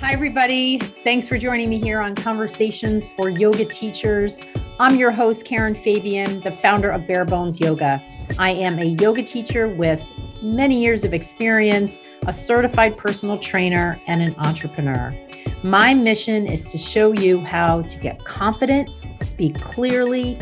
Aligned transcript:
Hi, 0.00 0.14
everybody. 0.14 0.78
Thanks 0.78 1.28
for 1.28 1.36
joining 1.36 1.68
me 1.68 1.78
here 1.78 2.00
on 2.00 2.14
Conversations 2.14 3.06
for 3.06 3.28
Yoga 3.28 3.66
Teachers. 3.66 4.40
I'm 4.78 4.96
your 4.96 5.10
host, 5.10 5.44
Karen 5.44 5.74
Fabian, 5.74 6.40
the 6.40 6.50
founder 6.50 6.90
of 6.90 7.06
Bare 7.06 7.26
Bones 7.26 7.60
Yoga. 7.60 8.02
I 8.38 8.52
am 8.52 8.78
a 8.78 8.86
yoga 8.86 9.22
teacher 9.22 9.68
with 9.68 10.02
many 10.40 10.80
years 10.80 11.04
of 11.04 11.12
experience, 11.12 11.98
a 12.26 12.32
certified 12.32 12.96
personal 12.96 13.38
trainer, 13.38 14.00
and 14.06 14.22
an 14.22 14.34
entrepreneur. 14.38 15.14
My 15.62 15.92
mission 15.92 16.46
is 16.46 16.72
to 16.72 16.78
show 16.78 17.12
you 17.12 17.44
how 17.44 17.82
to 17.82 17.98
get 17.98 18.24
confident, 18.24 18.88
speak 19.20 19.60
clearly, 19.60 20.38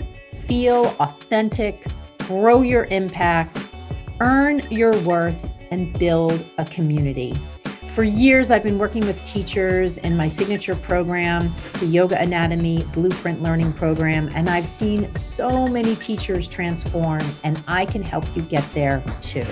feel 0.47 0.95
authentic, 1.01 1.85
grow 2.21 2.63
your 2.63 2.85
impact, 2.87 3.69
earn 4.21 4.61
your 4.71 4.97
worth, 5.01 5.51
and 5.73 5.93
build 5.99 6.47
a 6.59 6.65
community. 6.65 7.35
For 7.99 8.05
years, 8.05 8.53
I've 8.53 8.63
been 8.63 8.79
working 8.79 9.05
with 9.05 9.21
teachers 9.25 9.99
in 9.99 10.17
my 10.17 10.29
signature 10.29 10.77
program, 10.77 11.53
the 11.81 11.87
Yoga 11.87 12.17
Anatomy 12.21 12.85
Blueprint 12.93 13.43
Learning 13.43 13.73
Program, 13.73 14.31
and 14.37 14.49
I've 14.49 14.69
seen 14.69 15.13
so 15.13 15.67
many 15.67 15.97
teachers 15.97 16.47
transform, 16.47 17.23
and 17.43 17.61
I 17.67 17.85
can 17.85 18.01
help 18.01 18.25
you 18.37 18.43
get 18.43 18.63
there 18.73 19.03
too. 19.21 19.45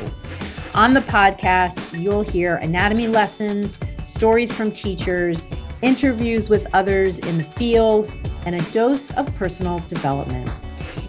On 0.75 0.95
the 0.95 1.01
podcast, 1.01 2.01
you'll 2.01 2.23
hear 2.23 2.59
anatomy 2.59 3.09
lessons, 3.09 3.81
stories 4.05 4.53
from 4.53 4.71
teachers, 4.71 5.49
interviews 5.83 6.49
with 6.49 6.73
others 6.73 7.19
in 7.19 7.39
the 7.39 7.45
field, 7.57 8.13
and 8.45 8.55
a 8.55 8.63
dose 8.71 9.11
of 9.15 9.27
personal 9.35 9.81
development. 9.89 10.49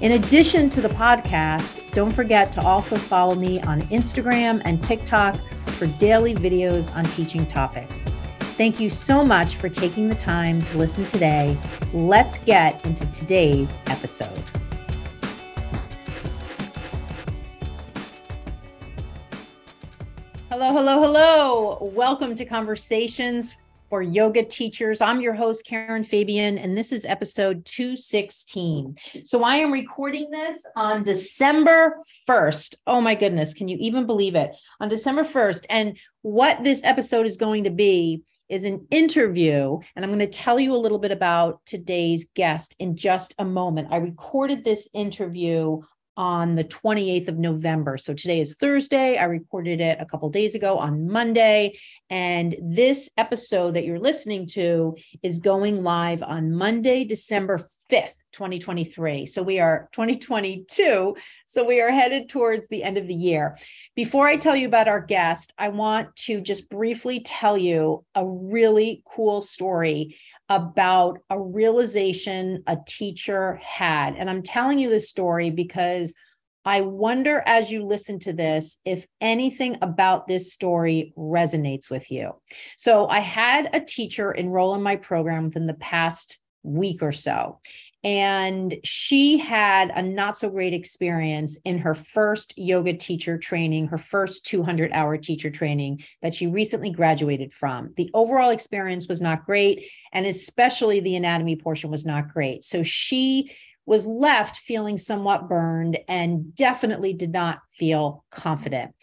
In 0.01 0.13
addition 0.13 0.71
to 0.71 0.81
the 0.81 0.89
podcast, 0.89 1.91
don't 1.91 2.11
forget 2.11 2.51
to 2.53 2.61
also 2.61 2.95
follow 2.95 3.35
me 3.35 3.61
on 3.61 3.83
Instagram 3.83 4.59
and 4.65 4.81
TikTok 4.81 5.37
for 5.77 5.85
daily 5.85 6.33
videos 6.33 6.93
on 6.95 7.05
teaching 7.05 7.45
topics. 7.45 8.09
Thank 8.57 8.79
you 8.79 8.89
so 8.89 9.23
much 9.23 9.55
for 9.55 9.69
taking 9.69 10.09
the 10.09 10.15
time 10.15 10.61
to 10.63 10.77
listen 10.79 11.05
today. 11.05 11.55
Let's 11.93 12.39
get 12.39 12.83
into 12.87 13.05
today's 13.11 13.77
episode. 13.85 14.43
Hello, 20.49 20.73
hello, 20.73 20.99
hello. 20.99 21.91
Welcome 21.93 22.33
to 22.33 22.45
Conversations 22.45 23.55
for 23.89 24.01
yoga 24.01 24.43
teachers. 24.43 24.99
I'm 24.99 25.21
your 25.21 25.33
host, 25.33 25.65
Karen 25.65 26.03
Fabian, 26.03 26.57
and 26.57 26.77
this 26.77 26.91
is 26.91 27.05
episode 27.05 27.63
216. 27.65 28.97
So 29.23 29.43
I 29.43 29.57
am 29.57 29.71
recording 29.71 30.29
this 30.29 30.65
on 30.75 31.03
December 31.03 31.97
1st. 32.27 32.75
Oh 32.85 32.99
my 32.99 33.15
goodness, 33.15 33.53
can 33.53 33.67
you 33.67 33.77
even 33.79 34.05
believe 34.05 34.35
it? 34.35 34.51
On 34.81 34.89
December 34.89 35.23
1st. 35.23 35.65
And 35.69 35.97
what 36.21 36.63
this 36.63 36.81
episode 36.83 37.25
is 37.25 37.37
going 37.37 37.63
to 37.63 37.69
be 37.69 38.23
is 38.49 38.65
an 38.65 38.87
interview. 38.91 39.79
And 39.95 40.03
I'm 40.03 40.11
going 40.11 40.19
to 40.19 40.27
tell 40.27 40.59
you 40.59 40.73
a 40.73 40.77
little 40.77 40.99
bit 40.99 41.11
about 41.11 41.65
today's 41.65 42.27
guest 42.33 42.75
in 42.79 42.97
just 42.97 43.35
a 43.39 43.45
moment. 43.45 43.89
I 43.91 43.97
recorded 43.97 44.63
this 44.63 44.89
interview 44.93 45.81
on 46.17 46.55
the 46.55 46.63
28th 46.63 47.27
of 47.27 47.37
November. 47.37 47.97
So 47.97 48.13
today 48.13 48.41
is 48.41 48.55
Thursday. 48.55 49.17
I 49.17 49.25
recorded 49.25 49.79
it 49.79 49.99
a 50.01 50.05
couple 50.05 50.29
days 50.29 50.55
ago 50.55 50.77
on 50.77 51.07
Monday. 51.09 51.77
And 52.09 52.55
this 52.59 53.09
episode 53.17 53.75
that 53.75 53.85
you're 53.85 53.99
listening 53.99 54.47
to 54.47 54.97
is 55.21 55.39
going 55.39 55.83
live 55.83 56.23
on 56.23 56.51
Monday, 56.51 57.03
December 57.03 57.59
5th. 57.89 58.13
2023. 58.37 59.25
So 59.25 59.41
we 59.41 59.59
are 59.59 59.89
2022. 59.93 61.15
So 61.47 61.63
we 61.65 61.81
are 61.81 61.89
headed 61.89 62.29
towards 62.29 62.67
the 62.67 62.83
end 62.83 62.97
of 62.97 63.07
the 63.07 63.13
year. 63.13 63.57
Before 63.95 64.27
I 64.27 64.37
tell 64.37 64.55
you 64.55 64.67
about 64.67 64.87
our 64.87 65.01
guest, 65.01 65.53
I 65.57 65.69
want 65.69 66.15
to 66.27 66.39
just 66.39 66.69
briefly 66.69 67.21
tell 67.21 67.57
you 67.57 68.05
a 68.13 68.23
really 68.23 69.01
cool 69.09 69.41
story 69.41 70.17
about 70.49 71.17
a 71.31 71.41
realization 71.41 72.63
a 72.67 72.77
teacher 72.87 73.59
had. 73.63 74.15
And 74.15 74.29
I'm 74.29 74.43
telling 74.43 74.77
you 74.77 74.89
this 74.89 75.09
story 75.09 75.49
because 75.49 76.13
I 76.63 76.81
wonder 76.81 77.41
as 77.45 77.71
you 77.71 77.85
listen 77.85 78.19
to 78.19 78.33
this 78.33 78.77
if 78.85 79.07
anything 79.19 79.77
about 79.81 80.27
this 80.27 80.53
story 80.53 81.13
resonates 81.17 81.89
with 81.89 82.11
you. 82.11 82.33
So 82.77 83.07
I 83.07 83.19
had 83.19 83.73
a 83.73 83.79
teacher 83.79 84.31
enroll 84.31 84.75
in 84.75 84.83
my 84.83 84.97
program 84.97 85.45
within 85.45 85.65
the 85.65 85.73
past 85.73 86.37
week 86.67 87.01
or 87.01 87.11
so. 87.11 87.59
And 88.03 88.77
she 88.83 89.37
had 89.37 89.89
a 89.89 90.01
not 90.01 90.37
so 90.37 90.49
great 90.49 90.73
experience 90.73 91.57
in 91.65 91.79
her 91.79 91.95
first 91.95 92.53
yoga 92.57 92.93
teacher 92.93 93.37
training, 93.37 93.87
her 93.87 93.97
first 93.97 94.45
200 94.45 94.91
hour 94.91 95.17
teacher 95.17 95.49
training 95.49 96.03
that 96.21 96.33
she 96.33 96.47
recently 96.47 96.91
graduated 96.91 97.53
from. 97.53 97.93
The 97.97 98.09
overall 98.13 98.51
experience 98.51 99.07
was 99.07 99.19
not 99.19 99.45
great, 99.45 99.89
and 100.13 100.25
especially 100.25 100.99
the 100.99 101.15
anatomy 101.15 101.55
portion 101.55 101.89
was 101.89 102.05
not 102.05 102.33
great. 102.33 102.63
So 102.63 102.83
she 102.83 103.51
was 103.85 104.05
left 104.05 104.57
feeling 104.57 104.97
somewhat 104.97 105.47
burned 105.47 105.97
and 106.07 106.53
definitely 106.53 107.13
did 107.13 107.31
not 107.31 107.59
feel 107.77 108.23
confident. 108.31 108.93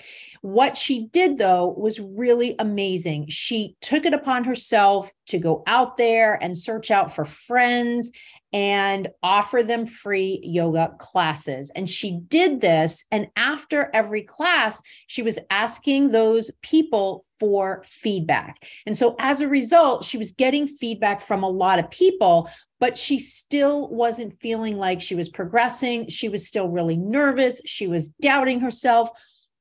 What 0.42 0.76
she 0.76 1.06
did, 1.06 1.38
though, 1.38 1.74
was 1.76 2.00
really 2.00 2.54
amazing. 2.58 3.26
She 3.28 3.76
took 3.80 4.04
it 4.04 4.14
upon 4.14 4.44
herself 4.44 5.10
to 5.28 5.38
go 5.38 5.62
out 5.66 5.96
there 5.96 6.38
and 6.42 6.56
search 6.56 6.90
out 6.90 7.14
for 7.14 7.24
friends 7.24 8.10
and 8.54 9.08
offer 9.20 9.64
them 9.64 9.84
free 9.84 10.38
yoga 10.44 10.94
classes. 10.98 11.72
And 11.74 11.90
she 11.90 12.20
did 12.28 12.60
this. 12.60 13.04
And 13.10 13.26
after 13.34 13.90
every 13.92 14.22
class, 14.22 14.80
she 15.08 15.22
was 15.22 15.40
asking 15.50 16.10
those 16.10 16.52
people 16.62 17.24
for 17.40 17.82
feedback. 17.84 18.64
And 18.86 18.96
so 18.96 19.16
as 19.18 19.40
a 19.40 19.48
result, 19.48 20.04
she 20.04 20.18
was 20.18 20.30
getting 20.30 20.68
feedback 20.68 21.20
from 21.20 21.42
a 21.42 21.48
lot 21.48 21.80
of 21.80 21.90
people, 21.90 22.48
but 22.78 22.96
she 22.96 23.18
still 23.18 23.88
wasn't 23.88 24.40
feeling 24.40 24.76
like 24.76 25.00
she 25.00 25.16
was 25.16 25.28
progressing. 25.28 26.08
She 26.08 26.28
was 26.28 26.46
still 26.46 26.68
really 26.68 26.96
nervous. 26.96 27.60
She 27.64 27.88
was 27.88 28.10
doubting 28.20 28.60
herself, 28.64 29.10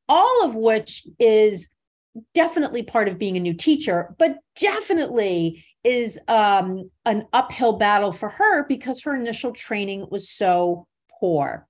all 0.10 0.46
of 0.46 0.56
which 0.56 1.06
is 1.20 1.70
definitely 2.34 2.84
part 2.84 3.08
of 3.08 3.18
being 3.18 3.38
a 3.38 3.40
new 3.40 3.54
teacher, 3.54 4.16
but 4.18 4.38
definitely 4.60 5.66
is 5.84 6.20
um, 6.28 6.90
an 7.06 7.28
uphill 7.34 7.74
battle 7.74 8.12
for 8.12 8.30
her 8.30 8.66
because 8.68 9.02
her 9.02 9.16
initial 9.16 9.52
training 9.52 10.08
was 10.10 10.30
so 10.30 10.88
poor. 11.20 11.68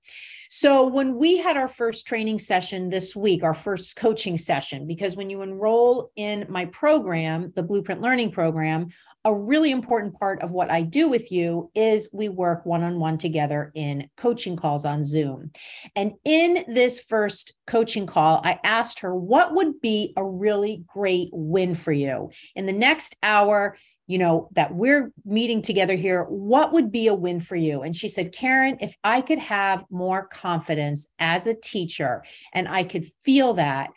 So, 0.50 0.86
when 0.86 1.16
we 1.16 1.38
had 1.38 1.56
our 1.56 1.68
first 1.68 2.06
training 2.06 2.38
session 2.38 2.90
this 2.90 3.16
week, 3.16 3.42
our 3.42 3.54
first 3.54 3.96
coaching 3.96 4.38
session, 4.38 4.86
because 4.86 5.16
when 5.16 5.30
you 5.30 5.42
enroll 5.42 6.10
in 6.16 6.46
my 6.48 6.66
program, 6.66 7.52
the 7.56 7.62
Blueprint 7.62 8.00
Learning 8.00 8.30
Program, 8.30 8.88
a 9.24 9.34
really 9.34 9.70
important 9.70 10.14
part 10.14 10.42
of 10.42 10.52
what 10.52 10.70
I 10.70 10.82
do 10.82 11.08
with 11.08 11.32
you 11.32 11.70
is 11.74 12.10
we 12.12 12.28
work 12.28 12.66
one 12.66 12.82
on 12.82 13.00
one 13.00 13.16
together 13.16 13.72
in 13.74 14.08
coaching 14.16 14.56
calls 14.56 14.84
on 14.84 15.02
Zoom. 15.02 15.50
And 15.96 16.12
in 16.24 16.64
this 16.68 17.00
first 17.00 17.54
coaching 17.66 18.06
call, 18.06 18.42
I 18.44 18.60
asked 18.64 19.00
her 19.00 19.14
what 19.14 19.54
would 19.54 19.80
be 19.80 20.12
a 20.16 20.24
really 20.24 20.84
great 20.86 21.30
win 21.32 21.74
for 21.74 21.92
you 21.92 22.30
in 22.54 22.66
the 22.66 22.72
next 22.72 23.16
hour 23.22 23.76
you 24.06 24.18
know, 24.18 24.48
that 24.52 24.74
we're 24.74 25.12
meeting 25.24 25.62
together 25.62 25.94
here, 25.94 26.24
what 26.24 26.72
would 26.72 26.92
be 26.92 27.06
a 27.06 27.14
win 27.14 27.40
for 27.40 27.56
you? 27.56 27.82
And 27.82 27.96
she 27.96 28.08
said, 28.08 28.32
Karen, 28.32 28.76
if 28.80 28.94
I 29.02 29.22
could 29.22 29.38
have 29.38 29.84
more 29.90 30.26
confidence 30.26 31.06
as 31.18 31.46
a 31.46 31.54
teacher 31.54 32.22
and 32.52 32.68
I 32.68 32.84
could 32.84 33.06
feel 33.24 33.54
that, 33.54 33.90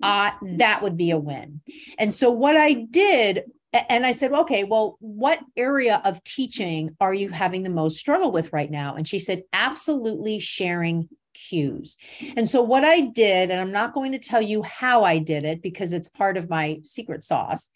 uh, 0.00 0.30
that 0.42 0.82
would 0.82 0.96
be 0.96 1.10
a 1.10 1.18
win. 1.18 1.60
And 1.98 2.14
so 2.14 2.30
what 2.30 2.56
I 2.56 2.72
did, 2.72 3.42
and 3.72 4.06
I 4.06 4.12
said, 4.12 4.32
okay, 4.32 4.64
well, 4.64 4.96
what 5.00 5.40
area 5.56 6.00
of 6.04 6.24
teaching 6.24 6.96
are 7.00 7.12
you 7.12 7.28
having 7.28 7.62
the 7.62 7.70
most 7.70 7.98
struggle 7.98 8.32
with 8.32 8.52
right 8.52 8.70
now? 8.70 8.94
And 8.94 9.06
she 9.06 9.18
said, 9.18 9.42
absolutely 9.52 10.38
sharing 10.38 11.08
cues. 11.34 11.96
And 12.36 12.48
so, 12.48 12.62
what 12.62 12.84
I 12.84 13.00
did, 13.00 13.50
and 13.50 13.60
I'm 13.60 13.72
not 13.72 13.94
going 13.94 14.12
to 14.12 14.18
tell 14.18 14.40
you 14.40 14.62
how 14.62 15.04
I 15.04 15.18
did 15.18 15.44
it 15.44 15.62
because 15.62 15.92
it's 15.92 16.08
part 16.08 16.36
of 16.36 16.48
my 16.48 16.80
secret 16.82 17.24
sauce, 17.24 17.70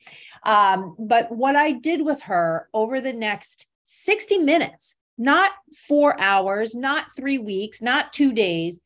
um, 0.44 0.96
but 0.98 1.30
what 1.30 1.56
I 1.56 1.72
did 1.72 2.02
with 2.02 2.22
her 2.22 2.68
over 2.72 3.00
the 3.00 3.12
next 3.12 3.66
60 3.84 4.38
minutes, 4.38 4.96
not 5.18 5.52
four 5.88 6.18
hours, 6.20 6.74
not 6.74 7.14
three 7.14 7.38
weeks, 7.38 7.82
not 7.82 8.12
two 8.12 8.32
days, 8.32 8.80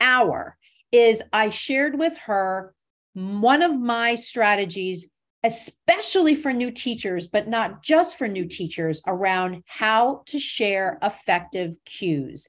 hour, 0.00 0.56
is 0.90 1.22
I 1.32 1.50
shared 1.50 1.98
with 1.98 2.16
her 2.20 2.74
one 3.14 3.62
of 3.62 3.78
my 3.78 4.14
strategies 4.14 5.08
especially 5.46 6.34
for 6.34 6.52
new 6.52 6.72
teachers, 6.72 7.28
but 7.28 7.46
not 7.46 7.80
just 7.80 8.18
for 8.18 8.26
new 8.26 8.44
teachers, 8.44 9.00
around 9.06 9.62
how 9.66 10.22
to 10.26 10.40
share 10.40 10.98
effective 11.04 11.76
cues. 11.84 12.48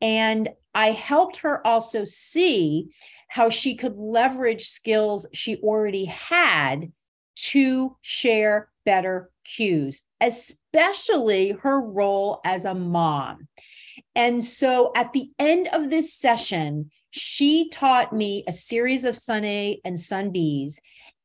And 0.00 0.48
I 0.74 0.90
helped 0.90 1.36
her 1.38 1.64
also 1.64 2.04
see 2.04 2.88
how 3.28 3.48
she 3.48 3.76
could 3.76 3.96
leverage 3.96 4.66
skills 4.66 5.24
she 5.32 5.56
already 5.58 6.06
had 6.06 6.90
to 7.34 7.96
share 8.02 8.70
better 8.84 9.30
cues, 9.44 10.02
especially 10.20 11.50
her 11.50 11.80
role 11.80 12.40
as 12.44 12.64
a 12.64 12.74
mom. 12.74 13.46
And 14.16 14.42
so 14.42 14.90
at 14.96 15.12
the 15.12 15.30
end 15.38 15.68
of 15.72 15.90
this 15.90 16.12
session, 16.12 16.90
she 17.10 17.68
taught 17.68 18.12
me 18.12 18.42
a 18.48 18.52
series 18.52 19.04
of 19.04 19.16
Sun 19.16 19.44
A 19.44 19.80
and 19.84 20.00
Sun 20.00 20.32
Bs. 20.32 20.78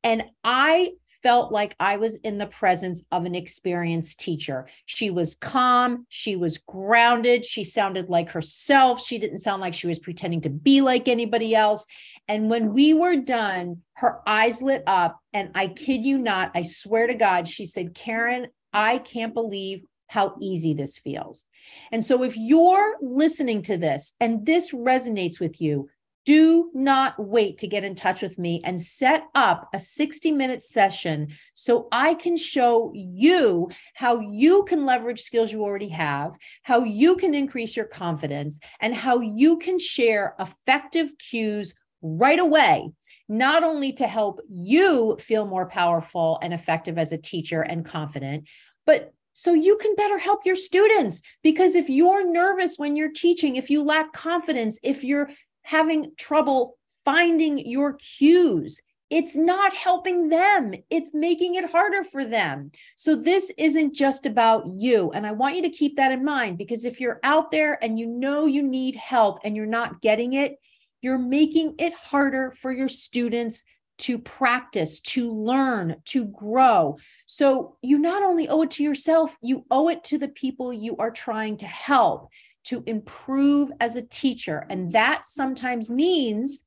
And 0.03 0.23
I 0.43 0.91
felt 1.27 1.51
like 1.51 1.75
I 1.77 1.97
was 1.97 2.15
in 2.23 2.37
the 2.37 2.47
presence 2.47 3.03
of 3.11 3.25
an 3.25 3.35
experienced 3.35 4.17
teacher. 4.21 4.69
She 4.85 5.09
was 5.09 5.35
calm, 5.35 6.05
she 6.07 6.37
was 6.37 6.57
grounded, 6.57 7.43
she 7.43 7.65
sounded 7.65 8.07
like 8.07 8.29
herself. 8.29 9.05
She 9.05 9.17
didn't 9.17 9.39
sound 9.39 9.59
like 9.59 9.73
she 9.73 9.87
was 9.87 9.99
pretending 9.99 10.39
to 10.43 10.49
be 10.49 10.79
like 10.79 11.09
anybody 11.09 11.53
else. 11.53 11.85
And 12.29 12.49
when 12.49 12.73
we 12.73 12.93
were 12.93 13.17
done, 13.17 13.81
her 13.95 14.21
eyes 14.25 14.61
lit 14.61 14.83
up. 14.87 15.19
And 15.33 15.51
I 15.53 15.67
kid 15.67 16.05
you 16.05 16.17
not, 16.17 16.51
I 16.55 16.61
swear 16.61 17.07
to 17.07 17.15
God, 17.15 17.45
she 17.45 17.65
said, 17.65 17.93
Karen, 17.93 18.47
I 18.71 18.99
can't 18.99 19.33
believe 19.33 19.83
how 20.07 20.35
easy 20.39 20.73
this 20.73 20.97
feels. 20.97 21.43
And 21.91 22.05
so, 22.05 22.23
if 22.23 22.37
you're 22.37 22.95
listening 23.01 23.63
to 23.63 23.75
this 23.75 24.13
and 24.21 24.45
this 24.45 24.71
resonates 24.71 25.41
with 25.41 25.59
you, 25.59 25.89
do 26.27 26.69
not 26.73 27.17
wait 27.17 27.57
to 27.57 27.67
get 27.67 27.85
in 27.85 27.95
touch 27.95 28.21
with 28.21 28.37
me 28.37 28.61
and 28.65 28.81
set 28.81 29.23
up 29.33 29.69
a 29.73 29.79
60 29.79 30.33
minute 30.33 30.61
session 30.61 31.29
so 31.55 31.87
I 31.89 32.15
can 32.15 32.35
show 32.35 32.91
you 32.93 33.69
how 33.93 34.19
you 34.19 34.65
can 34.65 34.85
leverage 34.85 35.21
skills 35.21 35.53
you 35.53 35.63
already 35.63 35.87
have, 35.87 36.35
how 36.63 36.83
you 36.83 37.15
can 37.15 37.33
increase 37.33 37.77
your 37.77 37.85
confidence, 37.85 38.59
and 38.81 38.93
how 38.93 39.21
you 39.21 39.57
can 39.57 39.79
share 39.79 40.35
effective 40.37 41.13
cues 41.17 41.73
right 42.01 42.39
away. 42.39 42.91
Not 43.29 43.63
only 43.63 43.93
to 43.93 44.05
help 44.05 44.41
you 44.49 45.15
feel 45.21 45.45
more 45.45 45.69
powerful 45.69 46.39
and 46.41 46.53
effective 46.53 46.97
as 46.97 47.13
a 47.13 47.17
teacher 47.17 47.61
and 47.61 47.85
confident, 47.85 48.49
but 48.85 49.13
so 49.31 49.53
you 49.53 49.77
can 49.77 49.93
better 49.93 50.17
help 50.17 50.47
your 50.47 50.55
students. 50.55 51.21
Because 51.43 51.75
if 51.75 51.89
you're 51.89 52.27
nervous 52.27 52.77
when 52.77 52.95
you're 52.95 53.11
teaching, 53.11 53.55
if 53.55 53.69
you 53.69 53.83
lack 53.83 54.11
confidence, 54.11 54.79
if 54.81 55.03
you're 55.03 55.29
having 55.67 56.09
trouble 56.17 56.77
finding 57.03 57.57
your 57.57 57.93
cues. 57.93 58.81
It's 59.09 59.35
not 59.35 59.73
helping 59.73 60.29
them, 60.29 60.73
it's 60.89 61.13
making 61.13 61.55
it 61.55 61.69
harder 61.69 62.05
for 62.05 62.25
them. 62.25 62.71
So, 62.95 63.15
this 63.15 63.51
isn't 63.57 63.93
just 63.93 64.25
about 64.25 64.65
you. 64.67 65.11
And 65.11 65.27
I 65.27 65.31
want 65.33 65.55
you 65.55 65.61
to 65.63 65.69
keep 65.69 65.97
that 65.97 66.11
in 66.11 66.23
mind 66.23 66.57
because 66.57 66.85
if 66.85 67.01
you're 67.01 67.19
out 67.23 67.51
there 67.51 67.81
and 67.83 67.99
you 67.99 68.07
know 68.07 68.45
you 68.45 68.63
need 68.63 68.95
help 68.95 69.39
and 69.43 69.55
you're 69.55 69.65
not 69.65 70.01
getting 70.01 70.33
it, 70.33 70.55
you're 71.01 71.17
making 71.17 71.75
it 71.79 71.93
harder 71.93 72.51
for 72.51 72.71
your 72.71 72.89
students 72.89 73.63
to 73.99 74.19
practice, 74.19 75.01
to 75.01 75.31
learn, 75.31 75.97
to 76.05 76.25
grow. 76.25 76.97
So, 77.25 77.77
you 77.81 77.97
not 77.97 78.23
only 78.23 78.47
owe 78.47 78.61
it 78.61 78.71
to 78.71 78.83
yourself, 78.83 79.35
you 79.41 79.65
owe 79.69 79.89
it 79.89 80.05
to 80.05 80.17
the 80.17 80.29
people 80.29 80.71
you 80.71 80.95
are 80.97 81.11
trying 81.11 81.57
to 81.57 81.65
help 81.65 82.29
to 82.67 82.83
improve 82.85 83.71
as 83.79 83.95
a 83.95 84.01
teacher. 84.01 84.65
And 84.69 84.91
that 84.93 85.25
sometimes 85.25 85.89
means 85.89 86.65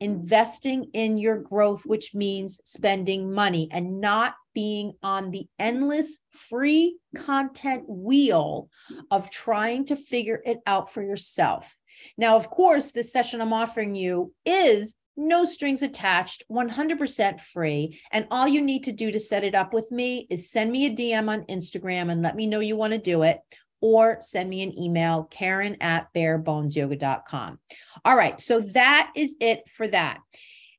investing 0.00 0.90
in 0.92 1.18
your 1.18 1.38
growth, 1.38 1.84
which 1.86 2.14
means 2.14 2.60
spending 2.64 3.32
money 3.32 3.68
and 3.70 4.00
not 4.00 4.34
being 4.54 4.92
on 5.02 5.30
the 5.30 5.46
endless 5.58 6.20
free 6.30 6.98
content 7.16 7.84
wheel 7.88 8.68
of 9.10 9.30
trying 9.30 9.84
to 9.86 9.96
figure 9.96 10.40
it 10.44 10.58
out 10.66 10.92
for 10.92 11.02
yourself. 11.02 11.74
Now, 12.18 12.36
of 12.36 12.50
course, 12.50 12.92
this 12.92 13.12
session 13.12 13.40
I'm 13.40 13.52
offering 13.52 13.94
you 13.94 14.32
is 14.44 14.94
no 15.16 15.44
strings 15.44 15.82
attached, 15.82 16.42
100% 16.50 17.40
free. 17.40 18.00
And 18.10 18.26
all 18.30 18.48
you 18.48 18.60
need 18.60 18.84
to 18.84 18.92
do 18.92 19.12
to 19.12 19.20
set 19.20 19.44
it 19.44 19.54
up 19.54 19.72
with 19.72 19.90
me 19.92 20.26
is 20.28 20.50
send 20.50 20.72
me 20.72 20.86
a 20.86 20.90
DM 20.90 21.28
on 21.28 21.44
Instagram 21.44 22.10
and 22.10 22.22
let 22.22 22.34
me 22.34 22.46
know 22.46 22.60
you 22.60 22.76
want 22.76 22.92
to 22.92 22.98
do 22.98 23.22
it 23.22 23.38
or 23.84 24.16
send 24.22 24.48
me 24.48 24.62
an 24.62 24.78
email, 24.78 25.24
Karen 25.24 25.76
at 25.82 26.08
barebonesyoga.com. 26.14 27.58
All 28.02 28.16
right, 28.16 28.40
so 28.40 28.60
that 28.60 29.12
is 29.14 29.36
it 29.40 29.68
for 29.68 29.86
that. 29.86 30.20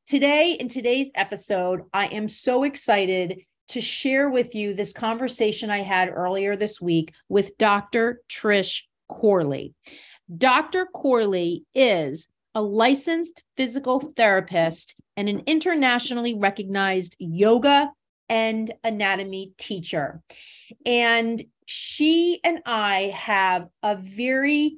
Today, 0.07 0.53
in 0.53 0.69
today's 0.69 1.11
episode, 1.13 1.83
I 1.93 2.07
am 2.07 2.27
so 2.27 2.63
excited 2.63 3.41
to 3.67 3.79
share 3.79 4.31
with 4.31 4.55
you 4.55 4.73
this 4.73 4.91
conversation 4.91 5.69
I 5.69 5.83
had 5.83 6.09
earlier 6.09 6.55
this 6.55 6.81
week 6.81 7.13
with 7.29 7.55
Dr. 7.59 8.21
Trish 8.27 8.81
Corley. 9.07 9.75
Dr. 10.35 10.87
Corley 10.87 11.63
is 11.75 12.27
a 12.55 12.61
licensed 12.63 13.43
physical 13.55 13.99
therapist 13.99 14.95
and 15.15 15.29
an 15.29 15.43
internationally 15.45 16.33
recognized 16.33 17.15
yoga 17.19 17.91
and 18.29 18.73
anatomy 18.83 19.53
teacher. 19.59 20.23
And 20.87 21.43
she 21.65 22.39
and 22.43 22.59
I 22.65 23.13
have 23.15 23.67
a 23.83 23.95
very 23.95 24.77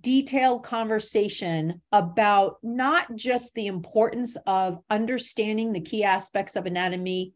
detailed 0.00 0.62
conversation 0.62 1.80
about 1.90 2.58
not 2.62 3.14
just 3.16 3.54
the 3.54 3.66
importance 3.66 4.36
of 4.46 4.78
understanding 4.90 5.72
the 5.72 5.80
key 5.80 6.04
aspects 6.04 6.56
of 6.56 6.66
anatomy 6.66 7.32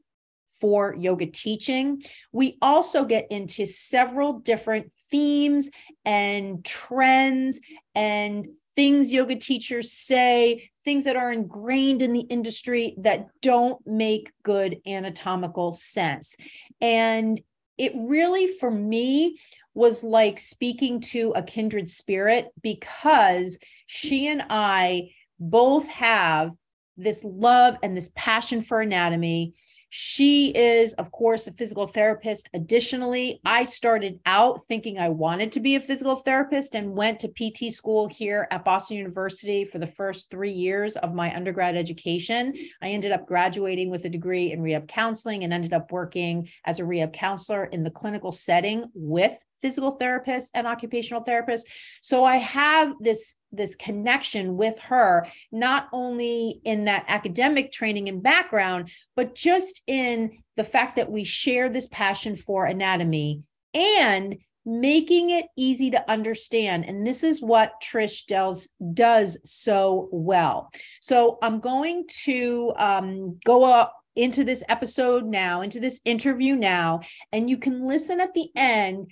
for 0.61 0.94
yoga 0.94 1.26
teaching. 1.26 2.02
We 2.32 2.58
also 2.62 3.05
get 3.05 3.26
into 3.31 3.67
several 3.67 4.35
different 4.35 4.93
themes 5.11 5.70
and 6.05 6.64
trends 6.64 7.61
and 7.94 8.47
things 8.76 9.12
yoga 9.12 9.37
teachers 9.37 9.93
say, 9.93 10.70
things 10.85 11.05
that 11.05 11.17
are 11.17 11.32
ingrained 11.32 12.02
in 12.02 12.12
the 12.12 12.20
industry 12.20 12.94
that 12.99 13.29
don't 13.40 13.85
make 13.87 14.32
good 14.43 14.79
anatomical 14.87 15.73
sense. 15.73 16.37
And 16.81 17.40
it 17.79 17.93
really 17.94 18.47
for 18.47 18.71
me 18.71 19.38
was 19.75 20.05
like 20.05 20.38
speaking 20.38 21.00
to 21.00 21.32
a 21.35 21.43
kindred 21.43 21.88
spirit 21.88 22.49
because 22.62 23.59
she 23.87 24.29
and 24.29 24.44
I 24.49 25.11
both 25.41 25.87
have 25.88 26.53
this 26.97 27.25
love 27.25 27.76
and 27.82 27.97
this 27.97 28.11
passion 28.15 28.62
for 28.62 28.81
anatomy. 28.81 29.55
She 29.96 30.49
is, 30.49 30.93
of 30.94 31.12
course, 31.12 31.46
a 31.46 31.52
physical 31.52 31.87
therapist. 31.87 32.50
Additionally, 32.52 33.41
I 33.44 33.62
started 33.62 34.19
out 34.26 34.64
thinking 34.67 34.99
I 34.99 35.08
wanted 35.08 35.52
to 35.52 35.61
be 35.61 35.76
a 35.76 35.81
physical 35.81 36.17
therapist 36.17 36.75
and 36.75 36.96
went 36.96 37.20
to 37.20 37.29
PT 37.29 37.73
school 37.73 38.08
here 38.08 38.49
at 38.50 38.64
Boston 38.64 38.96
University 38.96 39.64
for 39.64 39.79
the 39.79 39.87
first 39.87 40.32
three 40.32 40.50
years 40.50 40.96
of 40.96 41.14
my 41.14 41.32
undergrad 41.32 41.76
education. 41.76 42.55
I 42.82 42.88
ended 42.88 43.12
up 43.12 43.29
graduating 43.29 43.88
with 43.88 44.05
a 44.05 44.08
degree 44.08 44.50
in 44.50 44.62
rehab 44.62 44.88
counseling 44.88 45.44
and 45.44 45.52
ended 45.52 45.73
up 45.73 45.93
working 45.93 46.49
as 46.64 46.81
a 46.81 46.85
rehab 46.85 47.12
counselor 47.12 47.67
in 47.67 47.85
the 47.85 47.90
clinical 47.93 48.32
setting 48.32 48.87
with 48.94 49.38
physical 49.64 49.93
therapist 49.93 50.50
and 50.52 50.66
occupational 50.66 51.22
therapist. 51.22 51.66
So 52.02 52.22
I 52.22 52.37
have 52.37 52.93
this 53.00 53.37
this 53.50 53.75
connection 53.76 54.56
with 54.58 54.78
her 54.81 55.26
not 55.50 55.88
only 55.90 56.61
in 56.64 56.84
that 56.84 57.05
academic 57.08 57.72
training 57.72 58.08
and 58.08 58.22
background 58.22 58.90
but 59.16 59.34
just 59.34 59.82
in 59.87 60.43
the 60.56 60.64
fact 60.64 60.96
that 60.96 61.11
we 61.11 61.25
share 61.25 61.68
this 61.68 61.87
passion 61.87 62.37
for 62.37 62.66
anatomy 62.66 63.42
and 63.73 64.37
making 64.66 65.30
it 65.30 65.47
easy 65.56 65.90
to 65.90 66.11
understand 66.11 66.85
and 66.85 67.06
this 67.06 67.23
is 67.23 67.40
what 67.40 67.73
trish 67.83 68.26
does 68.26 68.71
does 68.94 69.38
so 69.44 70.09
well 70.11 70.71
so 71.00 71.38
i'm 71.42 71.61
going 71.61 72.04
to 72.09 72.73
um, 72.78 73.38
go 73.44 73.62
up 73.62 73.94
into 74.16 74.44
this 74.44 74.62
episode 74.68 75.25
now 75.25 75.61
into 75.61 75.80
this 75.80 76.00
interview 76.04 76.54
now 76.54 77.00
and 77.33 77.50
you 77.50 77.59
can 77.59 77.87
listen 77.87 78.21
at 78.21 78.33
the 78.33 78.49
end 78.56 79.11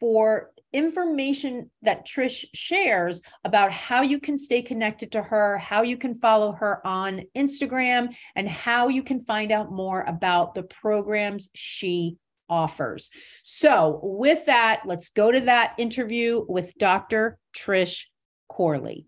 for 0.00 0.50
information 0.72 1.70
that 1.82 2.06
Trish 2.06 2.44
shares 2.54 3.22
about 3.44 3.72
how 3.72 4.02
you 4.02 4.20
can 4.20 4.38
stay 4.38 4.62
connected 4.62 5.12
to 5.12 5.22
her, 5.22 5.58
how 5.58 5.82
you 5.82 5.96
can 5.96 6.14
follow 6.14 6.52
her 6.52 6.84
on 6.86 7.22
Instagram, 7.36 8.14
and 8.34 8.48
how 8.48 8.88
you 8.88 9.02
can 9.02 9.24
find 9.24 9.52
out 9.52 9.70
more 9.70 10.02
about 10.02 10.54
the 10.54 10.62
programs 10.62 11.50
she 11.54 12.16
offers. 12.48 13.10
So, 13.42 14.00
with 14.02 14.46
that, 14.46 14.82
let's 14.86 15.10
go 15.10 15.30
to 15.30 15.40
that 15.42 15.74
interview 15.78 16.44
with 16.48 16.72
Dr. 16.78 17.38
Trish 17.56 18.06
Corley. 18.48 19.06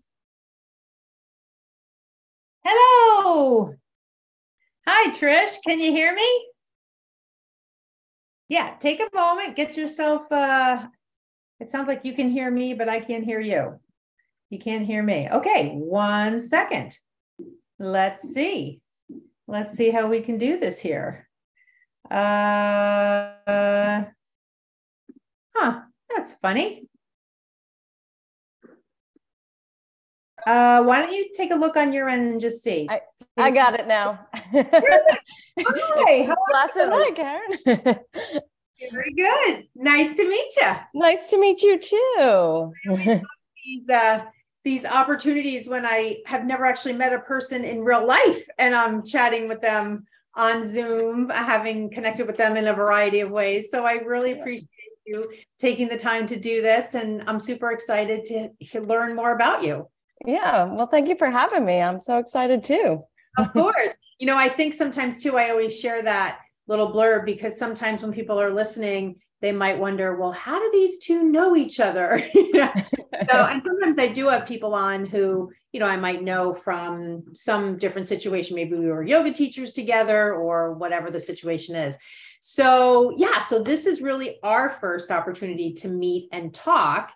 Hello. 2.65 3.73
Hi, 4.87 5.11
Trish. 5.13 5.57
Can 5.65 5.79
you 5.79 5.91
hear 5.91 6.13
me? 6.13 6.52
Yeah, 8.53 8.75
take 8.79 8.99
a 8.99 9.09
moment, 9.15 9.55
get 9.55 9.75
yourself, 9.75 10.31
uh, 10.31 10.85
it 11.59 11.71
sounds 11.71 11.87
like 11.87 12.05
you 12.05 12.13
can 12.13 12.29
hear 12.29 12.51
me, 12.51 12.75
but 12.75 12.87
I 12.87 12.99
can't 12.99 13.25
hear 13.25 13.39
you. 13.39 13.79
You 14.51 14.59
can't 14.59 14.85
hear 14.85 15.01
me. 15.01 15.27
Okay, 15.31 15.71
one 15.73 16.39
second. 16.39 16.95
Let's 17.79 18.21
see. 18.21 18.79
Let's 19.47 19.75
see 19.75 19.89
how 19.89 20.07
we 20.07 20.21
can 20.21 20.37
do 20.37 20.59
this 20.59 20.79
here. 20.79 21.27
Uh, 22.11 23.33
huh, 25.55 25.81
that's 26.15 26.33
funny. 26.33 26.87
Uh, 30.45 30.83
why 30.83 31.01
don't 31.01 31.13
you 31.13 31.29
take 31.33 31.53
a 31.53 31.55
look 31.55 31.77
on 31.77 31.93
your 31.93 32.09
end 32.09 32.31
and 32.31 32.41
just 32.41 32.63
see? 32.63 32.87
I, 32.89 33.01
I 33.37 33.51
got 33.51 33.79
it 33.79 33.87
now. 33.87 34.19
Hi, 34.35 36.23
how 36.23 36.35
Last 36.53 36.75
night, 36.75 37.15
Karen. 37.15 37.99
Very 38.91 39.13
good. 39.13 39.67
Nice 39.75 40.15
to 40.17 40.27
meet 40.27 40.51
you. 40.57 40.71
Nice 40.93 41.29
to 41.29 41.39
meet 41.39 41.61
you 41.63 41.79
too. 41.79 42.73
these 43.65 43.89
uh, 43.89 44.25
these 44.63 44.85
opportunities 44.85 45.67
when 45.67 45.85
I 45.85 46.17
have 46.25 46.45
never 46.45 46.65
actually 46.65 46.93
met 46.93 47.13
a 47.13 47.19
person 47.19 47.63
in 47.65 47.83
real 47.83 48.05
life 48.05 48.43
and 48.57 48.73
I'm 48.75 49.03
chatting 49.05 49.47
with 49.47 49.61
them 49.61 50.05
on 50.35 50.63
Zoom, 50.63 51.29
having 51.29 51.91
connected 51.91 52.25
with 52.27 52.37
them 52.37 52.57
in 52.57 52.67
a 52.67 52.73
variety 52.73 53.19
of 53.19 53.29
ways. 53.29 53.69
So 53.69 53.85
I 53.85 53.95
really 53.95 54.31
appreciate 54.31 54.69
you 55.05 55.29
taking 55.59 55.89
the 55.89 55.97
time 55.97 56.25
to 56.27 56.39
do 56.39 56.61
this. 56.61 56.95
And 56.95 57.23
I'm 57.27 57.39
super 57.39 57.71
excited 57.71 58.25
to 58.25 58.81
learn 58.81 59.15
more 59.15 59.33
about 59.33 59.63
you. 59.63 59.87
Yeah. 60.25 60.65
Well, 60.65 60.87
thank 60.87 61.09
you 61.09 61.15
for 61.17 61.29
having 61.29 61.65
me. 61.65 61.81
I'm 61.81 61.99
so 61.99 62.17
excited 62.17 62.63
too. 62.63 63.03
of 63.37 63.53
course. 63.53 63.97
You 64.19 64.27
know, 64.27 64.37
I 64.37 64.49
think 64.49 64.73
sometimes 64.73 65.21
too, 65.21 65.37
I 65.37 65.49
always 65.49 65.77
share 65.77 66.01
that 66.03 66.39
little 66.67 66.91
blurb 66.93 67.25
because 67.25 67.57
sometimes 67.57 68.01
when 68.01 68.13
people 68.13 68.39
are 68.39 68.49
listening, 68.49 69.17
they 69.41 69.51
might 69.51 69.77
wonder, 69.77 70.15
well, 70.15 70.31
how 70.31 70.57
do 70.57 70.69
these 70.71 70.99
two 70.99 71.23
know 71.23 71.53
each 71.55 71.81
other? 71.81 72.23
so, 72.33 72.69
and 73.29 73.61
sometimes 73.61 73.99
I 73.99 74.07
do 74.07 74.29
have 74.29 74.47
people 74.47 74.73
on 74.73 75.05
who, 75.05 75.51
you 75.73 75.81
know, 75.81 75.87
I 75.87 75.97
might 75.97 76.23
know 76.23 76.53
from 76.53 77.25
some 77.33 77.77
different 77.77 78.07
situation. 78.07 78.55
Maybe 78.55 78.77
we 78.77 78.87
were 78.87 79.03
yoga 79.03 79.33
teachers 79.33 79.73
together 79.73 80.33
or 80.33 80.75
whatever 80.75 81.11
the 81.11 81.19
situation 81.19 81.75
is. 81.75 81.95
So, 82.39 83.13
yeah, 83.17 83.41
so 83.41 83.61
this 83.61 83.85
is 83.85 84.01
really 84.01 84.37
our 84.43 84.69
first 84.69 85.11
opportunity 85.11 85.73
to 85.73 85.89
meet 85.89 86.29
and 86.31 86.53
talk. 86.53 87.11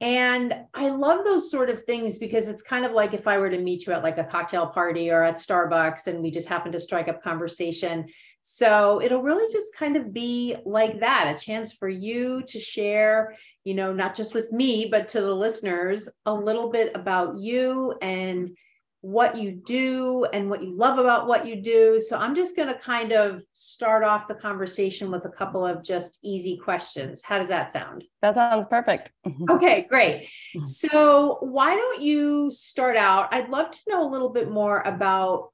And 0.00 0.54
I 0.74 0.90
love 0.90 1.24
those 1.24 1.50
sort 1.50 1.70
of 1.70 1.82
things 1.82 2.18
because 2.18 2.46
it's 2.46 2.62
kind 2.62 2.84
of 2.84 2.92
like 2.92 3.14
if 3.14 3.26
I 3.26 3.38
were 3.38 3.50
to 3.50 3.58
meet 3.58 3.86
you 3.86 3.92
at 3.92 4.04
like 4.04 4.18
a 4.18 4.24
cocktail 4.24 4.66
party 4.66 5.10
or 5.10 5.24
at 5.24 5.36
Starbucks 5.36 6.06
and 6.06 6.22
we 6.22 6.30
just 6.30 6.46
happen 6.46 6.70
to 6.72 6.80
strike 6.80 7.08
up 7.08 7.22
conversation. 7.22 8.06
So 8.40 9.02
it'll 9.02 9.22
really 9.22 9.52
just 9.52 9.74
kind 9.74 9.96
of 9.96 10.12
be 10.12 10.56
like 10.64 11.00
that 11.00 11.34
a 11.34 11.44
chance 11.44 11.72
for 11.72 11.88
you 11.88 12.42
to 12.46 12.60
share, 12.60 13.34
you 13.64 13.74
know, 13.74 13.92
not 13.92 14.14
just 14.14 14.34
with 14.34 14.52
me, 14.52 14.86
but 14.88 15.08
to 15.08 15.20
the 15.20 15.34
listeners 15.34 16.08
a 16.24 16.32
little 16.32 16.70
bit 16.70 16.92
about 16.94 17.36
you 17.36 17.94
and 18.00 18.56
what 19.00 19.36
you 19.36 19.52
do 19.52 20.26
and 20.32 20.50
what 20.50 20.62
you 20.62 20.76
love 20.76 20.98
about 20.98 21.28
what 21.28 21.46
you 21.46 21.62
do. 21.62 22.00
So 22.00 22.18
I'm 22.18 22.34
just 22.34 22.56
going 22.56 22.68
to 22.68 22.74
kind 22.74 23.12
of 23.12 23.42
start 23.52 24.02
off 24.02 24.26
the 24.26 24.34
conversation 24.34 25.10
with 25.10 25.24
a 25.24 25.28
couple 25.28 25.64
of 25.64 25.84
just 25.84 26.18
easy 26.22 26.56
questions. 26.56 27.22
How 27.22 27.38
does 27.38 27.48
that 27.48 27.70
sound? 27.70 28.04
That 28.22 28.34
sounds 28.34 28.66
perfect. 28.66 29.12
okay, 29.50 29.86
great. 29.88 30.22
Mm-hmm. 30.56 30.62
So 30.62 31.38
why 31.42 31.76
don't 31.76 32.02
you 32.02 32.50
start 32.50 32.96
out? 32.96 33.28
I'd 33.32 33.50
love 33.50 33.70
to 33.70 33.78
know 33.86 34.08
a 34.08 34.10
little 34.10 34.30
bit 34.30 34.50
more 34.50 34.80
about 34.80 35.50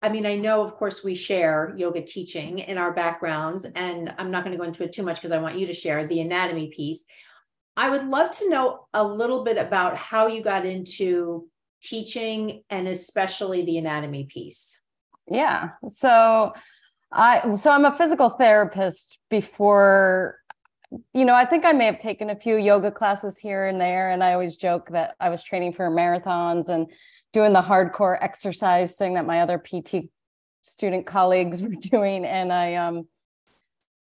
I 0.00 0.10
mean, 0.10 0.26
I 0.26 0.36
know, 0.36 0.62
of 0.62 0.74
course, 0.74 1.02
we 1.02 1.14
share 1.14 1.72
yoga 1.78 2.02
teaching 2.02 2.58
in 2.58 2.76
our 2.76 2.92
backgrounds, 2.92 3.64
and 3.64 4.12
I'm 4.18 4.30
not 4.30 4.44
going 4.44 4.52
to 4.52 4.58
go 4.58 4.68
into 4.68 4.84
it 4.84 4.92
too 4.92 5.02
much 5.02 5.16
because 5.16 5.32
I 5.32 5.38
want 5.38 5.58
you 5.58 5.66
to 5.68 5.72
share 5.72 6.06
the 6.06 6.20
anatomy 6.20 6.68
piece. 6.68 7.06
I 7.74 7.88
would 7.88 8.06
love 8.06 8.30
to 8.32 8.50
know 8.50 8.86
a 8.92 9.02
little 9.02 9.44
bit 9.44 9.56
about 9.56 9.96
how 9.96 10.26
you 10.26 10.42
got 10.42 10.66
into 10.66 11.48
teaching 11.84 12.62
and 12.70 12.88
especially 12.88 13.64
the 13.64 13.78
anatomy 13.78 14.24
piece. 14.24 14.80
Yeah. 15.30 15.70
So 15.96 16.52
I 17.12 17.54
so 17.54 17.70
I'm 17.70 17.84
a 17.84 17.96
physical 17.96 18.30
therapist 18.30 19.18
before 19.30 20.38
you 21.12 21.24
know, 21.24 21.34
I 21.34 21.44
think 21.44 21.64
I 21.64 21.72
may 21.72 21.86
have 21.86 21.98
taken 21.98 22.30
a 22.30 22.36
few 22.36 22.56
yoga 22.56 22.90
classes 22.90 23.36
here 23.36 23.66
and 23.66 23.80
there 23.80 24.10
and 24.10 24.22
I 24.22 24.32
always 24.32 24.56
joke 24.56 24.90
that 24.90 25.16
I 25.20 25.28
was 25.28 25.42
training 25.42 25.72
for 25.72 25.90
marathons 25.90 26.68
and 26.68 26.86
doing 27.32 27.52
the 27.52 27.62
hardcore 27.62 28.16
exercise 28.20 28.92
thing 28.94 29.14
that 29.14 29.26
my 29.26 29.40
other 29.40 29.58
PT 29.58 30.08
student 30.62 31.06
colleagues 31.06 31.62
were 31.62 31.74
doing. 31.80 32.24
And 32.24 32.52
I 32.52 32.74
um 32.74 33.08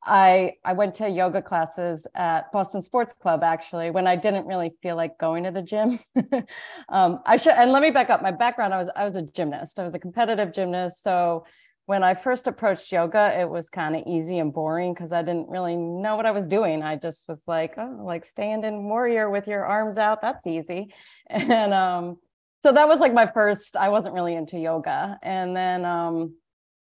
I 0.05 0.53
I 0.65 0.73
went 0.73 0.95
to 0.95 1.09
yoga 1.09 1.41
classes 1.41 2.05
at 2.15 2.51
Boston 2.51 2.81
Sports 2.81 3.13
Club 3.13 3.43
actually 3.43 3.91
when 3.91 4.07
I 4.07 4.15
didn't 4.15 4.45
really 4.45 4.71
feel 4.81 4.95
like 4.95 5.17
going 5.17 5.43
to 5.43 5.51
the 5.51 5.61
gym. 5.61 5.99
um, 6.89 7.19
I 7.25 7.37
should 7.37 7.53
and 7.53 7.71
let 7.71 7.81
me 7.81 7.91
back 7.91 8.09
up. 8.09 8.21
My 8.21 8.31
background 8.31 8.73
I 8.73 8.79
was 8.79 8.89
I 8.95 9.03
was 9.03 9.15
a 9.15 9.21
gymnast. 9.21 9.79
I 9.79 9.83
was 9.83 9.93
a 9.93 9.99
competitive 9.99 10.53
gymnast. 10.53 11.03
So 11.03 11.45
when 11.85 12.03
I 12.03 12.13
first 12.13 12.47
approached 12.47 12.91
yoga, 12.91 13.37
it 13.37 13.49
was 13.49 13.69
kind 13.69 13.95
of 13.95 14.03
easy 14.07 14.39
and 14.39 14.53
boring 14.53 14.93
because 14.93 15.11
I 15.11 15.21
didn't 15.21 15.49
really 15.49 15.75
know 15.75 16.15
what 16.15 16.25
I 16.25 16.31
was 16.31 16.47
doing. 16.47 16.81
I 16.81 16.95
just 16.95 17.27
was 17.27 17.41
like, 17.45 17.73
oh, 17.77 17.99
like 18.05 18.23
stand 18.25 18.63
in 18.63 18.85
warrior 18.85 19.29
with 19.29 19.47
your 19.47 19.65
arms 19.65 19.97
out. 19.97 20.21
That's 20.21 20.47
easy. 20.47 20.93
And 21.29 21.73
um, 21.73 22.17
so 22.63 22.71
that 22.71 22.87
was 22.87 22.99
like 22.99 23.13
my 23.13 23.27
first 23.27 23.75
i 23.75 23.89
wasn't 23.89 24.13
really 24.13 24.33
into 24.33 24.57
yoga 24.57 25.19
and 25.21 25.55
then 25.55 25.83
um, 25.83 26.33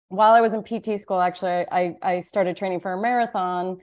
while 0.10 0.33
i 0.33 0.41
was 0.41 0.53
in 0.53 0.63
pt 0.63 1.00
school 1.00 1.19
actually 1.19 1.65
I, 1.72 1.95
I 2.01 2.22
started 2.22 2.57
training 2.57 2.81
for 2.81 2.93
a 2.93 3.01
marathon 3.01 3.77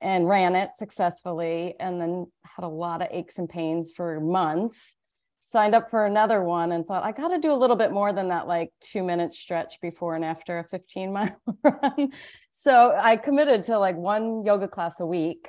and 0.00 0.28
ran 0.28 0.54
it 0.54 0.70
successfully 0.76 1.74
and 1.80 2.00
then 2.00 2.26
had 2.44 2.64
a 2.64 2.68
lot 2.68 3.02
of 3.02 3.08
aches 3.10 3.38
and 3.38 3.48
pains 3.48 3.92
for 3.96 4.20
months 4.20 4.94
signed 5.38 5.74
up 5.74 5.90
for 5.90 6.06
another 6.06 6.42
one 6.42 6.72
and 6.72 6.86
thought 6.86 7.04
i 7.04 7.12
got 7.12 7.28
to 7.28 7.38
do 7.38 7.52
a 7.52 7.54
little 7.54 7.76
bit 7.76 7.92
more 7.92 8.12
than 8.12 8.28
that 8.28 8.46
like 8.46 8.70
two 8.80 9.02
minute 9.02 9.34
stretch 9.34 9.80
before 9.80 10.14
and 10.14 10.24
after 10.24 10.58
a 10.58 10.64
15 10.64 11.12
mile 11.12 11.36
run 11.62 12.10
so 12.50 12.96
i 13.00 13.16
committed 13.16 13.64
to 13.64 13.78
like 13.78 13.96
one 13.96 14.44
yoga 14.44 14.68
class 14.68 15.00
a 15.00 15.06
week 15.06 15.48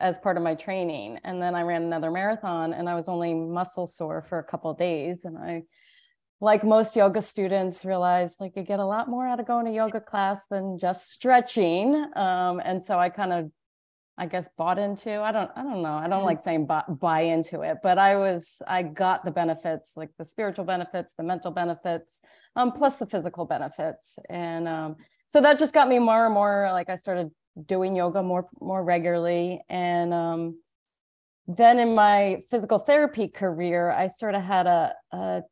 as 0.00 0.18
part 0.18 0.36
of 0.36 0.42
my 0.42 0.54
training. 0.54 1.18
And 1.24 1.42
then 1.42 1.54
I 1.54 1.62
ran 1.62 1.82
another 1.82 2.10
marathon 2.10 2.72
and 2.72 2.88
I 2.88 2.94
was 2.94 3.08
only 3.08 3.34
muscle 3.34 3.86
sore 3.86 4.24
for 4.28 4.38
a 4.38 4.44
couple 4.44 4.72
days. 4.74 5.24
And 5.24 5.36
I, 5.36 5.62
like 6.40 6.62
most 6.64 6.94
yoga 6.96 7.20
students, 7.20 7.84
realize 7.84 8.36
like 8.38 8.56
you 8.56 8.62
get 8.62 8.78
a 8.78 8.84
lot 8.84 9.08
more 9.08 9.26
out 9.26 9.40
of 9.40 9.46
going 9.46 9.66
to 9.66 9.72
yoga 9.72 10.00
class 10.00 10.46
than 10.50 10.78
just 10.78 11.10
stretching. 11.10 11.94
Um, 12.14 12.60
and 12.64 12.84
so 12.84 12.98
I 12.98 13.08
kind 13.08 13.32
of, 13.32 13.50
I 14.16 14.26
guess, 14.26 14.48
bought 14.56 14.78
into. 14.78 15.20
I 15.20 15.32
don't, 15.32 15.50
I 15.56 15.62
don't 15.62 15.82
know. 15.82 15.94
I 15.94 16.02
don't 16.02 16.18
mm-hmm. 16.18 16.26
like 16.26 16.42
saying 16.42 16.66
buy, 16.66 16.82
buy 16.88 17.22
into 17.22 17.62
it, 17.62 17.78
but 17.82 17.98
I 17.98 18.16
was, 18.16 18.62
I 18.66 18.82
got 18.82 19.24
the 19.24 19.30
benefits, 19.30 19.92
like 19.96 20.10
the 20.18 20.24
spiritual 20.24 20.64
benefits, 20.64 21.14
the 21.16 21.24
mental 21.24 21.50
benefits, 21.50 22.20
um, 22.56 22.72
plus 22.72 22.98
the 22.98 23.06
physical 23.06 23.44
benefits, 23.44 24.18
and 24.28 24.66
um, 24.66 24.96
so 25.28 25.40
that 25.40 25.58
just 25.58 25.74
got 25.74 25.88
me 25.88 25.98
more 25.98 26.24
and 26.24 26.34
more. 26.34 26.70
Like 26.72 26.88
I 26.88 26.96
started 26.96 27.30
doing 27.66 27.96
yoga 27.96 28.22
more 28.22 28.48
more 28.60 28.84
regularly 28.84 29.60
and 29.68 30.14
um, 30.14 30.58
then 31.46 31.78
in 31.78 31.94
my 31.94 32.42
physical 32.50 32.78
therapy 32.78 33.28
career 33.28 33.90
i 33.90 34.06
sort 34.06 34.34
of 34.34 34.42
had 34.42 34.66
a, 34.66 34.92
a 35.12 35.42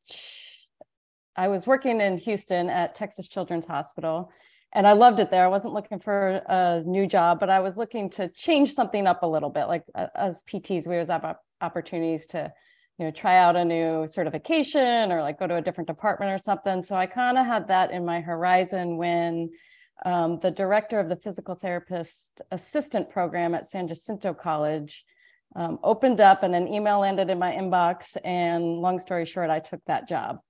I 1.36 1.48
was 1.48 1.66
working 1.66 2.00
in 2.00 2.18
houston 2.18 2.68
at 2.68 2.94
texas 2.94 3.28
children's 3.28 3.66
hospital 3.66 4.30
and 4.72 4.86
i 4.86 4.92
loved 4.92 5.20
it 5.20 5.30
there 5.30 5.44
i 5.44 5.48
wasn't 5.48 5.74
looking 5.74 5.98
for 5.98 6.40
a 6.48 6.82
new 6.84 7.06
job 7.06 7.40
but 7.40 7.50
i 7.50 7.60
was 7.60 7.76
looking 7.76 8.10
to 8.10 8.28
change 8.28 8.74
something 8.74 9.06
up 9.06 9.22
a 9.22 9.26
little 9.26 9.50
bit 9.50 9.66
like 9.66 9.84
as 10.14 10.42
pts 10.50 10.86
we 10.86 10.94
always 10.94 11.08
have 11.08 11.36
opportunities 11.60 12.26
to 12.26 12.52
you 12.98 13.04
know 13.04 13.10
try 13.10 13.38
out 13.38 13.56
a 13.56 13.64
new 13.64 14.06
certification 14.06 15.12
or 15.12 15.20
like 15.20 15.38
go 15.38 15.46
to 15.46 15.56
a 15.56 15.62
different 15.62 15.88
department 15.88 16.32
or 16.32 16.38
something 16.38 16.82
so 16.82 16.96
i 16.96 17.06
kind 17.06 17.38
of 17.38 17.46
had 17.46 17.68
that 17.68 17.90
in 17.90 18.04
my 18.04 18.20
horizon 18.20 18.96
when 18.96 19.50
um, 20.04 20.38
the 20.40 20.50
director 20.50 21.00
of 21.00 21.08
the 21.08 21.16
physical 21.16 21.54
therapist 21.54 22.42
assistant 22.50 23.08
program 23.08 23.54
at 23.54 23.66
San 23.66 23.88
Jacinto 23.88 24.34
College 24.34 25.04
um, 25.54 25.78
opened 25.82 26.20
up 26.20 26.42
and 26.42 26.54
an 26.54 26.68
email 26.68 27.00
landed 27.00 27.30
in 27.30 27.38
my 27.38 27.52
inbox. 27.52 28.16
And 28.24 28.64
long 28.64 28.98
story 28.98 29.24
short, 29.24 29.48
I 29.48 29.60
took 29.60 29.80
that 29.86 30.08
job. 30.08 30.40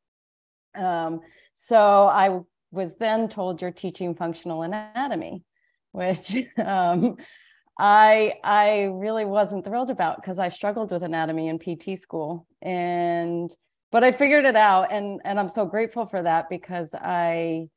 Um, 0.76 1.20
so 1.54 2.06
I 2.06 2.40
was 2.70 2.94
then 2.96 3.28
told 3.28 3.62
you're 3.62 3.70
teaching 3.70 4.14
functional 4.14 4.62
anatomy, 4.62 5.42
which 5.92 6.36
um, 6.64 7.16
I 7.78 8.34
I 8.42 8.82
really 8.92 9.24
wasn't 9.24 9.64
thrilled 9.64 9.90
about 9.90 10.16
because 10.16 10.38
I 10.38 10.48
struggled 10.48 10.90
with 10.90 11.02
anatomy 11.02 11.48
in 11.48 11.58
PT 11.58 11.98
school 11.98 12.46
and 12.62 13.54
but 13.92 14.02
I 14.02 14.12
figured 14.12 14.44
it 14.44 14.56
out 14.56 14.92
and 14.92 15.20
and 15.24 15.38
I'm 15.38 15.48
so 15.48 15.66
grateful 15.66 16.06
for 16.06 16.22
that 16.22 16.48
because 16.48 16.90
I 16.94 17.68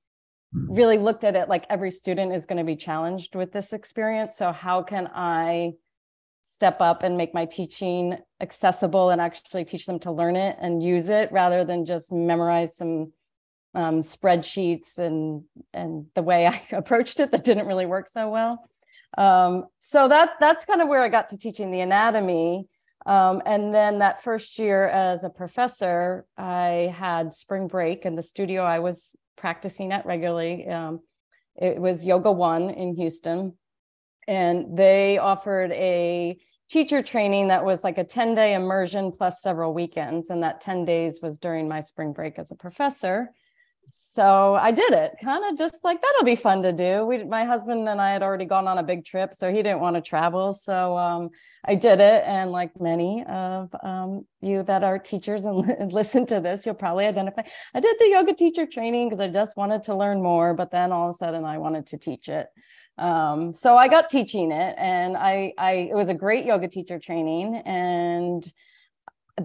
really 0.53 0.98
looked 0.98 1.24
at 1.24 1.36
it 1.36 1.50
like 1.50 1.65
every 1.70 1.91
student 1.91 2.34
is 2.34 2.46
going 2.46 2.58
to 2.58 2.63
be 2.63 2.75
challenged 2.75 3.36
with 3.36 3.51
this 3.51 3.74
experience. 3.74 4.36
So, 4.36 4.51
how 4.51 4.84
can 4.84 5.10
I 5.13 5.74
step 6.51 6.82
up 6.82 7.03
and 7.03 7.15
make 7.15 7.34
my 7.34 7.46
teaching 7.46 8.18
accessible 8.41 9.12
and 9.12 9.22
actually 9.22 9.63
teach 9.63 9.86
them 9.86 10.00
to 10.00 10.12
learn 10.12 10.36
it 10.36 10.58
and 10.60 10.82
use 10.82 11.10
it 11.10 11.32
rather 11.32 11.63
than 11.63 11.86
just 11.86 12.12
memorize 12.12 12.75
some 12.75 13.12
um, 13.75 14.01
spreadsheets 14.01 14.98
and 14.98 15.44
and 15.74 16.08
the 16.15 16.24
way 16.24 16.48
I 16.48 16.62
approached 16.72 17.20
it 17.20 17.32
that 17.32 17.44
didn't 17.44 17.68
really 17.68 17.86
work 17.86 18.10
so 18.10 18.29
well. 18.29 18.68
Um, 19.18 19.65
so 19.82 20.08
that 20.08 20.32
that's 20.39 20.65
kind 20.65 20.82
of 20.82 20.88
where 20.88 21.03
I 21.03 21.10
got 21.10 21.29
to 21.29 21.38
teaching 21.38 21.72
the 21.72 21.82
anatomy. 21.82 22.68
Um, 23.06 23.41
and 23.46 23.74
then 23.74 24.00
that 24.00 24.24
first 24.24 24.60
year 24.60 24.88
as 24.88 25.24
a 25.24 25.29
professor, 25.29 26.25
I 26.38 26.94
had 26.98 27.34
spring 27.34 27.68
break 27.68 28.06
in 28.06 28.15
the 28.15 28.24
studio 28.24 28.63
I 28.63 28.79
was 28.79 29.15
practicing 29.38 29.94
at 29.94 30.06
regularly. 30.06 30.68
Um, 30.68 31.00
it 31.56 31.79
was 31.79 32.06
Yoga 32.06 32.32
One 32.32 32.70
in 32.70 32.96
Houston, 32.96 33.53
and 34.29 34.77
they 34.77 35.17
offered 35.17 35.71
a 35.71 36.38
teacher 36.69 37.01
training 37.01 37.48
that 37.48 37.65
was 37.65 37.83
like 37.83 37.98
a 37.98 38.03
10 38.03 38.36
day 38.36 38.53
immersion 38.53 39.12
plus 39.12 39.41
several 39.41 39.74
weekends. 39.74 40.29
And 40.29 40.43
that 40.43 40.62
10 40.62 40.86
days 40.86 41.19
was 41.19 41.39
during 41.39 41.67
my 41.67 41.79
spring 41.79 42.13
break 42.13 42.38
as 42.38 42.51
a 42.51 42.55
professor. 42.55 43.31
so 43.89 44.53
I 44.53 44.69
did 44.69 44.93
it 44.93 45.13
kind 45.24 45.43
of 45.50 45.57
just 45.57 45.83
like 45.83 46.00
that'll 46.00 46.25
be 46.25 46.36
fun 46.36 46.62
to 46.62 46.71
do. 46.71 47.07
We, 47.07 47.24
my 47.24 47.43
husband 47.43 47.89
and 47.89 48.00
I 48.00 48.12
had 48.12 48.21
already 48.21 48.45
gone 48.45 48.67
on 48.67 48.77
a 48.77 48.83
big 48.83 49.03
trip, 49.03 49.33
so 49.33 49.50
he 49.50 49.63
didn't 49.63 49.79
want 49.79 49.95
to 49.95 50.01
travel. 50.01 50.53
So 50.53 50.95
um, 50.95 51.29
I 51.65 51.74
did 51.74 52.00
it. 52.00 52.24
And 52.27 52.51
like 52.51 52.79
many 52.79 53.25
of 53.27 53.74
um, 53.81 54.27
you 54.41 54.62
that 54.62 54.83
are 54.83 55.00
teachers 55.00 55.45
and, 55.45 55.67
and 55.71 55.91
listen 55.91 56.27
to 56.27 56.39
this, 56.39 56.67
you'll 56.67 56.75
probably 56.75 57.07
identify. 57.07 57.41
I 57.74 57.79
did 57.79 57.95
the 57.98 58.09
yoga 58.09 58.36
teacher 58.36 58.67
training 58.67 59.09
because 59.09 59.19
I 59.19 59.27
just 59.27 59.57
wanted 59.57 59.81
to 59.86 59.95
learn 59.95 60.21
more, 60.21 60.53
but 60.53 60.69
then 60.69 60.91
all 60.91 61.09
of 61.09 61.15
a 61.15 61.17
sudden 61.17 61.45
I 61.45 61.57
wanted 61.57 61.88
to 61.88 61.98
teach 61.98 62.29
it. 62.29 62.45
Um, 63.00 63.53
so 63.53 63.77
I 63.77 63.88
got 63.88 64.10
teaching 64.10 64.51
it, 64.51 64.75
and 64.77 65.15
I, 65.15 65.53
I 65.58 65.72
it 65.91 65.96
was 65.96 66.10
a 66.10 66.13
great 66.13 66.46
yoga 66.46 66.68
teacher 66.68 67.00
training, 67.00 67.56
and 67.65 68.51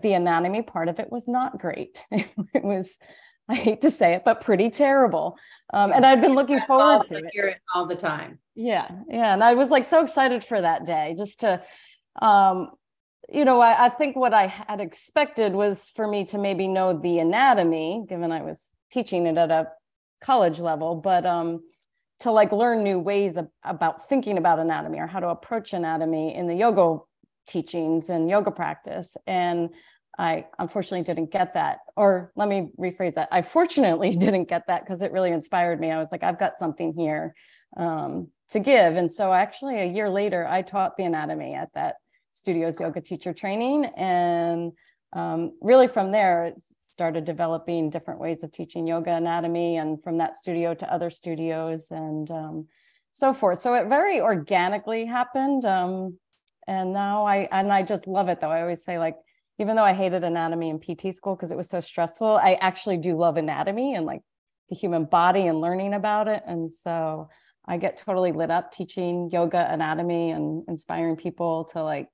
the 0.02 0.14
anatomy 0.14 0.62
part 0.62 0.88
of 0.88 0.98
it 0.98 1.10
was 1.10 1.28
not 1.28 1.58
great. 1.60 2.02
it 2.10 2.64
was 2.64 2.98
I 3.48 3.54
hate 3.54 3.82
to 3.82 3.90
say 3.90 4.14
it, 4.14 4.22
but 4.24 4.40
pretty 4.40 4.70
terrible. 4.70 5.38
Um, 5.72 5.92
and 5.92 6.04
I'd 6.04 6.20
been 6.20 6.34
looking 6.34 6.60
forward 6.66 7.06
to 7.08 7.16
it. 7.16 7.24
Hear 7.32 7.48
it 7.48 7.58
all 7.74 7.86
the 7.86 7.96
time. 7.96 8.38
Yeah, 8.54 8.88
yeah, 9.08 9.34
and 9.34 9.44
I 9.44 9.54
was 9.54 9.68
like 9.68 9.86
so 9.86 10.02
excited 10.02 10.42
for 10.44 10.60
that 10.60 10.86
day, 10.86 11.14
just 11.16 11.40
to, 11.40 11.62
um, 12.22 12.70
you 13.28 13.44
know, 13.44 13.60
I, 13.60 13.86
I 13.86 13.88
think 13.90 14.16
what 14.16 14.32
I 14.32 14.46
had 14.46 14.80
expected 14.80 15.52
was 15.52 15.90
for 15.94 16.06
me 16.06 16.24
to 16.26 16.38
maybe 16.38 16.68
know 16.68 16.98
the 16.98 17.18
anatomy, 17.18 18.04
given 18.08 18.32
I 18.32 18.42
was 18.42 18.72
teaching 18.90 19.26
it 19.26 19.36
at 19.36 19.50
a 19.50 19.68
college 20.20 20.60
level, 20.60 20.94
but 20.96 21.26
um, 21.26 21.60
to 22.24 22.30
like 22.30 22.52
learn 22.52 22.82
new 22.82 22.98
ways 22.98 23.36
of, 23.36 23.48
about 23.64 24.08
thinking 24.08 24.38
about 24.38 24.58
anatomy 24.58 24.98
or 24.98 25.06
how 25.06 25.20
to 25.20 25.28
approach 25.28 25.74
anatomy 25.74 26.34
in 26.34 26.46
the 26.46 26.54
yoga 26.54 26.96
teachings 27.46 28.08
and 28.08 28.30
yoga 28.30 28.50
practice. 28.50 29.14
And 29.26 29.68
I 30.18 30.46
unfortunately 30.58 31.02
didn't 31.02 31.30
get 31.30 31.52
that. 31.52 31.80
Or 31.96 32.32
let 32.34 32.48
me 32.48 32.70
rephrase 32.80 33.12
that. 33.14 33.28
I 33.30 33.42
fortunately 33.42 34.10
didn't 34.16 34.48
get 34.48 34.66
that 34.68 34.84
because 34.84 35.02
it 35.02 35.12
really 35.12 35.32
inspired 35.32 35.78
me. 35.78 35.90
I 35.90 35.98
was 35.98 36.08
like, 36.10 36.22
I've 36.22 36.38
got 36.38 36.58
something 36.58 36.94
here 36.94 37.34
um, 37.76 38.28
to 38.52 38.58
give. 38.58 38.96
And 38.96 39.12
so 39.12 39.30
actually 39.30 39.82
a 39.82 39.86
year 39.86 40.08
later, 40.08 40.46
I 40.46 40.62
taught 40.62 40.96
the 40.96 41.04
anatomy 41.04 41.54
at 41.54 41.74
that 41.74 41.96
studio's 42.32 42.80
yoga 42.80 43.02
teacher 43.02 43.34
training. 43.34 43.84
And 43.98 44.72
um, 45.12 45.52
really 45.60 45.88
from 45.88 46.10
there, 46.10 46.54
started 46.94 47.24
developing 47.24 47.90
different 47.90 48.20
ways 48.20 48.44
of 48.44 48.52
teaching 48.52 48.86
yoga 48.86 49.10
anatomy 49.10 49.78
and 49.78 50.00
from 50.04 50.16
that 50.18 50.36
studio 50.36 50.74
to 50.74 50.92
other 50.92 51.10
studios 51.10 51.86
and 51.90 52.30
um, 52.30 52.68
so 53.12 53.34
forth. 53.34 53.58
So 53.58 53.74
it 53.74 53.88
very 53.88 54.20
organically 54.20 55.04
happened. 55.04 55.64
Um, 55.64 56.16
and 56.68 56.92
now 56.92 57.26
I, 57.26 57.48
and 57.50 57.72
I 57.72 57.82
just 57.82 58.06
love 58.06 58.28
it 58.28 58.40
though. 58.40 58.50
I 58.50 58.60
always 58.60 58.84
say 58.84 59.00
like, 59.00 59.16
even 59.58 59.74
though 59.74 59.82
I 59.82 59.92
hated 59.92 60.22
anatomy 60.22 60.70
in 60.70 60.78
PT 60.78 61.12
school 61.12 61.34
because 61.34 61.50
it 61.50 61.56
was 61.56 61.68
so 61.68 61.80
stressful, 61.80 62.36
I 62.36 62.54
actually 62.60 62.98
do 62.98 63.16
love 63.16 63.38
anatomy 63.38 63.96
and 63.96 64.06
like 64.06 64.22
the 64.68 64.76
human 64.76 65.04
body 65.04 65.48
and 65.48 65.60
learning 65.60 65.94
about 65.94 66.28
it. 66.28 66.44
And 66.46 66.72
so 66.72 67.28
I 67.66 67.76
get 67.76 67.96
totally 67.96 68.30
lit 68.30 68.52
up 68.52 68.70
teaching 68.70 69.30
yoga 69.32 69.66
anatomy 69.68 70.30
and 70.30 70.62
inspiring 70.68 71.16
people 71.16 71.64
to 71.72 71.82
like 71.82 72.08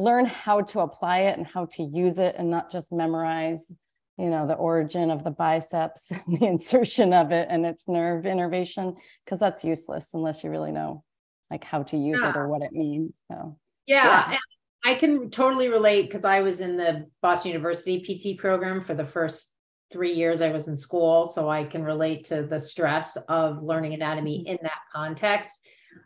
learn 0.00 0.24
how 0.24 0.62
to 0.62 0.80
apply 0.80 1.20
it 1.20 1.36
and 1.36 1.46
how 1.46 1.66
to 1.66 1.82
use 1.82 2.18
it 2.18 2.34
and 2.38 2.50
not 2.50 2.72
just 2.72 2.90
memorize, 2.90 3.70
you 4.18 4.26
know, 4.26 4.46
the 4.46 4.54
origin 4.54 5.10
of 5.10 5.24
the 5.24 5.30
biceps 5.30 6.10
and 6.10 6.22
the 6.40 6.46
insertion 6.46 7.12
of 7.12 7.32
it 7.32 7.48
and 7.50 7.66
its 7.66 7.86
nerve 7.86 8.24
innervation, 8.24 8.96
because 9.24 9.38
that's 9.38 9.62
useless 9.62 10.08
unless 10.14 10.42
you 10.42 10.50
really 10.50 10.72
know 10.72 11.04
like 11.50 11.64
how 11.64 11.82
to 11.82 11.96
use 11.96 12.20
yeah. 12.22 12.30
it 12.30 12.36
or 12.36 12.48
what 12.48 12.62
it 12.62 12.72
means. 12.72 13.20
So 13.30 13.56
yeah. 13.86 14.30
yeah. 14.32 14.38
I 14.84 14.94
can 14.94 15.30
totally 15.30 15.68
relate 15.68 16.02
because 16.02 16.24
I 16.24 16.40
was 16.40 16.60
in 16.60 16.76
the 16.76 17.06
Boston 17.20 17.50
University 17.50 18.00
PT 18.00 18.38
program 18.38 18.80
for 18.80 18.94
the 18.94 19.04
first 19.04 19.52
three 19.92 20.12
years 20.12 20.40
I 20.40 20.52
was 20.52 20.68
in 20.68 20.76
school. 20.76 21.26
So 21.26 21.50
I 21.50 21.64
can 21.64 21.82
relate 21.82 22.24
to 22.26 22.44
the 22.44 22.60
stress 22.60 23.16
of 23.28 23.62
learning 23.62 23.94
anatomy 23.94 24.38
mm-hmm. 24.38 24.52
in 24.52 24.58
that 24.62 24.78
context. 24.94 25.60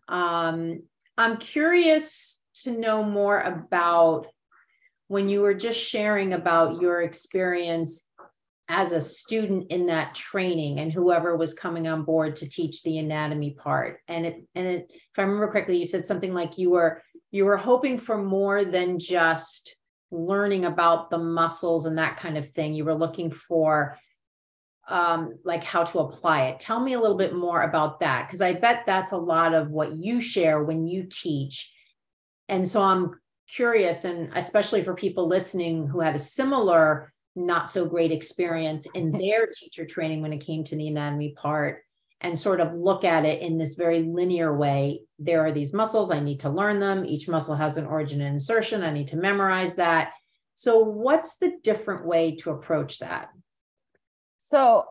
Um, 0.08 0.82
I'm 1.16 1.36
curious 1.36 2.43
to 2.62 2.72
know 2.72 3.02
more 3.02 3.40
about 3.40 4.26
when 5.08 5.28
you 5.28 5.40
were 5.40 5.54
just 5.54 5.80
sharing 5.80 6.32
about 6.32 6.80
your 6.80 7.02
experience 7.02 8.06
as 8.68 8.92
a 8.92 9.00
student 9.00 9.70
in 9.70 9.86
that 9.86 10.14
training 10.14 10.80
and 10.80 10.90
whoever 10.90 11.36
was 11.36 11.52
coming 11.52 11.86
on 11.86 12.02
board 12.02 12.36
to 12.36 12.48
teach 12.48 12.82
the 12.82 12.96
anatomy 12.96 13.50
part 13.50 14.00
and 14.08 14.24
it 14.24 14.42
and 14.54 14.66
it 14.66 14.86
if 14.90 15.18
i 15.18 15.20
remember 15.20 15.46
correctly 15.48 15.76
you 15.76 15.84
said 15.84 16.06
something 16.06 16.32
like 16.32 16.56
you 16.56 16.70
were 16.70 17.02
you 17.30 17.44
were 17.44 17.58
hoping 17.58 17.98
for 17.98 18.16
more 18.16 18.64
than 18.64 18.98
just 18.98 19.76
learning 20.14 20.64
about 20.64 21.10
the 21.10 21.18
muscles 21.18 21.86
and 21.86 21.98
that 21.98 22.16
kind 22.16 22.38
of 22.38 22.48
thing. 22.48 22.74
You 22.74 22.84
were 22.84 22.94
looking 22.94 23.30
for 23.30 23.98
um, 24.88 25.38
like 25.44 25.64
how 25.64 25.84
to 25.84 25.98
apply 26.00 26.46
it. 26.46 26.60
Tell 26.60 26.78
me 26.78 26.92
a 26.92 27.00
little 27.00 27.16
bit 27.16 27.34
more 27.34 27.62
about 27.62 28.00
that 28.00 28.26
because 28.26 28.40
I 28.40 28.52
bet 28.52 28.84
that's 28.86 29.12
a 29.12 29.18
lot 29.18 29.54
of 29.54 29.70
what 29.70 29.96
you 29.96 30.20
share 30.20 30.62
when 30.62 30.86
you 30.86 31.08
teach. 31.10 31.73
And 32.48 32.68
so 32.68 32.82
I'm 32.82 33.20
curious, 33.48 34.04
and 34.04 34.30
especially 34.34 34.82
for 34.82 34.94
people 34.94 35.26
listening 35.26 35.86
who 35.86 36.00
had 36.00 36.14
a 36.14 36.18
similar 36.18 37.12
not 37.36 37.70
so 37.70 37.86
great 37.86 38.12
experience 38.12 38.86
in 38.94 39.10
their 39.18 39.48
teacher 39.52 39.84
training 39.84 40.22
when 40.22 40.32
it 40.32 40.44
came 40.44 40.64
to 40.64 40.76
the 40.76 40.88
anatomy 40.88 41.34
part 41.36 41.82
and 42.20 42.38
sort 42.38 42.60
of 42.60 42.74
look 42.74 43.04
at 43.04 43.24
it 43.24 43.42
in 43.42 43.58
this 43.58 43.74
very 43.74 44.00
linear 44.00 44.56
way. 44.56 45.02
There 45.18 45.44
are 45.44 45.52
these 45.52 45.74
muscles, 45.74 46.10
I 46.10 46.20
need 46.20 46.40
to 46.40 46.48
learn 46.48 46.78
them. 46.78 47.04
Each 47.04 47.28
muscle 47.28 47.54
has 47.54 47.76
an 47.76 47.86
origin 47.86 48.20
and 48.22 48.34
insertion. 48.34 48.82
I 48.82 48.92
need 48.92 49.08
to 49.08 49.16
memorize 49.16 49.76
that. 49.76 50.12
So, 50.54 50.78
what's 50.78 51.36
the 51.36 51.58
different 51.62 52.06
way 52.06 52.36
to 52.36 52.50
approach 52.50 53.00
that? 53.00 53.28
So, 54.38 54.84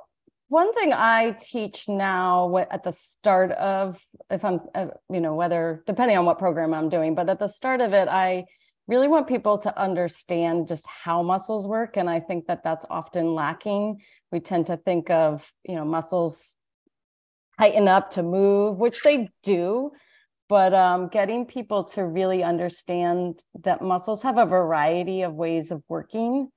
one 0.50 0.74
thing 0.74 0.94
I 0.94 1.36
teach 1.40 1.88
now 1.88 2.58
at 2.58 2.84
the 2.84 2.92
start 2.92 3.52
of, 3.52 4.00
if 4.30 4.46
I'm, 4.46 4.62
uh, 4.76 4.88
you 5.10 5.22
know, 5.22 5.36
whether 5.36 5.84
depending 5.88 6.18
on 6.18 6.26
what 6.26 6.40
program 6.40 6.74
I'm 6.74 6.90
doing, 6.90 7.16
but 7.16 7.30
at 7.30 7.40
the 7.40 7.48
start 7.48 7.82
of 7.82 7.94
it, 7.94 8.08
I 8.08 8.46
really 8.88 9.08
want 9.08 9.28
people 9.28 9.58
to 9.60 9.80
understand 9.80 10.68
just 10.68 10.86
how 10.88 11.24
muscles 11.24 11.68
work. 11.68 11.98
And 11.98 12.10
I 12.10 12.20
think 12.20 12.48
that 12.48 12.64
that's 12.64 12.86
often 12.90 13.34
lacking. 13.34 14.02
We 14.32 14.42
tend 14.42 14.68
to 14.68 14.78
think 14.78 15.10
of, 15.10 15.50
you 15.64 15.76
know, 15.76 15.86
muscles 15.86 16.54
tighten 17.58 17.88
up 17.88 18.12
to 18.12 18.24
move, 18.24 18.78
which 18.78 19.02
they 19.02 19.30
do. 19.42 19.92
But 20.50 20.74
um, 20.74 21.08
getting 21.08 21.46
people 21.46 21.86
to 21.86 22.06
really 22.06 22.44
understand 22.44 23.42
that 23.64 23.82
muscles 23.82 24.22
have 24.24 24.38
a 24.38 24.46
variety 24.46 25.22
of 25.22 25.34
ways 25.34 25.72
of 25.72 25.82
working. 25.88 26.50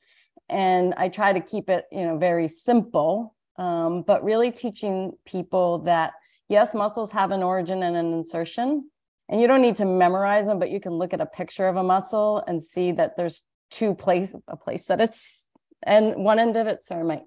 And 0.48 0.92
I 0.96 1.08
try 1.08 1.32
to 1.32 1.40
keep 1.40 1.70
it, 1.70 1.84
you 1.92 2.04
know, 2.04 2.18
very 2.18 2.48
simple, 2.48 3.35
um, 3.58 4.02
but 4.02 4.24
really 4.24 4.50
teaching 4.50 5.12
people 5.24 5.78
that 5.80 6.12
yes, 6.48 6.74
muscles 6.74 7.10
have 7.12 7.30
an 7.30 7.42
origin 7.42 7.82
and 7.82 7.96
an 7.96 8.12
insertion. 8.12 8.88
And 9.28 9.40
you 9.40 9.46
don't 9.48 9.62
need 9.62 9.76
to 9.76 9.84
memorize 9.84 10.46
them, 10.46 10.58
but 10.58 10.70
you 10.70 10.80
can 10.80 10.92
look 10.92 11.12
at 11.12 11.20
a 11.20 11.26
picture 11.26 11.66
of 11.66 11.76
a 11.76 11.82
muscle 11.82 12.44
and 12.46 12.62
see 12.62 12.92
that 12.92 13.16
there's 13.16 13.42
two 13.70 13.94
place 13.94 14.34
a 14.46 14.56
place 14.56 14.86
that 14.86 15.00
it's 15.00 15.48
and 15.82 16.14
one 16.16 16.38
end 16.38 16.56
of 16.56 16.66
it. 16.66 16.82
Sorry, 16.82 17.04
my 17.04 17.22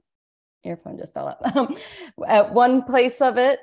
earphone 0.63 0.97
just 0.97 1.13
fell 1.13 1.27
out. 1.27 1.39
Um, 1.55 1.75
at 2.25 2.53
one 2.53 2.83
place 2.83 3.21
of 3.21 3.37
it, 3.37 3.59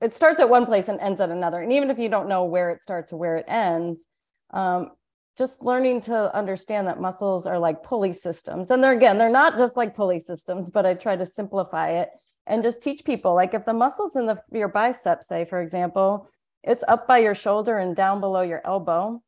it 0.00 0.14
starts 0.14 0.40
at 0.40 0.48
one 0.48 0.66
place 0.66 0.88
and 0.88 1.00
ends 1.00 1.20
at 1.20 1.30
another. 1.30 1.60
And 1.60 1.72
even 1.72 1.90
if 1.90 1.98
you 1.98 2.08
don't 2.08 2.28
know 2.28 2.44
where 2.44 2.70
it 2.70 2.80
starts 2.80 3.12
or 3.12 3.16
where 3.18 3.36
it 3.36 3.44
ends, 3.48 4.06
um, 4.52 4.90
just 5.36 5.62
learning 5.62 6.00
to 6.02 6.34
understand 6.36 6.86
that 6.86 7.00
muscles 7.00 7.46
are 7.46 7.58
like 7.58 7.82
pulley 7.82 8.12
systems. 8.12 8.70
And 8.70 8.82
they're 8.82 8.92
again, 8.92 9.18
they're 9.18 9.30
not 9.30 9.56
just 9.56 9.76
like 9.76 9.96
pulley 9.96 10.18
systems, 10.18 10.70
but 10.70 10.84
I 10.84 10.94
try 10.94 11.16
to 11.16 11.26
simplify 11.26 11.90
it 11.90 12.10
and 12.46 12.62
just 12.62 12.82
teach 12.82 13.04
people 13.04 13.34
like 13.34 13.54
if 13.54 13.64
the 13.64 13.72
muscles 13.72 14.16
in 14.16 14.26
the 14.26 14.40
your 14.50 14.68
bicep, 14.68 15.22
say 15.22 15.44
for 15.44 15.62
example, 15.62 16.28
it's 16.62 16.84
up 16.86 17.08
by 17.08 17.18
your 17.18 17.34
shoulder 17.34 17.78
and 17.78 17.96
down 17.96 18.20
below 18.20 18.42
your 18.42 18.60
elbow. 18.64 19.22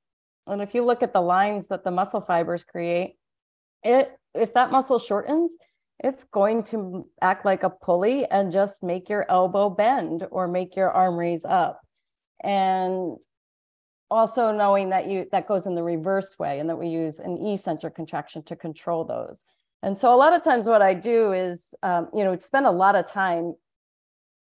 And 0.46 0.60
if 0.60 0.74
you 0.74 0.84
look 0.84 1.02
at 1.02 1.12
the 1.12 1.22
lines 1.22 1.68
that 1.68 1.84
the 1.84 1.90
muscle 1.90 2.20
fibers 2.20 2.64
create, 2.64 3.16
it 3.82 4.12
if 4.34 4.52
that 4.54 4.72
muscle 4.72 4.98
shortens, 4.98 5.56
it's 6.00 6.24
going 6.24 6.64
to 6.64 7.08
act 7.22 7.44
like 7.44 7.62
a 7.62 7.70
pulley 7.70 8.26
and 8.26 8.52
just 8.52 8.82
make 8.82 9.08
your 9.08 9.30
elbow 9.30 9.70
bend 9.70 10.26
or 10.30 10.48
make 10.48 10.76
your 10.76 10.90
arm 10.90 11.16
raise 11.16 11.44
up. 11.44 11.80
And 12.42 13.16
also 14.14 14.53
knowing 14.53 14.90
that 14.90 15.07
you 15.07 15.27
that 15.33 15.46
goes 15.46 15.66
in 15.66 15.74
the 15.74 15.83
reverse 15.83 16.38
way 16.38 16.61
and 16.61 16.68
that 16.68 16.77
we 16.77 16.88
use 16.88 17.20
an 17.20 17.46
eccentric 17.46 17.94
contraction 17.94 18.42
to 18.44 18.57
control 18.57 19.05
those. 19.05 19.44
And 19.83 19.98
so 19.98 20.14
a 20.14 20.16
lot 20.16 20.33
of 20.33 20.42
times 20.42 20.66
what 20.66 20.81
I 20.81 20.94
do 20.94 21.33
is, 21.33 21.74
um, 21.83 22.09
you 22.14 22.24
know, 22.24 22.38
spend 22.38 22.66
a 22.66 22.70
lot 22.70 22.94
of 22.96 23.11
time 23.11 23.55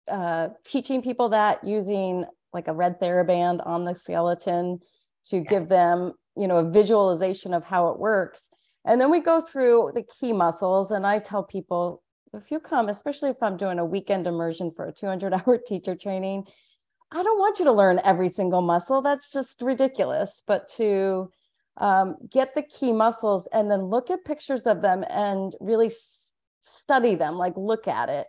uh, 0.08 0.48
teaching 0.64 1.00
people 1.00 1.30
that 1.30 1.64
using 1.64 2.24
like 2.52 2.68
a 2.68 2.72
red 2.74 3.00
TheraBand 3.00 3.66
on 3.66 3.84
the 3.84 3.94
skeleton 3.94 4.80
to 5.26 5.40
give 5.40 5.68
them, 5.68 6.12
you 6.36 6.48
know, 6.48 6.56
a 6.56 6.70
visualization 6.70 7.54
of 7.54 7.64
how 7.64 7.88
it 7.88 7.98
works 7.98 8.50
and 8.84 9.00
then 9.00 9.10
we 9.10 9.20
go 9.20 9.40
through 9.40 9.92
the 9.94 10.02
key 10.02 10.32
muscles. 10.32 10.90
And 10.90 11.06
I 11.06 11.18
tell 11.18 11.42
people 11.42 12.02
if 12.32 12.50
you 12.50 12.60
come, 12.60 12.88
especially 12.88 13.30
if 13.30 13.42
I'm 13.42 13.56
doing 13.56 13.78
a 13.78 13.84
weekend 13.84 14.26
immersion 14.26 14.70
for 14.70 14.86
a 14.86 14.92
200 14.92 15.32
hour 15.34 15.58
teacher 15.66 15.94
training, 15.94 16.44
I 17.12 17.22
don't 17.22 17.38
want 17.38 17.58
you 17.58 17.64
to 17.64 17.72
learn 17.72 18.00
every 18.04 18.28
single 18.28 18.62
muscle. 18.62 19.02
That's 19.02 19.32
just 19.32 19.62
ridiculous. 19.62 20.42
But 20.46 20.68
to 20.76 21.30
um, 21.76 22.16
get 22.30 22.54
the 22.54 22.62
key 22.62 22.92
muscles 22.92 23.48
and 23.52 23.70
then 23.70 23.82
look 23.82 24.10
at 24.10 24.24
pictures 24.24 24.66
of 24.66 24.80
them 24.82 25.04
and 25.08 25.54
really 25.60 25.86
s- 25.86 26.34
study 26.60 27.16
them, 27.16 27.36
like 27.36 27.54
look 27.56 27.88
at 27.88 28.08
it 28.08 28.26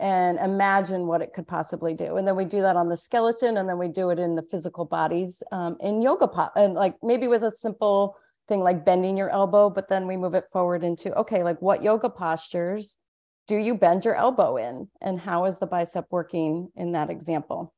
and 0.00 0.38
imagine 0.38 1.06
what 1.06 1.20
it 1.20 1.32
could 1.34 1.46
possibly 1.46 1.94
do. 1.94 2.16
And 2.16 2.26
then 2.26 2.34
we 2.34 2.46
do 2.46 2.62
that 2.62 2.76
on 2.76 2.88
the 2.88 2.96
skeleton, 2.96 3.58
and 3.58 3.68
then 3.68 3.78
we 3.78 3.88
do 3.88 4.08
it 4.10 4.18
in 4.18 4.34
the 4.34 4.42
physical 4.50 4.86
bodies 4.86 5.42
um, 5.52 5.76
in 5.80 6.00
yoga 6.00 6.26
pot, 6.26 6.52
and 6.56 6.72
like 6.74 6.96
maybe 7.02 7.28
with 7.28 7.42
a 7.42 7.52
simple 7.52 8.16
thing 8.48 8.60
like 8.60 8.84
bending 8.84 9.16
your 9.16 9.28
elbow, 9.28 9.68
but 9.68 9.88
then 9.88 10.06
we 10.06 10.16
move 10.16 10.34
it 10.34 10.46
forward 10.50 10.82
into 10.82 11.14
okay, 11.14 11.42
like 11.42 11.60
what 11.60 11.82
yoga 11.82 12.08
postures 12.08 12.98
do 13.46 13.56
you 13.56 13.74
bend 13.74 14.04
your 14.04 14.16
elbow 14.16 14.56
in, 14.56 14.88
and 15.02 15.20
how 15.20 15.44
is 15.44 15.58
the 15.58 15.66
bicep 15.66 16.06
working 16.10 16.70
in 16.76 16.92
that 16.92 17.10
example? 17.10 17.74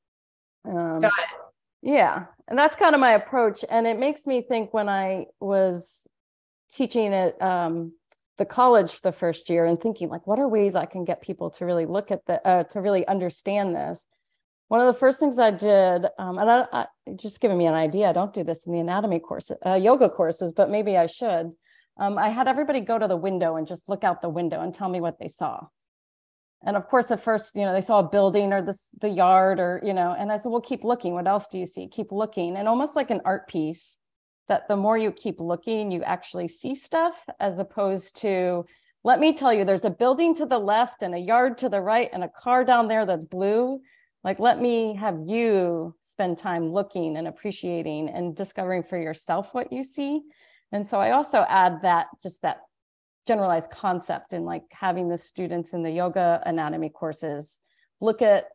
Um, 0.64 1.01
Got 1.01 1.12
it. 1.18 1.40
Yeah, 1.83 2.27
and 2.48 2.59
that's 2.59 2.77
kind 2.77 2.94
of 2.94 3.01
my 3.01 3.12
approach, 3.12 3.64
and 3.68 3.87
it 3.87 3.98
makes 3.98 4.27
me 4.27 4.42
think 4.42 4.72
when 4.72 4.88
I 4.88 5.27
was 5.40 6.07
teaching 6.70 7.12
at 7.12 7.40
um, 7.42 7.92
the 8.38 8.44
college 8.44 9.01
the 9.01 9.11
first 9.11 9.51
year 9.51 9.64
and 9.64 9.81
thinking 9.81 10.09
like, 10.09 10.27
what 10.27 10.38
are 10.38 10.48
ways 10.48 10.77
I 10.77 10.87
can 10.87 11.05
get 11.05 11.20
people 11.20 11.51
to 11.51 11.66
really 11.66 11.87
look 11.87 12.12
at 12.12 12.25
the 12.27 12.46
uh, 12.46 12.64
to 12.64 12.81
really 12.81 13.07
understand 13.09 13.75
this 13.75 14.07
one 14.72 14.81
of 14.81 14.87
the 14.87 14.98
first 14.98 15.20
things 15.20 15.38
I 15.38 15.51
did, 15.51 16.07
um, 16.18 16.38
and 16.38 16.51
I, 16.51 16.64
I, 16.72 16.87
just 17.16 17.42
giving 17.42 17.59
me 17.59 17.66
an 17.66 17.75
idea, 17.75 18.09
I 18.09 18.14
don't 18.14 18.33
do 18.33 18.42
this 18.42 18.61
in 18.64 18.72
the 18.72 18.79
anatomy 18.79 19.18
course, 19.18 19.51
uh, 19.66 19.75
yoga 19.75 20.09
courses, 20.09 20.55
but 20.55 20.70
maybe 20.70 20.96
I 20.96 21.05
should. 21.05 21.53
Um, 21.98 22.16
I 22.16 22.31
had 22.31 22.48
everybody 22.48 22.81
go 22.81 22.98
to 22.98 23.07
the 23.07 23.14
window 23.14 23.57
and 23.57 23.66
just 23.66 23.90
look 23.90 24.03
out 24.03 24.22
the 24.22 24.31
window 24.31 24.62
and 24.62 24.75
tell 24.75 24.88
me 24.88 25.03
what 25.03 25.18
they 25.20 25.29
saw. 25.29 25.66
And 26.64 26.77
of 26.77 26.87
course, 26.88 27.11
at 27.11 27.22
first, 27.22 27.57
you 27.57 27.62
know, 27.62 27.72
they 27.72 27.81
saw 27.81 27.98
a 27.98 28.09
building 28.09 28.53
or 28.53 28.62
this 28.62 28.88
the 29.01 29.09
yard 29.09 29.59
or 29.59 29.81
you 29.85 29.94
know, 29.94 30.14
and 30.16 30.31
I 30.31 30.37
said, 30.37 30.51
well, 30.51 30.61
keep 30.61 30.85
looking. 30.85 31.14
What 31.14 31.27
else 31.27 31.48
do 31.48 31.59
you 31.59 31.66
see? 31.66 31.88
Keep 31.88 32.12
looking, 32.12 32.57
and 32.57 32.68
almost 32.68 32.96
like 32.96 33.11
an 33.11 33.20
art 33.25 33.48
piece. 33.48 33.98
That 34.48 34.68
the 34.68 34.77
more 34.77 34.98
you 34.98 35.12
keep 35.12 35.40
looking, 35.40 35.90
you 35.90 36.03
actually 36.03 36.48
see 36.48 36.75
stuff, 36.75 37.14
as 37.40 37.59
opposed 37.59 38.20
to 38.22 38.66
let 39.05 39.18
me 39.18 39.35
tell 39.35 39.55
you, 39.55 39.64
there's 39.64 39.85
a 39.85 39.90
building 39.90 40.35
to 40.35 40.46
the 40.46 40.59
left 40.59 41.03
and 41.03 41.14
a 41.14 41.18
yard 41.18 41.59
to 41.59 41.68
the 41.68 41.81
right 41.81 42.11
and 42.12 42.22
a 42.22 42.29
car 42.29 42.64
down 42.64 42.88
there 42.88 43.07
that's 43.07 43.25
blue 43.25 43.81
like, 44.25 44.38
let 44.38 44.61
me 44.61 44.94
have 44.94 45.18
you 45.27 45.94
spend 46.01 46.38
time 46.38 46.72
looking 46.72 47.16
and 47.16 47.27
appreciating 47.27 48.09
and 48.09 48.37
discovering 48.37 48.85
for 48.85 48.96
yourself 48.96 49.53
what 49.53 49.72
you 49.72 49.83
see. 49.83 50.22
And 50.70 50.87
so 50.87 51.01
I 51.01 51.11
also 51.11 51.44
add 51.48 51.83
that 51.83 52.07
just 52.22 52.42
that 52.42 52.61
generalized 53.26 53.70
concept 53.70 54.32
in 54.32 54.44
like 54.44 54.62
having 54.70 55.08
the 55.08 55.18
students 55.18 55.72
in 55.72 55.82
the 55.82 55.90
yoga 55.90 56.42
anatomy 56.46 56.88
courses 56.88 57.58
look 58.00 58.22
at 58.22 58.46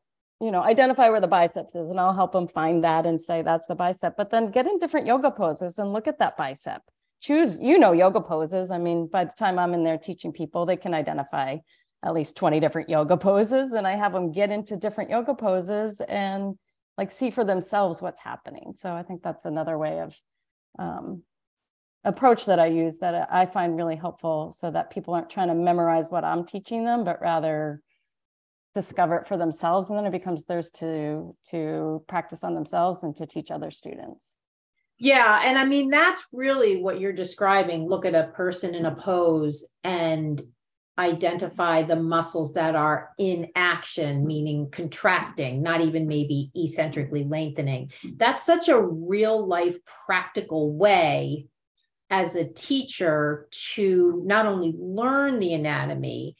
you 0.41 0.51
know 0.51 0.61
identify 0.61 1.09
where 1.09 1.21
the 1.21 1.27
biceps 1.27 1.75
is 1.75 1.89
and 1.89 1.99
i'll 1.99 2.13
help 2.13 2.31
them 2.31 2.47
find 2.47 2.83
that 2.83 3.05
and 3.05 3.21
say 3.21 3.41
that's 3.41 3.65
the 3.67 3.75
bicep 3.75 4.15
but 4.17 4.29
then 4.29 4.51
get 4.51 4.67
in 4.67 4.77
different 4.77 5.07
yoga 5.07 5.31
poses 5.31 5.79
and 5.79 5.93
look 5.93 6.07
at 6.07 6.19
that 6.19 6.35
bicep 6.37 6.81
choose 7.21 7.55
you 7.59 7.79
know 7.79 7.93
yoga 7.93 8.21
poses 8.21 8.69
i 8.71 8.77
mean 8.77 9.07
by 9.07 9.23
the 9.23 9.33
time 9.39 9.57
i'm 9.57 9.73
in 9.73 9.83
there 9.83 9.97
teaching 9.97 10.31
people 10.31 10.65
they 10.65 10.77
can 10.77 10.93
identify 10.93 11.57
at 12.03 12.13
least 12.13 12.35
20 12.35 12.59
different 12.59 12.89
yoga 12.89 13.17
poses 13.29 13.73
and 13.73 13.87
I 13.87 13.95
have 13.95 14.13
them 14.13 14.31
get 14.31 14.51
into 14.51 14.77
different 14.77 15.09
yoga 15.09 15.33
poses 15.33 16.01
and 16.07 16.57
like 16.97 17.11
see 17.11 17.29
for 17.29 17.43
themselves 17.43 18.01
what's 18.01 18.21
happening. 18.21 18.73
So 18.75 18.91
I 18.91 19.03
think 19.03 19.21
that's 19.21 19.45
another 19.45 19.77
way 19.77 19.99
of 19.99 20.19
um, 20.79 21.23
approach 22.07 22.45
that 22.45 22.57
I 22.57 22.67
use 22.67 22.97
that 22.99 23.27
I 23.31 23.45
find 23.45 23.75
really 23.75 23.97
helpful 23.97 24.55
so 24.57 24.71
that 24.71 24.89
people 24.89 25.13
aren't 25.13 25.29
trying 25.29 25.49
to 25.49 25.55
memorize 25.55 26.09
what 26.09 26.23
I'm 26.23 26.45
teaching 26.45 26.85
them, 26.85 27.03
but 27.03 27.21
rather 27.21 27.81
discover 28.73 29.17
it 29.17 29.27
for 29.27 29.37
themselves 29.37 29.89
and 29.89 29.97
then 29.97 30.05
it 30.05 30.11
becomes 30.11 30.45
theirs 30.45 30.71
to 30.71 31.35
to 31.49 32.03
practice 32.07 32.43
on 32.43 32.53
themselves 32.53 33.03
and 33.03 33.15
to 33.17 33.25
teach 33.25 33.51
other 33.51 33.71
students. 33.71 34.37
Yeah, 34.97 35.41
and 35.43 35.57
I 35.57 35.65
mean 35.65 35.89
that's 35.89 36.23
really 36.31 36.77
what 36.77 36.99
you're 36.99 37.11
describing. 37.11 37.87
Look 37.87 38.05
at 38.05 38.15
a 38.15 38.31
person 38.33 38.73
in 38.73 38.85
a 38.85 38.95
pose 38.95 39.67
and 39.83 40.41
identify 40.97 41.83
the 41.83 41.95
muscles 41.95 42.53
that 42.53 42.75
are 42.75 43.09
in 43.19 43.49
action, 43.55 44.25
meaning 44.25 44.69
contracting, 44.71 45.61
not 45.61 45.81
even 45.81 46.07
maybe 46.07 46.51
eccentrically 46.55 47.25
lengthening. 47.25 47.91
That's 48.15 48.45
such 48.45 48.69
a 48.69 48.81
real 48.81 49.45
life 49.45 49.77
practical 50.05 50.71
way 50.71 51.47
as 52.09 52.35
a 52.35 52.51
teacher 52.51 53.47
to 53.51 54.21
not 54.25 54.45
only 54.45 54.73
learn 54.77 55.39
the 55.39 55.53
anatomy, 55.53 56.35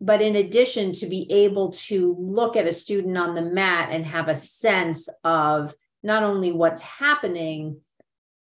but 0.00 0.20
in 0.20 0.36
addition 0.36 0.92
to 0.92 1.06
be 1.06 1.26
able 1.30 1.72
to 1.72 2.14
look 2.18 2.56
at 2.56 2.66
a 2.66 2.72
student 2.72 3.16
on 3.16 3.34
the 3.34 3.42
mat 3.42 3.88
and 3.90 4.04
have 4.04 4.28
a 4.28 4.34
sense 4.34 5.08
of 5.24 5.74
not 6.02 6.22
only 6.22 6.52
what's 6.52 6.82
happening, 6.82 7.80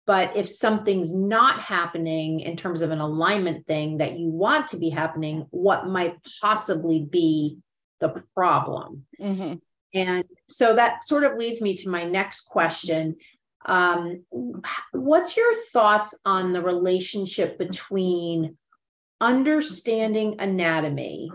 but 0.07 0.37
if 0.37 0.49
something's 0.49 1.15
not 1.15 1.61
happening 1.61 2.41
in 2.41 2.57
terms 2.57 2.81
of 2.81 2.91
an 2.91 3.01
alignment 3.01 3.67
thing 3.67 3.99
that 3.99 4.19
you 4.19 4.29
want 4.29 4.69
to 4.69 4.79
be 4.79 4.89
happening, 4.89 5.47
what 5.51 5.87
might 5.87 6.17
possibly 6.41 7.05
be 7.05 7.59
the 8.01 8.23
problem? 8.35 9.07
Mm-hmm. 9.21 9.55
And 9.95 10.25
so 10.49 10.75
that 10.75 11.05
sort 11.05 11.25
of 11.25 11.37
leads 11.37 11.61
me 11.61 11.77
to 11.77 11.89
my 11.89 12.05
next 12.05 12.43
question. 12.43 13.17
Um, 13.67 14.25
what's 14.93 15.37
your 15.37 15.55
thoughts 15.73 16.19
on 16.25 16.53
the 16.53 16.63
relationship 16.63 17.59
between 17.59 18.57
understanding 19.21 20.37
anatomy? 20.41 21.31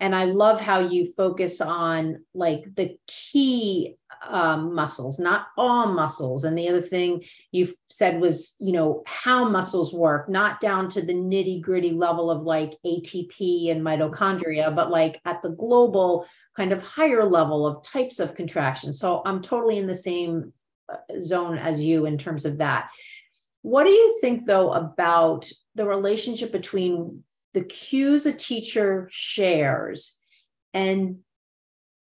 And 0.00 0.14
i 0.14 0.24
love 0.24 0.60
how 0.60 0.80
you 0.80 1.12
focus 1.12 1.60
on 1.60 2.24
like 2.32 2.64
the 2.74 2.96
key 3.06 3.96
um, 4.26 4.74
muscles 4.74 5.18
not 5.18 5.48
all 5.56 5.92
muscles. 5.92 6.44
And 6.44 6.56
the 6.56 6.68
other 6.68 6.80
thing 6.80 7.22
you 7.52 7.74
said 7.90 8.20
was 8.20 8.56
you 8.58 8.72
know 8.72 9.02
how 9.06 9.48
muscles 9.48 9.92
work 9.92 10.28
not 10.28 10.60
down 10.60 10.88
to 10.90 11.02
the 11.02 11.12
nitty 11.12 11.60
gritty 11.60 11.92
level 11.92 12.30
of 12.30 12.42
like 12.42 12.72
atp 12.84 13.70
and 13.70 13.82
mitochondria 13.82 14.74
but 14.74 14.90
like 14.90 15.20
at 15.24 15.42
the 15.42 15.50
global 15.50 16.26
kind 16.56 16.72
of 16.72 16.84
higher 16.84 17.24
level 17.24 17.66
of 17.66 17.82
types 17.82 18.18
of 18.18 18.34
contraction. 18.34 18.94
So 18.94 19.22
i'm 19.26 19.42
totally 19.42 19.78
in 19.78 19.86
the 19.86 19.94
same 19.94 20.52
zone 21.20 21.58
as 21.58 21.82
you 21.82 22.06
in 22.06 22.18
terms 22.18 22.44
of 22.44 22.58
that. 22.58 22.90
What 23.62 23.84
do 23.84 23.90
you 23.90 24.18
think 24.20 24.46
though 24.46 24.72
about 24.72 25.50
the 25.74 25.86
relationship 25.86 26.52
between 26.52 27.24
the 27.52 27.62
cues 27.62 28.26
a 28.26 28.32
teacher 28.32 29.08
shares 29.10 30.18
and 30.72 31.18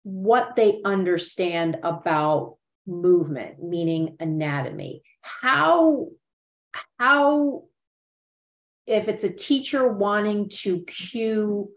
what 0.03 0.55
they 0.55 0.81
understand 0.85 1.79
about 1.83 2.57
movement 2.85 3.61
meaning 3.61 4.15
anatomy? 4.19 5.03
How 5.21 6.07
how 6.97 7.63
if 8.85 9.07
it's 9.07 9.23
a 9.23 9.33
teacher 9.33 9.87
wanting 9.87 10.49
to 10.49 10.83
cue 10.83 11.69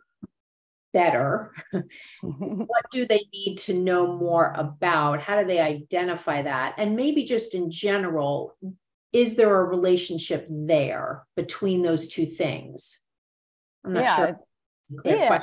better 0.97 1.53
mm-hmm. 1.75 2.63
what 2.63 2.85
do 2.91 3.07
they 3.07 3.23
need 3.35 3.57
to 3.57 3.75
know 3.75 4.17
more 4.17 4.55
about 4.57 5.21
how 5.21 5.39
do 5.39 5.47
they 5.47 5.61
identify 5.61 6.41
that 6.43 6.75
and 6.79 6.97
maybe 6.97 7.23
just 7.25 7.55
in 7.55 7.71
general 7.71 8.57
is 9.13 9.37
there 9.37 9.61
a 9.61 9.65
relationship 9.65 10.47
there 10.49 11.27
between 11.37 11.83
those 11.83 12.09
two 12.09 12.27
things 12.27 13.01
I'm 13.87 13.93
not 13.93 14.03
yeah. 14.03 14.17
sure. 14.17 14.41
Yeah, 15.05 15.43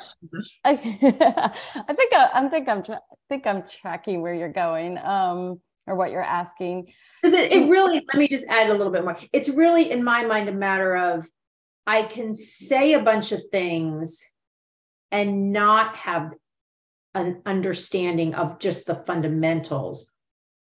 I, 0.64 0.72
I 1.90 1.94
think 1.94 2.14
I, 2.14 2.30
I 2.34 2.48
think 2.50 2.70
I'm 2.70 2.84
tra- 2.84 3.02
think 3.28 3.46
I'm 3.46 3.64
tracking 3.82 4.22
where 4.22 4.34
you're 4.34 4.52
going, 4.52 4.98
um, 5.00 5.60
or 5.86 5.96
what 5.96 6.12
you're 6.12 6.24
asking. 6.24 6.94
Because 7.22 7.38
it, 7.38 7.52
it 7.52 7.64
mm. 7.64 7.70
really, 7.70 8.06
let 8.08 8.18
me 8.18 8.28
just 8.30 8.48
add 8.48 8.70
a 8.70 8.74
little 8.74 8.92
bit 8.92 9.04
more. 9.04 9.18
It's 9.34 9.50
really, 9.50 9.92
in 9.92 10.04
my 10.04 10.26
mind, 10.26 10.48
a 10.48 10.54
matter 10.54 10.96
of 10.96 11.28
I 11.86 12.04
can 12.04 12.34
say 12.34 12.94
a 12.94 13.02
bunch 13.02 13.34
of 13.34 13.42
things 13.52 14.24
and 15.14 15.54
not 15.54 15.96
have 15.96 16.34
an 17.14 17.44
understanding 17.46 18.34
of 18.34 18.58
just 18.58 18.88
the 18.88 18.96
fundamentals, 19.06 20.12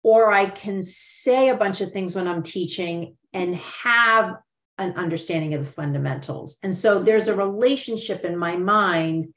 or 0.04 0.32
I 0.32 0.50
can 0.50 0.84
say 0.84 1.50
a 1.50 1.58
bunch 1.58 1.80
of 1.80 1.94
things 1.94 2.14
when 2.14 2.28
I'm 2.28 2.44
teaching 2.44 3.16
and 3.34 3.56
have 3.56 4.36
an 4.78 4.92
understanding 4.98 5.54
of 5.54 5.66
the 5.66 5.72
fundamentals. 5.72 6.58
And 6.64 6.76
so 6.76 7.02
there's 7.02 7.30
a 7.30 7.36
relationship 7.36 8.26
in 8.26 8.38
my 8.38 8.58
mind 8.58 9.34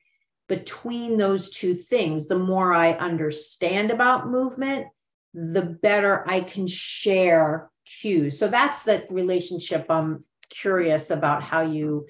between 0.48 1.16
those 1.16 1.50
two 1.50 1.76
things. 1.76 2.26
The 2.26 2.38
more 2.38 2.74
I 2.74 2.92
understand 2.94 3.92
about 3.92 4.28
movement, 4.28 4.88
the 5.32 5.62
better 5.62 6.24
I 6.28 6.40
can 6.40 6.66
share 6.66 7.70
cues. 7.86 8.36
So 8.36 8.48
that's 8.48 8.82
the 8.82 9.06
relationship 9.10 9.86
I'm 9.88 10.24
curious 10.50 11.10
about 11.10 11.42
how 11.42 11.62
you 11.62 12.06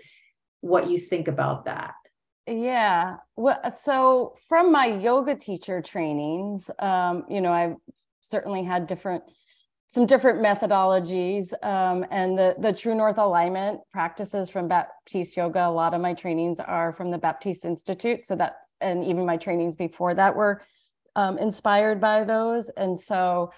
what 0.62 0.88
you 0.88 0.98
think 0.98 1.28
about 1.28 1.66
that. 1.66 1.94
Yeah. 2.46 3.16
Well, 3.36 3.58
so 3.70 4.34
from 4.48 4.70
my 4.70 4.86
yoga 4.86 5.34
teacher 5.34 5.80
trainings, 5.80 6.70
um, 6.78 7.24
you 7.28 7.40
know, 7.40 7.52
I've 7.52 7.76
certainly 8.20 8.64
had 8.64 8.86
different 8.86 9.24
some 9.86 10.06
different 10.06 10.40
methodologies 10.40 11.52
um, 11.64 12.04
and 12.10 12.36
the, 12.36 12.56
the 12.58 12.72
true 12.72 12.94
north 12.96 13.18
alignment 13.18 13.80
practices 13.92 14.50
from 14.50 14.66
baptiste 14.66 15.36
yoga 15.36 15.68
a 15.68 15.70
lot 15.70 15.94
of 15.94 16.00
my 16.00 16.12
trainings 16.14 16.58
are 16.58 16.92
from 16.94 17.10
the 17.10 17.18
baptiste 17.18 17.64
institute 17.64 18.24
so 18.26 18.34
that 18.34 18.56
and 18.80 19.04
even 19.04 19.24
my 19.24 19.36
trainings 19.36 19.76
before 19.76 20.14
that 20.14 20.34
were 20.34 20.62
um, 21.14 21.38
inspired 21.38 22.00
by 22.00 22.24
those 22.24 22.70
and 22.76 22.98
so 23.00 23.52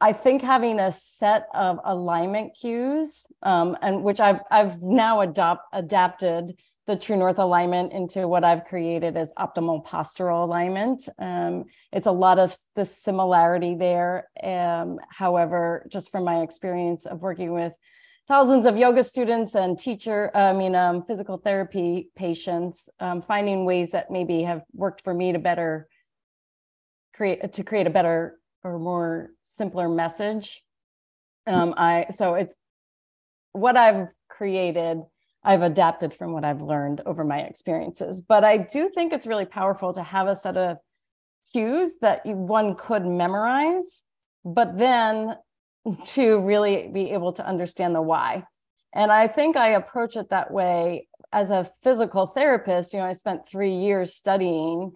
i 0.00 0.12
think 0.12 0.40
having 0.40 0.78
a 0.78 0.92
set 0.92 1.48
of 1.54 1.78
alignment 1.84 2.56
cues 2.58 3.26
um, 3.42 3.76
and 3.82 4.02
which 4.02 4.20
i've 4.20 4.40
i've 4.50 4.80
now 4.80 5.20
adopt 5.20 5.62
adapted 5.72 6.56
the 6.88 6.96
true 6.96 7.16
north 7.16 7.38
alignment 7.38 7.92
into 7.92 8.26
what 8.26 8.44
I've 8.44 8.64
created 8.64 9.14
as 9.14 9.30
optimal 9.38 9.84
postural 9.84 10.42
alignment. 10.42 11.06
Um, 11.18 11.66
it's 11.92 12.06
a 12.06 12.12
lot 12.12 12.38
of 12.38 12.56
the 12.76 12.86
similarity 12.86 13.76
there. 13.76 14.30
Um, 14.42 14.98
however, 15.10 15.86
just 15.92 16.10
from 16.10 16.24
my 16.24 16.40
experience 16.40 17.04
of 17.04 17.20
working 17.20 17.52
with 17.52 17.74
thousands 18.26 18.64
of 18.64 18.78
yoga 18.78 19.04
students 19.04 19.54
and 19.54 19.78
teacher, 19.78 20.34
I 20.34 20.54
mean, 20.54 20.74
um, 20.74 21.04
physical 21.04 21.36
therapy 21.36 22.08
patients, 22.16 22.88
um, 23.00 23.20
finding 23.20 23.66
ways 23.66 23.90
that 23.90 24.10
maybe 24.10 24.42
have 24.44 24.62
worked 24.72 25.04
for 25.04 25.12
me 25.12 25.32
to 25.32 25.38
better 25.38 25.88
create 27.14 27.52
to 27.52 27.64
create 27.64 27.86
a 27.86 27.90
better 27.90 28.38
or 28.64 28.78
more 28.78 29.30
simpler 29.42 29.90
message. 29.90 30.62
Um, 31.46 31.74
I 31.76 32.06
so 32.10 32.34
it's 32.34 32.56
what 33.52 33.76
I've 33.76 34.08
created 34.30 35.02
I've 35.44 35.62
adapted 35.62 36.12
from 36.14 36.32
what 36.32 36.44
I've 36.44 36.60
learned 36.60 37.02
over 37.06 37.24
my 37.24 37.40
experiences. 37.40 38.20
But 38.20 38.44
I 38.44 38.58
do 38.58 38.90
think 38.94 39.12
it's 39.12 39.26
really 39.26 39.44
powerful 39.46 39.92
to 39.92 40.02
have 40.02 40.26
a 40.26 40.36
set 40.36 40.56
of 40.56 40.78
cues 41.52 41.98
that 42.00 42.26
you, 42.26 42.34
one 42.34 42.74
could 42.74 43.06
memorize, 43.06 44.02
but 44.44 44.76
then 44.76 45.36
to 46.06 46.40
really 46.40 46.90
be 46.92 47.10
able 47.10 47.32
to 47.34 47.46
understand 47.46 47.94
the 47.94 48.02
why. 48.02 48.44
And 48.94 49.12
I 49.12 49.28
think 49.28 49.56
I 49.56 49.70
approach 49.70 50.16
it 50.16 50.30
that 50.30 50.50
way 50.50 51.08
as 51.32 51.50
a 51.50 51.70
physical 51.82 52.26
therapist. 52.26 52.92
You 52.92 53.00
know, 53.00 53.06
I 53.06 53.12
spent 53.12 53.48
three 53.48 53.74
years 53.74 54.14
studying 54.14 54.92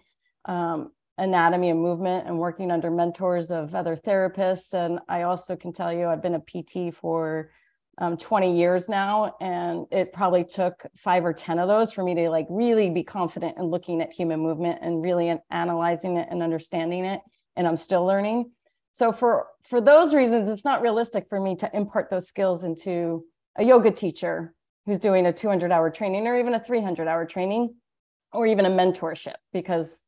um, 0.46 0.90
anatomy 1.18 1.70
and 1.70 1.80
movement 1.80 2.26
and 2.26 2.38
working 2.38 2.70
under 2.70 2.90
mentors 2.90 3.50
of 3.50 3.74
other 3.74 3.96
therapists. 3.96 4.72
And 4.72 4.98
I 5.08 5.22
also 5.22 5.56
can 5.56 5.72
tell 5.72 5.92
you, 5.92 6.08
I've 6.08 6.22
been 6.22 6.34
a 6.34 6.40
PT 6.40 6.94
for 6.94 7.50
um, 7.98 8.16
20 8.16 8.56
years 8.56 8.88
now 8.88 9.36
and 9.40 9.86
it 9.90 10.12
probably 10.12 10.44
took 10.44 10.86
five 10.96 11.24
or 11.24 11.32
10 11.32 11.58
of 11.58 11.68
those 11.68 11.92
for 11.92 12.02
me 12.02 12.14
to 12.14 12.30
like 12.30 12.46
really 12.48 12.88
be 12.90 13.02
confident 13.02 13.56
in 13.58 13.64
looking 13.64 14.00
at 14.00 14.12
human 14.12 14.40
movement 14.40 14.78
and 14.80 15.02
really 15.02 15.34
analyzing 15.50 16.16
it 16.16 16.26
and 16.30 16.42
understanding 16.42 17.04
it 17.04 17.20
and 17.56 17.66
i'm 17.66 17.76
still 17.76 18.04
learning. 18.04 18.50
So 18.92 19.12
for 19.12 19.46
for 19.68 19.80
those 19.80 20.14
reasons 20.14 20.48
it's 20.48 20.64
not 20.64 20.82
realistic 20.82 21.26
for 21.28 21.40
me 21.40 21.54
to 21.56 21.70
impart 21.76 22.08
those 22.10 22.26
skills 22.26 22.64
into 22.64 23.24
a 23.56 23.64
yoga 23.64 23.90
teacher 23.90 24.54
who's 24.86 24.98
doing 24.98 25.26
a 25.26 25.32
200 25.32 25.70
hour 25.70 25.90
training 25.90 26.26
or 26.26 26.38
even 26.38 26.54
a 26.54 26.64
300 26.64 27.06
hour 27.06 27.26
training 27.26 27.74
or 28.32 28.46
even 28.46 28.64
a 28.64 28.70
mentorship 28.70 29.34
because 29.52 30.06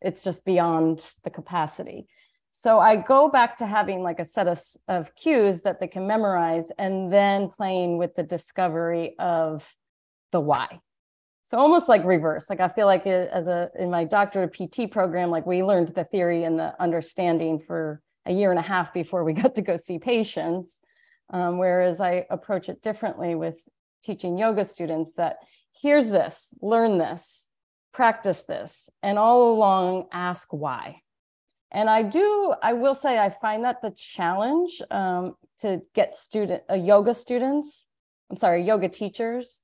it's 0.00 0.22
just 0.22 0.44
beyond 0.44 1.04
the 1.24 1.30
capacity 1.30 2.06
so 2.50 2.78
I 2.78 2.96
go 2.96 3.28
back 3.28 3.56
to 3.58 3.66
having 3.66 4.02
like 4.02 4.18
a 4.18 4.24
set 4.24 4.48
of, 4.48 4.60
of 4.88 5.14
cues 5.14 5.60
that 5.62 5.80
they 5.80 5.86
can 5.86 6.06
memorize 6.06 6.64
and 6.78 7.12
then 7.12 7.50
playing 7.50 7.98
with 7.98 8.14
the 8.16 8.22
discovery 8.22 9.14
of 9.18 9.66
the 10.32 10.40
why. 10.40 10.80
So 11.44 11.56
almost 11.58 11.88
like 11.88 12.04
reverse. 12.04 12.50
Like 12.50 12.60
I 12.60 12.68
feel 12.68 12.86
like 12.86 13.06
it, 13.06 13.30
as 13.32 13.46
a 13.46 13.70
in 13.78 13.90
my 13.90 14.04
doctorate 14.04 14.52
PT 14.52 14.90
program, 14.90 15.30
like 15.30 15.46
we 15.46 15.62
learned 15.62 15.88
the 15.88 16.04
theory 16.04 16.44
and 16.44 16.58
the 16.58 16.74
understanding 16.80 17.58
for 17.58 18.02
a 18.26 18.32
year 18.32 18.50
and 18.50 18.58
a 18.58 18.62
half 18.62 18.92
before 18.92 19.24
we 19.24 19.32
got 19.42 19.54
to 19.54 19.62
go 19.62 19.76
see 19.76 19.98
patients. 19.98 20.80
Um, 21.30 21.58
whereas 21.58 22.00
I 22.00 22.26
approach 22.30 22.68
it 22.68 22.82
differently 22.82 23.34
with 23.34 23.56
teaching 24.02 24.38
yoga 24.38 24.64
students 24.64 25.12
that 25.16 25.36
here's 25.80 26.08
this, 26.08 26.52
learn 26.60 26.98
this, 26.98 27.48
practice 27.92 28.42
this, 28.42 28.88
and 29.02 29.18
all 29.18 29.52
along 29.52 30.08
ask 30.12 30.48
why 30.52 31.02
and 31.70 31.90
I 31.90 32.02
do, 32.02 32.54
I 32.62 32.72
will 32.72 32.94
say, 32.94 33.18
I 33.18 33.30
find 33.30 33.64
that 33.64 33.82
the 33.82 33.90
challenge 33.90 34.80
um, 34.90 35.34
to 35.60 35.82
get 35.94 36.16
student, 36.16 36.62
uh, 36.70 36.74
yoga 36.74 37.12
students, 37.12 37.86
I'm 38.30 38.36
sorry, 38.36 38.64
yoga 38.64 38.88
teachers, 38.88 39.60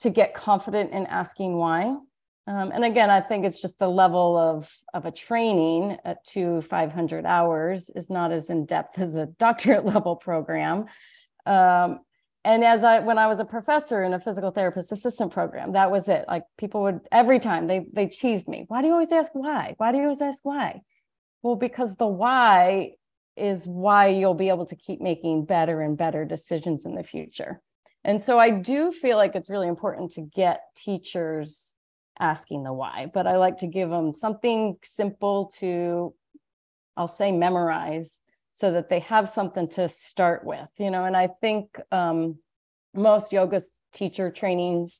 to 0.00 0.10
get 0.10 0.34
confident 0.34 0.92
in 0.92 1.06
asking 1.06 1.56
why. 1.56 1.96
Um, 2.46 2.72
and 2.72 2.84
again, 2.84 3.10
I 3.10 3.20
think 3.20 3.44
it's 3.44 3.60
just 3.60 3.78
the 3.78 3.88
level 3.88 4.36
of 4.36 4.70
of 4.92 5.06
a 5.06 5.10
training 5.10 5.96
at 6.04 6.24
two 6.24 6.60
500 6.62 7.24
hours 7.24 7.90
is 7.94 8.10
not 8.10 8.32
as 8.32 8.50
in 8.50 8.66
depth 8.66 8.98
as 8.98 9.16
a 9.16 9.26
doctorate 9.26 9.84
level 9.84 10.16
program. 10.16 10.86
Um, 11.46 12.00
and 12.46 12.62
as 12.62 12.84
I 12.84 13.00
when 13.00 13.16
I 13.16 13.26
was 13.26 13.40
a 13.40 13.44
professor 13.44 14.04
in 14.04 14.12
a 14.12 14.20
physical 14.20 14.50
therapist 14.50 14.92
assistant 14.92 15.32
program, 15.32 15.72
that 15.72 15.90
was 15.90 16.08
it. 16.08 16.26
Like 16.28 16.44
people 16.58 16.82
would 16.82 17.00
every 17.10 17.40
time 17.40 17.66
they 17.66 17.86
they 17.92 18.06
teased 18.06 18.48
me. 18.48 18.64
Why 18.68 18.82
do 18.82 18.88
you 18.88 18.92
always 18.92 19.12
ask 19.12 19.32
why? 19.34 19.74
Why 19.78 19.92
do 19.92 19.98
you 19.98 20.04
always 20.04 20.20
ask 20.20 20.40
why? 20.44 20.82
Well, 21.44 21.56
because 21.56 21.94
the 21.96 22.06
why 22.06 22.92
is 23.36 23.66
why 23.66 24.06
you'll 24.08 24.32
be 24.32 24.48
able 24.48 24.64
to 24.64 24.76
keep 24.76 25.02
making 25.02 25.44
better 25.44 25.82
and 25.82 25.94
better 25.94 26.24
decisions 26.24 26.86
in 26.86 26.94
the 26.94 27.02
future. 27.02 27.60
And 28.02 28.20
so 28.20 28.38
I 28.38 28.48
do 28.48 28.90
feel 28.90 29.18
like 29.18 29.34
it's 29.34 29.50
really 29.50 29.68
important 29.68 30.12
to 30.12 30.22
get 30.22 30.62
teachers 30.74 31.74
asking 32.18 32.62
the 32.62 32.72
why, 32.72 33.10
but 33.12 33.26
I 33.26 33.36
like 33.36 33.58
to 33.58 33.66
give 33.66 33.90
them 33.90 34.14
something 34.14 34.78
simple 34.82 35.52
to, 35.58 36.14
I'll 36.96 37.08
say, 37.08 37.30
memorize 37.30 38.20
so 38.52 38.72
that 38.72 38.88
they 38.88 39.00
have 39.00 39.28
something 39.28 39.68
to 39.70 39.86
start 39.90 40.46
with, 40.46 40.68
you 40.78 40.90
know. 40.90 41.04
And 41.04 41.14
I 41.14 41.28
think 41.42 41.78
um, 41.92 42.38
most 42.94 43.34
yoga 43.34 43.60
teacher 43.92 44.30
trainings 44.30 44.98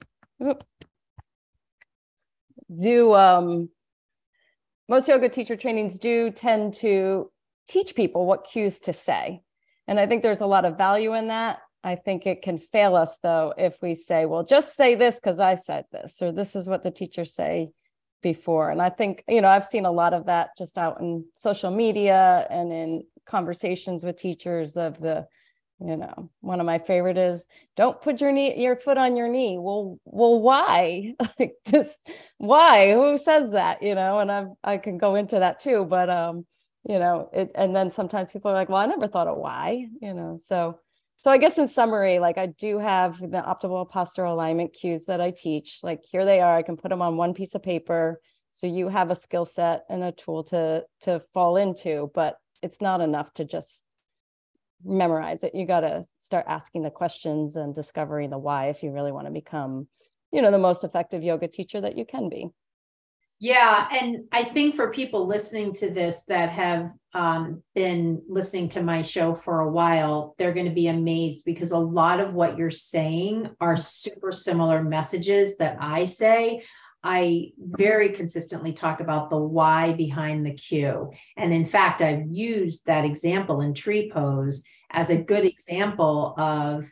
do 2.74 3.14
um, 3.14 3.70
most 4.88 5.08
yoga 5.08 5.28
teacher 5.28 5.56
trainings 5.56 5.98
do 5.98 6.30
tend 6.30 6.74
to 6.74 7.30
teach 7.68 7.94
people 7.94 8.26
what 8.26 8.44
cues 8.44 8.80
to 8.80 8.92
say. 8.92 9.40
And 9.86 9.98
I 9.98 10.06
think 10.06 10.22
there's 10.22 10.40
a 10.40 10.46
lot 10.46 10.64
of 10.64 10.76
value 10.76 11.14
in 11.14 11.28
that. 11.28 11.60
I 11.82 11.96
think 11.96 12.26
it 12.26 12.42
can 12.42 12.58
fail 12.58 12.96
us 12.96 13.18
though 13.22 13.52
if 13.58 13.80
we 13.82 13.94
say, 13.94 14.24
well, 14.24 14.42
just 14.42 14.76
say 14.76 14.94
this 14.94 15.16
because 15.16 15.40
I 15.40 15.54
said 15.54 15.84
this, 15.92 16.20
or 16.22 16.32
this 16.32 16.56
is 16.56 16.68
what 16.68 16.82
the 16.82 16.90
teachers 16.90 17.34
say 17.34 17.70
before. 18.22 18.70
And 18.70 18.80
I 18.80 18.88
think, 18.88 19.22
you 19.28 19.42
know, 19.42 19.48
I've 19.48 19.66
seen 19.66 19.84
a 19.84 19.92
lot 19.92 20.14
of 20.14 20.26
that 20.26 20.50
just 20.56 20.78
out 20.78 21.00
in 21.00 21.26
social 21.34 21.70
media 21.70 22.46
and 22.48 22.72
in 22.72 23.04
conversations 23.26 24.02
with 24.02 24.16
teachers 24.16 24.76
of 24.76 24.98
the, 24.98 25.26
you 25.80 25.96
know 25.96 26.30
one 26.40 26.60
of 26.60 26.66
my 26.66 26.78
favorite 26.78 27.18
is 27.18 27.46
don't 27.76 28.00
put 28.00 28.20
your 28.20 28.30
knee 28.32 28.60
your 28.60 28.76
foot 28.76 28.96
on 28.98 29.16
your 29.16 29.28
knee. 29.28 29.58
Well 29.58 29.98
well 30.04 30.40
why? 30.40 31.14
Like 31.38 31.54
just 31.66 31.98
why? 32.38 32.92
Who 32.92 33.18
says 33.18 33.52
that 33.52 33.82
you 33.82 33.94
know? 33.94 34.20
And 34.20 34.30
i 34.30 34.46
i 34.62 34.78
can 34.78 34.98
go 34.98 35.16
into 35.16 35.40
that 35.40 35.60
too 35.60 35.84
but 35.84 36.08
um 36.10 36.46
you 36.88 36.98
know 36.98 37.28
it 37.32 37.50
and 37.54 37.74
then 37.74 37.90
sometimes 37.90 38.30
people 38.32 38.50
are 38.50 38.54
like 38.54 38.68
well 38.68 38.78
i 38.78 38.86
never 38.86 39.08
thought 39.08 39.26
of 39.28 39.36
why 39.38 39.86
you 40.00 40.14
know? 40.14 40.38
So 40.42 40.78
so 41.16 41.30
i 41.30 41.38
guess 41.38 41.58
in 41.58 41.68
summary 41.68 42.18
like 42.18 42.38
i 42.38 42.46
do 42.46 42.78
have 42.78 43.18
the 43.18 43.42
optimal 43.42 43.88
postural 43.90 44.32
alignment 44.32 44.72
cues 44.72 45.06
that 45.06 45.20
i 45.20 45.30
teach. 45.32 45.80
Like 45.82 46.04
here 46.04 46.24
they 46.24 46.40
are 46.40 46.54
i 46.56 46.62
can 46.62 46.76
put 46.76 46.90
them 46.90 47.02
on 47.02 47.16
one 47.16 47.34
piece 47.34 47.54
of 47.54 47.62
paper. 47.62 48.20
So 48.50 48.68
you 48.68 48.88
have 48.88 49.10
a 49.10 49.16
skill 49.16 49.44
set 49.44 49.84
and 49.88 50.04
a 50.04 50.12
tool 50.12 50.44
to 50.44 50.84
to 51.02 51.20
fall 51.32 51.56
into 51.56 52.10
but 52.14 52.38
it's 52.62 52.80
not 52.80 53.00
enough 53.00 53.32
to 53.34 53.44
just 53.44 53.84
memorize 54.84 55.44
it. 55.44 55.54
You 55.54 55.66
got 55.66 55.80
to 55.80 56.04
start 56.18 56.46
asking 56.48 56.82
the 56.82 56.90
questions 56.90 57.56
and 57.56 57.74
discovering 57.74 58.30
the 58.30 58.38
why 58.38 58.68
if 58.68 58.82
you 58.82 58.92
really 58.92 59.12
want 59.12 59.26
to 59.26 59.32
become, 59.32 59.88
you 60.32 60.42
know, 60.42 60.50
the 60.50 60.58
most 60.58 60.84
effective 60.84 61.22
yoga 61.22 61.48
teacher 61.48 61.80
that 61.80 61.96
you 61.96 62.04
can 62.04 62.28
be. 62.28 62.50
Yeah. 63.40 63.88
And 63.90 64.24
I 64.32 64.44
think 64.44 64.76
for 64.76 64.90
people 64.90 65.26
listening 65.26 65.74
to 65.74 65.90
this 65.90 66.24
that 66.28 66.50
have 66.50 66.92
um, 67.12 67.62
been 67.74 68.22
listening 68.28 68.68
to 68.70 68.82
my 68.82 69.02
show 69.02 69.34
for 69.34 69.60
a 69.60 69.70
while, 69.70 70.34
they're 70.38 70.54
going 70.54 70.68
to 70.68 70.72
be 70.72 70.86
amazed 70.86 71.44
because 71.44 71.72
a 71.72 71.78
lot 71.78 72.20
of 72.20 72.32
what 72.32 72.56
you're 72.56 72.70
saying 72.70 73.50
are 73.60 73.76
super 73.76 74.32
similar 74.32 74.82
messages 74.82 75.58
that 75.58 75.76
I 75.80 76.04
say. 76.04 76.62
I 77.02 77.50
very 77.58 78.08
consistently 78.10 78.72
talk 78.72 79.00
about 79.00 79.28
the 79.28 79.36
why 79.36 79.92
behind 79.92 80.46
the 80.46 80.54
cue. 80.54 81.10
And 81.36 81.52
in 81.52 81.66
fact, 81.66 82.00
I've 82.00 82.26
used 82.26 82.86
that 82.86 83.04
example 83.04 83.60
in 83.60 83.74
tree 83.74 84.10
pose 84.10 84.64
as 84.94 85.10
a 85.10 85.22
good 85.22 85.44
example 85.44 86.34
of 86.38 86.88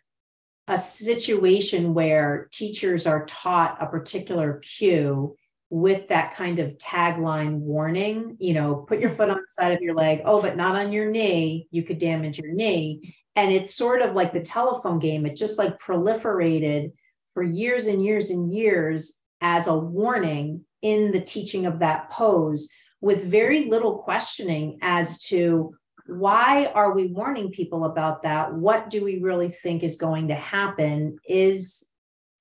a 0.68 0.78
situation 0.78 1.94
where 1.94 2.48
teachers 2.52 3.06
are 3.06 3.24
taught 3.26 3.78
a 3.80 3.86
particular 3.86 4.58
cue 4.58 5.36
with 5.70 6.08
that 6.08 6.34
kind 6.34 6.58
of 6.58 6.76
tagline 6.78 7.58
warning, 7.58 8.36
you 8.38 8.54
know, 8.54 8.74
put 8.74 9.00
your 9.00 9.10
foot 9.10 9.30
on 9.30 9.36
the 9.36 9.42
side 9.48 9.72
of 9.72 9.80
your 9.80 9.94
leg. 9.94 10.20
Oh, 10.24 10.42
but 10.42 10.56
not 10.56 10.74
on 10.74 10.92
your 10.92 11.10
knee. 11.10 11.68
You 11.70 11.82
could 11.84 11.98
damage 11.98 12.38
your 12.38 12.52
knee. 12.52 13.14
And 13.36 13.50
it's 13.50 13.74
sort 13.74 14.02
of 14.02 14.14
like 14.14 14.32
the 14.32 14.42
telephone 14.42 14.98
game. 14.98 15.24
It 15.24 15.36
just 15.36 15.56
like 15.56 15.78
proliferated 15.78 16.92
for 17.34 17.42
years 17.42 17.86
and 17.86 18.04
years 18.04 18.30
and 18.30 18.52
years 18.52 19.22
as 19.40 19.66
a 19.68 19.74
warning 19.74 20.64
in 20.82 21.12
the 21.12 21.20
teaching 21.20 21.66
of 21.66 21.78
that 21.78 22.10
pose 22.10 22.68
with 23.00 23.24
very 23.24 23.66
little 23.66 23.98
questioning 23.98 24.78
as 24.82 25.22
to 25.24 25.74
why 26.06 26.66
are 26.66 26.92
we 26.92 27.06
warning 27.06 27.50
people 27.50 27.84
about 27.84 28.22
that? 28.22 28.54
What 28.54 28.90
do 28.90 29.04
we 29.04 29.18
really 29.18 29.50
think 29.50 29.82
is 29.82 29.96
going 29.96 30.28
to 30.28 30.34
happen? 30.34 31.18
Is 31.28 31.88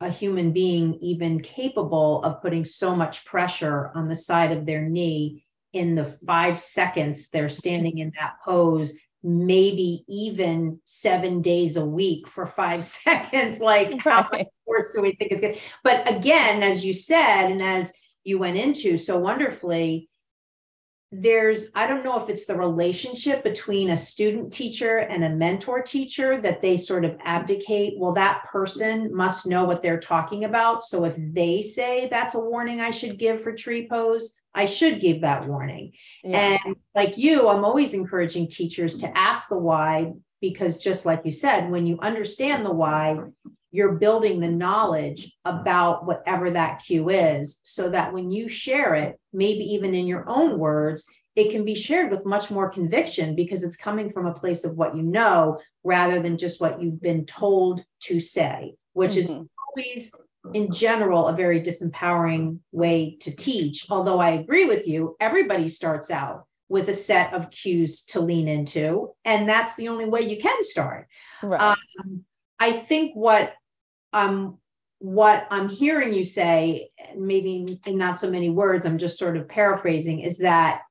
a 0.02 0.10
human 0.10 0.52
being 0.52 0.98
even 1.02 1.42
capable 1.42 2.24
of 2.24 2.42
putting 2.42 2.66
so 2.66 2.96
much 2.96 3.24
pressure 3.24 3.92
on 3.94 4.08
the 4.08 4.16
side 4.16 4.52
of 4.52 4.66
their 4.66 4.82
knee 4.82 5.46
in 5.74 5.96
the 5.96 6.06
five 6.26 6.60
seconds 6.60 7.30
they're 7.30 7.48
standing 7.48 8.00
in 8.00 8.12
that 8.20 8.34
pose 8.44 8.94
maybe 9.24 10.04
even 10.08 10.80
seven 10.84 11.42
days 11.42 11.78
a 11.78 11.86
week 11.86 12.28
for 12.28 12.48
five 12.48 12.84
seconds 13.06 13.60
like 13.60 13.92
right. 14.06 14.14
how 14.14 14.28
much 14.32 14.48
force 14.66 14.92
do 14.94 15.02
we 15.02 15.14
think 15.14 15.32
is 15.32 15.42
good? 15.42 15.60
But 15.84 16.12
again, 16.12 16.64
as 16.64 16.84
you 16.84 16.94
said, 16.94 17.52
and 17.52 17.62
as 17.62 17.94
you 18.24 18.40
went 18.40 18.58
into 18.58 18.98
so 18.98 19.18
wonderfully, 19.20 20.10
there's 21.12 21.70
i 21.76 21.86
don't 21.86 22.06
know 22.06 22.22
if 22.22 22.30
it's 22.30 22.46
the 22.46 22.56
relationship 22.56 23.44
between 23.44 23.90
a 23.90 23.98
student 23.98 24.52
teacher 24.52 25.00
and 25.00 25.26
a 25.26 25.30
mentor 25.30 25.82
teacher 25.82 26.40
that 26.40 26.62
they 26.62 26.78
sort 26.78 27.04
of 27.04 27.18
abdicate 27.26 27.96
well 27.98 28.14
that 28.14 28.46
person 28.50 29.14
must 29.14 29.46
know 29.46 29.66
what 29.66 29.82
they're 29.84 30.00
talking 30.00 30.46
about 30.46 30.86
so 30.86 31.04
if 31.04 31.14
they 31.18 31.62
say 31.62 32.08
that's 32.10 32.36
a 32.36 32.40
warning 32.40 32.80
i 32.80 32.90
should 32.90 33.20
give 33.20 33.42
for 33.42 33.54
tree 33.54 33.88
pose 33.90 34.36
i 34.56 34.66
should 34.66 35.02
give 35.02 35.20
that 35.20 35.46
warning 35.46 35.92
yeah. 36.24 36.58
and 36.66 36.76
like 36.96 37.18
you 37.18 37.46
i'm 37.50 37.66
always 37.66 37.94
encouraging 37.94 38.48
teachers 38.48 38.98
to 38.98 39.18
ask 39.18 39.50
the 39.50 39.58
why 39.58 40.14
because 40.40 40.78
just 40.78 41.06
like 41.06 41.22
you 41.26 41.32
said 41.32 41.70
when 41.70 41.86
you 41.86 42.00
understand 42.00 42.66
the 42.66 42.72
why 42.72 43.18
you're 43.72 43.94
building 43.94 44.40
the 44.40 44.50
knowledge 44.50 45.36
about 45.46 46.06
whatever 46.06 46.52
that 46.52 46.84
cue 46.84 47.10
is 47.10 47.62
so 47.64 47.90
that 47.90 48.14
when 48.14 48.30
you 48.30 48.48
share 48.48 48.94
it, 48.96 49.18
maybe 49.34 49.64
even 49.74 49.96
in 49.96 50.06
your 50.06 50.26
own 50.28 50.60
words, 50.60 51.08
it 51.36 51.52
can 51.52 51.64
be 51.64 51.76
shared 51.76 52.12
with 52.12 52.26
much 52.26 52.52
more 52.52 52.70
conviction 52.70 53.36
because 53.36 53.64
it's 53.64 53.78
coming 53.78 54.12
from 54.12 54.26
a 54.26 54.34
place 54.34 54.66
of 54.66 54.76
what 54.76 54.96
you 54.96 55.02
know 55.02 55.60
rather 55.84 56.22
than 56.22 56.38
just 56.38 56.60
what 56.60 56.82
you've 56.82 57.02
been 57.02 57.26
told 57.26 57.84
to 58.02 58.20
say, 58.20 58.76
which 58.94 59.12
mm-hmm. 59.12 59.20
is 59.20 59.48
always, 59.68 60.16
in 60.54 60.74
general, 60.74 61.28
a 61.28 61.36
very 61.36 61.62
disempowering 61.62 62.60
way 62.74 63.18
to 63.22 63.34
teach. 63.34 63.86
Although 63.90 64.20
I 64.20 64.32
agree 64.32 64.66
with 64.66 64.86
you, 64.88 65.16
everybody 65.22 65.70
starts 65.70 66.12
out 66.12 66.46
with 66.68 66.90
a 66.90 66.94
set 66.94 67.34
of 67.34 67.50
cues 67.52 68.04
to 68.04 68.20
lean 68.20 68.50
into, 68.50 69.12
and 69.24 69.48
that's 69.48 69.76
the 69.76 69.88
only 69.88 70.06
way 70.06 70.22
you 70.22 70.42
can 70.42 70.64
start. 70.64 71.08
Right. 71.42 71.62
Um, 71.62 72.26
I 72.60 72.72
think 72.74 73.14
what 73.16 73.54
um, 74.14 74.58
what 75.00 75.48
I'm 75.50 75.70
hearing 75.70 76.14
you 76.14 76.24
say, 76.24 76.90
maybe 77.16 77.80
in 77.86 77.98
not 77.98 78.20
so 78.20 78.30
many 78.30 78.50
words, 78.50 78.86
I'm 78.86 78.98
just 78.98 79.18
sort 79.18 79.38
of 79.38 79.48
paraphrasing, 79.48 80.20
is 80.20 80.40
that 80.40 80.82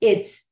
it's, 0.00 0.48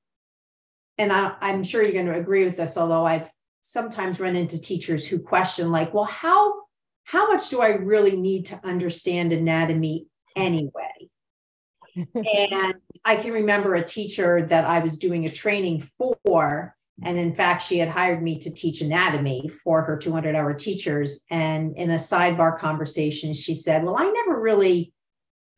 and 0.97 1.13
I, 1.13 1.35
I'm 1.41 1.65
sure 1.65 1.83
you're 1.83 1.93
going 1.93 2.07
to 2.07 2.19
agree 2.19 2.45
with 2.45 2.57
this, 2.57 2.77
although 2.77 3.05
I've 3.05 3.29
sometimes 3.61 4.21
run 4.21 4.37
into 4.37 4.61
teachers 4.61 5.07
who 5.07 5.19
question, 5.19 5.73
like, 5.73 5.93
well, 5.93 6.05
how 6.05 6.65
how 7.07 7.29
much 7.29 7.51
do 7.51 7.61
I 7.61 7.71
really 7.71 8.17
need 8.17 8.47
to 8.47 8.61
understand 8.65 9.33
anatomy 9.33 10.07
anyway? 10.37 11.11
and 11.97 12.75
I 13.05 13.17
can 13.17 13.33
remember 13.33 13.75
a 13.75 13.85
teacher 13.85 14.43
that 14.43 14.65
I 14.65 14.81
was 14.81 14.99
doing 14.99 15.27
a 15.27 15.31
training 15.31 15.89
for 16.25 16.75
and 17.03 17.19
in 17.19 17.35
fact, 17.35 17.63
she 17.63 17.79
had 17.79 17.89
hired 17.89 18.23
me 18.23 18.39
to 18.41 18.51
teach 18.51 18.81
anatomy 18.81 19.51
for 19.65 19.83
her 19.83 19.97
200 19.97 20.37
hour 20.37 20.55
teachers. 20.55 21.25
And 21.31 21.77
in 21.77 21.91
a 21.91 21.97
sidebar 21.97 22.59
conversation, 22.59 23.35
she 23.35 23.55
said, 23.55 23.83
Well, 23.83 23.97
I 23.99 24.09
never 24.11 24.41
really 24.41 24.93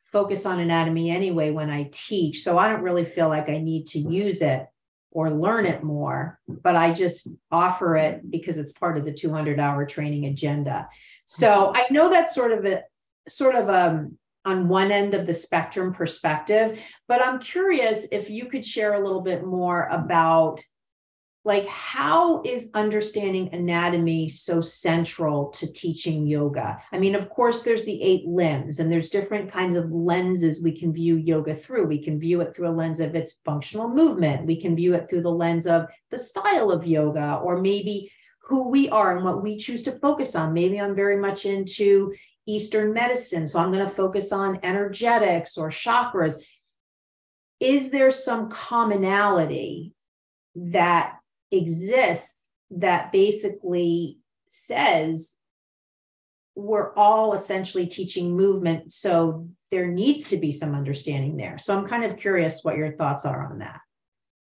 focus 0.05 0.47
on 0.47 0.61
anatomy 0.61 1.11
anyway 1.11 1.51
when 1.51 1.69
I 1.69 1.91
teach. 1.93 2.43
So 2.43 2.59
I 2.59 2.71
don't 2.71 2.83
really 2.83 3.05
feel 3.05 3.29
like 3.29 3.51
I 3.51 3.59
need 3.59 3.87
to 3.89 3.99
use 3.99 4.41
it 4.41 4.67
or 5.11 5.31
learn 5.31 5.67
it 5.67 5.83
more, 5.83 6.39
but 6.49 6.77
I 6.77 6.93
just 6.93 7.29
offer 7.51 7.97
it 7.97 8.31
because 8.31 8.57
it's 8.57 8.73
part 8.73 8.97
of 8.97 9.05
the 9.05 9.13
200 9.13 9.61
hour 9.61 9.85
training 9.85 10.27
agenda. 10.27 10.89
So 11.25 11.73
I 11.75 11.87
know 11.91 12.09
that's 12.09 12.35
sort 12.35 12.53
of 12.53 12.65
a 12.65 12.83
sort 13.29 13.57
of 13.57 13.69
a 13.69 13.91
um, 13.91 14.19
on 14.45 14.69
one 14.69 14.93
end 14.93 15.13
of 15.13 15.27
the 15.27 15.35
spectrum 15.35 15.93
perspective, 15.93 16.81
but 17.09 17.23
I'm 17.23 17.41
curious 17.41 18.07
if 18.13 18.31
you 18.31 18.47
could 18.47 18.65
share 18.65 18.95
a 18.95 19.01
little 19.01 19.21
bit 19.21 19.45
more 19.45 19.89
about 19.89 20.63
like 21.47 21.69
how 21.69 22.43
is 22.43 22.71
understanding 22.75 23.49
anatomy 23.55 24.29
so 24.29 24.61
central 24.61 25.49
to 25.51 25.73
teaching 25.73 26.27
yoga? 26.27 26.83
I 26.91 26.99
mean 26.99 27.15
of 27.15 27.29
course 27.29 27.63
there's 27.63 27.85
the 27.85 28.03
eight 28.03 28.27
limbs 28.27 28.81
and 28.81 28.91
there's 28.91 29.11
different 29.11 29.53
kinds 29.53 29.77
of 29.77 29.93
lenses 29.93 30.61
we 30.61 30.77
can 30.77 30.93
view 30.93 31.15
yoga 31.15 31.55
through. 31.55 31.87
We 31.87 32.03
can 32.03 32.19
view 32.19 32.41
it 32.41 32.53
through 32.53 32.69
a 32.69 32.71
lens 32.71 32.99
of 32.99 33.15
its 33.15 33.39
functional 33.45 33.89
movement. 33.89 34.45
We 34.45 34.61
can 34.61 34.75
view 34.75 34.95
it 34.95 35.09
through 35.09 35.23
the 35.23 35.31
lens 35.31 35.69
of 35.69 35.87
the 36.11 36.19
style 36.19 36.73
of 36.73 36.85
yoga 36.85 37.37
or 37.37 37.61
maybe 37.61 38.11
who 38.43 38.69
we 38.69 38.89
are 38.89 39.15
and 39.15 39.25
what 39.25 39.41
we 39.41 39.57
choose 39.57 39.85
to 39.85 40.01
focus 40.01 40.35
on. 40.35 40.53
Maybe 40.53 40.81
i'm 40.81 40.97
very 40.97 41.17
much 41.17 41.47
into 41.47 42.13
eastern 42.49 42.93
medicine 42.93 43.47
so 43.47 43.61
i'm 43.61 43.71
going 43.73 43.89
to 43.89 43.95
focus 43.95 44.33
on 44.33 44.59
energetics 44.65 45.57
or 45.57 45.69
chakras. 45.69 46.35
Is 47.61 47.93
there 47.93 48.11
some 48.11 48.51
commonality 48.51 49.95
that 50.57 51.17
exists 51.51 52.35
that 52.71 53.13
basically 53.13 54.19
says 54.49 55.35
we're 56.55 56.95
all 56.95 57.35
essentially 57.35 57.87
teaching 57.87 58.35
movement. 58.35 58.91
So 58.93 59.49
there 59.71 59.89
needs 59.89 60.29
to 60.29 60.37
be 60.37 60.53
some 60.53 60.75
understanding 60.75 61.37
there. 61.37 61.59
So 61.59 61.77
I'm 61.77 61.87
kind 61.87 62.05
of 62.05 62.17
curious 62.17 62.63
what 62.63 62.77
your 62.77 62.93
thoughts 62.93 63.27
are 63.27 63.51
on 63.51 63.59
that. 63.59 63.81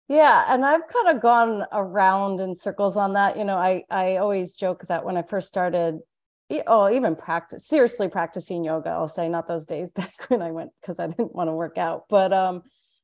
Yeah, 0.07 0.45
and 0.47 0.63
I've 0.63 0.87
kind 0.87 1.15
of 1.15 1.21
gone 1.21 1.65
around 1.71 2.39
in 2.39 2.53
circles 2.53 2.95
on 2.95 3.13
that. 3.13 3.37
You 3.37 3.43
know, 3.43 3.57
I 3.57 3.85
I 3.89 4.17
always 4.17 4.53
joke 4.53 4.85
that 4.87 5.03
when 5.03 5.17
I 5.17 5.23
first 5.23 5.47
started, 5.47 5.99
oh, 6.67 6.91
even 6.91 7.15
practice 7.15 7.67
seriously 7.67 8.07
practicing 8.07 8.63
yoga, 8.63 8.89
I'll 8.89 9.07
say 9.07 9.27
not 9.27 9.47
those 9.47 9.65
days 9.65 9.89
back 9.95 10.13
when 10.27 10.43
I 10.43 10.51
went 10.51 10.71
because 10.79 10.99
I 10.99 11.07
didn't 11.07 11.33
want 11.33 11.47
to 11.47 11.53
work 11.53 11.79
out, 11.79 12.05
but 12.07 12.31
um, 12.33 12.61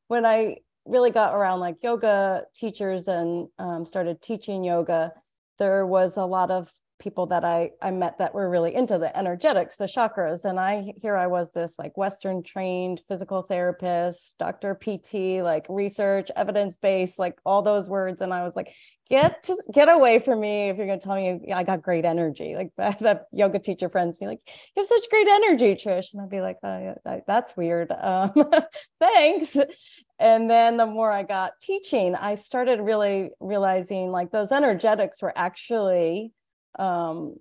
when 0.09 0.27
I 0.27 0.57
really 0.85 1.11
got 1.11 1.35
around 1.35 1.59
like 1.59 1.77
yoga 1.83 2.43
teachers 2.55 3.07
and 3.07 3.47
um, 3.59 3.85
started 3.85 4.21
teaching 4.21 4.63
yoga, 4.63 5.13
there 5.59 5.85
was 5.85 6.17
a 6.17 6.25
lot 6.25 6.51
of 6.51 6.71
people 7.01 7.25
that 7.25 7.43
I, 7.43 7.71
I 7.81 7.91
met 7.91 8.19
that 8.19 8.33
were 8.33 8.49
really 8.49 8.73
into 8.75 8.97
the 8.97 9.15
energetics, 9.17 9.75
the 9.75 9.85
chakras. 9.85 10.45
And 10.45 10.59
I, 10.59 10.93
here 11.01 11.17
I 11.17 11.27
was 11.27 11.51
this 11.51 11.77
like 11.77 11.97
Western 11.97 12.43
trained 12.43 13.01
physical 13.07 13.41
therapist, 13.41 14.37
Dr. 14.37 14.75
PT, 14.75 15.43
like 15.43 15.65
research, 15.67 16.29
evidence-based, 16.35 17.19
like 17.19 17.37
all 17.45 17.63
those 17.63 17.89
words. 17.89 18.21
And 18.21 18.33
I 18.33 18.43
was 18.43 18.55
like, 18.55 18.73
get 19.09 19.43
to 19.43 19.57
get 19.73 19.89
away 19.89 20.19
from 20.19 20.39
me 20.39 20.69
if 20.69 20.77
you're 20.77 20.85
going 20.85 20.99
to 20.99 21.03
tell 21.03 21.15
me 21.15 21.51
I 21.51 21.63
got 21.63 21.81
great 21.81 22.05
energy. 22.05 22.55
Like 22.55 22.71
have 22.99 23.21
yoga 23.33 23.59
teacher 23.59 23.89
friends 23.89 24.17
be 24.17 24.27
like, 24.27 24.39
you 24.45 24.81
have 24.81 24.87
such 24.87 25.09
great 25.09 25.27
energy, 25.27 25.75
Trish. 25.75 26.13
And 26.13 26.21
I'd 26.21 26.29
be 26.29 26.39
like, 26.39 26.57
oh, 26.63 26.95
that's 27.27 27.57
weird. 27.57 27.91
Um, 28.01 28.33
thanks. 28.99 29.55
And 30.19 30.49
then 30.49 30.77
the 30.77 30.85
more 30.85 31.11
I 31.11 31.23
got 31.23 31.53
teaching, 31.61 32.13
I 32.13 32.35
started 32.35 32.79
really 32.79 33.31
realizing 33.39 34.11
like 34.11 34.31
those 34.31 34.51
energetics 34.51 35.21
were 35.21 35.33
actually 35.35 36.31
um, 36.79 37.35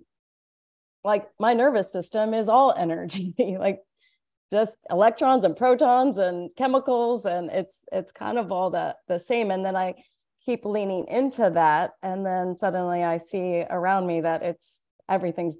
like 1.03 1.27
my 1.39 1.53
nervous 1.53 1.91
system 1.91 2.33
is 2.33 2.49
all 2.49 2.73
energy, 2.77 3.35
like 3.59 3.79
just 4.51 4.77
electrons 4.89 5.43
and 5.43 5.55
protons 5.55 6.17
and 6.17 6.49
chemicals 6.57 7.25
and 7.25 7.49
it's 7.51 7.77
it's 7.91 8.11
kind 8.11 8.37
of 8.37 8.51
all 8.51 8.69
the 8.69 8.93
the 9.07 9.17
same 9.17 9.49
and 9.49 9.63
then 9.63 9.77
i 9.77 9.93
keep 10.45 10.65
leaning 10.65 11.05
into 11.07 11.49
that 11.49 11.91
and 12.03 12.25
then 12.25 12.57
suddenly 12.57 13.01
i 13.01 13.15
see 13.15 13.63
around 13.69 14.05
me 14.05 14.19
that 14.19 14.43
it's 14.43 14.79
everything's 15.07 15.55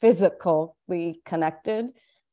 physically 0.00 1.20
connected. 1.24 1.92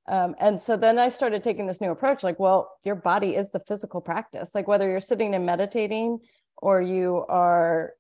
Um, 0.10 0.36
and 0.40 0.62
so 0.62 0.78
then 0.78 0.98
i 1.00 1.10
started 1.10 1.44
taking 1.44 1.68
this 1.68 1.82
new 1.82 1.92
approach 1.92 2.24
like 2.24 2.40
well 2.40 2.72
your 2.86 2.96
body 2.96 3.36
is 3.36 3.52
the 3.52 3.60
physical 3.68 4.00
practice 4.00 4.52
like 4.56 4.66
whether 4.66 4.90
you're 4.90 5.02
sitting 5.02 5.36
and 5.36 5.46
meditating 5.46 6.20
or 6.56 6.82
you 6.82 7.26
are 7.28 7.92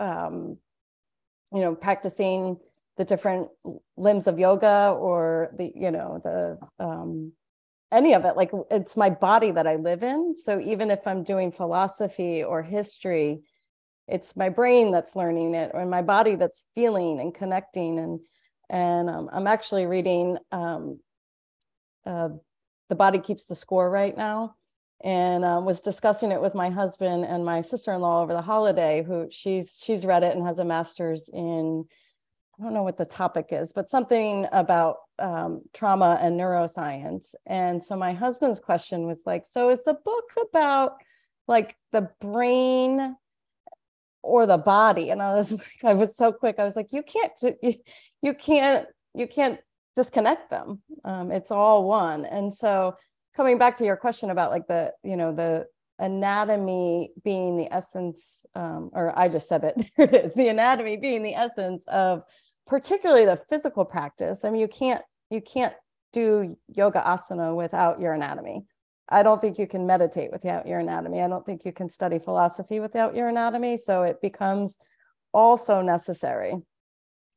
um, 0.00 0.56
you 1.52 1.60
know 1.60 1.74
practicing 1.74 2.58
the 2.96 3.04
different 3.04 3.48
limbs 3.96 4.26
of 4.26 4.38
yoga 4.38 4.94
or 4.98 5.50
the 5.56 5.72
you 5.74 5.90
know 5.90 6.20
the 6.22 6.84
um, 6.84 7.32
any 7.90 8.14
of 8.14 8.24
it. 8.24 8.36
Like 8.36 8.50
it's 8.70 8.96
my 8.96 9.10
body 9.10 9.50
that 9.52 9.66
i 9.66 9.76
live 9.76 10.02
in. 10.02 10.34
So 10.36 10.60
even 10.60 10.90
if 10.90 11.06
i'm 11.06 11.24
doing 11.24 11.52
philosophy 11.52 12.42
or 12.42 12.62
history 12.62 13.40
it's 14.10 14.34
my 14.36 14.48
brain 14.48 14.90
that's 14.90 15.14
learning 15.14 15.54
it 15.54 15.70
or 15.74 15.84
my 15.84 16.00
body 16.00 16.34
that's 16.34 16.64
feeling 16.74 17.20
and 17.20 17.34
connecting. 17.34 17.98
And 17.98 18.20
and 18.70 19.08
um, 19.08 19.30
i'm 19.32 19.46
actually 19.46 19.86
reading 19.86 20.36
um, 20.52 21.00
uh, 22.06 22.28
the 22.88 22.94
body 22.94 23.18
keeps 23.18 23.46
the 23.46 23.54
score 23.54 23.90
right 23.90 24.16
now 24.16 24.54
and 25.02 25.44
um, 25.44 25.64
was 25.64 25.80
discussing 25.80 26.32
it 26.32 26.40
with 26.40 26.54
my 26.54 26.70
husband 26.70 27.24
and 27.24 27.44
my 27.44 27.60
sister-in-law 27.60 28.22
over 28.22 28.32
the 28.32 28.42
holiday 28.42 29.04
who 29.06 29.28
she's 29.30 29.78
she's 29.80 30.04
read 30.04 30.24
it 30.24 30.36
and 30.36 30.44
has 30.44 30.58
a 30.58 30.64
master's 30.64 31.28
in 31.28 31.84
I 32.58 32.64
don't 32.64 32.74
know 32.74 32.82
what 32.82 32.98
the 32.98 33.04
topic 33.04 33.48
is, 33.52 33.72
but 33.72 33.88
something 33.88 34.46
about 34.50 34.96
um, 35.20 35.62
trauma 35.72 36.18
and 36.20 36.38
neuroscience. 36.38 37.34
And 37.46 37.82
so 37.82 37.94
my 37.94 38.12
husband's 38.12 38.58
question 38.58 39.06
was 39.06 39.22
like, 39.26 39.46
so 39.46 39.70
is 39.70 39.84
the 39.84 39.94
book 39.94 40.24
about 40.48 40.96
like 41.46 41.76
the 41.92 42.10
brain 42.20 43.14
or 44.22 44.46
the 44.46 44.58
body? 44.58 45.10
And 45.10 45.22
I 45.22 45.34
was 45.34 45.52
like, 45.52 45.84
I 45.84 45.94
was 45.94 46.16
so 46.16 46.32
quick. 46.32 46.56
I 46.58 46.64
was 46.64 46.74
like, 46.74 46.92
you 46.92 47.04
can't, 47.04 47.32
you, 47.62 47.74
you 48.22 48.34
can't, 48.34 48.88
you 49.14 49.28
can't 49.28 49.60
disconnect 49.94 50.50
them. 50.50 50.82
Um, 51.04 51.30
it's 51.30 51.52
all 51.52 51.84
one. 51.84 52.24
And 52.24 52.52
so 52.52 52.96
coming 53.38 53.56
back 53.56 53.76
to 53.76 53.84
your 53.84 53.96
question 53.96 54.30
about 54.30 54.50
like 54.50 54.66
the, 54.66 54.92
you 55.04 55.16
know, 55.16 55.32
the 55.32 55.64
anatomy 56.00 57.12
being 57.22 57.56
the 57.56 57.72
essence, 57.72 58.44
um, 58.56 58.90
or 58.92 59.16
I 59.16 59.28
just 59.28 59.48
said 59.48 59.62
it, 59.62 59.76
there 59.96 60.06
it 60.08 60.24
is 60.26 60.34
the 60.34 60.48
anatomy 60.48 60.96
being 60.96 61.22
the 61.22 61.36
essence 61.36 61.84
of 61.86 62.24
particularly 62.66 63.24
the 63.24 63.40
physical 63.48 63.84
practice. 63.84 64.44
I 64.44 64.50
mean, 64.50 64.60
you 64.60 64.66
can't 64.66 65.02
you 65.30 65.40
can't 65.40 65.72
do 66.12 66.56
yoga 66.66 67.00
asana 67.06 67.54
without 67.54 68.00
your 68.00 68.12
anatomy. 68.12 68.64
I 69.08 69.22
don't 69.22 69.40
think 69.40 69.56
you 69.56 69.68
can 69.68 69.86
meditate 69.86 70.32
without 70.32 70.66
your 70.66 70.80
anatomy. 70.80 71.22
I 71.22 71.28
don't 71.28 71.46
think 71.46 71.64
you 71.64 71.72
can 71.72 71.88
study 71.88 72.18
philosophy 72.18 72.80
without 72.80 73.14
your 73.14 73.28
anatomy. 73.28 73.76
So 73.76 74.02
it 74.02 74.20
becomes 74.20 74.76
also 75.32 75.80
necessary. 75.80 76.54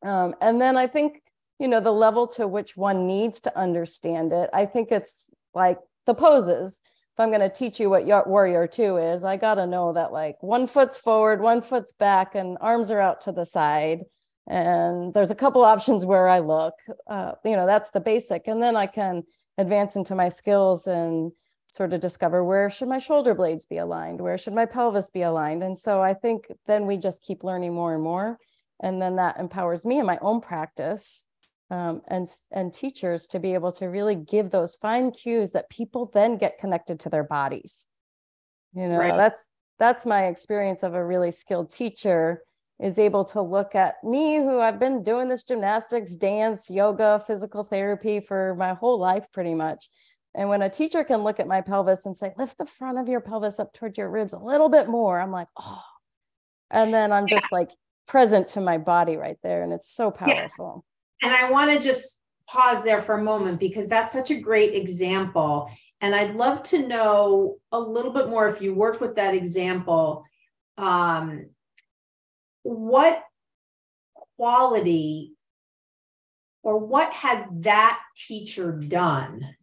Um, 0.04 0.34
and 0.42 0.60
then 0.60 0.78
I 0.78 0.88
think, 0.88 1.22
you 1.60 1.68
know, 1.68 1.80
the 1.80 1.92
level 1.92 2.26
to 2.28 2.48
which 2.48 2.76
one 2.76 3.06
needs 3.06 3.42
to 3.42 3.58
understand 3.58 4.34
it, 4.34 4.50
I 4.52 4.66
think 4.66 4.92
it's 4.92 5.30
like 5.54 5.78
the 6.06 6.14
poses. 6.14 6.82
If 7.14 7.20
I'm 7.20 7.30
going 7.30 7.42
to 7.42 7.50
teach 7.50 7.80
you 7.80 7.90
what 7.90 8.28
warrior 8.28 8.68
two 8.68 8.98
is, 8.98 9.24
I 9.24 9.38
got 9.38 9.56
to 9.56 9.68
know 9.68 9.94
that 9.94 10.14
like 10.14 10.42
one 10.42 10.68
foot's 10.68 10.98
forward, 10.98 11.42
one 11.42 11.62
foot's 11.62 11.94
back, 11.94 12.36
and 12.36 12.58
arms 12.62 12.90
are 12.90 13.02
out 13.02 13.22
to 13.22 13.32
the 13.32 13.46
side. 13.46 14.02
And 14.48 15.14
there's 15.14 15.32
a 15.32 15.36
couple 15.36 15.64
options 15.64 16.06
where 16.06 16.28
I 16.28 16.40
look. 16.40 16.74
Uh, 17.08 17.34
you 17.44 17.56
know, 17.56 17.66
that's 17.66 17.92
the 17.92 18.00
basic. 18.00 18.48
And 18.48 18.62
then 18.62 18.76
I 18.76 18.88
can 18.88 19.24
advance 19.58 19.96
into 19.96 20.16
my 20.16 20.30
skills 20.30 20.88
and 20.88 21.32
sort 21.72 21.94
of 21.94 22.02
discover 22.02 22.44
where 22.44 22.70
should 22.70 22.90
my 22.90 23.00
shoulder 23.00 23.34
blades 23.34 23.66
be 23.66 23.78
aligned 23.78 24.20
where 24.20 24.38
should 24.38 24.54
my 24.54 24.66
pelvis 24.66 25.10
be 25.10 25.22
aligned 25.22 25.64
and 25.64 25.80
so 25.80 26.02
i 26.02 26.14
think 26.14 26.48
then 26.68 26.86
we 26.86 26.98
just 26.98 27.24
keep 27.24 27.46
learning 27.46 27.74
more 27.74 27.94
and 27.94 28.04
more 28.04 28.38
and 28.82 29.02
then 29.02 29.16
that 29.16 29.40
empowers 29.40 29.86
me 29.86 29.98
in 29.98 30.06
my 30.06 30.18
own 30.22 30.42
practice 30.42 31.26
um, 31.72 32.02
and 32.08 32.28
and 32.52 32.74
teachers 32.74 33.28
to 33.30 33.40
be 33.40 33.54
able 33.54 33.72
to 33.72 33.86
really 33.88 34.16
give 34.16 34.52
those 34.52 34.76
fine 34.76 35.10
cues 35.12 35.52
that 35.52 35.70
people 35.70 36.12
then 36.14 36.38
get 36.38 36.60
connected 36.60 37.00
to 37.00 37.10
their 37.10 37.24
bodies 37.24 37.88
you 38.74 38.88
know 38.88 38.98
right. 38.98 39.16
that's 39.16 39.48
that's 39.80 40.06
my 40.06 40.26
experience 40.26 40.84
of 40.84 40.94
a 40.94 41.04
really 41.04 41.32
skilled 41.32 41.72
teacher 41.72 42.44
is 42.80 43.00
able 43.00 43.24
to 43.24 43.42
look 43.42 43.74
at 43.74 43.96
me 44.04 44.38
who 44.38 44.60
i've 44.60 44.80
been 44.80 45.02
doing 45.02 45.28
this 45.28 45.44
gymnastics 45.44 46.16
dance 46.16 46.70
yoga 46.70 47.24
physical 47.26 47.64
therapy 47.64 48.20
for 48.20 48.56
my 48.60 48.74
whole 48.74 49.00
life 49.00 49.26
pretty 49.34 49.56
much 49.56 49.90
and 50.34 50.48
when 50.48 50.62
a 50.62 50.70
teacher 50.70 51.04
can 51.04 51.24
look 51.24 51.40
at 51.40 51.48
my 51.48 51.62
pelvis 51.62 52.06
and 52.06 52.16
say, 52.16 52.34
lift 52.38 52.58
the 52.58 52.66
front 52.66 52.98
of 52.98 53.10
your 53.10 53.20
pelvis 53.20 53.60
up 53.60 53.74
towards 53.74 53.98
your 53.98 54.10
ribs 54.10 54.34
a 54.34 54.40
little 54.40 54.70
bit 54.70 54.88
more, 54.88 55.20
I'm 55.20 55.32
like, 55.32 55.50
oh. 55.60 55.84
And 56.70 56.94
then 56.94 57.12
I'm 57.12 57.28
just 57.28 57.48
yeah. 57.52 57.58
like 57.58 57.72
present 58.08 58.48
to 58.50 58.62
my 58.62 58.78
body 58.78 59.18
right 59.18 59.38
there. 59.44 59.62
And 59.62 59.74
it's 59.74 59.94
so 59.94 60.10
powerful. 60.10 60.86
And 61.22 61.34
I 61.34 61.52
want 61.52 61.72
to 61.72 61.80
just 61.80 62.22
pause 62.48 62.84
there 62.84 63.02
for 63.04 63.18
a 63.18 63.24
moment 63.24 63.60
because 63.60 63.88
that's 63.88 64.14
such 64.14 64.32
a 64.32 64.40
great 64.40 64.76
example. 64.76 65.70
And 66.02 66.16
I'd 66.16 66.36
love 66.36 66.64
to 66.64 66.88
know 66.88 67.60
a 67.72 67.80
little 67.80 68.12
bit 68.12 68.28
more 68.28 68.50
if 68.50 68.62
you 68.62 68.74
work 68.74 69.00
with 69.00 69.16
that 69.16 69.36
example. 69.36 70.24
Um, 70.78 71.50
what 72.64 73.24
quality 74.38 75.34
or 76.64 76.78
what 76.80 77.14
has 77.14 77.46
that 77.52 78.00
teacher 78.16 78.72
done 78.72 79.56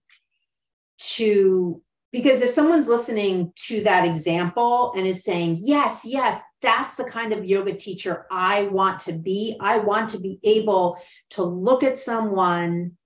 to 0.98 1.82
because 2.12 2.40
if 2.40 2.50
someone's 2.50 2.88
listening 2.88 3.52
to 3.54 3.82
that 3.82 4.06
example 4.06 4.92
and 4.96 5.06
is 5.06 5.24
saying 5.24 5.56
yes 5.60 6.02
yes 6.04 6.42
that's 6.62 6.94
the 6.94 7.04
kind 7.04 7.32
of 7.32 7.44
yoga 7.44 7.74
teacher 7.74 8.26
i 8.30 8.62
want 8.64 9.00
to 9.00 9.12
be. 9.12 9.56
I 9.60 9.78
want 9.78 10.10
to 10.10 10.20
be 10.20 10.38
able 10.42 10.98
to 11.30 11.42
look 11.42 11.82
at 11.82 11.98
someone 11.98 12.96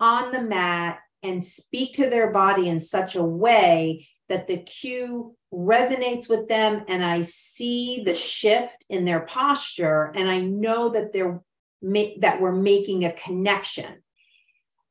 on 0.00 0.32
the 0.32 0.42
mat 0.42 0.98
and 1.22 1.42
speak 1.42 1.94
to 1.94 2.10
their 2.10 2.30
body 2.30 2.68
in 2.68 2.80
such 2.80 3.14
a 3.14 3.24
way 3.24 4.08
that 4.28 4.46
the 4.46 4.58
cue 4.58 5.36
resonates 5.52 6.30
with 6.30 6.48
them 6.48 6.84
and 6.88 7.04
i 7.04 7.20
see 7.22 8.02
the 8.04 8.14
shift 8.14 8.86
in 8.88 9.04
their 9.04 9.20
posture 9.20 10.10
and 10.14 10.30
i 10.30 10.40
know 10.40 10.88
that 10.88 11.12
they're 11.12 11.42
that 11.82 12.40
we're 12.40 12.52
making 12.52 13.04
a 13.04 13.12
connection. 13.12 14.02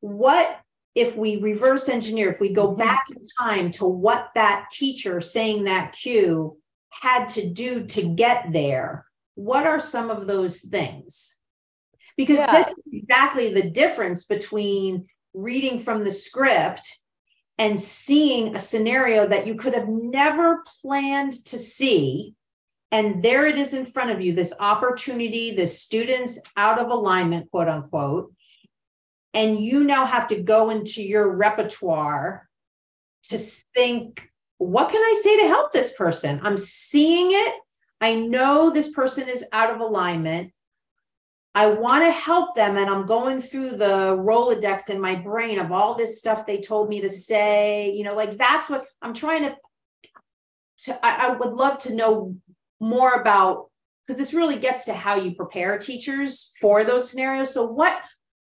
What 0.02 0.60
if 0.96 1.16
we 1.16 1.42
reverse 1.42 1.88
engineer, 1.88 2.32
if 2.32 2.40
we 2.40 2.54
go 2.54 2.70
mm-hmm. 2.70 2.80
back 2.80 3.06
in 3.10 3.22
time 3.40 3.72
to 3.72 3.86
what 3.86 4.30
that 4.36 4.68
teacher 4.72 5.22
saying 5.22 5.66
that 5.66 5.94
cue 5.94 6.58
had 6.90 7.28
to 7.30 7.50
do 7.50 7.86
to 7.86 8.04
get 8.04 8.52
there, 8.52 9.06
what 9.36 9.66
are 9.66 9.80
some 9.80 10.10
of 10.10 10.28
those 10.28 10.60
things? 10.60 11.38
Because 12.18 12.40
yeah. 12.40 12.52
this 12.52 12.68
is 12.68 12.84
exactly 12.92 13.54
the 13.54 13.70
difference 13.70 14.26
between 14.26 15.08
reading 15.34 15.80
from 15.80 16.04
the 16.04 16.12
script 16.12 17.00
and 17.58 17.80
seeing 17.80 18.56
a 18.56 18.60
scenario 18.60 19.28
that 19.28 19.48
you 19.48 19.56
could 19.56 19.74
have 19.74 19.88
never 19.88 20.64
planned 20.82 21.34
to 21.46 21.58
see. 21.58 22.36
And 22.92 23.24
there 23.24 23.46
it 23.46 23.58
is 23.58 23.74
in 23.74 23.86
front 23.86 24.12
of 24.12 24.20
you 24.20 24.34
this 24.34 24.54
opportunity, 24.60 25.56
the 25.56 25.68
students 25.68 26.40
out 26.58 26.80
of 26.80 26.90
alignment, 26.90 27.50
quote 27.50 27.70
unquote 27.70 28.34
and 29.34 29.60
you 29.60 29.84
now 29.84 30.06
have 30.06 30.28
to 30.28 30.42
go 30.42 30.70
into 30.70 31.02
your 31.02 31.36
repertoire 31.36 32.48
to 33.24 33.38
think 33.38 34.28
what 34.58 34.92
can 34.92 35.02
i 35.02 35.20
say 35.22 35.42
to 35.42 35.48
help 35.48 35.72
this 35.72 35.94
person? 35.94 36.40
I'm 36.44 36.58
seeing 36.58 37.32
it. 37.32 37.56
I 38.00 38.16
know 38.16 38.70
this 38.70 38.92
person 38.92 39.28
is 39.28 39.44
out 39.52 39.74
of 39.74 39.82
alignment. 39.82 40.52
I 41.56 41.68
want 41.68 42.04
to 42.04 42.12
help 42.12 42.56
them 42.56 42.78
and 42.78 42.90
i'm 42.90 43.06
going 43.06 43.42
through 43.42 43.72
the 43.72 44.16
rolodex 44.18 44.90
in 44.90 45.02
my 45.02 45.16
brain 45.16 45.60
of 45.60 45.72
all 45.72 45.96
this 45.96 46.20
stuff 46.20 46.46
they 46.46 46.62
told 46.62 46.88
me 46.88 47.02
to 47.02 47.10
say 47.10 47.92
you 47.92 48.06
know 48.06 48.16
like 48.16 48.38
that's 48.38 48.70
what 48.70 48.86
i'm 49.02 49.14
trying 49.14 49.44
to, 49.44 49.58
to 50.86 51.06
I, 51.06 51.28
I 51.28 51.36
would 51.36 51.52
love 51.52 51.80
to 51.80 51.94
know 51.94 52.38
more 52.80 53.16
about 53.16 53.70
because 54.12 54.18
this 54.18 54.34
really 54.34 54.60
gets 54.60 54.86
to 54.86 54.94
how 54.94 55.16
you 55.16 55.36
prepare 55.36 55.78
teachers 55.78 56.52
for 56.60 56.84
those 56.84 57.10
scenarios. 57.10 57.54
So 57.54 57.66
what 57.66 58.02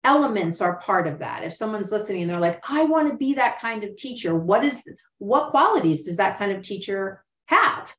elements 0.06 0.62
are 0.62 0.80
part 0.80 1.08
of 1.08 1.20
that. 1.20 1.44
If 1.44 1.54
someone's 1.54 1.92
listening 1.92 2.22
and 2.22 2.30
they're 2.32 2.40
like 2.40 2.62
i 2.68 2.84
want 2.84 3.10
to 3.10 3.18
be 3.18 3.34
that 3.34 3.60
kind 3.60 3.84
of 3.84 3.96
teacher 3.98 4.36
what 4.36 4.64
is 4.64 4.82
what 5.18 5.52
qualities 5.52 6.04
does 6.04 6.18
that 6.18 6.38
kind 6.38 6.52
of 6.52 6.62
teacher 6.62 7.24
have? 7.48 7.94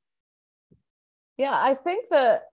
Yeah 1.36 1.52
i 1.54 1.74
think 1.74 2.06
that 2.10 2.44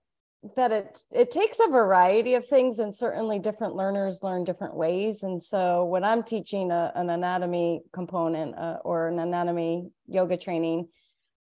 that 0.56 0.72
it 0.72 0.98
it 1.10 1.30
takes 1.30 1.58
a 1.58 1.70
variety 1.70 2.34
of 2.34 2.46
things 2.46 2.78
and 2.78 2.94
certainly 2.94 3.38
different 3.38 3.74
learners 3.74 4.22
learn 4.22 4.44
different 4.44 4.74
ways. 4.74 5.22
And 5.22 5.42
so 5.42 5.84
when 5.86 6.04
i'm 6.04 6.22
teaching 6.22 6.70
a, 6.70 6.92
an 6.94 7.08
anatomy 7.08 7.82
component 7.92 8.54
uh, 8.58 8.78
or 8.84 9.08
an 9.08 9.18
anatomy 9.18 9.88
yoga 10.06 10.36
training 10.36 10.88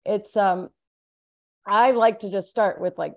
it's 0.04 0.36
um 0.36 0.68
i 1.66 1.90
like 1.90 2.20
to 2.20 2.30
just 2.30 2.50
start 2.50 2.80
with 2.80 2.96
like 2.98 3.14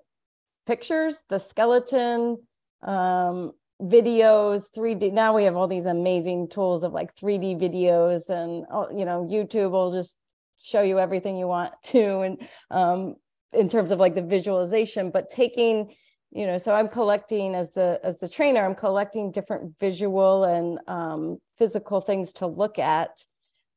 pictures 0.65 1.23
the 1.29 1.39
skeleton 1.39 2.37
um 2.81 3.51
videos 3.83 4.71
3d 4.71 5.11
now 5.11 5.35
we 5.35 5.43
have 5.43 5.57
all 5.57 5.67
these 5.67 5.85
amazing 5.85 6.47
tools 6.47 6.83
of 6.83 6.93
like 6.93 7.13
3d 7.15 7.59
videos 7.59 8.29
and 8.29 8.65
oh, 8.71 8.87
you 8.95 9.03
know 9.03 9.27
youtube 9.29 9.71
will 9.71 9.91
just 9.91 10.17
show 10.57 10.81
you 10.81 10.99
everything 10.99 11.37
you 11.37 11.47
want 11.47 11.73
to 11.83 12.19
and 12.21 12.47
um, 12.71 13.15
in 13.51 13.67
terms 13.67 13.91
of 13.91 13.99
like 13.99 14.15
the 14.15 14.21
visualization 14.21 15.11
but 15.11 15.29
taking 15.29 15.93
you 16.31 16.47
know 16.47 16.57
so 16.57 16.73
i'm 16.73 16.87
collecting 16.87 17.55
as 17.55 17.71
the 17.71 17.99
as 18.03 18.17
the 18.19 18.29
trainer 18.29 18.65
i'm 18.65 18.75
collecting 18.75 19.31
different 19.31 19.73
visual 19.79 20.45
and 20.45 20.79
um, 20.87 21.37
physical 21.57 22.01
things 22.01 22.33
to 22.33 22.47
look 22.47 22.79
at. 22.79 23.25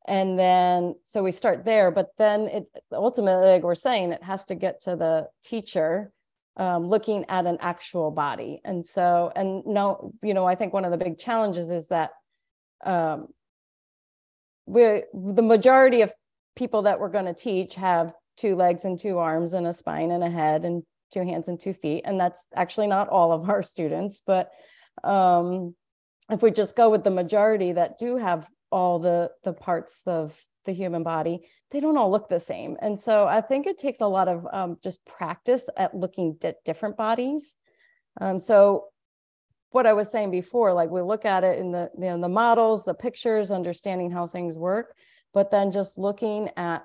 And 0.09 0.39
then 0.39 0.95
so 1.03 1.25
we 1.25 1.33
start 1.33 1.65
there 1.65 1.91
but 1.91 2.11
then 2.17 2.43
it 2.43 2.67
ultimately 2.93 3.49
like 3.49 3.65
we're 3.65 3.75
saying 3.75 4.13
it 4.13 4.23
has 4.23 4.47
to 4.47 4.55
get 4.55 4.81
to 4.83 4.95
the 4.95 5.27
teacher 5.43 6.13
um, 6.57 6.89
looking 6.89 7.25
at 7.29 7.47
an 7.47 7.59
actual 7.61 8.11
body. 8.11 8.61
And 8.65 8.85
so, 8.85 9.33
and 9.37 9.65
no, 9.67 10.13
you 10.23 10.35
know, 10.35 10.47
I 10.47 10.55
think 10.55 10.73
one 10.73 10.85
of 10.85 10.91
the 10.91 10.97
big 10.97 11.19
challenges 11.19 11.71
is 11.71 11.89
that 11.89 12.11
um, 12.85 13.29
we 14.67 15.03
the 15.13 15.43
majority 15.43 16.03
of 16.03 16.13
people 16.57 16.83
that 16.83 16.99
we're 16.99 17.11
going 17.11 17.27
to 17.27 17.35
teach 17.35 17.75
have 17.75 18.13
two 18.37 18.57
legs 18.57 18.85
and 18.85 18.99
two 18.99 19.19
arms 19.19 19.53
and 19.53 19.67
a 19.67 19.73
spine 19.73 20.11
and 20.11 20.25
a 20.25 20.31
head 20.31 20.65
and 20.65 20.83
two 21.13 21.21
hands 21.21 21.49
and 21.49 21.61
two 21.61 21.75
feet. 21.75 22.03
And 22.05 22.19
that's 22.19 22.49
actually 22.55 22.87
not 22.87 23.09
all 23.09 23.33
of 23.33 23.49
our 23.49 23.63
students, 23.63 24.23
but 24.27 24.51
um, 25.05 25.75
if 26.31 26.43
we 26.43 26.51
just 26.51 26.75
go 26.77 26.91
with 26.91 27.05
the 27.05 27.11
majority 27.11 27.73
that 27.73 27.99
do 27.99 28.17
have 28.17 28.49
all 28.73 28.99
the 28.99 29.31
the 29.45 29.53
parts 29.53 30.01
of 30.07 30.37
the 30.67 30.73
human 30.73 31.03
body 31.03 31.41
they 31.71 31.81
don't 31.81 31.97
all 31.97 32.11
look 32.11 32.29
the 32.29 32.41
same. 32.41 32.77
And 32.81 32.99
so 32.99 33.27
i 33.27 33.41
think 33.41 33.67
it 33.67 33.79
takes 33.79 34.01
a 34.01 34.07
lot 34.07 34.29
of 34.29 34.47
um, 34.53 34.79
just 34.83 35.05
practice 35.07 35.69
at 35.77 35.95
looking 35.95 36.37
at 36.43 36.63
different 36.65 36.97
bodies. 36.97 37.57
Um, 38.21 38.39
so 38.39 38.87
what 39.71 39.87
i 39.87 39.93
was 39.93 40.11
saying 40.11 40.31
before 40.31 40.73
like 40.73 40.91
we 40.91 41.03
look 41.03 41.25
at 41.25 41.45
it 41.45 41.59
in 41.59 41.73
the 41.73 41.91
you 41.99 42.05
know, 42.05 42.21
the 42.21 42.29
models 42.29 42.85
the 42.85 42.95
pictures 42.95 43.51
understanding 43.51 44.11
how 44.11 44.27
things 44.27 44.57
work 44.57 44.95
but 45.35 45.51
then 45.51 45.71
just 45.71 45.99
looking 45.99 46.49
at 46.57 46.83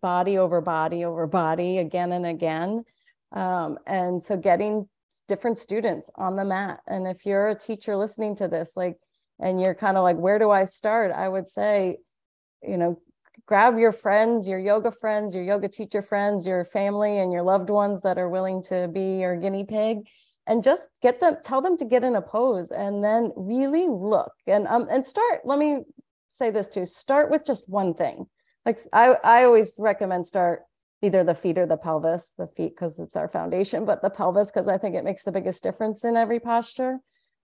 body 0.00 0.38
over 0.38 0.60
body 0.60 1.04
over 1.04 1.26
body 1.26 1.78
again 1.78 2.12
and 2.12 2.26
again. 2.26 2.84
Um, 3.32 3.78
and 3.86 4.22
so 4.22 4.36
getting 4.36 4.88
different 5.28 5.58
students 5.58 6.10
on 6.16 6.36
the 6.36 6.44
mat. 6.44 6.80
And 6.86 7.06
if 7.06 7.26
you're 7.26 7.48
a 7.48 7.58
teacher 7.58 7.96
listening 7.96 8.36
to 8.36 8.48
this 8.48 8.76
like 8.76 8.96
and 9.40 9.60
you're 9.60 9.74
kind 9.74 9.96
of 9.96 10.02
like 10.02 10.16
where 10.16 10.38
do 10.38 10.50
i 10.50 10.64
start? 10.64 11.10
I 11.12 11.28
would 11.28 11.48
say 11.48 11.98
you 12.62 12.76
know 12.76 13.00
grab 13.46 13.78
your 13.78 13.92
friends, 13.92 14.48
your 14.48 14.58
yoga 14.58 14.90
friends, 14.90 15.34
your 15.34 15.44
yoga 15.44 15.68
teacher 15.68 16.02
friends, 16.02 16.46
your 16.46 16.64
family, 16.64 17.18
and 17.18 17.32
your 17.32 17.42
loved 17.42 17.70
ones 17.70 18.00
that 18.02 18.18
are 18.18 18.28
willing 18.28 18.62
to 18.64 18.88
be 18.88 19.18
your 19.18 19.36
guinea 19.36 19.64
pig 19.64 20.08
and 20.46 20.64
just 20.64 20.88
get 21.02 21.20
them 21.20 21.36
tell 21.44 21.60
them 21.60 21.76
to 21.76 21.84
get 21.84 22.04
in 22.04 22.16
a 22.16 22.22
pose 22.22 22.70
and 22.70 23.04
then 23.04 23.32
really 23.36 23.86
look. 23.88 24.32
And 24.46 24.66
um 24.66 24.88
and 24.90 25.04
start 25.04 25.42
let 25.44 25.58
me 25.58 25.82
say 26.28 26.50
this 26.50 26.68
too 26.68 26.86
start 26.86 27.30
with 27.30 27.44
just 27.44 27.68
one 27.68 27.94
thing. 27.94 28.26
Like 28.66 28.80
i 28.92 29.14
i 29.24 29.44
always 29.44 29.74
recommend 29.78 30.26
start 30.26 30.62
either 31.02 31.24
the 31.24 31.34
feet 31.34 31.56
or 31.56 31.66
the 31.66 31.76
pelvis 31.76 32.34
the 32.36 32.46
feet 32.46 32.74
because 32.74 32.98
it's 32.98 33.16
our 33.16 33.28
foundation 33.28 33.86
but 33.86 34.02
the 34.02 34.10
pelvis 34.10 34.50
because 34.50 34.68
i 34.68 34.76
think 34.76 34.94
it 34.94 35.02
makes 35.02 35.22
the 35.22 35.32
biggest 35.32 35.62
difference 35.62 36.04
in 36.04 36.16
every 36.16 36.40
posture. 36.40 36.98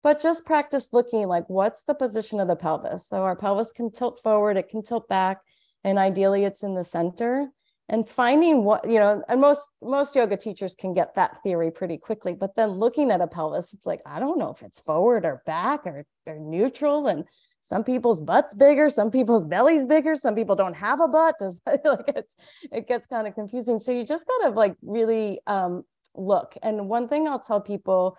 But 0.03 0.21
just 0.21 0.45
practice 0.45 0.93
looking 0.93 1.27
like 1.27 1.45
what's 1.47 1.83
the 1.83 1.95
position 1.95 2.39
of 2.39 2.47
the 2.47 2.55
pelvis? 2.55 3.07
So 3.07 3.23
our 3.23 3.35
pelvis 3.35 3.71
can 3.71 3.91
tilt 3.91 4.19
forward 4.21 4.57
it 4.57 4.69
can 4.69 4.83
tilt 4.83 5.07
back 5.07 5.39
and 5.85 5.99
ideally 5.99 6.43
it's 6.43 6.63
in 6.63 6.73
the 6.73 6.83
center. 6.83 7.47
And 7.87 8.09
finding 8.09 8.63
what 8.63 8.89
you 8.89 8.97
know 8.97 9.21
and 9.29 9.39
most 9.39 9.69
most 9.79 10.15
yoga 10.15 10.35
teachers 10.35 10.73
can 10.73 10.95
get 10.95 11.13
that 11.13 11.43
theory 11.43 11.69
pretty 11.69 11.99
quickly 11.99 12.33
but 12.33 12.55
then 12.55 12.69
looking 12.71 13.11
at 13.11 13.21
a 13.21 13.27
pelvis 13.27 13.75
it's 13.75 13.85
like 13.85 14.01
i 14.07 14.19
don't 14.19 14.39
know 14.39 14.49
if 14.49 14.63
it's 14.63 14.81
forward 14.81 15.23
or 15.23 15.43
back 15.45 15.85
or 15.85 16.03
they're 16.25 16.39
neutral 16.39 17.05
and 17.05 17.25
some 17.61 17.83
people's 17.83 18.19
butts 18.19 18.55
bigger 18.55 18.89
some 18.89 19.11
people's 19.11 19.45
bellies 19.45 19.85
bigger 19.85 20.15
some 20.15 20.33
people 20.33 20.55
don't 20.55 20.73
have 20.73 20.99
a 20.99 21.07
butt. 21.07 21.35
Does 21.37 21.59
like 21.67 21.79
it's 22.07 22.35
it 22.71 22.87
gets 22.87 23.05
kind 23.05 23.27
of 23.27 23.35
confusing. 23.35 23.79
So 23.79 23.91
you 23.91 24.03
just 24.03 24.25
gotta 24.25 24.55
like 24.55 24.75
really 24.81 25.39
um, 25.45 25.83
look. 26.15 26.57
And 26.63 26.89
one 26.89 27.07
thing 27.07 27.27
i'll 27.27 27.39
tell 27.39 27.61
people 27.61 28.17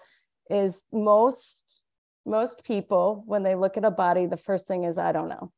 is 0.49 0.81
most 0.93 1.81
most 2.25 2.63
people 2.63 3.25
when 3.27 3.43
they 3.43 3.57
look 3.57 3.77
at 3.77 3.85
a 3.85 3.91
body 3.91 4.27
the 4.27 4.37
first 4.37 4.69
thing 4.69 4.85
is 4.85 4.97
i 4.97 5.11
don't 5.11 5.29
know 5.29 5.51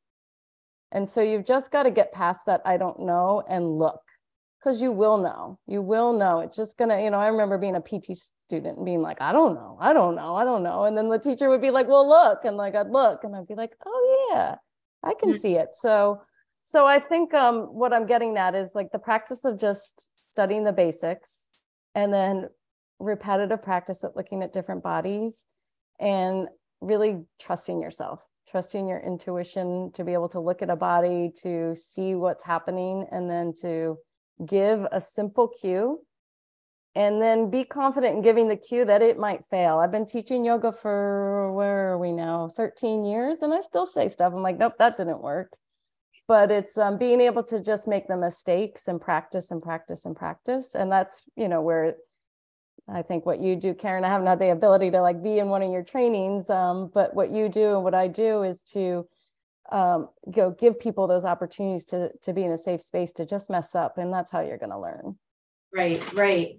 and 0.92 1.08
so 1.08 1.20
you've 1.20 1.44
just 1.44 1.70
got 1.70 1.82
to 1.84 1.90
get 1.90 2.12
past 2.12 2.46
that 2.46 2.62
I 2.64 2.76
don't 2.76 3.00
know 3.00 3.42
and 3.48 3.78
look 3.78 4.00
because 4.58 4.82
you 4.82 4.92
will 4.92 5.18
know. 5.18 5.58
You 5.66 5.82
will 5.82 6.12
know. 6.12 6.40
It's 6.40 6.56
just 6.56 6.76
going 6.78 6.90
to, 6.90 7.00
you 7.00 7.10
know, 7.10 7.18
I 7.18 7.28
remember 7.28 7.58
being 7.58 7.76
a 7.76 7.80
PT 7.80 8.16
student 8.46 8.76
and 8.76 8.84
being 8.84 9.02
like, 9.02 9.20
I 9.20 9.32
don't 9.32 9.54
know. 9.54 9.76
I 9.80 9.92
don't 9.92 10.16
know. 10.16 10.34
I 10.34 10.44
don't 10.44 10.62
know. 10.62 10.84
And 10.84 10.96
then 10.96 11.08
the 11.08 11.18
teacher 11.18 11.48
would 11.48 11.60
be 11.60 11.70
like, 11.70 11.88
well, 11.88 12.08
look. 12.08 12.44
And 12.44 12.56
like, 12.56 12.74
I'd 12.74 12.90
look 12.90 13.24
and 13.24 13.36
I'd 13.36 13.46
be 13.46 13.54
like, 13.54 13.72
oh, 13.86 14.28
yeah, 14.30 14.56
I 15.02 15.14
can 15.14 15.30
mm-hmm. 15.30 15.38
see 15.38 15.54
it. 15.54 15.68
So, 15.78 16.22
so 16.64 16.86
I 16.86 16.98
think 16.98 17.34
um, 17.34 17.62
what 17.74 17.92
I'm 17.92 18.06
getting 18.06 18.36
at 18.36 18.54
is 18.54 18.70
like 18.74 18.90
the 18.92 18.98
practice 18.98 19.44
of 19.44 19.60
just 19.60 20.08
studying 20.14 20.64
the 20.64 20.72
basics 20.72 21.46
and 21.94 22.12
then 22.12 22.48
repetitive 22.98 23.62
practice 23.62 24.02
at 24.04 24.16
looking 24.16 24.42
at 24.42 24.52
different 24.52 24.82
bodies 24.82 25.44
and 26.00 26.48
really 26.80 27.24
trusting 27.40 27.80
yourself 27.80 28.20
trusting 28.50 28.86
your 28.86 29.00
intuition 29.00 29.90
to 29.92 30.04
be 30.04 30.12
able 30.12 30.28
to 30.30 30.40
look 30.40 30.62
at 30.62 30.70
a 30.70 30.76
body, 30.76 31.32
to 31.42 31.74
see 31.76 32.14
what's 32.14 32.44
happening, 32.44 33.06
and 33.10 33.30
then 33.30 33.52
to 33.60 33.98
give 34.44 34.86
a 34.92 35.00
simple 35.00 35.48
cue. 35.48 36.00
And 36.94 37.22
then 37.22 37.50
be 37.50 37.64
confident 37.64 38.16
in 38.16 38.22
giving 38.22 38.48
the 38.48 38.56
cue 38.56 38.84
that 38.84 39.02
it 39.02 39.18
might 39.18 39.44
fail. 39.50 39.78
I've 39.78 39.92
been 39.92 40.06
teaching 40.06 40.44
yoga 40.44 40.72
for 40.72 41.52
where 41.52 41.92
are 41.92 41.98
we 41.98 42.10
now? 42.10 42.48
13 42.48 43.04
years, 43.04 43.42
and 43.42 43.54
I 43.54 43.60
still 43.60 43.86
say 43.86 44.08
stuff. 44.08 44.32
I'm 44.34 44.42
like, 44.42 44.58
nope, 44.58 44.74
that 44.78 44.96
didn't 44.96 45.22
work. 45.22 45.56
But 46.26 46.50
it's 46.50 46.76
um, 46.76 46.98
being 46.98 47.20
able 47.20 47.44
to 47.44 47.60
just 47.60 47.86
make 47.86 48.08
the 48.08 48.16
mistakes 48.16 48.88
and 48.88 49.00
practice 49.00 49.50
and 49.50 49.62
practice 49.62 50.06
and 50.06 50.16
practice. 50.16 50.74
And 50.74 50.90
that's, 50.90 51.22
you 51.36 51.48
know, 51.48 51.62
where 51.62 51.94
I 52.92 53.02
think 53.02 53.26
what 53.26 53.40
you 53.40 53.54
do, 53.56 53.74
Karen, 53.74 54.04
I 54.04 54.08
haven't 54.08 54.26
had 54.26 54.38
the 54.38 54.50
ability 54.50 54.90
to 54.92 55.02
like 55.02 55.22
be 55.22 55.38
in 55.38 55.48
one 55.48 55.62
of 55.62 55.70
your 55.70 55.82
trainings, 55.82 56.48
um, 56.48 56.90
but 56.92 57.14
what 57.14 57.30
you 57.30 57.48
do 57.48 57.74
and 57.74 57.84
what 57.84 57.94
I 57.94 58.08
do 58.08 58.42
is 58.42 58.62
to 58.72 59.06
um, 59.70 60.08
go 60.30 60.50
give 60.50 60.80
people 60.80 61.06
those 61.06 61.24
opportunities 61.24 61.84
to 61.86 62.10
to 62.22 62.32
be 62.32 62.44
in 62.44 62.52
a 62.52 62.56
safe 62.56 62.82
space 62.82 63.12
to 63.14 63.26
just 63.26 63.50
mess 63.50 63.74
up, 63.74 63.98
and 63.98 64.12
that's 64.12 64.32
how 64.32 64.40
you're 64.40 64.58
going 64.58 64.70
to 64.70 64.78
learn. 64.78 65.18
Right, 65.74 66.14
right. 66.14 66.56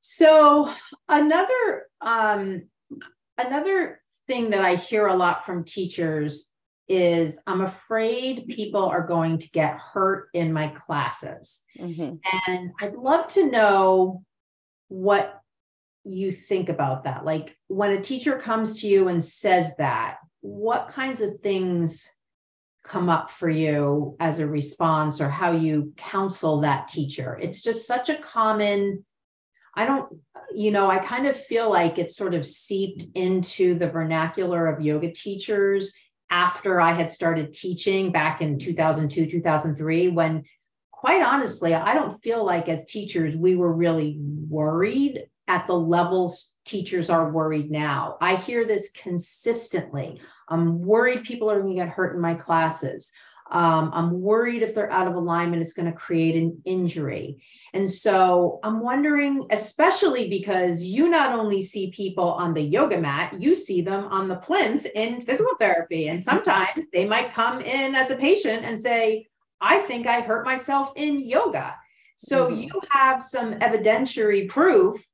So 0.00 0.72
another 1.08 1.86
um, 2.00 2.62
another 3.38 4.00
thing 4.26 4.50
that 4.50 4.64
I 4.64 4.74
hear 4.74 5.06
a 5.06 5.14
lot 5.14 5.46
from 5.46 5.64
teachers 5.64 6.50
is 6.88 7.40
I'm 7.46 7.60
afraid 7.60 8.48
people 8.48 8.84
are 8.84 9.06
going 9.06 9.38
to 9.38 9.50
get 9.50 9.78
hurt 9.78 10.28
in 10.34 10.52
my 10.52 10.68
classes, 10.68 11.62
mm-hmm. 11.78 12.16
and 12.48 12.70
I'd 12.80 12.96
love 12.96 13.28
to 13.28 13.48
know 13.48 14.24
what 14.88 15.39
you 16.04 16.32
think 16.32 16.68
about 16.68 17.04
that? 17.04 17.24
Like 17.24 17.56
when 17.68 17.90
a 17.90 18.00
teacher 18.00 18.38
comes 18.38 18.80
to 18.80 18.88
you 18.88 19.08
and 19.08 19.22
says 19.22 19.76
that, 19.76 20.18
what 20.40 20.88
kinds 20.88 21.20
of 21.20 21.40
things 21.40 22.08
come 22.82 23.08
up 23.08 23.30
for 23.30 23.48
you 23.48 24.16
as 24.18 24.38
a 24.38 24.46
response 24.46 25.20
or 25.20 25.28
how 25.28 25.52
you 25.52 25.92
counsel 25.96 26.60
that 26.60 26.88
teacher? 26.88 27.38
It's 27.40 27.62
just 27.62 27.86
such 27.86 28.08
a 28.08 28.16
common 28.16 29.04
I 29.74 29.86
don't, 29.86 30.12
you 30.54 30.72
know, 30.72 30.90
I 30.90 30.98
kind 30.98 31.26
of 31.26 31.36
feel 31.36 31.70
like 31.70 31.98
it's 31.98 32.16
sort 32.16 32.34
of 32.34 32.44
seeped 32.44 33.04
into 33.14 33.74
the 33.78 33.88
vernacular 33.90 34.66
of 34.66 34.84
yoga 34.84 35.12
teachers 35.12 35.94
after 36.28 36.80
I 36.80 36.92
had 36.92 37.10
started 37.10 37.52
teaching 37.52 38.12
back 38.12 38.40
in 38.40 38.58
2002, 38.58 39.26
2003, 39.26 40.08
when 40.08 40.44
quite 40.90 41.22
honestly, 41.22 41.74
I 41.74 41.94
don't 41.94 42.20
feel 42.20 42.44
like 42.44 42.68
as 42.68 42.84
teachers 42.84 43.36
we 43.36 43.56
were 43.56 43.72
really 43.72 44.16
worried 44.20 45.26
at 45.50 45.66
the 45.66 45.76
levels 45.76 46.54
teachers 46.64 47.10
are 47.10 47.32
worried 47.32 47.72
now. 47.72 48.16
I 48.20 48.36
hear 48.36 48.64
this 48.64 48.90
consistently. 48.92 50.20
I'm 50.46 50.80
worried 50.80 51.24
people 51.24 51.50
are 51.50 51.60
going 51.60 51.74
to 51.74 51.82
get 51.82 51.88
hurt 51.88 52.14
in 52.14 52.20
my 52.20 52.34
classes. 52.34 53.10
Um, 53.50 53.90
I'm 53.92 54.20
worried 54.20 54.62
if 54.62 54.76
they're 54.76 54.92
out 54.92 55.08
of 55.08 55.14
alignment, 55.14 55.60
it's 55.60 55.72
going 55.72 55.90
to 55.90 55.98
create 55.98 56.36
an 56.36 56.62
injury. 56.64 57.42
And 57.74 57.90
so 57.90 58.60
I'm 58.62 58.78
wondering, 58.78 59.44
especially 59.50 60.28
because 60.28 60.84
you 60.84 61.08
not 61.08 61.36
only 61.36 61.62
see 61.62 61.90
people 61.90 62.30
on 62.32 62.54
the 62.54 62.60
yoga 62.62 63.00
mat, 63.00 63.40
you 63.40 63.56
see 63.56 63.80
them 63.82 64.04
on 64.04 64.28
the 64.28 64.36
plinth 64.36 64.86
in 64.94 65.26
physical 65.26 65.56
therapy. 65.58 66.10
And 66.10 66.22
sometimes 66.22 66.86
they 66.92 67.08
might 67.08 67.34
come 67.34 67.60
in 67.60 67.96
as 67.96 68.12
a 68.12 68.16
patient 68.16 68.64
and 68.64 68.78
say, 68.78 69.26
I 69.60 69.78
think 69.78 70.06
I 70.06 70.20
hurt 70.20 70.46
myself 70.46 70.92
in 70.94 71.18
yoga. 71.18 71.74
So 72.14 72.50
mm-hmm. 72.50 72.60
you 72.60 72.80
have 72.90 73.24
some 73.24 73.54
evidentiary 73.54 74.48
proof 74.48 75.04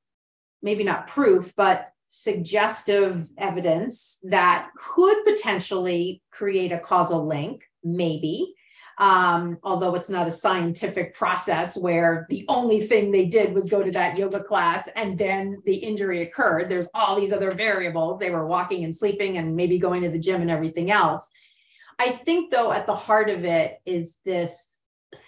maybe 0.67 0.83
not 0.83 1.07
proof, 1.07 1.55
but 1.57 1.93
suggestive 2.09 3.25
evidence 3.39 4.19
that 4.25 4.69
could 4.77 5.25
potentially 5.25 6.21
create 6.33 6.73
a 6.73 6.81
causal 6.81 7.25
link, 7.25 7.63
maybe. 7.85 8.53
Um, 8.99 9.59
although 9.63 9.95
it's 9.95 10.11
not 10.11 10.27
a 10.27 10.33
scientific 10.33 11.15
process 11.15 11.77
where 11.77 12.27
the 12.31 12.45
only 12.49 12.89
thing 12.89 13.13
they 13.13 13.27
did 13.27 13.55
was 13.55 13.71
go 13.71 13.83
to 13.83 13.93
that 13.93 14.19
yoga 14.19 14.43
class 14.43 14.89
and 14.97 15.17
then 15.17 15.63
the 15.67 15.77
injury 15.77 16.23
occurred. 16.23 16.69
There's 16.69 16.89
all 16.95 17.21
these 17.21 17.33
other 17.33 17.53
variables. 17.53 18.19
They 18.19 18.31
were 18.31 18.49
walking 18.49 18.83
and 18.83 18.97
sleeping 18.97 19.39
and 19.39 19.55
maybe 19.55 19.79
going 19.79 20.03
to 20.03 20.11
the 20.11 20.19
gym 20.19 20.41
and 20.41 20.51
everything 20.51 20.91
else. 20.91 21.31
I 21.99 22.11
think, 22.11 22.51
though, 22.51 22.73
at 22.73 22.87
the 22.87 22.95
heart 22.95 23.31
of 23.31 23.45
it 23.45 23.79
is 23.87 24.19
this 24.25 24.75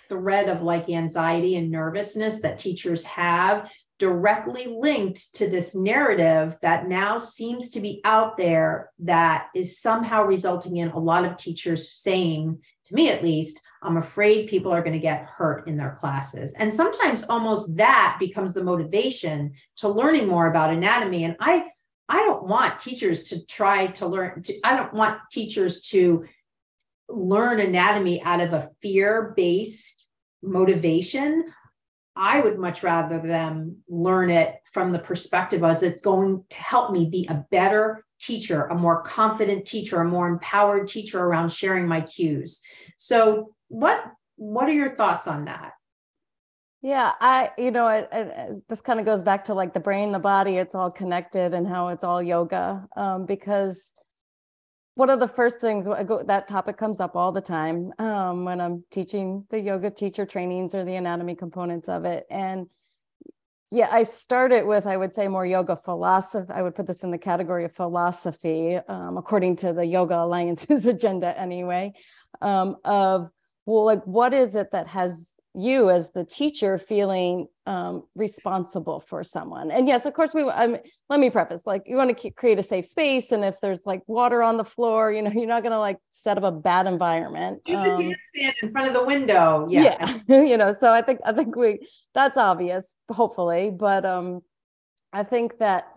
thread 0.08 0.48
of 0.48 0.62
like 0.62 0.88
anxiety 0.88 1.54
and 1.56 1.70
nervousness 1.70 2.40
that 2.40 2.58
teachers 2.58 3.04
have 3.04 3.70
directly 3.98 4.66
linked 4.66 5.34
to 5.34 5.48
this 5.48 5.74
narrative 5.74 6.56
that 6.62 6.88
now 6.88 7.18
seems 7.18 7.70
to 7.70 7.80
be 7.80 8.00
out 8.04 8.36
there 8.36 8.90
that 9.00 9.48
is 9.54 9.80
somehow 9.80 10.22
resulting 10.22 10.76
in 10.76 10.90
a 10.90 10.98
lot 10.98 11.24
of 11.24 11.36
teachers 11.36 11.92
saying, 12.00 12.60
to 12.84 12.94
me 12.94 13.10
at 13.10 13.22
least, 13.22 13.60
I'm 13.82 13.96
afraid 13.96 14.48
people 14.48 14.72
are 14.72 14.82
going 14.82 14.94
to 14.94 14.98
get 14.98 15.24
hurt 15.24 15.68
in 15.68 15.76
their 15.76 15.96
classes. 15.98 16.54
And 16.54 16.72
sometimes 16.72 17.24
almost 17.28 17.76
that 17.76 18.16
becomes 18.18 18.54
the 18.54 18.64
motivation 18.64 19.52
to 19.76 19.88
learning 19.88 20.26
more 20.26 20.48
about 20.48 20.72
anatomy. 20.72 21.24
And 21.24 21.36
I 21.40 21.66
I 22.08 22.24
don't 22.24 22.46
want 22.46 22.80
teachers 22.80 23.24
to 23.24 23.44
try 23.44 23.88
to 23.88 24.06
learn 24.06 24.42
to, 24.44 24.54
I 24.64 24.76
don't 24.76 24.94
want 24.94 25.20
teachers 25.30 25.82
to 25.90 26.24
learn 27.08 27.60
anatomy 27.60 28.22
out 28.22 28.40
of 28.40 28.54
a 28.54 28.70
fear-based 28.80 30.08
motivation. 30.42 31.52
I 32.18 32.40
would 32.40 32.58
much 32.58 32.82
rather 32.82 33.20
them 33.20 33.76
learn 33.88 34.28
it 34.28 34.56
from 34.72 34.92
the 34.92 34.98
perspective 34.98 35.62
as 35.62 35.84
it's 35.84 36.02
going 36.02 36.44
to 36.50 36.56
help 36.56 36.90
me 36.90 37.08
be 37.08 37.26
a 37.30 37.44
better 37.52 38.04
teacher, 38.18 38.64
a 38.64 38.74
more 38.74 39.02
confident 39.02 39.64
teacher, 39.64 40.00
a 40.00 40.04
more 40.04 40.28
empowered 40.28 40.88
teacher 40.88 41.20
around 41.20 41.52
sharing 41.52 41.86
my 41.86 42.00
cues. 42.00 42.60
So, 42.96 43.54
what 43.68 44.04
what 44.36 44.68
are 44.68 44.72
your 44.72 44.90
thoughts 44.90 45.28
on 45.28 45.44
that? 45.44 45.72
Yeah, 46.80 47.12
I, 47.20 47.50
you 47.58 47.72
know, 47.72 48.06
this 48.68 48.80
kind 48.80 49.00
of 49.00 49.06
goes 49.06 49.22
back 49.22 49.44
to 49.46 49.54
like 49.54 49.74
the 49.74 49.80
brain, 49.80 50.12
the 50.12 50.20
body, 50.20 50.58
it's 50.58 50.76
all 50.76 50.90
connected 50.90 51.52
and 51.52 51.66
how 51.66 51.88
it's 51.88 52.04
all 52.04 52.22
yoga. 52.22 52.86
Um, 52.96 53.26
because 53.26 53.92
one 54.98 55.10
of 55.10 55.20
the 55.20 55.28
first 55.28 55.60
things 55.60 55.86
that 55.86 56.48
topic 56.48 56.76
comes 56.76 56.98
up 56.98 57.14
all 57.14 57.30
the 57.30 57.40
time 57.40 57.92
um, 58.00 58.44
when 58.44 58.60
I'm 58.60 58.82
teaching 58.90 59.46
the 59.48 59.60
yoga 59.60 59.92
teacher 59.92 60.26
trainings 60.26 60.74
or 60.74 60.84
the 60.84 60.96
anatomy 60.96 61.36
components 61.36 61.88
of 61.88 62.04
it. 62.04 62.26
And 62.28 62.66
yeah, 63.70 63.90
I 63.92 64.02
started 64.02 64.66
with, 64.66 64.88
I 64.88 64.96
would 64.96 65.14
say, 65.14 65.28
more 65.28 65.46
yoga 65.46 65.76
philosophy. 65.76 66.50
I 66.52 66.62
would 66.62 66.74
put 66.74 66.88
this 66.88 67.04
in 67.04 67.12
the 67.12 67.18
category 67.18 67.64
of 67.64 67.76
philosophy, 67.76 68.76
um, 68.88 69.16
according 69.16 69.54
to 69.58 69.72
the 69.72 69.84
Yoga 69.84 70.14
Alliance's 70.14 70.84
agenda, 70.94 71.38
anyway. 71.38 71.92
Um, 72.42 72.74
of 72.84 73.30
well, 73.66 73.84
like, 73.84 74.02
what 74.02 74.34
is 74.34 74.56
it 74.56 74.72
that 74.72 74.88
has 74.88 75.32
you 75.54 75.90
as 75.90 76.12
the 76.12 76.24
teacher 76.24 76.78
feeling 76.78 77.46
um, 77.66 78.04
responsible 78.14 79.00
for 79.00 79.24
someone. 79.24 79.70
And 79.70 79.88
yes, 79.88 80.06
of 80.06 80.14
course, 80.14 80.32
we. 80.34 80.42
Um, 80.42 80.76
let 81.08 81.20
me 81.20 81.30
preface: 81.30 81.62
like 81.66 81.82
you 81.86 81.96
want 81.96 82.10
to 82.10 82.14
keep, 82.14 82.36
create 82.36 82.58
a 82.58 82.62
safe 82.62 82.86
space, 82.86 83.32
and 83.32 83.44
if 83.44 83.60
there's 83.60 83.86
like 83.86 84.02
water 84.06 84.42
on 84.42 84.56
the 84.56 84.64
floor, 84.64 85.12
you 85.12 85.22
know, 85.22 85.30
you're 85.34 85.46
not 85.46 85.62
going 85.62 85.72
to 85.72 85.78
like 85.78 85.98
set 86.10 86.38
up 86.38 86.44
a 86.44 86.52
bad 86.52 86.86
environment. 86.86 87.60
You 87.66 87.74
just 87.76 87.98
um, 87.98 88.14
stand 88.34 88.54
in 88.62 88.68
front 88.68 88.88
of 88.88 88.94
the 88.94 89.04
window. 89.04 89.66
Yeah, 89.70 90.18
yeah. 90.28 90.42
you 90.42 90.56
know. 90.56 90.72
So 90.72 90.92
I 90.92 91.02
think 91.02 91.20
I 91.24 91.32
think 91.32 91.56
we 91.56 91.86
that's 92.14 92.36
obvious, 92.36 92.94
hopefully, 93.10 93.70
but 93.70 94.04
um, 94.04 94.42
I 95.12 95.24
think 95.24 95.58
that 95.58 95.88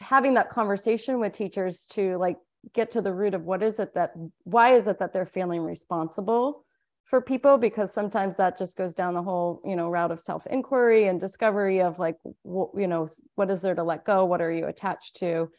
having 0.00 0.34
that 0.34 0.50
conversation 0.50 1.18
with 1.18 1.32
teachers 1.32 1.86
to 1.90 2.16
like 2.18 2.36
get 2.72 2.90
to 2.92 3.02
the 3.02 3.12
root 3.12 3.34
of 3.34 3.42
what 3.42 3.62
is 3.62 3.78
it 3.78 3.94
that 3.94 4.12
why 4.44 4.74
is 4.74 4.86
it 4.86 4.98
that 4.98 5.12
they're 5.12 5.26
feeling 5.26 5.60
responsible 5.60 6.64
for 7.04 7.20
people 7.20 7.58
because 7.58 7.92
sometimes 7.92 8.36
that 8.36 8.58
just 8.58 8.76
goes 8.76 8.94
down 8.94 9.14
the 9.14 9.22
whole 9.22 9.60
you 9.64 9.76
know 9.76 9.88
route 9.88 10.10
of 10.10 10.20
self 10.20 10.46
inquiry 10.46 11.06
and 11.06 11.20
discovery 11.20 11.80
of 11.80 11.98
like 11.98 12.16
you 12.44 12.86
know 12.86 13.08
what 13.34 13.50
is 13.50 13.60
there 13.60 13.74
to 13.74 13.82
let 13.82 14.04
go? 14.04 14.24
What 14.24 14.40
are 14.40 14.52
you 14.52 14.66
attached 14.66 15.16
to? 15.16 15.50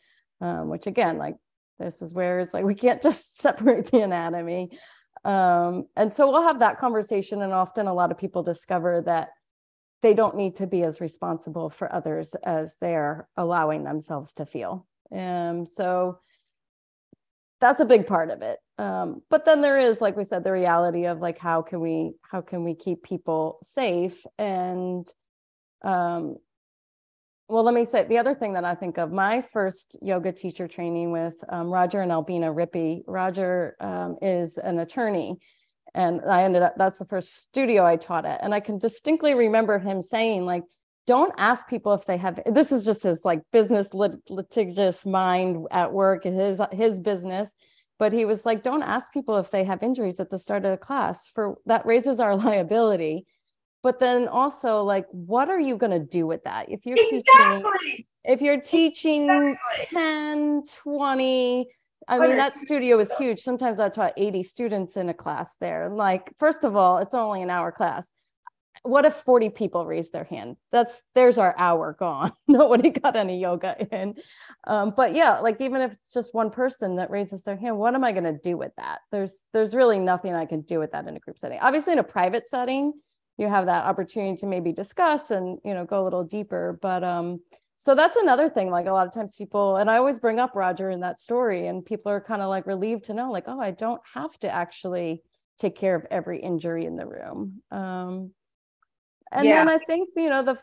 Um, 0.41 0.70
which 0.70 0.88
again 0.88 1.18
like 1.18 1.36
this 1.80 2.02
is 2.02 2.14
where 2.14 2.39
it's 2.39 2.54
like 2.54 2.66
we 2.66 2.76
can't 2.76 3.02
just 3.10 3.38
separate 3.38 3.91
the 3.91 4.02
anatomy. 4.02 4.78
Um, 5.24 5.88
and 5.96 6.14
so 6.14 6.30
we'll 6.30 6.43
have 6.43 6.60
that 6.60 6.78
conversation 6.78 7.41
and 7.41 7.52
often 7.52 7.88
a 7.88 7.93
lot 7.93 8.12
of 8.12 8.18
people 8.18 8.43
discover 8.43 9.02
that 9.06 9.30
they 10.02 10.14
don't 10.14 10.36
need 10.36 10.56
to 10.58 10.68
be 10.68 10.84
as 10.84 11.02
responsible 11.02 11.72
for 11.72 11.93
others 11.93 12.36
as 12.43 12.76
they're 12.80 13.28
allowing 13.38 13.84
themselves 13.84 14.34
to 14.36 14.46
feel. 14.46 14.86
Um, 15.12 15.66
so 15.66 16.20
that's 17.62 17.80
a 17.80 17.86
big 17.86 18.08
part 18.08 18.30
of 18.30 18.41
it. 18.41 18.60
Um, 18.78 19.22
but 19.30 19.45
then 19.45 19.62
there 19.62 19.78
is 19.78 20.01
like 20.01 20.18
we 20.18 20.24
said 20.24 20.43
the 20.43 20.51
reality 20.51 21.06
of 21.06 21.20
like 21.20 21.38
how 21.38 21.62
can 21.62 21.80
we 21.80 22.14
how 22.22 22.41
can 22.41 22.64
we 22.64 22.76
keep 22.76 23.03
people 23.03 23.60
safe? 23.64 24.26
And 24.38 25.08
um, 25.84 26.38
well 27.47 27.64
let 27.64 27.74
me 27.74 27.86
say 27.86 28.03
the 28.06 28.18
other 28.18 28.34
thing 28.34 28.53
that 28.53 28.66
i 28.66 28.74
think 28.74 28.97
of 28.97 29.12
my 29.12 29.43
first 29.53 29.97
yoga 30.01 30.32
teacher 30.32 30.68
training 30.68 31.12
with 31.12 31.36
um, 31.49 31.70
roger 31.70 32.01
and 32.01 32.12
albina 32.12 32.51
rippey 32.51 33.03
roger 33.08 33.76
um, 33.80 34.18
is 34.22 34.58
an 34.58 34.80
attorney. 34.80 35.38
And 35.93 36.22
i 36.28 36.43
ended 36.43 36.62
up 36.62 36.74
that's 36.78 36.97
the 36.97 37.06
first 37.06 37.43
studio 37.43 37.86
i 37.86 37.95
taught 37.95 38.26
at. 38.26 38.43
And 38.43 38.53
i 38.53 38.60
can 38.60 38.78
distinctly 38.78 39.34
remember 39.34 39.80
him 39.80 40.01
saying 40.01 40.45
like 40.45 40.64
don't 41.08 41.34
ask 41.38 41.68
people 41.68 41.93
if 41.93 42.06
they 42.06 42.18
have 42.18 42.39
this 42.45 42.72
is 42.72 42.84
just 42.84 43.03
his 43.03 43.24
like 43.24 43.41
business 43.51 43.93
lit- 43.93 44.30
litigious 44.30 45.06
mind 45.06 45.66
at 45.72 45.91
work 45.93 46.24
his 46.24 46.60
his 46.72 46.99
business 46.99 47.53
but 47.99 48.12
he 48.12 48.26
was 48.26 48.45
like 48.45 48.64
don't 48.64 48.84
ask 48.84 49.14
people 49.14 49.38
if 49.38 49.51
they 49.51 49.64
have 49.64 49.84
injuries 49.84 50.20
at 50.20 50.30
the 50.30 50.39
start 50.39 50.66
of 50.66 50.72
the 50.72 50.78
class 50.78 51.28
for 51.28 51.56
that 51.66 51.86
raises 51.86 52.20
our 52.20 52.36
liability 52.45 53.26
but 53.84 53.99
then 53.99 54.28
also 54.28 54.84
like 54.84 55.06
what 55.12 55.49
are 55.49 55.60
you 55.60 55.78
going 55.78 55.91
to 55.91 55.99
do 55.99 56.26
with 56.26 56.43
that 56.43 56.70
if 56.70 56.86
you're 56.86 56.97
exactly. 56.97 57.62
teaching 57.82 58.06
if 58.24 58.41
you're 58.41 58.62
teaching 58.62 59.30
exactly. 59.30 59.97
10 59.97 60.64
20 60.84 61.68
I 62.08 62.20
mean, 62.20 62.38
that 62.38 62.56
studio 62.56 62.99
is 62.99 63.12
huge. 63.18 63.39
Sometimes 63.39 63.80
I 63.80 63.89
taught 63.89 64.14
80 64.16 64.43
students 64.43 64.95
in 64.95 65.10
a 65.10 65.14
class 65.14 65.56
there. 65.60 65.89
Like, 65.89 66.32
first 66.38 66.64
of 66.64 66.76
all, 66.76 66.99
it's 66.99 67.16
only 67.16 67.41
an 67.41 67.49
hour 67.49 67.72
class 67.72 68.08
what 68.88 69.05
if 69.05 69.13
40 69.13 69.49
people 69.49 69.86
raise 69.86 70.11
their 70.11 70.23
hand? 70.23 70.57
That's 70.71 71.01
there's 71.13 71.38
our 71.38 71.55
hour 71.57 71.95
gone. 71.97 72.31
Nobody 72.47 72.89
got 72.89 73.15
any 73.15 73.39
yoga 73.39 73.75
in. 73.91 74.15
Um, 74.65 74.93
but 74.95 75.13
yeah 75.13 75.39
like 75.39 75.59
even 75.61 75.81
if 75.81 75.93
it's 75.93 76.13
just 76.13 76.33
one 76.33 76.49
person 76.49 76.97
that 76.97 77.09
raises 77.09 77.43
their 77.43 77.55
hand 77.55 77.77
what 77.77 77.93
am 77.95 78.03
i 78.03 78.11
going 78.11 78.23
to 78.23 78.39
do 78.43 78.57
with 78.57 78.71
that? 78.77 78.99
There's 79.11 79.43
there's 79.53 79.75
really 79.75 79.99
nothing 79.99 80.33
i 80.33 80.45
can 80.45 80.61
do 80.61 80.79
with 80.79 80.91
that 80.91 81.07
in 81.07 81.15
a 81.15 81.19
group 81.19 81.38
setting. 81.38 81.59
Obviously 81.61 81.93
in 81.93 81.99
a 81.99 82.03
private 82.03 82.47
setting 82.47 82.93
you 83.38 83.49
have 83.49 83.65
that 83.65 83.86
opportunity 83.86 84.38
to 84.38 84.45
maybe 84.45 84.71
discuss 84.71 85.31
and 85.31 85.59
you 85.65 85.73
know 85.73 85.86
go 85.86 86.01
a 86.01 86.05
little 86.05 86.23
deeper. 86.23 86.79
But 86.81 87.03
um 87.03 87.41
so 87.77 87.93
that's 87.93 88.15
another 88.15 88.49
thing 88.49 88.69
like 88.69 88.86
a 88.86 88.91
lot 88.91 89.05
of 89.05 89.13
times 89.13 89.36
people 89.36 89.75
and 89.75 89.91
i 89.91 89.97
always 89.97 90.17
bring 90.17 90.39
up 90.39 90.55
roger 90.55 90.89
in 90.89 91.01
that 91.01 91.19
story 91.19 91.67
and 91.67 91.86
people 91.86 92.09
are 92.09 92.21
kind 92.21 92.41
of 92.41 92.47
like 92.47 92.65
relieved 92.65 93.03
to 93.03 93.13
know 93.13 93.29
like 93.29 93.43
oh 93.47 93.59
i 93.59 93.69
don't 93.69 93.99
have 94.13 94.31
to 94.39 94.49
actually 94.49 95.21
take 95.57 95.75
care 95.75 95.95
of 95.95 96.05
every 96.11 96.41
injury 96.41 96.86
in 96.86 96.95
the 96.95 97.05
room. 97.05 97.61
Um 97.71 98.31
and 99.36 99.45
yeah. 99.45 99.63
then 99.63 99.69
i 99.69 99.77
think 99.86 100.09
you 100.15 100.29
know 100.29 100.41
the 100.43 100.57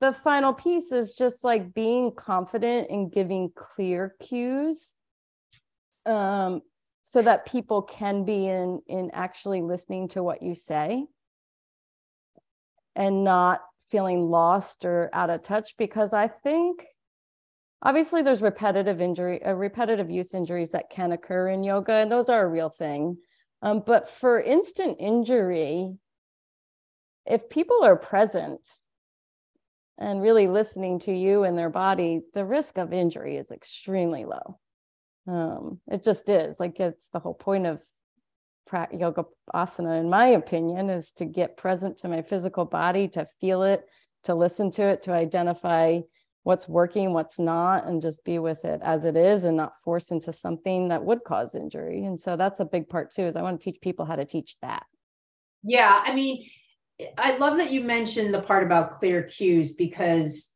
the 0.00 0.12
final 0.12 0.52
piece 0.52 0.92
is 0.92 1.14
just 1.14 1.44
like 1.44 1.72
being 1.74 2.12
confident 2.14 2.90
and 2.90 3.12
giving 3.12 3.50
clear 3.54 4.14
cues 4.20 4.94
um 6.06 6.60
so 7.02 7.22
that 7.22 7.46
people 7.46 7.82
can 7.82 8.24
be 8.24 8.46
in 8.46 8.80
in 8.86 9.10
actually 9.12 9.62
listening 9.62 10.08
to 10.08 10.22
what 10.22 10.42
you 10.42 10.54
say 10.54 11.04
and 12.96 13.24
not 13.24 13.60
feeling 13.90 14.20
lost 14.20 14.84
or 14.84 15.10
out 15.12 15.30
of 15.30 15.42
touch 15.42 15.76
because 15.78 16.12
i 16.12 16.26
think 16.26 16.84
obviously 17.82 18.22
there's 18.22 18.42
repetitive 18.42 19.00
injury 19.00 19.42
uh, 19.44 19.52
repetitive 19.52 20.10
use 20.10 20.34
injuries 20.34 20.72
that 20.72 20.90
can 20.90 21.12
occur 21.12 21.48
in 21.48 21.62
yoga 21.62 21.92
and 21.92 22.10
those 22.10 22.28
are 22.28 22.44
a 22.44 22.48
real 22.48 22.70
thing 22.70 23.16
um, 23.62 23.82
but 23.86 24.10
for 24.10 24.40
instant 24.40 24.96
injury 25.00 25.96
if 27.26 27.48
people 27.48 27.82
are 27.82 27.96
present 27.96 28.66
and 29.98 30.20
really 30.20 30.48
listening 30.48 30.98
to 31.00 31.12
you 31.12 31.44
and 31.44 31.56
their 31.56 31.70
body, 31.70 32.20
the 32.34 32.44
risk 32.44 32.78
of 32.78 32.92
injury 32.92 33.36
is 33.36 33.50
extremely 33.50 34.24
low. 34.24 34.58
Um, 35.26 35.80
it 35.90 36.04
just 36.04 36.28
is 36.28 36.60
like 36.60 36.80
it's 36.80 37.08
the 37.08 37.20
whole 37.20 37.34
point 37.34 37.66
of 37.66 37.80
yoga 38.92 39.24
asana, 39.54 40.00
in 40.00 40.10
my 40.10 40.28
opinion, 40.28 40.90
is 40.90 41.12
to 41.12 41.24
get 41.24 41.56
present 41.56 41.98
to 41.98 42.08
my 42.08 42.22
physical 42.22 42.64
body, 42.64 43.08
to 43.08 43.26
feel 43.40 43.62
it, 43.62 43.84
to 44.24 44.34
listen 44.34 44.70
to 44.72 44.82
it, 44.82 45.02
to 45.02 45.12
identify 45.12 46.00
what's 46.42 46.68
working, 46.68 47.12
what's 47.12 47.38
not, 47.38 47.86
and 47.86 48.02
just 48.02 48.24
be 48.24 48.38
with 48.38 48.64
it 48.64 48.80
as 48.82 49.04
it 49.04 49.16
is 49.16 49.44
and 49.44 49.56
not 49.56 49.72
force 49.82 50.10
into 50.10 50.32
something 50.32 50.88
that 50.88 51.04
would 51.04 51.24
cause 51.24 51.54
injury. 51.54 52.04
And 52.04 52.20
so 52.20 52.36
that's 52.36 52.60
a 52.60 52.66
big 52.66 52.88
part 52.88 53.10
too, 53.12 53.22
is 53.22 53.36
I 53.36 53.42
want 53.42 53.60
to 53.60 53.64
teach 53.64 53.80
people 53.80 54.04
how 54.04 54.16
to 54.16 54.26
teach 54.26 54.58
that. 54.60 54.84
Yeah. 55.62 56.02
I 56.04 56.14
mean, 56.14 56.46
I 57.18 57.36
love 57.36 57.58
that 57.58 57.72
you 57.72 57.80
mentioned 57.80 58.32
the 58.32 58.42
part 58.42 58.64
about 58.64 58.92
clear 58.92 59.24
cues 59.24 59.74
because, 59.74 60.52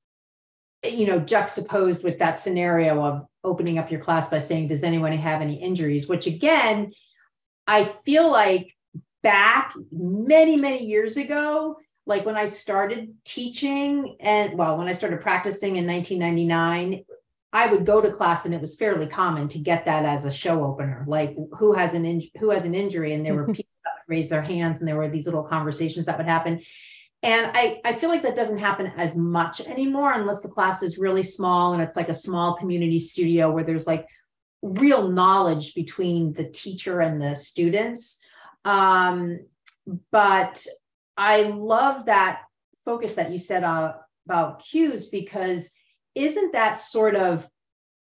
you 0.85 1.07
know, 1.07 1.19
juxtaposed 1.19 2.05
with 2.05 2.19
that 2.21 2.39
scenario 2.39 3.03
of 3.03 3.27
opening 3.43 3.79
up 3.79 3.91
your 3.91 4.01
class 4.01 4.29
by 4.29 4.39
saying, 4.39 4.69
Does 4.69 4.85
anyone 4.85 5.13
have 5.13 5.43
any 5.43 5.61
injuries? 5.61 6.09
Which 6.09 6.27
again, 6.27 6.93
I 7.67 7.93
feel 8.05 8.31
like 8.31 8.75
back 9.23 9.75
many, 9.91 10.57
many 10.57 10.85
years 10.85 11.17
ago, 11.17 11.77
like 12.07 12.25
when 12.25 12.37
I 12.37 12.47
started 12.47 13.15
teaching 13.25 14.17
and 14.21 14.57
well, 14.57 14.79
when 14.79 14.89
I 14.89 14.93
started 14.93 15.21
practicing 15.21 15.77
in 15.77 15.87
1999, 15.87 17.05
I 17.53 17.73
would 17.73 17.87
go 17.87 18.01
to 18.01 18.11
class 18.11 18.45
and 18.45 18.55
it 18.55 18.61
was 18.61 18.77
fairly 18.77 19.07
common 19.07 19.49
to 19.49 19.59
get 19.59 19.85
that 19.87 20.05
as 20.05 20.25
a 20.25 20.31
show 20.31 20.65
opener, 20.65 21.05
like 21.07 21.37
who 21.59 21.73
has 21.73 21.95
an 21.95 22.05
in, 22.05 22.23
who 22.39 22.51
has 22.51 22.65
an 22.65 22.75
injury, 22.75 23.13
and 23.13 23.25
there 23.25 23.35
were 23.35 23.47
people 23.47 23.65
raise 24.09 24.29
their 24.29 24.43
hands 24.43 24.81
and 24.81 24.89
there 24.89 24.97
were 24.97 25.09
these 25.09 25.27
little 25.27 25.45
conversations 25.45 26.07
that 26.07 26.19
would 26.19 26.27
happen. 26.27 26.61
And 27.23 27.51
I, 27.53 27.81
I 27.85 27.95
feel 27.95 28.09
like 28.09 28.23
that 28.23 28.37
doesn't 28.37 28.59
happen 28.59 28.93
as 28.97 29.17
much 29.17 29.61
anymore 29.61 30.13
unless 30.13 30.41
the 30.41 30.49
class 30.49 30.83
is 30.83 30.99
really 30.99 31.25
small 31.25 31.73
and 31.73 31.83
it's 31.83 31.97
like 31.97 32.09
a 32.09 32.15
small 32.15 32.57
community 32.57 32.99
studio 32.99 33.51
where 33.51 33.65
there's 33.65 33.87
like 33.87 34.07
real 34.63 35.09
knowledge 35.09 35.75
between 35.75 36.33
the 36.33 36.49
teacher 36.49 37.01
and 37.01 37.21
the 37.21 37.35
students. 37.35 38.19
Um, 38.65 39.41
but 40.11 40.67
i 41.17 41.43
love 41.43 42.07
that 42.07 42.43
focus 42.85 43.15
that 43.15 43.31
you 43.33 43.39
said 43.39 43.65
uh, 43.65 43.95
about 44.27 44.65
cues 44.65 45.09
because 45.09 45.71
isn't 46.15 46.53
that 46.53 46.79
sort 46.79 47.15
of 47.15 47.49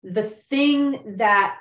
the 0.02 0.22
thing 0.22 1.16
that 1.18 1.56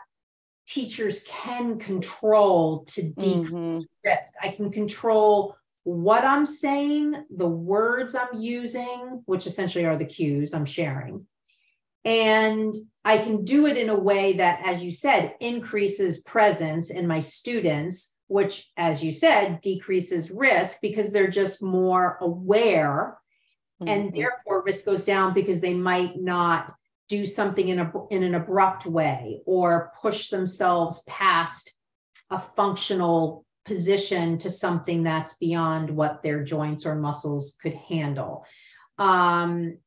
teachers 0.73 1.23
can 1.27 1.77
control 1.77 2.85
to 2.85 3.01
decrease 3.03 3.51
mm-hmm. 3.51 3.79
risk. 4.05 4.33
I 4.41 4.49
can 4.49 4.71
control 4.71 5.55
what 5.83 6.23
I'm 6.23 6.45
saying, 6.45 7.25
the 7.35 7.47
words 7.47 8.15
I'm 8.15 8.39
using, 8.39 9.23
which 9.25 9.47
essentially 9.47 9.85
are 9.85 9.97
the 9.97 10.05
cues 10.05 10.53
I'm 10.53 10.65
sharing. 10.65 11.25
And 12.05 12.73
I 13.03 13.17
can 13.17 13.43
do 13.43 13.65
it 13.65 13.77
in 13.77 13.89
a 13.89 13.99
way 13.99 14.33
that, 14.33 14.61
as 14.65 14.83
you 14.83 14.91
said, 14.91 15.35
increases 15.39 16.21
presence 16.21 16.89
in 16.89 17.05
my 17.05 17.19
students, 17.19 18.15
which, 18.27 18.71
as 18.77 19.03
you 19.03 19.11
said, 19.11 19.59
decreases 19.61 20.31
risk 20.31 20.77
because 20.81 21.11
they're 21.11 21.29
just 21.29 21.61
more 21.61 22.17
aware. 22.21 23.17
Mm-hmm. 23.81 23.87
And 23.89 24.15
therefore, 24.15 24.63
risk 24.63 24.85
goes 24.85 25.03
down 25.03 25.33
because 25.33 25.59
they 25.59 25.73
might 25.73 26.19
not 26.19 26.73
do 27.11 27.25
something 27.25 27.67
in 27.67 27.77
a 27.77 27.91
in 28.09 28.23
an 28.23 28.35
abrupt 28.35 28.85
way 28.85 29.41
or 29.45 29.91
push 30.01 30.29
themselves 30.29 31.03
past 31.09 31.73
a 32.29 32.39
functional 32.39 33.45
position 33.65 34.37
to 34.37 34.49
something 34.49 35.03
that's 35.03 35.35
beyond 35.35 35.89
what 35.89 36.23
their 36.23 36.41
joints 36.41 36.85
or 36.85 36.95
muscles 36.95 37.57
could 37.61 37.73
handle. 37.73 38.45
Um, 38.97 39.77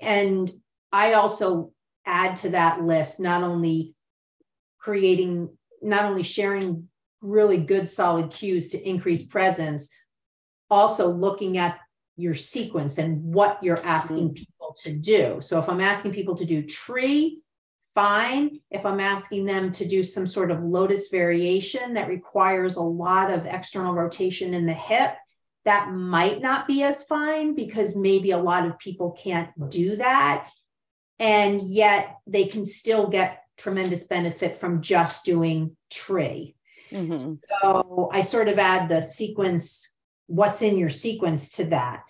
and 0.00 0.50
I 0.90 1.12
also 1.12 1.72
add 2.06 2.36
to 2.36 2.50
that 2.50 2.82
list 2.82 3.20
not 3.20 3.42
only 3.42 3.94
creating, 4.78 5.50
not 5.82 6.06
only 6.06 6.22
sharing 6.22 6.88
really 7.20 7.58
good 7.58 7.86
solid 7.86 8.30
cues 8.30 8.70
to 8.70 8.88
increase 8.88 9.24
presence, 9.24 9.90
also 10.70 11.12
looking 11.12 11.58
at 11.58 11.78
your 12.16 12.34
sequence 12.34 12.98
and 12.98 13.22
what 13.22 13.62
you're 13.62 13.84
asking 13.84 14.28
mm-hmm. 14.28 14.34
people 14.34 14.76
to 14.82 14.92
do. 14.92 15.38
So 15.40 15.58
if 15.58 15.68
I'm 15.68 15.80
asking 15.80 16.12
people 16.12 16.36
to 16.36 16.44
do 16.44 16.62
tree, 16.62 17.40
fine. 17.94 18.60
If 18.70 18.86
I'm 18.86 19.00
asking 19.00 19.44
them 19.44 19.72
to 19.72 19.86
do 19.86 20.02
some 20.02 20.26
sort 20.26 20.50
of 20.50 20.62
lotus 20.62 21.08
variation 21.08 21.94
that 21.94 22.08
requires 22.08 22.76
a 22.76 22.82
lot 22.82 23.30
of 23.30 23.46
external 23.46 23.94
rotation 23.94 24.54
in 24.54 24.66
the 24.66 24.72
hip, 24.72 25.14
that 25.64 25.92
might 25.92 26.40
not 26.40 26.66
be 26.66 26.82
as 26.82 27.02
fine 27.04 27.54
because 27.54 27.96
maybe 27.96 28.32
a 28.32 28.38
lot 28.38 28.66
of 28.66 28.78
people 28.78 29.12
can't 29.12 29.50
do 29.70 29.96
that. 29.96 30.48
And 31.18 31.62
yet 31.62 32.16
they 32.26 32.46
can 32.46 32.64
still 32.64 33.08
get 33.08 33.42
tremendous 33.56 34.06
benefit 34.06 34.56
from 34.56 34.82
just 34.82 35.24
doing 35.24 35.76
tree. 35.90 36.56
Mm-hmm. 36.90 37.34
So 37.62 38.10
I 38.12 38.22
sort 38.22 38.48
of 38.48 38.58
add 38.58 38.88
the 38.88 39.00
sequence, 39.00 39.91
what's 40.32 40.62
in 40.62 40.78
your 40.78 40.90
sequence 40.90 41.50
to 41.50 41.64
that. 41.66 42.04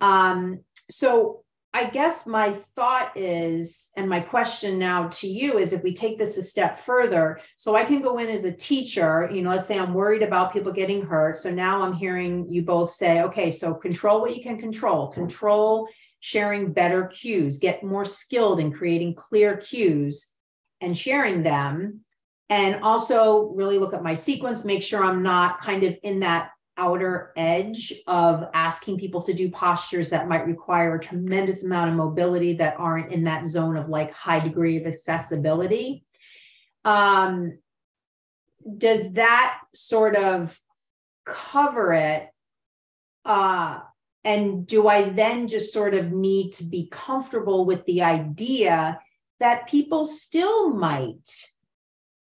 Um, 0.00 0.60
so 0.90 1.44
I 1.72 1.90
guess 1.90 2.26
my 2.26 2.52
thought 2.74 3.12
is, 3.14 3.90
and 3.96 4.08
my 4.08 4.20
question 4.20 4.78
now 4.78 5.08
to 5.08 5.28
you 5.28 5.58
is 5.58 5.72
if 5.72 5.82
we 5.82 5.94
take 5.94 6.18
this 6.18 6.36
a 6.36 6.42
step 6.42 6.80
further, 6.80 7.40
so 7.56 7.76
I 7.76 7.84
can 7.84 8.00
go 8.00 8.18
in 8.18 8.28
as 8.28 8.44
a 8.44 8.52
teacher, 8.52 9.30
you 9.32 9.42
know, 9.42 9.50
let's 9.50 9.68
say 9.68 9.78
I'm 9.78 9.94
worried 9.94 10.22
about 10.22 10.52
people 10.52 10.72
getting 10.72 11.02
hurt. 11.02 11.36
So 11.36 11.50
now 11.50 11.82
I'm 11.82 11.92
hearing 11.92 12.50
you 12.50 12.62
both 12.62 12.90
say, 12.90 13.22
okay, 13.22 13.50
so 13.50 13.74
control 13.74 14.22
what 14.22 14.34
you 14.34 14.42
can 14.42 14.58
control, 14.58 15.08
control 15.08 15.88
sharing 16.20 16.72
better 16.72 17.06
cues, 17.06 17.58
get 17.58 17.84
more 17.84 18.04
skilled 18.04 18.58
in 18.58 18.72
creating 18.72 19.14
clear 19.14 19.58
cues 19.58 20.32
and 20.80 20.96
sharing 20.96 21.42
them. 21.42 22.00
And 22.50 22.82
also 22.82 23.50
really 23.50 23.78
look 23.78 23.94
at 23.94 24.02
my 24.02 24.14
sequence, 24.14 24.64
make 24.64 24.82
sure 24.82 25.04
I'm 25.04 25.22
not 25.22 25.60
kind 25.60 25.84
of 25.84 25.94
in 26.02 26.20
that 26.20 26.50
outer 26.78 27.32
edge 27.36 27.92
of 28.06 28.44
asking 28.54 28.98
people 28.98 29.20
to 29.22 29.34
do 29.34 29.50
postures 29.50 30.10
that 30.10 30.28
might 30.28 30.46
require 30.46 30.94
a 30.94 31.00
tremendous 31.00 31.64
amount 31.64 31.90
of 31.90 31.96
mobility 31.96 32.54
that 32.54 32.76
aren't 32.78 33.12
in 33.12 33.24
that 33.24 33.44
zone 33.46 33.76
of 33.76 33.88
like 33.88 34.12
high 34.12 34.40
degree 34.40 34.76
of 34.76 34.86
accessibility. 34.86 36.04
Um, 36.84 37.58
does 38.76 39.14
that 39.14 39.58
sort 39.74 40.16
of 40.16 40.58
cover 41.26 41.92
it? 41.92 42.28
Uh, 43.24 43.80
and 44.24 44.66
do 44.66 44.88
I 44.88 45.10
then 45.10 45.48
just 45.48 45.72
sort 45.72 45.94
of 45.94 46.12
need 46.12 46.52
to 46.54 46.64
be 46.64 46.88
comfortable 46.90 47.64
with 47.64 47.84
the 47.84 48.02
idea 48.02 49.00
that 49.40 49.68
people 49.68 50.04
still 50.04 50.70
might 50.70 51.28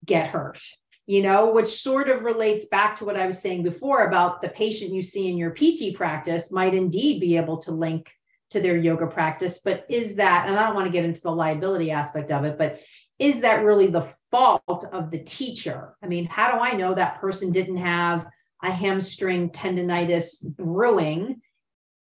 get 0.05 0.29
hurt? 0.29 0.61
You 1.07 1.23
know, 1.23 1.53
which 1.53 1.83
sort 1.83 2.09
of 2.09 2.25
relates 2.25 2.67
back 2.67 2.97
to 2.97 3.05
what 3.05 3.17
I 3.17 3.27
was 3.27 3.41
saying 3.41 3.63
before 3.63 4.07
about 4.07 4.41
the 4.41 4.49
patient 4.49 4.93
you 4.93 5.03
see 5.03 5.29
in 5.29 5.37
your 5.37 5.51
PT 5.51 5.95
practice 5.95 6.53
might 6.53 6.75
indeed 6.75 7.21
be 7.21 7.37
able 7.37 7.59
to 7.59 7.73
link 7.73 8.11
to 8.51 8.61
their 8.61 8.77
yoga 8.77 9.07
practice. 9.07 9.61
But 9.65 9.85
is 9.89 10.17
that, 10.17 10.49
and 10.49 10.57
I 10.57 10.67
don't 10.67 10.75
want 10.75 10.87
to 10.87 10.93
get 10.93 11.05
into 11.05 11.21
the 11.21 11.33
liability 11.33 11.91
aspect 11.91 12.31
of 12.31 12.45
it, 12.45 12.57
but 12.57 12.81
is 13.19 13.41
that 13.41 13.65
really 13.65 13.89
the 13.89 14.13
fault 14.31 14.87
of 14.93 15.11
the 15.11 15.19
teacher? 15.19 15.97
I 16.03 16.07
mean, 16.07 16.27
how 16.27 16.53
do 16.53 16.59
I 16.59 16.75
know 16.75 16.95
that 16.95 17.21
person 17.21 17.53
didn't 17.53 17.79
have 17.79 18.27
a 18.63 18.71
hamstring 18.71 19.51
tendonitis 19.51 20.45
brewing 20.45 21.41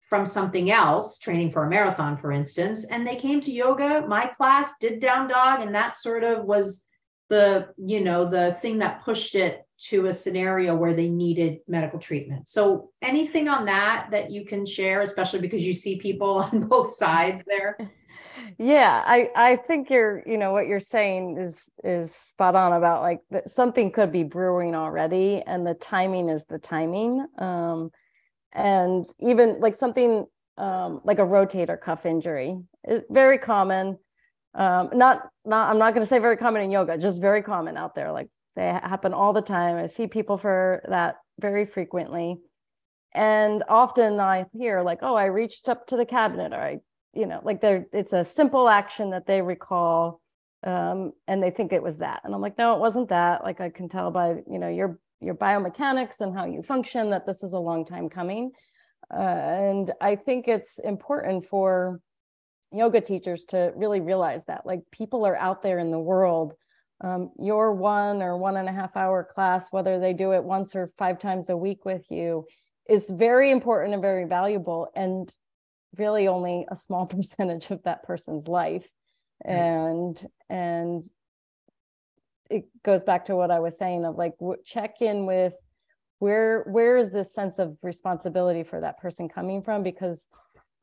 from 0.02 0.26
something 0.26 0.70
else, 0.70 1.20
training 1.20 1.54
for 1.54 1.64
a 1.64 1.70
marathon, 1.70 2.18
for 2.18 2.34
instance, 2.34 2.84
and 2.84 3.08
they 3.08 3.16
came 3.16 3.40
to 3.40 3.52
yoga, 3.52 4.06
my 4.06 4.28
class 4.28 4.74
did 4.82 5.00
down 5.00 5.30
dog, 5.30 5.62
and 5.62 5.74
that 5.74 5.96
sort 5.96 6.26
of 6.26 6.44
was 6.44 6.86
the 7.32 7.70
you 7.78 8.02
know 8.02 8.30
the 8.30 8.52
thing 8.62 8.80
that 8.80 9.04
pushed 9.06 9.36
it 9.36 9.66
to 9.80 10.08
a 10.08 10.14
scenario 10.14 10.76
where 10.76 10.94
they 10.94 11.10
needed 11.10 11.60
medical 11.66 11.98
treatment. 11.98 12.48
So 12.50 12.92
anything 13.02 13.48
on 13.48 13.66
that 13.66 14.10
that 14.12 14.30
you 14.32 14.46
can 14.46 14.66
share 14.66 15.02
especially 15.02 15.40
because 15.40 15.66
you 15.66 15.74
see 15.74 15.98
people 15.98 16.44
on 16.52 16.68
both 16.68 16.94
sides 16.94 17.44
there? 17.48 17.78
Yeah 18.58 19.04
i 19.06 19.30
i 19.36 19.56
think 19.56 19.90
you're 19.90 20.24
you 20.26 20.38
know 20.38 20.52
what 20.52 20.68
you're 20.68 20.80
saying 20.80 21.38
is 21.38 21.70
is 21.84 22.14
spot 22.14 22.56
on 22.56 22.74
about 22.74 23.02
like 23.02 23.22
something 23.48 23.92
could 23.92 24.12
be 24.12 24.24
brewing 24.24 24.76
already 24.76 25.42
and 25.48 25.66
the 25.66 25.74
timing 25.74 26.30
is 26.30 26.46
the 26.46 26.60
timing. 26.60 27.26
Um 27.38 27.92
and 28.52 29.08
even 29.20 29.62
like 29.62 29.76
something 29.76 30.26
um 30.58 31.00
like 31.06 31.20
a 31.20 31.26
rotator 31.36 31.80
cuff 31.80 32.06
injury 32.06 32.60
is 32.88 33.04
very 33.10 33.38
common 33.38 33.98
um, 34.54 34.90
not 34.94 35.30
not 35.46 35.70
i'm 35.70 35.78
not 35.78 35.94
going 35.94 36.06
to 36.06 36.10
say 36.10 36.20
very 36.20 36.38
common 36.38 36.62
in 36.62 36.72
yoga 36.72 36.98
just 36.98 37.22
very 37.22 37.42
common 37.42 37.78
out 37.78 37.96
there. 37.96 38.12
Like 38.12 38.30
they 38.56 38.68
happen 38.68 39.14
all 39.14 39.34
the 39.34 39.42
time. 39.42 39.78
I 39.78 39.86
see 39.86 40.08
people 40.08 40.38
for 40.38 40.84
that 40.90 41.16
very 41.40 41.66
frequently. 41.66 42.38
And 43.14 43.64
often 43.70 44.20
i 44.20 44.46
hear 44.54 44.82
like 44.82 45.00
oh 45.02 45.16
i 45.16 45.26
reached 45.26 45.70
up 45.70 45.88
to 45.88 45.98
the 45.98 46.06
cabinet. 46.06 46.54
Or 46.54 46.62
i 46.62 46.80
you 47.14 47.26
know 47.26 47.40
like 47.44 47.62
they're 47.62 47.86
it's 47.94 48.14
a 48.14 48.26
simple 48.26 48.68
action 48.68 49.12
that 49.12 49.26
they 49.26 49.42
recall 49.42 50.22
um, 50.64 51.12
and 51.28 51.42
they 51.42 51.50
think 51.50 51.72
it 51.72 51.82
was 51.82 51.98
that. 51.98 52.22
And 52.24 52.36
i'm 52.36 52.42
like 52.42 52.58
no 52.58 52.74
it 52.76 52.80
wasn't 52.80 53.10
that. 53.10 53.44
Like 53.44 53.62
i 53.62 53.70
can 53.70 53.88
tell 53.88 54.12
by 54.12 54.36
you 54.50 54.60
know 54.60 54.70
your 54.70 55.00
your 55.22 55.36
biomechanics 55.36 56.20
and 56.20 56.36
how 56.36 56.46
you 56.46 56.62
function 56.62 57.12
that 57.12 57.26
this 57.26 57.42
is 57.42 57.54
a 57.54 57.60
long 57.60 57.86
time 57.86 58.10
coming. 58.10 58.52
Uh, 59.14 59.22
and 59.22 59.92
i 60.00 60.16
think 60.16 60.48
it's 60.48 60.80
important 60.80 61.46
for 61.46 62.00
yoga 62.74 63.02
teachers 63.02 63.46
to 63.46 63.72
really 63.76 64.02
realize 64.02 64.46
that 64.46 64.66
like 64.66 64.82
people 64.92 65.26
are 65.26 65.36
out 65.36 65.62
there 65.62 65.80
in 65.80 65.92
the 65.92 66.00
world 66.00 66.54
um, 67.02 67.32
your 67.40 67.74
one 67.74 68.22
or 68.22 68.38
one 68.38 68.58
and 68.58 68.70
a 68.70 68.72
half 68.72 68.96
hour 68.96 69.24
class 69.24 69.68
whether 69.72 70.00
they 70.00 70.14
do 70.14 70.34
it 70.34 70.44
once 70.44 70.76
or 70.76 70.92
five 70.98 71.20
times 71.20 71.50
a 71.50 71.58
week 71.58 71.84
with 71.86 72.04
you 72.10 72.46
is 72.90 73.10
very 73.10 73.52
important 73.52 73.94
and 73.94 74.02
very 74.02 74.26
valuable 74.26 74.88
and 74.96 75.34
really 75.98 76.28
only 76.28 76.66
a 76.70 76.76
small 76.76 77.06
percentage 77.08 77.70
of 77.72 77.82
that 77.84 78.04
person's 78.04 78.48
life 78.48 78.88
right. 79.46 79.56
and 79.56 80.28
and 80.50 81.04
it 82.50 82.66
goes 82.84 83.04
back 83.04 83.26
to 83.26 83.36
what 83.36 83.52
i 83.52 83.60
was 83.60 83.78
saying 83.78 84.06
of 84.06 84.16
like 84.16 84.34
check 84.66 85.02
in 85.02 85.26
with 85.26 85.54
where 86.20 86.64
where 86.70 86.98
is 86.98 87.12
this 87.12 87.34
sense 87.34 87.58
of 87.58 87.76
responsibility 87.82 88.64
for 88.64 88.80
that 88.80 89.00
person 89.00 89.28
coming 89.28 89.64
from 89.64 89.82
because 89.82 90.28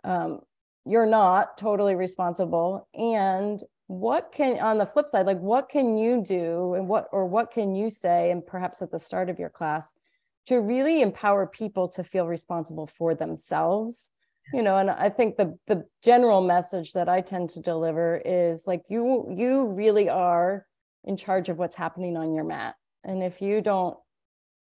um, 0.02 0.40
you're 0.88 1.06
not 1.06 1.58
totally 1.58 1.94
responsible. 1.94 2.88
And 2.94 3.62
what 3.88 4.32
can 4.32 4.58
on 4.60 4.78
the 4.78 4.86
flip 4.86 5.08
side 5.08 5.24
like 5.24 5.38
what 5.38 5.70
can 5.70 5.96
you 5.96 6.22
do 6.22 6.74
and 6.74 6.88
what 6.88 7.08
or 7.10 7.26
what 7.26 7.50
can 7.50 7.74
you 7.74 7.88
say 7.88 8.30
and 8.30 8.46
perhaps 8.46 8.82
at 8.82 8.90
the 8.90 8.98
start 8.98 9.30
of 9.30 9.38
your 9.38 9.48
class 9.48 9.88
to 10.46 10.60
really 10.60 11.00
empower 11.00 11.46
people 11.46 11.88
to 11.88 12.04
feel 12.04 12.26
responsible 12.26 12.86
for 12.86 13.14
themselves? 13.14 14.10
You 14.52 14.62
know 14.62 14.78
and 14.78 14.90
i 14.90 15.10
think 15.10 15.36
the 15.36 15.58
the 15.66 15.84
general 16.02 16.40
message 16.40 16.92
that 16.94 17.08
i 17.08 17.20
tend 17.20 17.50
to 17.50 17.60
deliver 17.60 18.22
is 18.24 18.66
like 18.66 18.84
you 18.88 19.26
you 19.36 19.66
really 19.72 20.08
are 20.08 20.66
in 21.04 21.18
charge 21.18 21.50
of 21.50 21.58
what's 21.58 21.76
happening 21.76 22.16
on 22.16 22.34
your 22.34 22.44
mat. 22.44 22.76
And 23.04 23.22
if 23.22 23.42
you 23.42 23.60
don't 23.60 23.96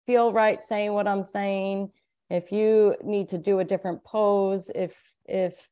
feel 0.07 0.33
right 0.33 0.61
saying 0.61 0.93
what 0.93 1.09
i'm 1.09 1.23
saying 1.23 1.91
if 2.31 2.53
you 2.53 2.97
need 3.03 3.29
to 3.29 3.39
do 3.39 3.59
a 3.59 3.65
different 3.65 4.03
pose 4.05 4.71
if 4.75 4.97
if 5.25 5.69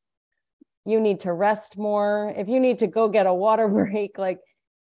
you 0.84 1.00
need 1.00 1.20
to 1.20 1.32
rest 1.32 1.78
more, 1.78 2.32
if 2.36 2.48
you 2.48 2.60
need 2.60 2.78
to 2.80 2.86
go 2.86 3.08
get 3.08 3.26
a 3.26 3.34
water 3.34 3.68
break, 3.68 4.18
like 4.18 4.38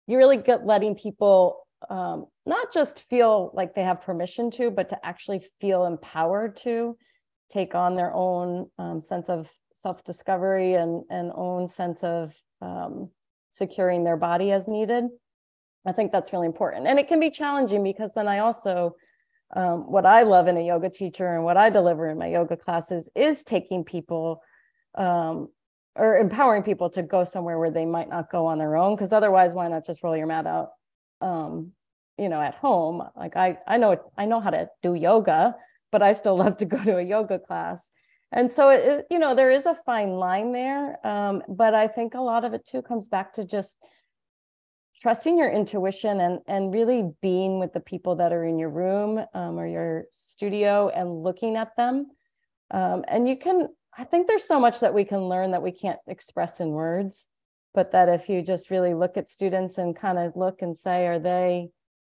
you 0.07 0.17
really 0.17 0.37
get 0.37 0.65
letting 0.65 0.95
people 0.95 1.67
um, 1.89 2.25
not 2.45 2.71
just 2.73 3.03
feel 3.09 3.51
like 3.53 3.73
they 3.73 3.83
have 3.83 4.01
permission 4.01 4.51
to, 4.51 4.69
but 4.69 4.89
to 4.89 5.05
actually 5.05 5.43
feel 5.59 5.85
empowered 5.85 6.57
to 6.57 6.97
take 7.51 7.75
on 7.75 7.95
their 7.95 8.13
own 8.13 8.69
um, 8.77 9.01
sense 9.01 9.29
of 9.29 9.49
self-discovery 9.73 10.75
and, 10.75 11.03
and 11.09 11.31
own 11.35 11.67
sense 11.67 12.03
of 12.03 12.33
um, 12.61 13.09
securing 13.49 14.03
their 14.03 14.17
body 14.17 14.51
as 14.51 14.67
needed. 14.67 15.05
I 15.85 15.91
think 15.91 16.11
that's 16.11 16.31
really 16.31 16.45
important. 16.45 16.87
And 16.87 16.99
it 16.99 17.07
can 17.07 17.19
be 17.19 17.31
challenging 17.31 17.83
because 17.83 18.11
then 18.15 18.27
I 18.27 18.39
also, 18.39 18.95
um, 19.55 19.91
what 19.91 20.05
I 20.05 20.21
love 20.21 20.47
in 20.47 20.57
a 20.57 20.65
yoga 20.65 20.89
teacher 20.89 21.33
and 21.35 21.43
what 21.43 21.57
I 21.57 21.71
deliver 21.71 22.07
in 22.07 22.19
my 22.19 22.27
yoga 22.27 22.55
classes 22.55 23.09
is 23.15 23.43
taking 23.43 23.83
people 23.83 24.41
um, 24.95 25.47
or 25.95 26.17
empowering 26.17 26.63
people 26.63 26.89
to 26.89 27.03
go 27.03 27.23
somewhere 27.23 27.59
where 27.59 27.71
they 27.71 27.85
might 27.85 28.09
not 28.09 28.31
go 28.31 28.45
on 28.45 28.57
their 28.57 28.77
own 28.77 28.95
because 28.95 29.11
otherwise 29.11 29.53
why 29.53 29.67
not 29.67 29.85
just 29.85 30.03
roll 30.03 30.15
your 30.15 30.27
mat 30.27 30.47
out 30.47 30.69
um, 31.21 31.71
you 32.17 32.29
know 32.29 32.41
at 32.41 32.55
home? 32.55 33.03
Like 33.15 33.35
i 33.35 33.57
i 33.67 33.77
know 33.77 33.97
i 34.17 34.25
know 34.25 34.39
how 34.39 34.51
to 34.51 34.69
do 34.81 34.93
yoga 34.93 35.55
but 35.91 36.01
i 36.01 36.13
still 36.13 36.37
love 36.43 36.57
to 36.57 36.65
go 36.65 36.83
to 36.83 36.97
a 36.97 37.03
yoga 37.03 37.39
class. 37.39 37.89
And 38.33 38.49
so 38.49 38.69
it, 38.69 39.07
you 39.11 39.19
know 39.19 39.35
there 39.35 39.51
is 39.51 39.65
a 39.65 39.75
fine 39.85 40.11
line 40.11 40.53
there 40.53 41.05
um, 41.05 41.43
but 41.49 41.73
i 41.73 41.87
think 41.87 42.13
a 42.13 42.21
lot 42.21 42.45
of 42.45 42.53
it 42.53 42.65
too 42.65 42.81
comes 42.81 43.07
back 43.09 43.33
to 43.33 43.43
just 43.43 43.77
trusting 45.01 45.37
your 45.37 45.49
intuition 45.49 46.19
and 46.21 46.39
and 46.47 46.73
really 46.73 47.09
being 47.21 47.59
with 47.59 47.73
the 47.73 47.79
people 47.79 48.15
that 48.15 48.31
are 48.31 48.45
in 48.45 48.59
your 48.59 48.69
room 48.69 49.19
um, 49.33 49.59
or 49.59 49.67
your 49.67 50.05
studio 50.11 50.89
and 50.89 51.11
looking 51.11 51.55
at 51.55 51.75
them. 51.75 52.07
Um, 52.69 53.03
and 53.07 53.27
you 53.27 53.35
can 53.35 53.67
I 53.97 54.03
think 54.03 54.27
there's 54.27 54.43
so 54.43 54.59
much 54.59 54.79
that 54.79 54.93
we 54.93 55.03
can 55.03 55.27
learn 55.27 55.51
that 55.51 55.63
we 55.63 55.71
can't 55.71 55.99
express 56.07 56.59
in 56.59 56.69
words, 56.69 57.27
but 57.73 57.91
that 57.91 58.09
if 58.09 58.29
you 58.29 58.41
just 58.41 58.69
really 58.69 58.93
look 58.93 59.17
at 59.17 59.29
students 59.29 59.77
and 59.77 59.95
kind 59.95 60.17
of 60.17 60.35
look 60.35 60.61
and 60.61 60.77
say, 60.77 61.07
are 61.07 61.19
they 61.19 61.69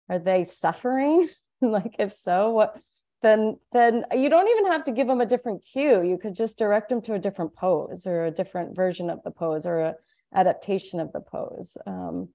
are 0.09 0.19
they 0.19 0.43
suffering? 0.43 1.30
like 1.61 1.95
if 1.99 2.13
so, 2.13 2.51
what 2.51 2.80
then 3.21 3.57
then 3.71 4.05
you 4.13 4.30
don't 4.30 4.47
even 4.47 4.71
have 4.71 4.84
to 4.86 4.91
give 4.91 5.07
them 5.07 5.21
a 5.21 5.25
different 5.25 5.63
cue 5.65 6.01
you 6.01 6.17
could 6.17 6.36
just 6.36 6.57
direct 6.57 6.89
them 6.89 7.01
to 7.01 7.13
a 7.13 7.19
different 7.19 7.53
pose 7.55 8.05
or 8.05 8.25
a 8.25 8.32
different 8.32 8.75
version 8.75 9.09
of 9.09 9.21
the 9.23 9.32
pose 9.32 9.65
or 9.65 9.80
a 9.80 9.95
adaptation 10.34 10.99
of 10.99 11.11
the 11.11 11.19
pose 11.19 11.75
um, 11.88 12.30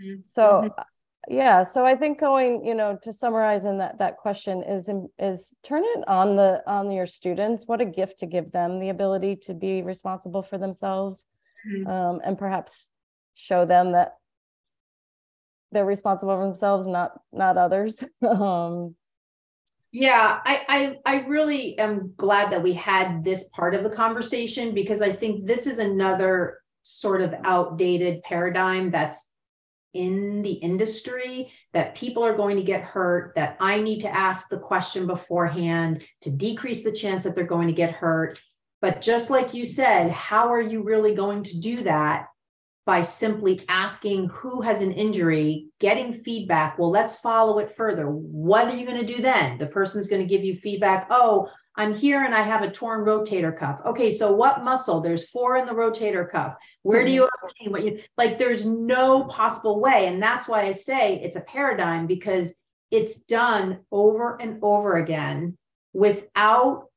mm-hmm. 0.00 0.20
so 0.26 0.42
mm-hmm. 0.42 0.82
Yeah 1.28 1.62
so 1.62 1.84
i 1.84 1.94
think 1.94 2.18
going 2.18 2.64
you 2.64 2.74
know 2.74 2.98
to 3.02 3.12
summarize 3.12 3.64
in 3.64 3.78
that 3.78 3.98
that 3.98 4.16
question 4.16 4.62
is 4.62 4.90
is 5.18 5.54
turn 5.62 5.82
it 5.84 6.08
on 6.08 6.36
the 6.36 6.62
on 6.66 6.90
your 6.90 7.06
students 7.06 7.64
what 7.66 7.80
a 7.80 7.84
gift 7.84 8.18
to 8.18 8.26
give 8.26 8.50
them 8.52 8.80
the 8.80 8.88
ability 8.88 9.36
to 9.36 9.54
be 9.54 9.82
responsible 9.82 10.42
for 10.42 10.58
themselves 10.58 11.26
mm-hmm. 11.66 11.88
um, 11.88 12.20
and 12.24 12.38
perhaps 12.38 12.90
show 13.34 13.64
them 13.64 13.92
that 13.92 14.16
they're 15.70 15.86
responsible 15.86 16.36
for 16.36 16.44
themselves 16.44 16.86
not 16.86 17.12
not 17.32 17.56
others 17.56 18.04
um, 18.28 18.94
yeah, 19.94 20.40
I, 20.46 20.96
I 21.04 21.16
I 21.18 21.26
really 21.26 21.78
am 21.78 22.14
glad 22.16 22.50
that 22.50 22.62
we 22.62 22.72
had 22.72 23.22
this 23.22 23.50
part 23.50 23.74
of 23.74 23.84
the 23.84 23.90
conversation 23.90 24.72
because 24.72 25.02
I 25.02 25.12
think 25.12 25.46
this 25.46 25.66
is 25.66 25.78
another 25.78 26.62
sort 26.80 27.20
of 27.20 27.34
outdated 27.44 28.22
paradigm 28.22 28.88
that's 28.88 29.31
in 29.94 30.42
the 30.42 30.52
industry 30.52 31.52
that 31.72 31.94
people 31.94 32.24
are 32.24 32.36
going 32.36 32.56
to 32.56 32.62
get 32.62 32.82
hurt, 32.82 33.34
that 33.36 33.56
I 33.60 33.80
need 33.80 34.00
to 34.00 34.14
ask 34.14 34.48
the 34.48 34.58
question 34.58 35.06
beforehand 35.06 36.04
to 36.22 36.30
decrease 36.30 36.84
the 36.84 36.92
chance 36.92 37.22
that 37.24 37.34
they're 37.34 37.44
going 37.44 37.68
to 37.68 37.74
get 37.74 37.92
hurt. 37.92 38.40
But 38.80 39.00
just 39.00 39.30
like 39.30 39.54
you 39.54 39.64
said, 39.64 40.10
how 40.10 40.52
are 40.52 40.60
you 40.60 40.82
really 40.82 41.14
going 41.14 41.44
to 41.44 41.60
do 41.60 41.84
that 41.84 42.26
by 42.84 43.02
simply 43.02 43.62
asking 43.68 44.28
who 44.28 44.60
has 44.60 44.80
an 44.80 44.92
injury, 44.92 45.68
getting 45.78 46.12
feedback. 46.12 46.78
Well, 46.78 46.90
let's 46.90 47.16
follow 47.16 47.58
it 47.60 47.76
further. 47.76 48.06
What 48.06 48.66
are 48.68 48.74
you 48.74 48.84
going 48.84 49.04
to 49.04 49.14
do 49.14 49.22
then? 49.22 49.58
The 49.58 49.68
person's 49.68 50.08
going 50.08 50.22
to 50.22 50.28
give 50.28 50.44
you 50.44 50.56
feedback. 50.56 51.06
Oh, 51.10 51.48
I'm 51.76 51.94
here 51.94 52.22
and 52.22 52.34
I 52.34 52.42
have 52.42 52.62
a 52.62 52.70
torn 52.70 53.04
rotator 53.04 53.56
cuff. 53.56 53.80
Okay, 53.86 54.10
so 54.10 54.32
what 54.32 54.62
muscle? 54.62 55.00
There's 55.00 55.28
four 55.28 55.56
in 55.56 55.66
the 55.66 55.72
rotator 55.72 56.30
cuff. 56.30 56.56
Where 56.82 57.04
do 57.04 57.10
hmm. 57.10 57.14
you 57.14 57.22
have 57.22 57.54
pain? 57.58 57.72
What 57.72 57.84
you 57.84 58.00
like? 58.18 58.38
There's 58.38 58.66
no 58.66 59.24
possible 59.24 59.80
way, 59.80 60.06
and 60.06 60.22
that's 60.22 60.46
why 60.46 60.62
I 60.62 60.72
say 60.72 61.20
it's 61.22 61.36
a 61.36 61.40
paradigm 61.40 62.06
because 62.06 62.54
it's 62.90 63.20
done 63.20 63.80
over 63.90 64.40
and 64.40 64.58
over 64.62 64.96
again 64.96 65.56
without 65.94 66.88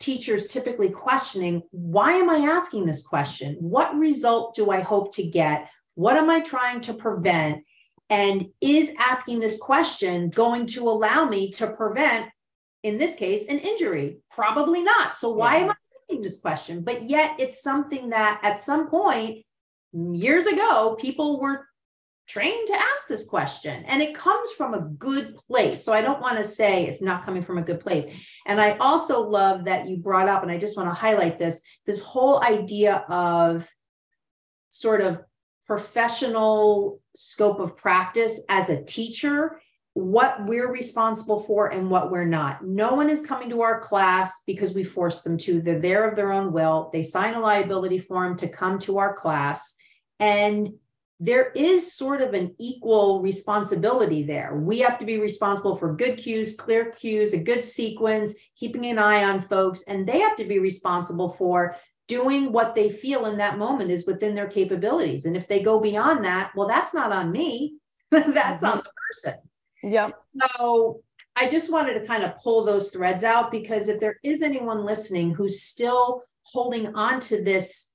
teachers 0.00 0.46
typically 0.46 0.90
questioning 0.90 1.62
why 1.70 2.12
am 2.12 2.30
I 2.30 2.38
asking 2.38 2.86
this 2.86 3.06
question? 3.06 3.56
What 3.60 3.96
result 3.96 4.54
do 4.54 4.70
I 4.70 4.80
hope 4.80 5.14
to 5.16 5.22
get? 5.22 5.68
What 5.94 6.16
am 6.16 6.30
I 6.30 6.40
trying 6.40 6.80
to 6.82 6.94
prevent? 6.94 7.64
And 8.10 8.46
is 8.60 8.92
asking 8.98 9.40
this 9.40 9.58
question 9.58 10.30
going 10.30 10.66
to 10.68 10.88
allow 10.88 11.28
me 11.28 11.52
to 11.52 11.66
prevent, 11.66 12.26
in 12.82 12.98
this 12.98 13.16
case, 13.16 13.46
an 13.46 13.58
injury? 13.58 14.18
Probably 14.30 14.82
not. 14.82 15.16
So, 15.16 15.30
why 15.30 15.56
yeah. 15.56 15.64
am 15.64 15.70
I 15.70 15.74
asking 16.00 16.22
this 16.22 16.40
question? 16.40 16.82
But 16.82 17.04
yet, 17.04 17.36
it's 17.38 17.62
something 17.62 18.10
that 18.10 18.40
at 18.42 18.60
some 18.60 18.88
point, 18.88 19.44
years 19.92 20.46
ago, 20.46 20.96
people 21.00 21.40
were 21.40 21.66
trained 22.28 22.66
to 22.66 22.74
ask 22.74 23.08
this 23.08 23.26
question 23.26 23.84
and 23.86 24.02
it 24.02 24.14
comes 24.14 24.52
from 24.52 24.74
a 24.74 24.80
good 24.98 25.34
place 25.34 25.82
so 25.82 25.94
i 25.94 26.02
don't 26.02 26.20
want 26.20 26.36
to 26.36 26.44
say 26.44 26.84
it's 26.84 27.00
not 27.00 27.24
coming 27.24 27.42
from 27.42 27.56
a 27.56 27.62
good 27.62 27.80
place 27.80 28.04
and 28.46 28.60
i 28.60 28.76
also 28.76 29.22
love 29.22 29.64
that 29.64 29.88
you 29.88 29.96
brought 29.96 30.28
up 30.28 30.42
and 30.42 30.52
i 30.52 30.58
just 30.58 30.76
want 30.76 30.88
to 30.88 30.94
highlight 30.94 31.38
this 31.38 31.62
this 31.86 32.02
whole 32.02 32.42
idea 32.42 32.96
of 33.08 33.66
sort 34.68 35.00
of 35.00 35.20
professional 35.66 37.00
scope 37.16 37.60
of 37.60 37.78
practice 37.78 38.40
as 38.50 38.68
a 38.68 38.84
teacher 38.84 39.58
what 39.98 40.46
we're 40.46 40.70
responsible 40.70 41.40
for 41.40 41.72
and 41.72 41.90
what 41.90 42.12
we're 42.12 42.24
not. 42.24 42.64
No 42.64 42.94
one 42.94 43.10
is 43.10 43.26
coming 43.26 43.50
to 43.50 43.62
our 43.62 43.80
class 43.80 44.42
because 44.46 44.72
we 44.72 44.84
force 44.84 45.22
them 45.22 45.36
to. 45.38 45.60
They're 45.60 45.80
there 45.80 46.08
of 46.08 46.14
their 46.14 46.32
own 46.32 46.52
will. 46.52 46.88
They 46.92 47.02
sign 47.02 47.34
a 47.34 47.40
liability 47.40 47.98
form 47.98 48.36
to 48.36 48.48
come 48.48 48.78
to 48.80 48.98
our 48.98 49.12
class. 49.12 49.74
And 50.20 50.74
there 51.18 51.50
is 51.50 51.92
sort 51.92 52.20
of 52.20 52.32
an 52.32 52.54
equal 52.58 53.22
responsibility 53.22 54.22
there. 54.22 54.54
We 54.54 54.78
have 54.80 55.00
to 55.00 55.04
be 55.04 55.18
responsible 55.18 55.74
for 55.74 55.96
good 55.96 56.16
cues, 56.16 56.54
clear 56.54 56.92
cues, 56.92 57.32
a 57.32 57.38
good 57.38 57.64
sequence, 57.64 58.34
keeping 58.56 58.86
an 58.86 59.00
eye 59.00 59.24
on 59.24 59.42
folks, 59.42 59.82
and 59.82 60.06
they 60.06 60.20
have 60.20 60.36
to 60.36 60.44
be 60.44 60.60
responsible 60.60 61.30
for 61.30 61.74
doing 62.06 62.52
what 62.52 62.76
they 62.76 62.90
feel 62.90 63.26
in 63.26 63.36
that 63.38 63.58
moment 63.58 63.90
is 63.90 64.06
within 64.06 64.36
their 64.36 64.46
capabilities. 64.46 65.24
And 65.24 65.36
if 65.36 65.48
they 65.48 65.60
go 65.60 65.80
beyond 65.80 66.24
that, 66.24 66.52
well, 66.54 66.68
that's 66.68 66.94
not 66.94 67.10
on 67.10 67.32
me, 67.32 67.78
that's 68.12 68.62
mm-hmm. 68.62 68.66
on 68.66 68.76
the 68.78 68.90
person. 69.24 69.40
Yep. 69.82 70.12
So 70.36 71.02
I 71.36 71.48
just 71.48 71.70
wanted 71.70 71.94
to 71.94 72.06
kind 72.06 72.24
of 72.24 72.36
pull 72.36 72.64
those 72.64 72.90
threads 72.90 73.24
out 73.24 73.50
because 73.50 73.88
if 73.88 74.00
there 74.00 74.18
is 74.24 74.42
anyone 74.42 74.84
listening 74.84 75.34
who's 75.34 75.62
still 75.62 76.22
holding 76.42 76.94
on 76.94 77.20
to 77.20 77.42
this 77.42 77.92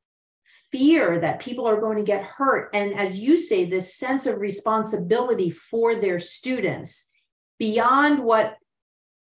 fear 0.74 1.20
that 1.20 1.40
people 1.40 1.68
are 1.68 1.80
going 1.80 1.98
to 1.98 2.04
get 2.04 2.26
hurt. 2.26 2.70
And 2.74 2.96
as 2.96 3.20
you 3.20 3.38
say, 3.38 3.66
this 3.66 3.96
sense 3.96 4.26
of 4.26 4.40
responsibility 4.40 5.52
for 5.52 5.96
their 5.96 6.20
students 6.20 7.12
beyond 7.60 8.24
what 8.24 8.58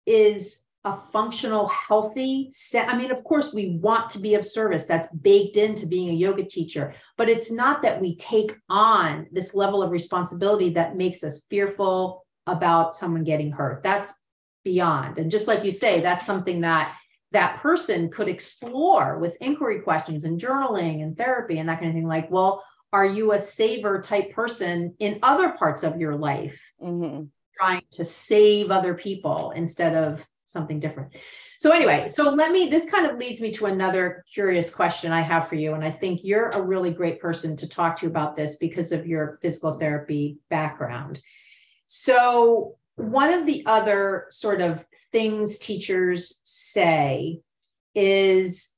is 0.08 0.64
a 0.86 0.98
functional, 0.98 1.68
healthy 1.68 2.50
set. 2.52 2.90
I 2.90 2.98
mean, 2.98 3.12
of 3.12 3.24
course, 3.24 3.54
we 3.54 3.78
want 3.82 4.10
to 4.12 4.20
be 4.20 4.34
of 4.36 4.46
service. 4.46 4.86
That's 4.86 5.08
baked 5.10 5.58
into 5.58 5.88
being 5.88 6.10
a 6.10 6.14
yoga 6.14 6.44
teacher. 6.44 6.94
But 7.18 7.30
it's 7.30 7.52
not 7.52 7.82
that 7.84 8.02
we 8.02 8.16
take 8.16 8.56
on 8.70 9.28
this 9.32 9.56
level 9.56 9.84
of 9.84 9.92
responsibility 9.92 10.72
that 10.72 10.96
makes 10.96 11.24
us 11.24 11.46
fearful 11.50 12.25
about 12.48 12.96
someone 12.96 13.24
getting 13.24 13.52
hurt. 13.52 13.84
That's 13.84 14.14
beyond. 14.64 15.18
And 15.18 15.32
just 15.32 15.48
like 15.48 15.64
you 15.64 15.72
say, 15.72 16.02
that's 16.02 16.26
something 16.26 16.62
that 16.62 16.96
that 17.36 17.60
person 17.60 18.10
could 18.10 18.30
explore 18.30 19.18
with 19.20 19.38
inquiry 19.42 19.82
questions 19.82 20.24
and 20.24 20.40
journaling 20.40 21.04
and 21.04 21.18
therapy 21.18 21.58
and 21.58 21.68
that 21.68 21.80
kind 21.80 21.90
of 21.90 21.94
thing 21.94 22.08
like 22.08 22.32
well 22.32 22.64
are 22.94 23.06
you 23.06 23.34
a 23.34 23.40
saver 23.40 24.00
type 24.02 24.32
person 24.32 24.96
in 25.00 25.20
other 25.22 25.50
parts 25.50 25.84
of 25.84 26.00
your 26.00 26.16
life 26.16 26.62
mm-hmm. 26.82 27.24
trying 27.58 27.82
to 27.92 28.06
save 28.06 28.72
other 28.72 28.94
people 28.94 29.52
instead 29.52 29.96
of 29.96 30.26
something 30.48 30.80
different 30.80 31.14
so 31.60 31.72
anyway 31.72 32.08
so 32.08 32.30
let 32.30 32.52
me 32.52 32.70
this 32.70 32.90
kind 32.90 33.06
of 33.06 33.18
leads 33.18 33.42
me 33.42 33.52
to 33.52 33.66
another 33.66 34.24
curious 34.34 34.70
question 34.70 35.12
i 35.12 35.20
have 35.20 35.50
for 35.50 35.56
you 35.56 35.74
and 35.74 35.84
i 35.84 35.92
think 35.92 36.22
you're 36.24 36.52
a 36.52 36.62
really 36.62 36.92
great 36.92 37.20
person 37.20 37.58
to 37.58 37.68
talk 37.68 37.98
to 37.98 38.08
about 38.08 38.38
this 38.38 38.56
because 38.56 38.94
of 38.94 39.06
your 39.06 39.38
physical 39.42 39.78
therapy 39.78 40.38
background 40.50 41.20
so 41.86 42.78
one 42.96 43.34
of 43.34 43.46
the 43.46 43.64
other 43.66 44.28
sort 44.30 44.62
of 44.62 44.84
things 45.12 45.60
teachers 45.60 46.42
say 46.44 47.42
is 47.94 48.72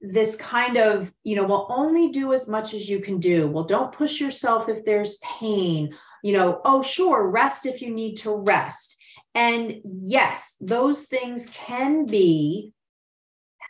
this 0.00 0.36
kind 0.36 0.76
of, 0.76 1.12
you 1.22 1.36
know, 1.36 1.44
well, 1.44 1.66
only 1.70 2.10
do 2.10 2.32
as 2.32 2.48
much 2.48 2.74
as 2.74 2.88
you 2.88 3.00
can 3.00 3.18
do. 3.18 3.46
Well, 3.46 3.64
don't 3.64 3.92
push 3.92 4.20
yourself 4.20 4.68
if 4.68 4.84
there's 4.84 5.18
pain. 5.18 5.94
You 6.22 6.32
know, 6.32 6.60
oh, 6.64 6.82
sure, 6.82 7.28
rest 7.28 7.66
if 7.66 7.82
you 7.82 7.94
need 7.94 8.16
to 8.18 8.34
rest. 8.34 8.96
And 9.34 9.80
yes, 9.84 10.56
those 10.60 11.04
things 11.04 11.48
can 11.50 12.06
be 12.06 12.72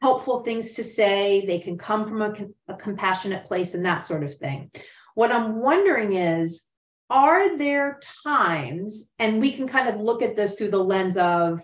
helpful 0.01 0.43
things 0.43 0.73
to 0.73 0.85
say. 0.85 1.47
They 1.47 1.59
can 1.61 1.79
come 1.79 2.07
from 2.07 2.23
a, 2.23 2.35
a 2.69 2.75
compassionate 2.75 3.47
place 3.47 3.75
and 3.75 3.85
that 3.87 4.05
sort 4.05 4.25
of 4.25 4.37
thing. 4.37 4.71
What 5.15 5.33
I'm 5.33 5.61
wondering 5.61 6.15
is, 6.15 6.65
are 7.13 7.59
there 7.59 8.01
times, 8.25 9.13
and 9.19 9.39
we 9.39 9.53
can 9.53 9.69
kind 9.69 9.89
of 9.89 10.01
look 10.01 10.23
at 10.23 10.35
this 10.35 10.55
through 10.55 10.71
the 10.71 10.83
lens 10.83 11.19
of 11.19 11.61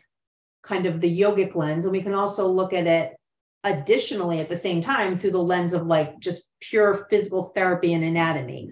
kind 0.62 0.84
of 0.84 1.00
the 1.00 1.20
yogic 1.20 1.54
lens, 1.54 1.84
and 1.84 1.92
we 1.92 2.02
can 2.02 2.12
also 2.12 2.46
look 2.46 2.74
at 2.74 2.86
it 2.86 3.16
additionally 3.64 4.40
at 4.40 4.50
the 4.50 4.56
same 4.56 4.82
time 4.82 5.18
through 5.18 5.30
the 5.30 5.42
lens 5.42 5.72
of 5.72 5.86
like 5.86 6.18
just 6.20 6.42
pure 6.60 7.06
physical 7.10 7.44
therapy 7.54 7.94
and 7.94 8.04
anatomy. 8.04 8.70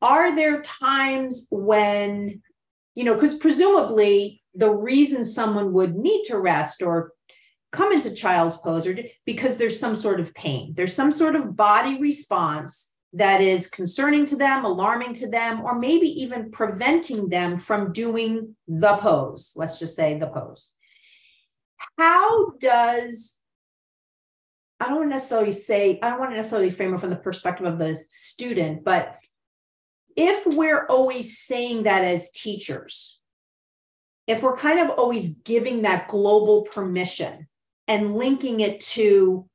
Are 0.00 0.34
there 0.34 0.62
times 0.62 1.48
when, 1.50 2.40
you 2.94 3.04
know, 3.04 3.14
because 3.14 3.38
presumably 3.38 4.42
the 4.54 4.70
reason 4.70 5.24
someone 5.24 5.72
would 5.72 5.96
need 5.96 6.22
to 6.24 6.38
rest 6.38 6.82
or 6.82 7.12
come 7.72 7.92
into 7.92 8.14
child's 8.14 8.56
pose 8.58 8.86
or 8.86 8.96
because 9.24 9.58
there's 9.58 9.78
some 9.78 9.96
sort 9.96 10.20
of 10.20 10.32
pain, 10.34 10.72
there's 10.76 10.94
some 10.94 11.10
sort 11.10 11.34
of 11.34 11.56
body 11.56 11.98
response 11.98 12.92
that 13.12 13.40
is 13.40 13.68
concerning 13.68 14.24
to 14.26 14.36
them, 14.36 14.64
alarming 14.64 15.14
to 15.14 15.28
them, 15.28 15.62
or 15.62 15.78
maybe 15.78 16.08
even 16.22 16.50
preventing 16.50 17.28
them 17.28 17.56
from 17.56 17.92
doing 17.92 18.54
the 18.68 18.96
pose. 18.98 19.52
Let's 19.56 19.78
just 19.78 19.96
say 19.96 20.18
the 20.18 20.26
pose. 20.26 20.72
How 21.98 22.50
does, 22.58 23.40
I 24.80 24.88
don't 24.88 25.08
necessarily 25.08 25.52
say, 25.52 25.98
I 26.02 26.10
don't 26.10 26.18
want 26.18 26.32
to 26.32 26.36
necessarily 26.36 26.70
frame 26.70 26.94
it 26.94 27.00
from 27.00 27.10
the 27.10 27.16
perspective 27.16 27.66
of 27.66 27.78
the 27.78 27.96
student, 27.96 28.84
but 28.84 29.16
if 30.16 30.46
we're 30.46 30.86
always 30.86 31.38
saying 31.38 31.84
that 31.84 32.04
as 32.04 32.30
teachers, 32.32 33.20
if 34.26 34.42
we're 34.42 34.56
kind 34.56 34.80
of 34.80 34.90
always 34.90 35.36
giving 35.38 35.82
that 35.82 36.08
global 36.08 36.62
permission 36.62 37.46
and 37.86 38.16
linking 38.16 38.60
it 38.60 38.80
to 38.80 39.48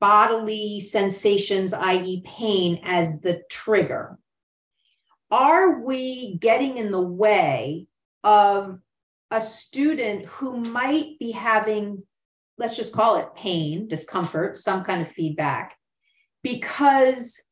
bodily 0.00 0.80
sensations, 0.80 1.72
i.e., 1.72 2.22
pain, 2.24 2.80
as 2.84 3.20
the 3.20 3.42
trigger? 3.50 4.18
Are 5.30 5.80
we 5.80 6.38
getting 6.38 6.76
in 6.76 6.90
the 6.90 7.02
way 7.02 7.86
of 8.22 8.78
a 9.30 9.40
student 9.40 10.26
who 10.26 10.58
might 10.58 11.18
be 11.18 11.30
having, 11.32 12.02
let's 12.58 12.76
just 12.76 12.94
call 12.94 13.16
it 13.16 13.34
pain, 13.34 13.88
discomfort, 13.88 14.58
some 14.58 14.84
kind 14.84 15.02
of 15.02 15.08
feedback, 15.08 15.76
because 16.42 17.42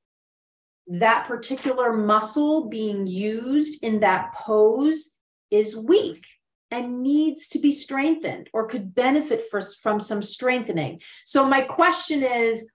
that 0.87 1.27
particular 1.27 1.93
muscle 1.93 2.69
being 2.69 3.07
used 3.07 3.83
in 3.83 4.01
that 4.01 4.35
pose 4.35 5.13
is 5.51 5.77
weak 5.77 6.25
and 6.73 7.03
needs 7.03 7.49
to 7.49 7.59
be 7.59 7.71
strengthened 7.71 8.49
or 8.53 8.67
could 8.67 8.95
benefit 8.95 9.45
for, 9.51 9.61
from 9.61 10.01
some 10.01 10.23
strengthening. 10.23 11.01
So, 11.25 11.45
my 11.45 11.61
question 11.61 12.23
is 12.25 12.69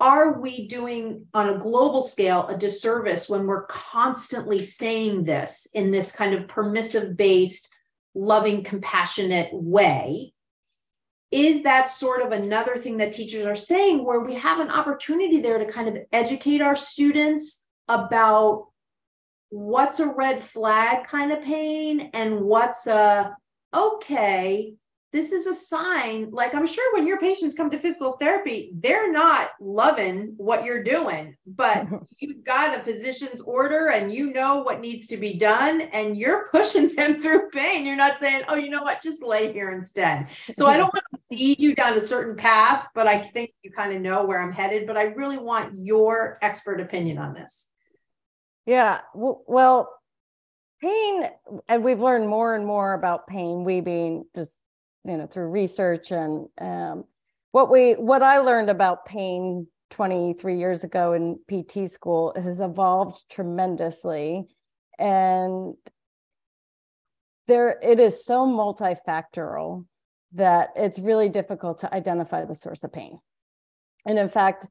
Are 0.00 0.40
we 0.40 0.66
doing 0.66 1.26
on 1.32 1.48
a 1.48 1.58
global 1.58 2.02
scale 2.02 2.46
a 2.48 2.58
disservice 2.58 3.28
when 3.28 3.46
we're 3.46 3.66
constantly 3.66 4.62
saying 4.62 5.24
this 5.24 5.68
in 5.72 5.92
this 5.92 6.10
kind 6.10 6.34
of 6.34 6.48
permissive 6.48 7.16
based, 7.16 7.72
loving, 8.14 8.64
compassionate 8.64 9.50
way? 9.52 10.32
Is 11.30 11.62
that 11.62 11.88
sort 11.88 12.22
of 12.22 12.32
another 12.32 12.76
thing 12.76 12.98
that 12.98 13.12
teachers 13.12 13.46
are 13.46 13.56
saying 13.56 14.04
where 14.04 14.20
we 14.20 14.34
have 14.34 14.60
an 14.60 14.70
opportunity 14.70 15.40
there 15.40 15.58
to 15.58 15.66
kind 15.66 15.88
of 15.88 15.96
educate 16.12 16.60
our 16.60 16.76
students 16.76 17.66
about 17.88 18.68
what's 19.50 20.00
a 20.00 20.06
red 20.06 20.42
flag 20.42 21.06
kind 21.06 21.30
of 21.30 21.42
pain 21.42 22.10
and 22.12 22.40
what's 22.40 22.86
a 22.88 23.36
okay 23.74 24.74
this 25.14 25.30
is 25.30 25.46
a 25.46 25.54
sign 25.54 26.28
like 26.32 26.54
i'm 26.56 26.66
sure 26.66 26.92
when 26.92 27.06
your 27.06 27.18
patients 27.20 27.54
come 27.54 27.70
to 27.70 27.78
physical 27.78 28.16
therapy 28.18 28.72
they're 28.80 29.12
not 29.12 29.50
loving 29.60 30.34
what 30.36 30.64
you're 30.64 30.82
doing 30.82 31.36
but 31.46 31.86
you've 32.18 32.44
got 32.44 32.76
a 32.76 32.82
physician's 32.82 33.40
order 33.40 33.90
and 33.90 34.12
you 34.12 34.32
know 34.32 34.58
what 34.64 34.80
needs 34.80 35.06
to 35.06 35.16
be 35.16 35.38
done 35.38 35.82
and 35.92 36.16
you're 36.16 36.48
pushing 36.52 36.94
them 36.96 37.20
through 37.20 37.48
pain. 37.50 37.86
You're 37.86 37.94
not 37.94 38.18
saying 38.18 38.42
oh 38.48 38.56
you 38.56 38.70
know 38.70 38.82
what? 38.82 39.02
Just 39.02 39.22
lay 39.22 39.52
here 39.52 39.70
instead. 39.70 40.26
So 40.54 40.66
i 40.66 40.76
don't 40.76 40.92
want 40.94 41.04
to 41.12 41.20
lead 41.30 41.60
you 41.60 41.76
down 41.76 41.96
a 41.96 42.00
certain 42.00 42.36
path 42.36 42.88
but 42.92 43.06
i 43.06 43.28
think 43.28 43.52
you 43.62 43.70
kind 43.70 43.94
of 43.94 44.02
know 44.02 44.24
where 44.24 44.42
i'm 44.42 44.52
headed 44.52 44.86
but 44.86 44.96
i 44.96 45.04
really 45.04 45.38
want 45.38 45.74
your 45.76 46.38
expert 46.42 46.80
opinion 46.80 47.18
on 47.18 47.34
this. 47.34 47.70
Yeah. 48.66 49.00
Well, 49.14 49.92
pain, 50.80 51.28
and 51.68 51.84
we've 51.84 52.00
learned 52.00 52.28
more 52.28 52.54
and 52.54 52.66
more 52.66 52.94
about 52.94 53.26
pain, 53.26 53.64
we 53.64 53.80
being 53.80 54.24
just, 54.34 54.56
you 55.04 55.16
know, 55.16 55.26
through 55.26 55.48
research 55.48 56.10
and 56.10 56.46
um, 56.60 57.04
what 57.52 57.70
we, 57.70 57.92
what 57.92 58.22
I 58.22 58.38
learned 58.38 58.70
about 58.70 59.06
pain 59.06 59.66
23 59.90 60.58
years 60.58 60.84
ago 60.84 61.12
in 61.12 61.38
PT 61.48 61.88
school 61.88 62.32
has 62.36 62.60
evolved 62.60 63.22
tremendously. 63.30 64.44
And 64.98 65.74
there, 67.46 67.78
it 67.82 68.00
is 68.00 68.24
so 68.24 68.46
multifactorial 68.46 69.84
that 70.32 70.70
it's 70.74 70.98
really 70.98 71.28
difficult 71.28 71.78
to 71.78 71.94
identify 71.94 72.44
the 72.44 72.54
source 72.54 72.82
of 72.82 72.92
pain. 72.92 73.18
And 74.04 74.18
in 74.18 74.28
fact, 74.28 74.66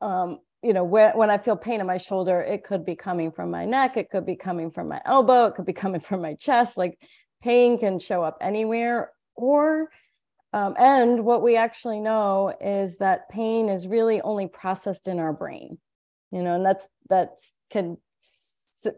um, 0.00 0.38
you 0.64 0.72
know, 0.72 0.82
when, 0.82 1.10
when 1.16 1.30
I 1.30 1.36
feel 1.36 1.56
pain 1.56 1.80
in 1.80 1.86
my 1.86 1.98
shoulder, 1.98 2.40
it 2.40 2.64
could 2.64 2.86
be 2.86 2.96
coming 2.96 3.30
from 3.30 3.50
my 3.50 3.66
neck, 3.66 3.98
it 3.98 4.08
could 4.10 4.24
be 4.24 4.34
coming 4.34 4.70
from 4.70 4.88
my 4.88 5.00
elbow, 5.04 5.44
it 5.44 5.54
could 5.54 5.66
be 5.66 5.72
coming 5.84 6.00
from 6.00 6.22
my 6.22 6.34
chest. 6.34 6.78
Like 6.78 6.98
pain 7.42 7.78
can 7.78 7.98
show 7.98 8.22
up 8.22 8.38
anywhere. 8.40 9.10
Or, 9.36 9.90
um, 10.54 10.74
and 10.78 11.24
what 11.24 11.42
we 11.42 11.56
actually 11.56 12.00
know 12.00 12.54
is 12.60 12.96
that 12.98 13.28
pain 13.28 13.68
is 13.68 13.86
really 13.86 14.22
only 14.22 14.46
processed 14.46 15.06
in 15.06 15.18
our 15.18 15.32
brain, 15.32 15.78
you 16.30 16.42
know, 16.42 16.54
and 16.54 16.64
that's, 16.64 16.88
that's 17.10 17.52
can, 17.70 17.98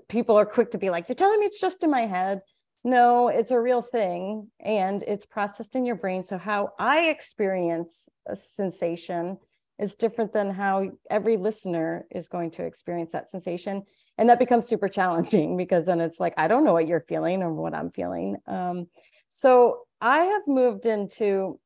people 0.09 0.37
are 0.37 0.47
quick 0.47 0.71
to 0.73 0.79
be 0.79 0.91
like, 0.91 1.09
you're 1.09 1.17
telling 1.17 1.41
me 1.41 1.47
it's 1.47 1.61
just 1.61 1.83
in 1.83 1.91
my 1.91 2.07
head. 2.07 2.43
No, 2.85 3.27
it's 3.27 3.51
a 3.51 3.59
real 3.59 3.83
thing 3.83 4.49
and 4.61 5.03
it's 5.03 5.27
processed 5.27 5.75
in 5.75 5.85
your 5.85 5.97
brain. 5.97 6.23
So, 6.23 6.39
how 6.39 6.75
I 6.79 7.07
experience 7.07 8.09
a 8.27 8.37
sensation 8.37 9.39
is 9.79 9.95
different 9.95 10.33
than 10.33 10.51
how 10.51 10.91
every 11.11 11.37
listener 11.37 12.07
is 12.11 12.29
going 12.29 12.51
to 12.53 12.65
experience 12.65 13.13
that 13.13 13.31
sensation. 13.31 13.83
And 14.19 14.29
that 14.29 14.39
becomes 14.39 14.67
super 14.67 14.89
challenging 14.89 15.57
because 15.63 15.87
then 15.87 16.01
it's 16.01 16.21
like 16.21 16.35
i 16.37 16.49
don't 16.49 16.65
know 16.65 16.73
what 16.73 16.89
you're 16.89 17.05
feeling 17.09 17.43
or 17.43 17.53
what 17.53 17.75
i'm 17.75 17.91
feeling. 17.91 18.37
Um, 18.47 18.87
so 19.29 19.81
i 20.01 20.21
have 20.21 20.43
moved 20.47 20.87
into 20.87 21.59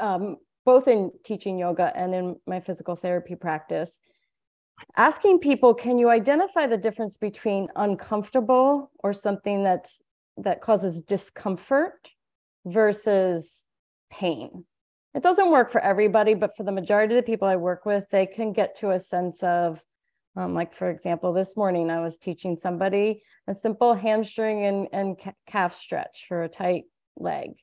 um, 0.00 0.36
both 0.64 0.86
in 0.86 1.10
teaching 1.24 1.58
yoga 1.58 1.92
and 1.96 2.14
in 2.14 2.36
my 2.46 2.60
physical 2.60 2.94
therapy 2.94 3.34
practice 3.34 4.00
asking 4.96 5.38
people 5.38 5.74
can 5.74 5.98
you 5.98 6.08
identify 6.08 6.66
the 6.66 6.76
difference 6.76 7.16
between 7.16 7.68
uncomfortable 7.76 8.90
or 9.02 9.12
something 9.12 9.64
that's 9.64 10.02
that 10.36 10.60
causes 10.60 11.02
discomfort 11.02 12.10
versus 12.64 13.66
pain 14.10 14.64
it 15.18 15.24
doesn't 15.24 15.50
work 15.50 15.68
for 15.68 15.80
everybody, 15.80 16.34
but 16.34 16.56
for 16.56 16.62
the 16.62 16.70
majority 16.70 17.12
of 17.12 17.24
the 17.24 17.26
people 17.28 17.48
I 17.48 17.56
work 17.56 17.84
with, 17.84 18.08
they 18.08 18.24
can 18.24 18.52
get 18.52 18.76
to 18.76 18.92
a 18.92 19.00
sense 19.00 19.42
of, 19.42 19.82
um, 20.36 20.54
like 20.54 20.72
for 20.72 20.88
example, 20.90 21.32
this 21.32 21.56
morning 21.56 21.90
I 21.90 22.00
was 22.00 22.18
teaching 22.18 22.56
somebody 22.56 23.24
a 23.48 23.52
simple 23.52 23.94
hamstring 23.94 24.64
and, 24.64 24.86
and 24.92 25.16
calf 25.44 25.74
stretch 25.74 26.26
for 26.28 26.44
a 26.44 26.48
tight 26.48 26.84
leg. 27.16 27.54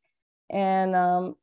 And, 0.50 0.98
um, 0.98 1.36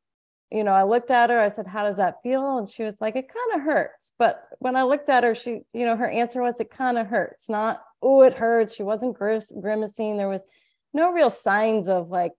you 0.51 0.63
know, 0.63 0.73
I 0.73 0.83
looked 0.83 1.09
at 1.09 1.31
her, 1.31 1.39
I 1.39 1.47
said, 1.47 1.65
How 1.65 1.83
does 1.83 1.97
that 1.97 2.21
feel? 2.21 2.59
And 2.59 2.69
she 2.69 2.83
was 2.83 3.01
like, 3.01 3.15
It 3.15 3.25
kind 3.27 3.59
of 3.59 3.65
hurts. 3.65 4.11
But 4.19 4.39
when 4.59 4.75
I 4.75 4.83
looked 4.83 5.09
at 5.09 5.23
her, 5.23 5.33
she, 5.33 5.61
you 5.73 5.83
know, 5.83 5.95
her 5.95 6.07
answer 6.07 6.43
was, 6.43 6.59
It 6.59 6.69
kind 6.69 6.99
of 6.99 7.07
hurts, 7.07 7.49
not, 7.49 7.81
Oh, 8.03 8.21
it 8.21 8.35
hurts. 8.35 8.75
She 8.75 8.83
wasn't 8.83 9.17
grimacing. 9.17 10.17
There 10.17 10.29
was 10.29 10.45
no 10.93 11.11
real 11.11 11.31
signs 11.31 11.87
of 11.87 12.09
like 12.09 12.33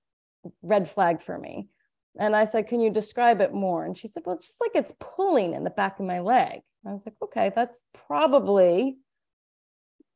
red 0.63 0.89
flag 0.89 1.23
for 1.23 1.37
me. 1.37 1.71
And 2.19 2.37
I 2.37 2.45
said, 2.45 2.69
Can 2.69 2.81
you 2.81 2.91
describe 2.91 3.41
it 3.41 3.53
more? 3.53 3.85
And 3.85 3.97
she 3.97 4.09
said, 4.09 4.23
Well, 4.27 4.39
just 4.39 4.61
like 4.61 4.73
it's 4.75 4.93
pulling 5.01 5.55
in 5.55 5.65
the 5.65 5.71
back 5.71 5.99
of 5.99 6.07
my 6.07 6.21
leg. 6.21 6.61
I 6.87 6.93
was 6.93 7.05
like, 7.07 7.17
Okay, 7.23 7.53
that's 7.55 7.83
probably, 8.07 8.97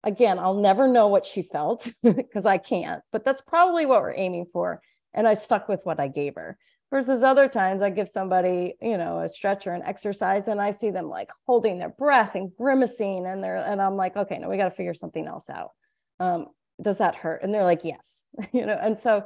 again, 0.04 0.38
I'll 0.38 0.54
never 0.54 0.88
know 0.88 1.08
what 1.08 1.26
she 1.26 1.42
felt 1.42 1.92
because 2.02 2.46
I 2.46 2.58
can't, 2.58 3.02
but 3.12 3.24
that's 3.24 3.40
probably 3.40 3.86
what 3.86 4.02
we're 4.02 4.14
aiming 4.14 4.46
for. 4.52 4.80
And 5.14 5.26
I 5.26 5.34
stuck 5.34 5.68
with 5.68 5.80
what 5.84 6.00
I 6.00 6.08
gave 6.08 6.34
her. 6.36 6.58
Versus 6.90 7.22
other 7.22 7.48
times, 7.48 7.82
I 7.82 7.90
give 7.90 8.08
somebody, 8.08 8.74
you 8.80 8.96
know, 8.96 9.20
a 9.20 9.28
stretcher 9.28 9.72
and 9.72 9.82
exercise, 9.84 10.48
and 10.48 10.58
I 10.58 10.70
see 10.70 10.90
them 10.90 11.10
like 11.10 11.28
holding 11.46 11.78
their 11.78 11.90
breath 11.90 12.34
and 12.34 12.50
grimacing, 12.56 13.26
and 13.26 13.44
they're, 13.44 13.56
and 13.56 13.82
I'm 13.82 13.96
like, 13.96 14.16
okay, 14.16 14.38
no, 14.38 14.48
we 14.48 14.56
got 14.56 14.70
to 14.70 14.74
figure 14.74 14.94
something 14.94 15.26
else 15.26 15.50
out. 15.50 15.72
Um, 16.18 16.46
does 16.80 16.98
that 16.98 17.14
hurt? 17.14 17.42
And 17.42 17.52
they're 17.52 17.64
like, 17.64 17.84
yes, 17.84 18.24
you 18.52 18.64
know, 18.64 18.78
and 18.80 18.98
so 18.98 19.24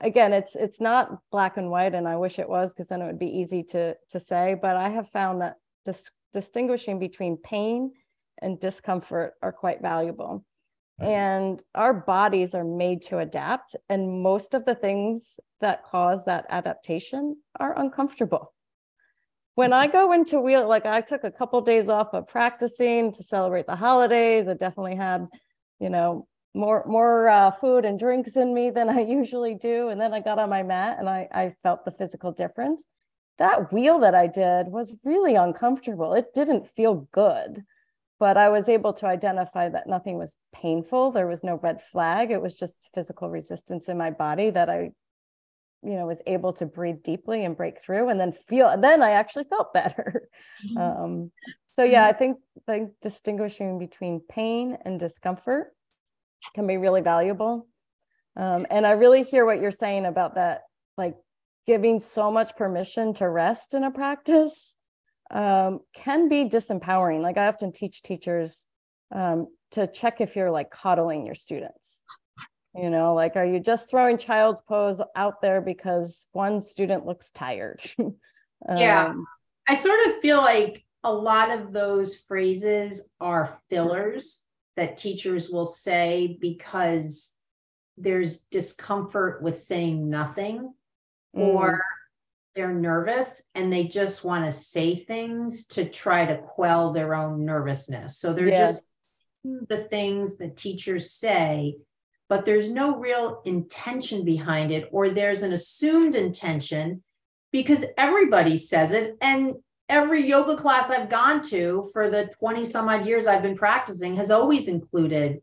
again 0.00 0.32
it's 0.32 0.56
it's 0.56 0.80
not 0.80 1.18
black 1.30 1.56
and 1.56 1.70
white 1.70 1.94
and 1.94 2.08
i 2.08 2.16
wish 2.16 2.38
it 2.38 2.48
was 2.48 2.72
because 2.72 2.88
then 2.88 3.00
it 3.00 3.06
would 3.06 3.18
be 3.18 3.38
easy 3.38 3.62
to 3.62 3.94
to 4.08 4.18
say 4.18 4.56
but 4.60 4.76
i 4.76 4.88
have 4.88 5.08
found 5.08 5.40
that 5.40 5.56
dis- 5.84 6.10
distinguishing 6.32 6.98
between 6.98 7.36
pain 7.38 7.92
and 8.42 8.60
discomfort 8.60 9.34
are 9.42 9.52
quite 9.52 9.80
valuable. 9.80 10.44
And 11.00 11.62
our 11.74 11.92
bodies 11.92 12.54
are 12.54 12.64
made 12.64 13.02
to 13.06 13.18
adapt 13.18 13.74
and 13.88 14.22
most 14.22 14.54
of 14.54 14.64
the 14.64 14.76
things 14.76 15.40
that 15.60 15.84
cause 15.84 16.24
that 16.26 16.46
adaptation 16.50 17.36
are 17.58 17.76
uncomfortable. 17.76 18.52
When 19.56 19.72
i 19.72 19.88
go 19.88 20.12
into 20.12 20.40
wheel 20.40 20.68
like 20.68 20.86
i 20.86 21.00
took 21.00 21.24
a 21.24 21.32
couple 21.32 21.60
days 21.62 21.88
off 21.88 22.12
of 22.12 22.28
practicing 22.28 23.12
to 23.12 23.24
celebrate 23.24 23.66
the 23.66 23.74
holidays. 23.74 24.46
I 24.46 24.54
definitely 24.54 24.94
had 24.94 25.26
you 25.80 25.90
know 25.90 26.28
more 26.54 26.84
more 26.86 27.28
uh, 27.28 27.50
food 27.50 27.84
and 27.84 27.98
drinks 27.98 28.36
in 28.36 28.54
me 28.54 28.70
than 28.70 28.88
I 28.88 29.00
usually 29.06 29.54
do. 29.54 29.88
And 29.88 30.00
then 30.00 30.14
I 30.14 30.20
got 30.20 30.38
on 30.38 30.48
my 30.48 30.62
mat 30.62 30.96
and 30.98 31.08
I, 31.08 31.28
I 31.32 31.54
felt 31.62 31.84
the 31.84 31.90
physical 31.90 32.32
difference. 32.32 32.84
That 33.38 33.72
wheel 33.72 33.98
that 34.00 34.14
I 34.14 34.28
did 34.28 34.68
was 34.68 34.94
really 35.02 35.34
uncomfortable. 35.34 36.14
It 36.14 36.26
didn't 36.34 36.70
feel 36.76 37.08
good, 37.12 37.64
but 38.20 38.36
I 38.36 38.48
was 38.48 38.68
able 38.68 38.92
to 38.94 39.06
identify 39.06 39.68
that 39.68 39.88
nothing 39.88 40.16
was 40.16 40.36
painful. 40.54 41.10
There 41.10 41.26
was 41.26 41.42
no 41.42 41.58
red 41.60 41.82
flag. 41.82 42.30
It 42.30 42.40
was 42.40 42.54
just 42.54 42.88
physical 42.94 43.28
resistance 43.28 43.88
in 43.88 43.98
my 43.98 44.10
body 44.10 44.50
that 44.50 44.70
I, 44.70 44.92
you 45.82 45.94
know, 45.94 46.06
was 46.06 46.22
able 46.28 46.52
to 46.54 46.66
breathe 46.66 47.02
deeply 47.02 47.44
and 47.44 47.56
break 47.56 47.82
through 47.82 48.08
and 48.08 48.20
then 48.20 48.32
feel, 48.48 48.68
and 48.68 48.84
then 48.84 49.02
I 49.02 49.10
actually 49.10 49.44
felt 49.50 49.72
better. 49.74 50.28
Mm-hmm. 50.64 50.78
Um, 50.78 51.32
so 51.74 51.82
yeah, 51.82 52.04
mm-hmm. 52.04 52.14
I 52.14 52.18
think 52.18 52.38
like 52.68 52.82
distinguishing 53.02 53.80
between 53.80 54.20
pain 54.20 54.78
and 54.84 55.00
discomfort 55.00 55.72
can 56.54 56.66
be 56.66 56.76
really 56.76 57.00
valuable. 57.00 57.66
Um, 58.36 58.66
and 58.70 58.86
I 58.86 58.92
really 58.92 59.22
hear 59.22 59.44
what 59.46 59.60
you're 59.60 59.70
saying 59.70 60.06
about 60.06 60.34
that, 60.34 60.62
like 60.96 61.14
giving 61.66 62.00
so 62.00 62.30
much 62.30 62.56
permission 62.56 63.14
to 63.14 63.28
rest 63.28 63.74
in 63.74 63.84
a 63.84 63.90
practice 63.90 64.76
um, 65.30 65.80
can 65.94 66.28
be 66.28 66.44
disempowering. 66.44 67.22
Like 67.22 67.38
I 67.38 67.46
often 67.46 67.72
teach 67.72 68.02
teachers 68.02 68.66
um, 69.12 69.48
to 69.72 69.86
check 69.86 70.20
if 70.20 70.36
you're 70.36 70.50
like 70.50 70.70
coddling 70.70 71.26
your 71.26 71.34
students. 71.34 72.02
You 72.76 72.90
know, 72.90 73.14
like, 73.14 73.36
are 73.36 73.46
you 73.46 73.60
just 73.60 73.88
throwing 73.88 74.18
child's 74.18 74.60
pose 74.60 75.00
out 75.14 75.40
there 75.40 75.60
because 75.60 76.26
one 76.32 76.60
student 76.60 77.06
looks 77.06 77.30
tired? 77.30 77.80
yeah. 78.68 79.06
Um, 79.06 79.26
I 79.68 79.76
sort 79.76 80.04
of 80.06 80.18
feel 80.20 80.38
like 80.38 80.84
a 81.04 81.12
lot 81.12 81.52
of 81.52 81.72
those 81.72 82.16
phrases 82.16 83.08
are 83.20 83.60
fillers 83.70 84.44
that 84.76 84.96
teachers 84.96 85.48
will 85.48 85.66
say 85.66 86.36
because 86.40 87.36
there's 87.96 88.40
discomfort 88.50 89.42
with 89.42 89.60
saying 89.60 90.08
nothing 90.10 90.74
or 91.32 91.72
Mm. 91.72 91.80
they're 92.54 92.74
nervous 92.74 93.48
and 93.54 93.72
they 93.72 93.84
just 93.84 94.24
want 94.24 94.44
to 94.44 94.52
say 94.52 94.94
things 94.96 95.66
to 95.66 95.88
try 95.88 96.24
to 96.24 96.38
quell 96.38 96.92
their 96.92 97.14
own 97.14 97.44
nervousness. 97.44 98.18
So 98.18 98.32
they're 98.32 98.48
Yes. 98.48 98.72
just 98.72 98.98
the 99.68 99.84
things 99.90 100.38
that 100.38 100.56
teachers 100.56 101.12
say, 101.12 101.76
but 102.28 102.44
there's 102.44 102.70
no 102.70 102.96
real 102.96 103.42
intention 103.44 104.24
behind 104.24 104.70
it, 104.70 104.88
or 104.90 105.10
there's 105.10 105.42
an 105.42 105.52
assumed 105.52 106.14
intention 106.14 107.02
because 107.52 107.84
everybody 107.98 108.56
says 108.56 108.90
it. 108.92 109.16
And 109.20 109.54
every 109.88 110.24
yoga 110.26 110.56
class 110.56 110.90
I've 110.90 111.10
gone 111.10 111.42
to 111.42 111.88
for 111.92 112.08
the 112.08 112.28
20 112.38 112.64
some 112.64 112.88
odd 112.88 113.06
years 113.06 113.26
I've 113.26 113.42
been 113.42 113.56
practicing 113.56 114.16
has 114.16 114.30
always 114.30 114.68
included 114.68 115.42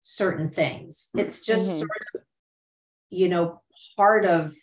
certain 0.00 0.48
things. 0.48 1.10
It's 1.14 1.44
just 1.44 1.68
Mhm. 1.68 1.78
sort 1.80 1.90
of, 2.14 2.22
you 3.10 3.28
know, 3.28 3.62
part 3.96 4.24
of 4.24 4.54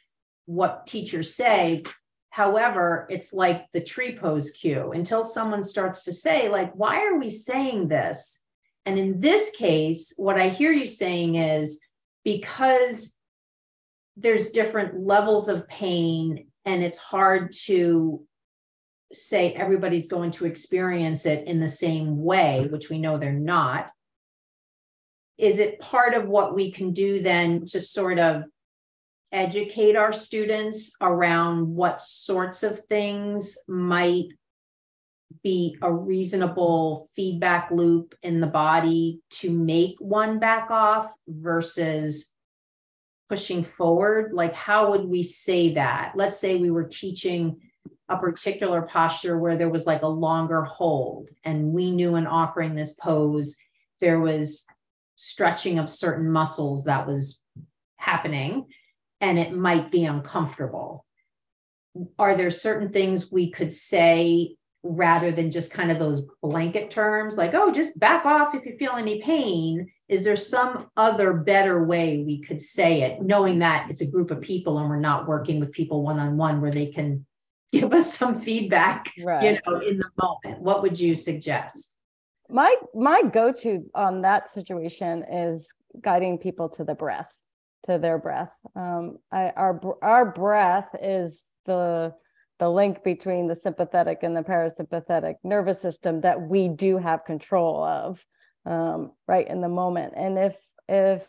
what 0.46 0.88
teachers 0.88 1.34
say. 1.34 1.84
However, 2.30 3.08
it's 3.10 3.34
like 3.34 3.72
the 3.72 3.82
tree 3.82 4.18
pose 4.18 4.52
cue 4.52 4.92
until 4.92 5.24
someone 5.24 5.64
starts 5.64 6.04
to 6.04 6.14
say, 6.14 6.50
like, 6.50 6.74
why 6.74 7.06
are 7.06 7.18
we 7.18 7.30
saying 7.30 7.88
this? 7.88 8.44
And 8.86 8.98
in 8.98 9.20
this 9.20 9.52
case, 9.52 10.14
what 10.18 10.40
I 10.40 10.50
hear 10.50 10.72
you 10.72 10.88
saying 10.88 11.36
is 11.36 11.80
because 12.24 13.18
there's 14.18 14.52
different 14.52 15.00
levels 15.00 15.48
of 15.48 15.68
pain 15.68 16.52
and 16.66 16.84
it's 16.84 16.98
hard 16.98 17.52
to 17.66 18.26
say 19.14 19.54
everybody's 19.54 20.08
going 20.08 20.32
to 20.32 20.46
experience 20.46 21.26
it 21.26 21.48
in 21.48 21.60
the 21.60 21.70
same 21.70 22.22
way, 22.22 22.62
mm-hmm. 22.62 22.72
which 22.72 22.90
we 22.90 23.00
know 23.00 23.18
they're 23.18 23.34
not. 23.34 23.92
Is 25.38 25.60
it 25.60 25.80
part 25.80 26.14
of 26.14 26.28
what 26.28 26.54
we 26.54 26.72
can 26.72 26.92
do 26.92 27.22
then 27.22 27.66
to 27.68 27.80
sort 27.80 28.20
of 28.20 28.44
educate 29.32 29.96
our 29.96 30.12
students 30.12 30.94
around 31.02 31.68
what 31.68 32.02
sorts 32.02 32.64
of 32.64 32.80
things 32.86 33.58
might 33.68 34.28
be 35.44 35.78
a 35.82 35.94
reasonable 35.94 37.10
feedback 37.16 37.70
loop 37.72 38.16
in 38.24 38.42
the 38.42 38.48
body 38.48 39.22
to 39.30 39.52
make 39.52 39.96
one 40.00 40.40
back 40.40 40.72
off 40.72 41.12
versus 41.28 42.34
pushing 43.30 43.64
forward? 43.64 44.34
Like, 44.34 44.54
how 44.54 44.92
would 44.92 45.06
we 45.06 45.24
say 45.24 45.76
that? 45.76 46.14
Let's 46.16 46.40
say 46.40 46.56
we 46.56 46.72
were 46.72 46.88
teaching 46.88 47.62
a 48.10 48.18
particular 48.18 48.82
posture 48.82 49.38
where 49.38 49.56
there 49.56 49.70
was 49.70 49.86
like 49.86 50.02
a 50.02 50.08
longer 50.08 50.64
hold, 50.64 51.30
and 51.44 51.72
we 51.72 51.92
knew 51.92 52.16
in 52.16 52.28
offering 52.28 52.76
this 52.76 52.94
pose, 52.94 53.56
there 54.02 54.20
was 54.20 54.66
stretching 55.16 55.80
of 55.80 55.90
certain 55.90 56.32
muscles 56.32 56.86
that 56.86 57.06
was 57.06 57.42
happening, 57.98 58.66
and 59.22 59.38
it 59.38 59.54
might 59.54 59.92
be 59.92 60.06
uncomfortable. 60.06 61.06
Are 62.18 62.36
there 62.36 62.52
certain 62.52 62.90
things 62.92 63.32
we 63.32 63.52
could 63.52 63.74
say 63.74 64.56
rather 64.82 65.32
than 65.32 65.52
just 65.52 65.74
kind 65.74 65.92
of 65.92 66.00
those 66.00 66.24
blanket 66.42 66.90
terms 66.90 67.36
like, 67.38 67.54
oh, 67.54 67.72
just 67.72 68.00
back 68.00 68.26
off 68.26 68.56
if 68.56 68.66
you 68.66 68.78
feel 68.78 68.94
any 68.94 69.22
pain? 69.22 69.92
Is 70.08 70.24
there 70.24 70.38
some 70.38 70.90
other 70.96 71.34
better 71.34 71.84
way 71.84 72.24
we 72.26 72.42
could 72.42 72.62
say 72.62 73.02
it, 73.02 73.22
knowing 73.22 73.60
that 73.60 73.92
it's 73.92 74.02
a 74.02 74.10
group 74.10 74.32
of 74.32 74.42
people 74.42 74.80
and 74.80 74.90
we're 74.90 75.00
not 75.00 75.28
working 75.28 75.60
with 75.60 75.74
people 75.74 76.02
one 76.02 76.18
on 76.18 76.38
one 76.38 76.62
where 76.62 76.72
they 76.72 76.88
can 76.88 77.26
give 77.74 77.94
us 77.94 78.18
some 78.18 78.42
feedback, 78.42 79.12
you 79.16 79.26
know, 79.26 79.80
in 79.82 79.98
the 79.98 80.10
moment? 80.18 80.62
What 80.62 80.82
would 80.82 81.00
you 81.00 81.16
suggest? 81.16 81.96
my 82.50 82.76
my 82.94 83.22
go-to 83.22 83.86
on 83.94 84.22
that 84.22 84.50
situation 84.50 85.24
is 85.32 85.74
guiding 86.02 86.38
people 86.38 86.68
to 86.68 86.84
the 86.84 86.96
breath 86.96 87.32
to 87.86 87.98
their 87.98 88.18
breath 88.18 88.54
um 88.76 89.18
I, 89.32 89.52
our 89.56 89.80
our 90.02 90.32
breath 90.32 90.90
is 91.02 91.46
the 91.66 92.14
the 92.58 92.70
link 92.70 93.04
between 93.04 93.48
the 93.48 93.56
sympathetic 93.56 94.24
and 94.24 94.36
the 94.36 94.42
parasympathetic 94.42 95.36
nervous 95.44 95.82
system 95.82 96.22
that 96.22 96.42
we 96.42 96.68
do 96.68 96.98
have 96.98 97.24
control 97.24 97.84
of 97.84 98.24
um 98.66 99.12
right 99.28 99.48
in 99.48 99.62
the 99.62 99.70
moment 99.70 100.14
and 100.18 100.38
if 100.38 100.58
if 100.88 101.28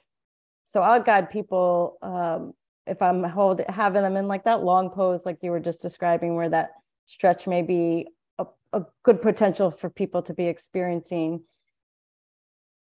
so 0.65 0.81
i'll 0.81 1.03
guide 1.03 1.31
people 1.31 1.99
um 2.03 2.53
if 2.87 3.01
i'm 3.03 3.23
hold 3.23 3.61
having 3.69 4.03
them 4.03 4.17
in 4.17 4.29
like 4.29 4.45
that 4.45 4.63
long 4.63 4.91
pose 4.91 5.27
like 5.27 5.39
you 5.43 5.51
were 5.51 5.61
just 5.61 5.83
describing 5.83 6.35
where 6.35 6.49
that 6.49 6.71
stretch 7.05 7.47
may 7.47 7.63
be 7.63 8.07
a, 8.39 8.47
a 8.73 8.83
good 9.03 9.21
potential 9.21 9.71
for 9.71 9.91
people 9.91 10.23
to 10.23 10.35
be 10.35 10.47
experiencing. 10.47 11.43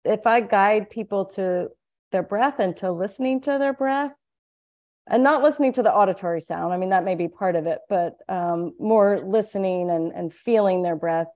If 0.04 0.26
i 0.26 0.40
guide 0.40 0.90
people 0.90 1.26
to 1.36 1.68
their 2.12 2.22
breath 2.22 2.58
and 2.58 2.76
to 2.78 2.90
listening 2.92 3.40
to 3.42 3.58
their 3.58 3.72
breath 3.72 4.12
and 5.08 5.22
not 5.22 5.42
listening 5.42 5.72
to 5.74 5.82
the 5.82 5.92
auditory 5.92 6.40
sound 6.40 6.72
i 6.72 6.76
mean 6.76 6.90
that 6.90 7.04
may 7.04 7.14
be 7.14 7.28
part 7.28 7.56
of 7.56 7.66
it 7.66 7.80
but 7.88 8.16
um, 8.28 8.72
more 8.78 9.20
listening 9.24 9.90
and, 9.90 10.12
and 10.12 10.32
feeling 10.32 10.82
their 10.82 10.96
breath 10.96 11.26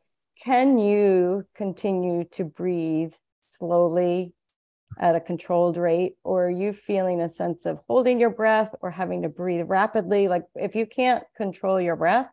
can 0.43 0.79
you 0.79 1.45
continue 1.55 2.25
to 2.25 2.45
breathe 2.45 3.13
slowly 3.49 4.33
at 4.99 5.15
a 5.15 5.21
controlled 5.21 5.77
rate 5.77 6.15
or 6.25 6.47
are 6.47 6.51
you 6.51 6.73
feeling 6.73 7.21
a 7.21 7.29
sense 7.29 7.65
of 7.67 7.79
holding 7.89 8.21
your 8.21 8.31
breath 8.31 8.75
or 8.83 8.91
having 8.91 9.23
to 9.23 9.29
breathe 9.29 9.65
rapidly? 9.67 10.29
Like 10.29 10.45
if 10.55 10.75
you 10.75 10.87
can't 10.87 11.25
control 11.37 11.81
your 11.81 11.97
breath 11.97 12.29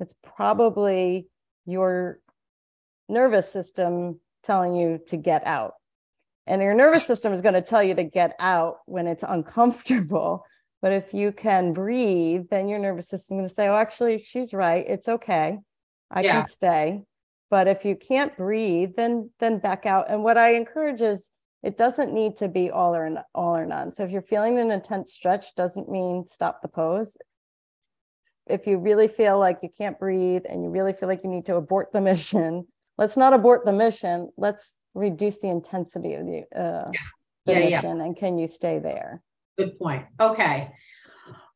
it's 0.00 0.14
probably 0.22 1.28
your 1.66 2.20
nervous 3.08 3.50
system 3.52 4.20
telling 4.42 4.74
you 4.74 5.00
to 5.08 5.16
get 5.16 5.46
out. 5.46 5.74
And 6.46 6.62
your 6.62 6.74
nervous 6.74 7.06
system 7.06 7.32
is 7.32 7.40
going 7.40 7.54
to 7.54 7.62
tell 7.62 7.82
you 7.82 7.94
to 7.94 8.04
get 8.04 8.34
out 8.38 8.78
when 8.86 9.06
it's 9.06 9.24
uncomfortable. 9.26 10.44
But 10.80 10.92
if 10.92 11.12
you 11.12 11.32
can 11.32 11.72
breathe 11.72 12.44
then 12.52 12.68
your 12.68 12.78
nervous 12.78 13.08
system 13.08 13.38
is 13.38 13.40
going 13.40 13.48
to 13.48 13.54
say 13.56 13.66
oh 13.66 13.74
actually 13.74 14.18
she's 14.18 14.54
right. 14.54 14.84
It's 14.88 15.08
okay. 15.08 15.58
I 16.08 16.22
Yeah. 16.22 16.42
can 16.42 16.48
stay. 16.48 17.02
But 17.50 17.66
if 17.66 17.84
you 17.84 17.96
can't 17.96 18.36
breathe 18.36 18.90
then 18.96 19.30
then 19.40 19.58
back 19.58 19.86
out. 19.86 20.08
And 20.08 20.22
what 20.22 20.38
i 20.38 20.54
encourage 20.54 21.00
is 21.00 21.30
it 21.62 21.76
doesn't 21.76 22.12
need 22.12 22.36
to 22.36 22.48
be 22.48 22.70
all 22.70 22.94
or 22.94 23.24
all 23.34 23.56
or 23.56 23.66
none 23.66 23.92
so 23.92 24.04
if 24.04 24.10
you're 24.10 24.22
feeling 24.22 24.58
an 24.58 24.70
intense 24.70 25.12
stretch 25.12 25.54
doesn't 25.54 25.90
mean 25.90 26.24
stop 26.26 26.62
the 26.62 26.68
pose 26.68 27.16
if 28.46 28.66
you 28.66 28.78
really 28.78 29.08
feel 29.08 29.38
like 29.38 29.58
you 29.62 29.68
can't 29.76 29.98
breathe 29.98 30.42
and 30.48 30.62
you 30.64 30.70
really 30.70 30.92
feel 30.92 31.08
like 31.08 31.22
you 31.22 31.30
need 31.30 31.46
to 31.46 31.56
abort 31.56 31.92
the 31.92 32.00
mission 32.10 32.66
let's 32.96 33.16
not 33.16 33.32
abort 33.32 33.64
the 33.64 33.72
mission 33.72 34.28
let's 34.36 34.78
reduce 34.94 35.38
the 35.40 35.48
intensity 35.48 36.14
of 36.14 36.26
the 36.26 36.42
uh 36.58 36.90
the 37.46 37.52
Yeah, 37.52 37.58
yeah. 37.58 37.76
mission 37.80 38.00
and 38.00 38.16
can 38.16 38.38
you 38.38 38.46
stay 38.48 38.78
there 38.78 39.22
Good 39.58 39.76
point. 39.76 40.06
Okay. 40.20 40.70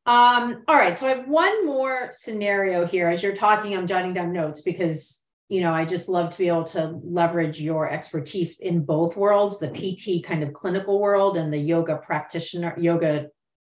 Um, 0.07 0.65
all 0.67 0.75
right. 0.77 0.99
So 0.99 1.07
I 1.07 1.11
have 1.11 1.29
one 1.29 1.65
more 1.65 2.09
scenario 2.11 2.85
here. 2.85 3.07
As 3.09 3.23
you're 3.23 3.37
talking, 3.37 3.77
I'm 3.77 3.87
jotting 3.87 4.13
down 4.13 4.33
notes 4.33 4.63
because, 4.63 5.22
you 5.53 5.61
know, 5.61 5.75
I 5.75 5.85
just 5.85 6.09
love 6.09 6.31
to 6.31 6.39
be 6.39 6.49
able 6.49 6.65
to 6.65 6.99
leverage 7.05 7.61
your 7.61 7.91
expertise 7.91 8.59
in 8.59 8.87
both 8.87 9.19
worlds, 9.19 9.59
the 9.59 9.69
PT 9.69 10.25
kind 10.25 10.43
of 10.43 10.55
clinical 10.55 10.99
world 10.99 11.37
and 11.37 11.53
the 11.53 11.59
yoga 11.59 11.97
practitioner, 11.97 12.75
yoga 12.79 13.27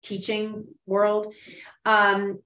teaching 0.05 0.67
world. 0.87 1.35
Um, 1.85 2.39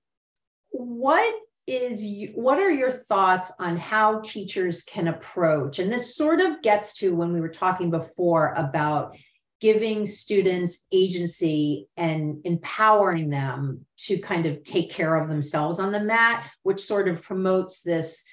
what 0.70 1.34
is 1.66 2.06
what 2.32 2.58
are 2.58 2.70
your 2.70 2.90
thoughts 2.90 3.52
on 3.58 3.76
how 3.76 4.20
teachers 4.20 4.82
can 4.84 5.08
approach? 5.08 5.78
And 5.78 5.92
this 5.92 6.16
sort 6.16 6.40
of 6.40 6.62
gets 6.62 6.94
to 7.00 7.14
when 7.14 7.34
we 7.34 7.42
were 7.42 7.50
talking 7.50 7.90
before 7.90 8.54
about 8.56 9.14
giving 9.60 10.06
students 10.06 10.86
agency 10.90 11.86
and 11.98 12.40
empowering 12.44 13.28
them 13.28 13.84
to 14.06 14.16
kind 14.20 14.46
of 14.46 14.62
take 14.62 14.90
care 14.90 15.16
of 15.16 15.28
themselves 15.28 15.78
on 15.78 15.92
the 15.92 16.00
mat 16.00 16.48
which 16.62 16.80
sort 16.80 17.08
of 17.08 17.22
promotes 17.22 17.82
this 17.82 18.24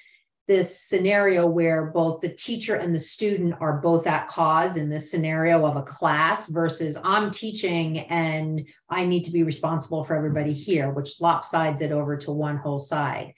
this 0.46 0.80
scenario 0.80 1.46
where 1.46 1.86
both 1.86 2.20
the 2.20 2.28
teacher 2.28 2.76
and 2.76 2.94
the 2.94 3.00
student 3.00 3.54
are 3.60 3.78
both 3.78 4.06
at 4.06 4.28
cause 4.28 4.76
in 4.76 4.88
this 4.88 5.10
scenario 5.10 5.64
of 5.66 5.76
a 5.76 5.82
class 5.82 6.48
versus 6.48 6.96
i'm 7.02 7.30
teaching 7.30 8.00
and 8.00 8.66
i 8.88 9.04
need 9.04 9.24
to 9.24 9.32
be 9.32 9.42
responsible 9.42 10.04
for 10.04 10.14
everybody 10.14 10.52
here 10.52 10.90
which 10.90 11.20
lopsides 11.20 11.80
it 11.80 11.92
over 11.92 12.16
to 12.16 12.30
one 12.30 12.56
whole 12.56 12.78
side. 12.78 13.34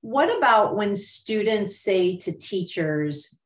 What 0.00 0.36
about 0.36 0.76
when 0.76 0.94
students 0.94 1.80
say 1.80 2.16
to 2.18 2.32
teachers 2.32 3.38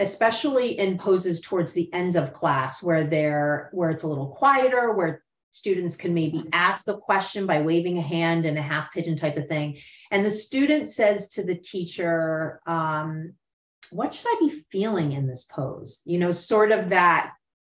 especially 0.00 0.78
in 0.78 0.96
poses 0.96 1.40
towards 1.40 1.72
the 1.72 1.92
ends 1.92 2.14
of 2.14 2.32
class 2.32 2.82
where 2.82 3.04
they're 3.04 3.68
where 3.72 3.90
it's 3.90 4.04
a 4.04 4.06
little 4.06 4.28
quieter 4.28 4.92
where 4.92 5.22
students 5.58 5.96
can 5.96 6.14
maybe 6.14 6.44
ask 6.52 6.86
a 6.88 6.96
question 6.96 7.46
by 7.46 7.60
waving 7.60 7.98
a 7.98 8.02
hand 8.02 8.46
and 8.46 8.56
a 8.56 8.62
half 8.62 8.92
pigeon 8.92 9.16
type 9.16 9.36
of 9.36 9.48
thing. 9.48 9.78
And 10.10 10.24
the 10.24 10.30
student 10.30 10.88
says 10.88 11.28
to 11.30 11.44
the 11.44 11.56
teacher 11.56 12.60
um, 12.66 13.34
what 13.90 14.14
should 14.14 14.26
i 14.26 14.36
be 14.40 14.64
feeling 14.70 15.12
in 15.12 15.26
this 15.26 15.44
pose? 15.44 16.02
You 16.04 16.18
know 16.18 16.32
sort 16.32 16.72
of 16.72 16.90
that 16.90 17.32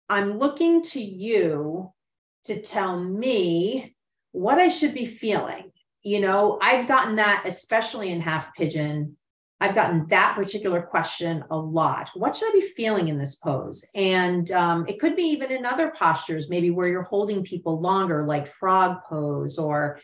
i'm 0.09 0.37
looking 0.37 0.81
to 0.81 1.01
you 1.01 1.91
to 2.45 2.61
tell 2.61 2.99
me 2.99 3.95
what 4.31 4.57
i 4.59 4.67
should 4.67 4.93
be 4.93 5.05
feeling. 5.05 5.71
You 6.03 6.19
know 6.19 6.59
i've 6.61 6.87
gotten 6.87 7.15
that 7.17 7.43
especially 7.45 8.11
in 8.11 8.21
half 8.21 8.53
pigeon 8.55 9.17
I've 9.63 9.75
gotten 9.75 10.05
that 10.07 10.35
particular 10.35 10.81
question 10.81 11.41
a 11.49 11.57
lot. 11.57 12.09
What 12.15 12.35
should 12.35 12.49
I 12.49 12.59
be 12.59 12.73
feeling 12.75 13.07
in 13.07 13.17
this 13.17 13.35
pose? 13.35 13.85
And 13.95 14.51
um, 14.51 14.85
it 14.89 14.99
could 14.99 15.15
be 15.15 15.23
even 15.27 15.53
in 15.53 15.65
other 15.65 15.93
postures, 15.97 16.49
maybe 16.49 16.69
where 16.69 16.89
you're 16.89 17.03
holding 17.03 17.45
people 17.45 17.79
longer, 17.79 18.25
like 18.25 18.45
frog 18.45 18.97
pose, 19.07 19.57
or 19.57 20.01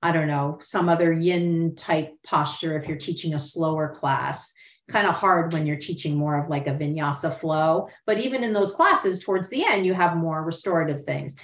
I 0.00 0.12
don't 0.12 0.28
know, 0.28 0.60
some 0.62 0.88
other 0.88 1.12
yin 1.12 1.74
type 1.76 2.14
posture 2.24 2.78
if 2.78 2.88
you're 2.88 2.96
teaching 2.96 3.34
a 3.34 3.38
slower 3.38 3.90
class. 3.94 4.54
Kind 4.88 5.06
of 5.06 5.14
hard 5.14 5.52
when 5.52 5.66
you're 5.66 5.76
teaching 5.76 6.16
more 6.16 6.42
of 6.42 6.48
like 6.48 6.66
a 6.66 6.74
vinyasa 6.74 7.38
flow. 7.38 7.88
But 8.06 8.20
even 8.20 8.42
in 8.42 8.54
those 8.54 8.72
classes, 8.72 9.18
towards 9.18 9.50
the 9.50 9.62
end, 9.66 9.84
you 9.84 9.92
have 9.92 10.16
more 10.16 10.42
restorative 10.42 11.04
things. 11.04 11.36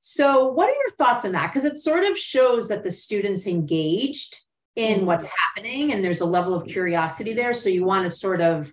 So, 0.00 0.48
what 0.48 0.68
are 0.68 0.74
your 0.74 0.96
thoughts 0.98 1.24
on 1.24 1.30
that? 1.32 1.52
Because 1.52 1.66
it 1.66 1.78
sort 1.78 2.02
of 2.02 2.18
shows 2.18 2.66
that 2.66 2.82
the 2.82 2.90
students 2.90 3.46
engaged 3.46 4.42
in 4.76 5.06
what's 5.06 5.26
happening 5.26 5.92
and 5.92 6.04
there's 6.04 6.20
a 6.20 6.26
level 6.26 6.54
of 6.54 6.66
curiosity 6.68 7.32
there 7.32 7.54
so 7.54 7.68
you 7.68 7.84
want 7.84 8.04
to 8.04 8.10
sort 8.10 8.40
of 8.40 8.72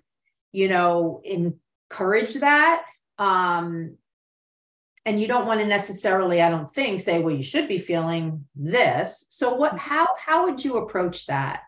you 0.52 0.68
know 0.68 1.20
encourage 1.24 2.34
that 2.34 2.84
um 3.18 3.96
and 5.06 5.20
you 5.20 5.26
don't 5.26 5.46
want 5.46 5.60
to 5.60 5.66
necessarily 5.66 6.42
i 6.42 6.50
don't 6.50 6.70
think 6.70 7.00
say 7.00 7.20
well 7.20 7.34
you 7.34 7.42
should 7.42 7.66
be 7.66 7.78
feeling 7.78 8.46
this 8.54 9.24
so 9.30 9.54
what 9.54 9.70
mm-hmm. 9.70 9.78
how 9.78 10.06
how 10.22 10.44
would 10.46 10.62
you 10.62 10.76
approach 10.76 11.26
that 11.26 11.62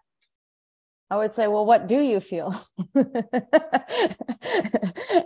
I 1.09 1.17
would 1.17 1.35
say, 1.35 1.47
well, 1.47 1.65
what 1.65 1.87
do 1.87 2.01
you 2.01 2.19
feel? 2.19 2.53
and 2.97 3.07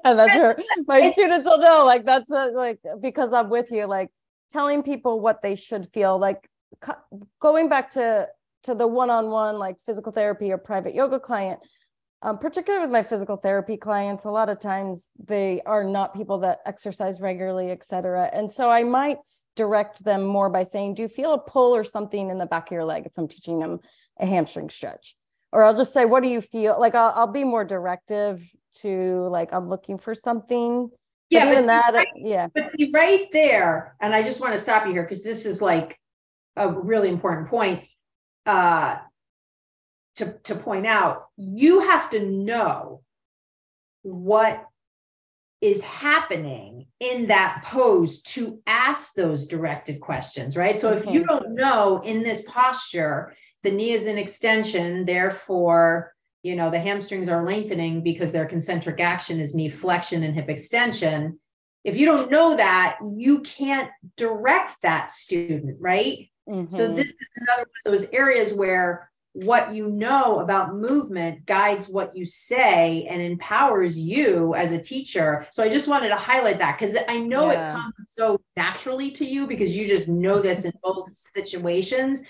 that's 0.04 0.36
where 0.36 0.58
my 0.86 1.10
students 1.12 1.46
will 1.46 1.58
know. 1.58 1.86
Like 1.86 2.04
that's 2.04 2.30
a, 2.30 2.50
like 2.52 2.80
because 3.00 3.32
I'm 3.32 3.48
with 3.48 3.70
you. 3.70 3.86
Like 3.86 4.10
telling 4.50 4.82
people 4.82 5.20
what 5.20 5.40
they 5.42 5.54
should 5.54 5.88
feel. 5.94 6.18
Like 6.18 6.46
going 7.40 7.70
back 7.70 7.92
to 7.92 8.28
to 8.64 8.74
the 8.74 8.86
one-on-one 8.86 9.58
like 9.58 9.76
physical 9.86 10.12
therapy 10.12 10.52
or 10.52 10.58
private 10.58 10.94
yoga 10.94 11.18
client 11.18 11.60
um, 12.22 12.38
particularly 12.38 12.84
with 12.84 12.92
my 12.92 13.02
physical 13.02 13.36
therapy 13.36 13.76
clients 13.76 14.24
a 14.24 14.30
lot 14.30 14.48
of 14.48 14.60
times 14.60 15.08
they 15.26 15.62
are 15.64 15.84
not 15.84 16.14
people 16.14 16.38
that 16.38 16.58
exercise 16.66 17.20
regularly 17.20 17.70
et 17.70 17.84
cetera. 17.84 18.30
And 18.32 18.52
so 18.52 18.68
i 18.70 18.82
might 18.82 19.18
direct 19.56 20.04
them 20.04 20.24
more 20.24 20.50
by 20.50 20.62
saying 20.64 20.94
do 20.94 21.02
you 21.02 21.08
feel 21.08 21.32
a 21.32 21.38
pull 21.38 21.74
or 21.74 21.84
something 21.84 22.30
in 22.30 22.38
the 22.38 22.46
back 22.46 22.68
of 22.68 22.72
your 22.72 22.84
leg 22.84 23.06
if 23.06 23.12
i'm 23.16 23.28
teaching 23.28 23.58
them 23.58 23.80
a 24.18 24.26
hamstring 24.26 24.68
stretch? 24.68 25.16
Or 25.52 25.64
i'll 25.64 25.76
just 25.76 25.92
say 25.92 26.04
what 26.04 26.22
do 26.22 26.28
you 26.28 26.40
feel? 26.40 26.78
Like 26.78 26.94
i'll, 26.94 27.12
I'll 27.14 27.32
be 27.32 27.44
more 27.44 27.64
directive 27.64 28.46
to 28.82 29.28
like 29.30 29.52
i'm 29.52 29.68
looking 29.68 29.98
for 29.98 30.14
something. 30.14 30.90
Yeah 31.30 31.46
but, 31.46 31.54
but 31.54 31.66
that 31.66 31.94
right, 31.94 32.06
yeah. 32.16 32.48
but 32.54 32.70
see 32.70 32.90
right 32.92 33.28
there 33.32 33.96
and 34.00 34.14
i 34.14 34.22
just 34.22 34.40
want 34.40 34.52
to 34.52 34.58
stop 34.58 34.86
you 34.86 34.92
here 34.92 35.04
because 35.04 35.22
this 35.22 35.46
is 35.46 35.62
like 35.62 35.96
a 36.56 36.68
really 36.68 37.08
important 37.08 37.48
point 37.48 37.84
uh, 38.50 38.98
to, 40.16 40.34
to 40.42 40.56
point 40.56 40.84
out, 40.84 41.28
you 41.36 41.80
have 41.80 42.10
to 42.10 42.26
know 42.26 43.02
what 44.02 44.66
is 45.60 45.80
happening 45.82 46.86
in 46.98 47.28
that 47.28 47.62
pose 47.64 48.22
to 48.22 48.60
ask 48.66 49.14
those 49.14 49.46
directed 49.46 50.00
questions, 50.00 50.56
right? 50.56 50.80
So 50.80 50.92
if 50.92 51.06
you 51.06 51.24
don't 51.24 51.54
know 51.54 52.02
in 52.04 52.24
this 52.24 52.42
posture, 52.42 53.36
the 53.62 53.70
knee 53.70 53.92
is 53.92 54.06
in 54.06 54.18
extension, 54.18 55.04
therefore, 55.04 56.12
you 56.42 56.56
know, 56.56 56.70
the 56.70 56.80
hamstrings 56.80 57.28
are 57.28 57.46
lengthening 57.46 58.02
because 58.02 58.32
their 58.32 58.46
concentric 58.46 58.98
action 58.98 59.38
is 59.38 59.54
knee 59.54 59.68
flexion 59.68 60.24
and 60.24 60.34
hip 60.34 60.48
extension. 60.48 61.38
If 61.84 61.96
you 61.96 62.04
don't 62.04 62.32
know 62.32 62.56
that, 62.56 62.98
you 63.16 63.42
can't 63.42 63.90
direct 64.16 64.82
that 64.82 65.12
student, 65.12 65.76
right? 65.78 66.30
Mm-hmm. 66.50 66.68
So 66.68 66.88
this 66.88 67.06
is 67.06 67.28
another 67.36 67.62
one 67.62 67.94
of 67.94 68.00
those 68.00 68.10
areas 68.10 68.52
where 68.52 69.10
what 69.32 69.72
you 69.72 69.88
know 69.88 70.40
about 70.40 70.74
movement 70.74 71.46
guides 71.46 71.88
what 71.88 72.16
you 72.16 72.26
say 72.26 73.06
and 73.08 73.22
empowers 73.22 73.98
you 73.98 74.54
as 74.56 74.72
a 74.72 74.82
teacher. 74.82 75.46
So 75.52 75.62
I 75.62 75.68
just 75.68 75.86
wanted 75.86 76.08
to 76.08 76.16
highlight 76.16 76.58
that 76.58 76.78
because 76.78 76.96
I 77.08 77.18
know 77.18 77.52
yeah. 77.52 77.70
it 77.70 77.72
comes 77.72 77.94
so 78.06 78.40
naturally 78.56 79.12
to 79.12 79.24
you 79.24 79.46
because 79.46 79.76
you 79.76 79.86
just 79.86 80.08
know 80.08 80.40
this 80.40 80.64
in 80.64 80.72
both 80.82 81.12
situations. 81.12 82.24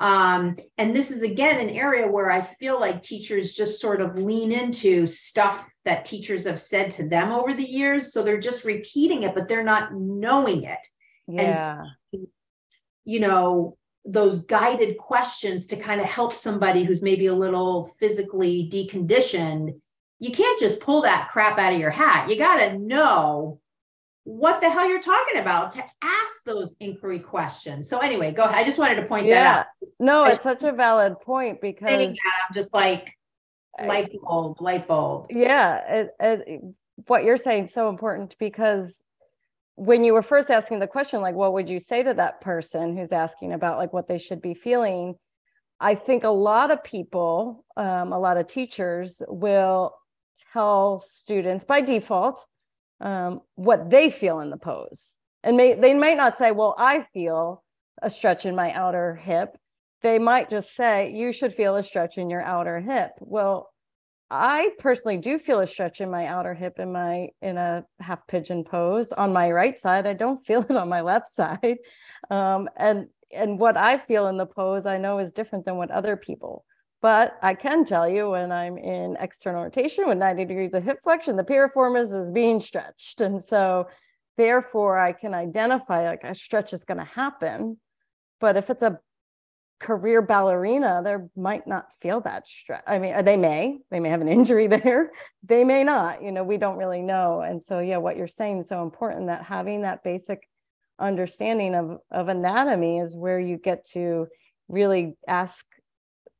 Um, 0.00 0.56
and 0.78 0.94
this 0.94 1.10
is 1.10 1.22
again 1.22 1.60
an 1.60 1.74
area 1.74 2.06
where 2.06 2.30
I 2.30 2.42
feel 2.42 2.80
like 2.80 3.02
teachers 3.02 3.54
just 3.54 3.80
sort 3.80 4.00
of 4.00 4.16
lean 4.16 4.52
into 4.52 5.06
stuff 5.06 5.66
that 5.84 6.04
teachers 6.04 6.44
have 6.46 6.60
said 6.60 6.90
to 6.92 7.08
them 7.08 7.32
over 7.32 7.52
the 7.52 7.64
years. 7.64 8.12
So 8.12 8.22
they're 8.22 8.40
just 8.40 8.64
repeating 8.64 9.24
it, 9.24 9.34
but 9.34 9.46
they're 9.46 9.62
not 9.62 9.94
knowing 9.94 10.64
it. 10.64 10.86
Yeah. 11.28 11.82
And 12.12 12.26
you 13.06 13.20
know, 13.20 13.78
those 14.04 14.44
guided 14.44 14.98
questions 14.98 15.66
to 15.68 15.76
kind 15.76 16.00
of 16.00 16.06
help 16.06 16.34
somebody 16.34 16.84
who's 16.84 17.02
maybe 17.02 17.26
a 17.26 17.34
little 17.34 17.94
physically 17.98 18.68
deconditioned, 18.70 19.80
you 20.18 20.32
can't 20.32 20.58
just 20.58 20.80
pull 20.80 21.02
that 21.02 21.28
crap 21.30 21.58
out 21.58 21.72
of 21.72 21.80
your 21.80 21.90
hat. 21.90 22.28
You 22.28 22.36
got 22.36 22.56
to 22.56 22.78
know 22.78 23.60
what 24.24 24.60
the 24.60 24.68
hell 24.68 24.88
you're 24.88 25.00
talking 25.00 25.38
about 25.38 25.70
to 25.72 25.84
ask 26.02 26.44
those 26.44 26.74
inquiry 26.80 27.20
questions. 27.20 27.88
So 27.88 27.98
anyway, 27.98 28.32
go 28.32 28.42
ahead. 28.42 28.56
I 28.56 28.64
just 28.64 28.78
wanted 28.78 28.96
to 28.96 29.06
point 29.06 29.26
yeah. 29.26 29.34
that 29.34 29.58
out. 29.58 29.66
No, 30.00 30.24
it's 30.24 30.42
such 30.42 30.64
a 30.64 30.72
valid 30.72 31.20
point 31.20 31.60
because 31.60 32.08
I'm 32.08 32.54
just 32.54 32.74
like 32.74 33.12
light 33.84 34.10
bulb, 34.20 34.60
light 34.60 34.88
bulb. 34.88 35.26
Yeah, 35.30 35.94
it, 35.94 36.10
it, 36.18 36.62
what 37.06 37.24
you're 37.24 37.36
saying 37.36 37.64
is 37.64 37.72
so 37.72 37.88
important 37.88 38.34
because 38.40 38.96
when 39.76 40.04
you 40.04 40.14
were 40.14 40.22
first 40.22 40.50
asking 40.50 40.80
the 40.80 40.86
question 40.86 41.20
like 41.20 41.34
what 41.34 41.52
would 41.52 41.68
you 41.68 41.80
say 41.80 42.02
to 42.02 42.14
that 42.14 42.40
person 42.40 42.96
who's 42.96 43.12
asking 43.12 43.52
about 43.52 43.78
like 43.78 43.92
what 43.92 44.08
they 44.08 44.18
should 44.18 44.42
be 44.42 44.54
feeling? 44.54 45.14
I 45.78 45.94
think 45.94 46.24
a 46.24 46.30
lot 46.30 46.70
of 46.70 46.82
people 46.82 47.64
um, 47.76 48.12
a 48.12 48.18
lot 48.18 48.38
of 48.38 48.48
teachers 48.48 49.22
will 49.28 49.94
tell 50.52 51.00
students 51.00 51.64
by 51.64 51.82
default 51.82 52.44
um, 53.00 53.40
what 53.54 53.90
they 53.90 54.10
feel 54.10 54.40
in 54.40 54.50
the 54.50 54.56
pose. 54.56 55.16
And 55.44 55.56
may, 55.56 55.74
they 55.74 55.94
might 55.94 56.16
not 56.16 56.38
say 56.38 56.50
well 56.50 56.74
i 56.78 57.06
feel 57.12 57.62
a 58.02 58.10
stretch 58.10 58.46
in 58.46 58.56
my 58.56 58.72
outer 58.72 59.14
hip. 59.14 59.56
They 60.02 60.18
might 60.18 60.50
just 60.50 60.74
say 60.74 61.12
you 61.12 61.32
should 61.32 61.54
feel 61.54 61.76
a 61.76 61.82
stretch 61.82 62.18
in 62.18 62.30
your 62.30 62.42
outer 62.42 62.80
hip. 62.80 63.12
Well 63.20 63.70
I 64.30 64.70
personally 64.78 65.18
do 65.18 65.38
feel 65.38 65.60
a 65.60 65.66
stretch 65.66 66.00
in 66.00 66.10
my 66.10 66.26
outer 66.26 66.52
hip 66.52 66.78
in 66.78 66.92
my 66.92 67.28
in 67.40 67.56
a 67.56 67.84
half 68.00 68.26
pigeon 68.26 68.64
pose 68.64 69.12
on 69.12 69.32
my 69.32 69.50
right 69.50 69.78
side. 69.78 70.06
I 70.06 70.14
don't 70.14 70.44
feel 70.46 70.62
it 70.62 70.76
on 70.76 70.88
my 70.88 71.00
left 71.00 71.28
side. 71.28 71.78
Um, 72.30 72.68
and 72.76 73.06
and 73.32 73.58
what 73.58 73.76
I 73.76 73.98
feel 73.98 74.28
in 74.28 74.36
the 74.36 74.46
pose 74.46 74.86
I 74.86 74.98
know 74.98 75.18
is 75.18 75.32
different 75.32 75.64
than 75.64 75.76
what 75.76 75.90
other 75.90 76.16
people. 76.16 76.64
But 77.02 77.36
I 77.42 77.54
can 77.54 77.84
tell 77.84 78.08
you 78.08 78.30
when 78.30 78.50
I'm 78.50 78.78
in 78.78 79.16
external 79.20 79.64
rotation 79.64 80.08
with 80.08 80.18
90 80.18 80.44
degrees 80.44 80.74
of 80.74 80.82
hip 80.82 81.00
flexion, 81.04 81.36
the 81.36 81.44
piriformis 81.44 82.18
is 82.18 82.30
being 82.30 82.58
stretched. 82.58 83.20
And 83.20 83.42
so 83.42 83.88
therefore 84.36 84.98
I 84.98 85.12
can 85.12 85.34
identify 85.34 86.08
like 86.08 86.24
a 86.24 86.34
stretch 86.34 86.72
is 86.72 86.84
going 86.84 86.98
to 86.98 87.04
happen. 87.04 87.78
But 88.40 88.56
if 88.56 88.70
it's 88.70 88.82
a 88.82 88.98
career 89.78 90.22
ballerina, 90.22 91.00
there 91.04 91.28
might 91.36 91.66
not 91.66 91.86
feel 92.00 92.20
that 92.22 92.46
stress. 92.48 92.82
I 92.86 92.98
mean, 92.98 93.24
they 93.24 93.36
may, 93.36 93.78
they 93.90 94.00
may 94.00 94.08
have 94.08 94.20
an 94.20 94.28
injury 94.38 94.66
there. 94.66 95.12
They 95.44 95.64
may 95.64 95.84
not, 95.84 96.22
you 96.22 96.32
know, 96.32 96.44
we 96.44 96.56
don't 96.56 96.78
really 96.78 97.02
know. 97.02 97.40
And 97.40 97.62
so, 97.62 97.80
yeah, 97.80 97.98
what 97.98 98.16
you're 98.16 98.28
saying 98.28 98.58
is 98.58 98.68
so 98.68 98.82
important 98.82 99.26
that 99.26 99.42
having 99.42 99.82
that 99.82 100.02
basic 100.02 100.48
understanding 100.98 101.74
of, 101.74 101.98
of 102.10 102.28
anatomy 102.28 102.98
is 102.98 103.14
where 103.14 103.38
you 103.38 103.58
get 103.58 103.86
to 103.90 104.28
really 104.68 105.16
ask 105.28 105.64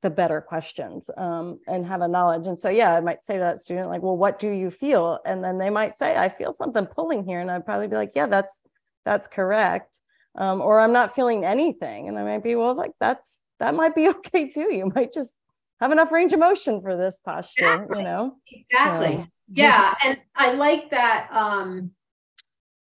the 0.02 0.10
better 0.10 0.40
questions 0.40 1.10
um, 1.16 1.58
and 1.66 1.86
have 1.86 2.00
a 2.00 2.08
knowledge. 2.08 2.46
And 2.46 2.58
so, 2.58 2.68
yeah, 2.70 2.94
I 2.94 3.00
might 3.00 3.22
say 3.22 3.34
to 3.34 3.40
that 3.40 3.60
student, 3.60 3.88
like, 3.88 4.02
well, 4.02 4.16
what 4.16 4.38
do 4.38 4.48
you 4.48 4.70
feel? 4.70 5.18
And 5.26 5.42
then 5.44 5.58
they 5.58 5.70
might 5.70 5.96
say, 5.96 6.16
I 6.16 6.28
feel 6.28 6.52
something 6.52 6.86
pulling 6.86 7.24
here. 7.24 7.40
And 7.40 7.50
I'd 7.50 7.64
probably 7.66 7.88
be 7.88 7.96
like, 7.96 8.12
yeah, 8.14 8.26
that's, 8.26 8.62
that's 9.04 9.26
correct 9.26 10.00
um, 10.36 10.60
or 10.60 10.80
I'm 10.80 10.92
not 10.92 11.14
feeling 11.14 11.44
anything. 11.44 12.08
And 12.08 12.18
I 12.18 12.24
might 12.24 12.42
be, 12.42 12.54
well, 12.54 12.74
like 12.74 12.92
that's 13.00 13.40
that 13.58 13.74
might 13.74 13.94
be 13.94 14.08
okay 14.16 14.48
too. 14.48 14.72
You 14.72 14.92
might 14.94 15.12
just 15.12 15.34
have 15.80 15.92
enough 15.92 16.12
range 16.12 16.32
of 16.32 16.40
motion 16.40 16.80
for 16.80 16.96
this 16.96 17.20
posture, 17.24 17.74
exactly. 17.74 17.98
you 17.98 18.04
know? 18.04 18.36
Exactly. 18.50 19.16
So. 19.16 19.26
Yeah. 19.48 19.94
And 20.04 20.20
I 20.34 20.52
like 20.52 20.90
that 20.90 21.28
um 21.30 21.92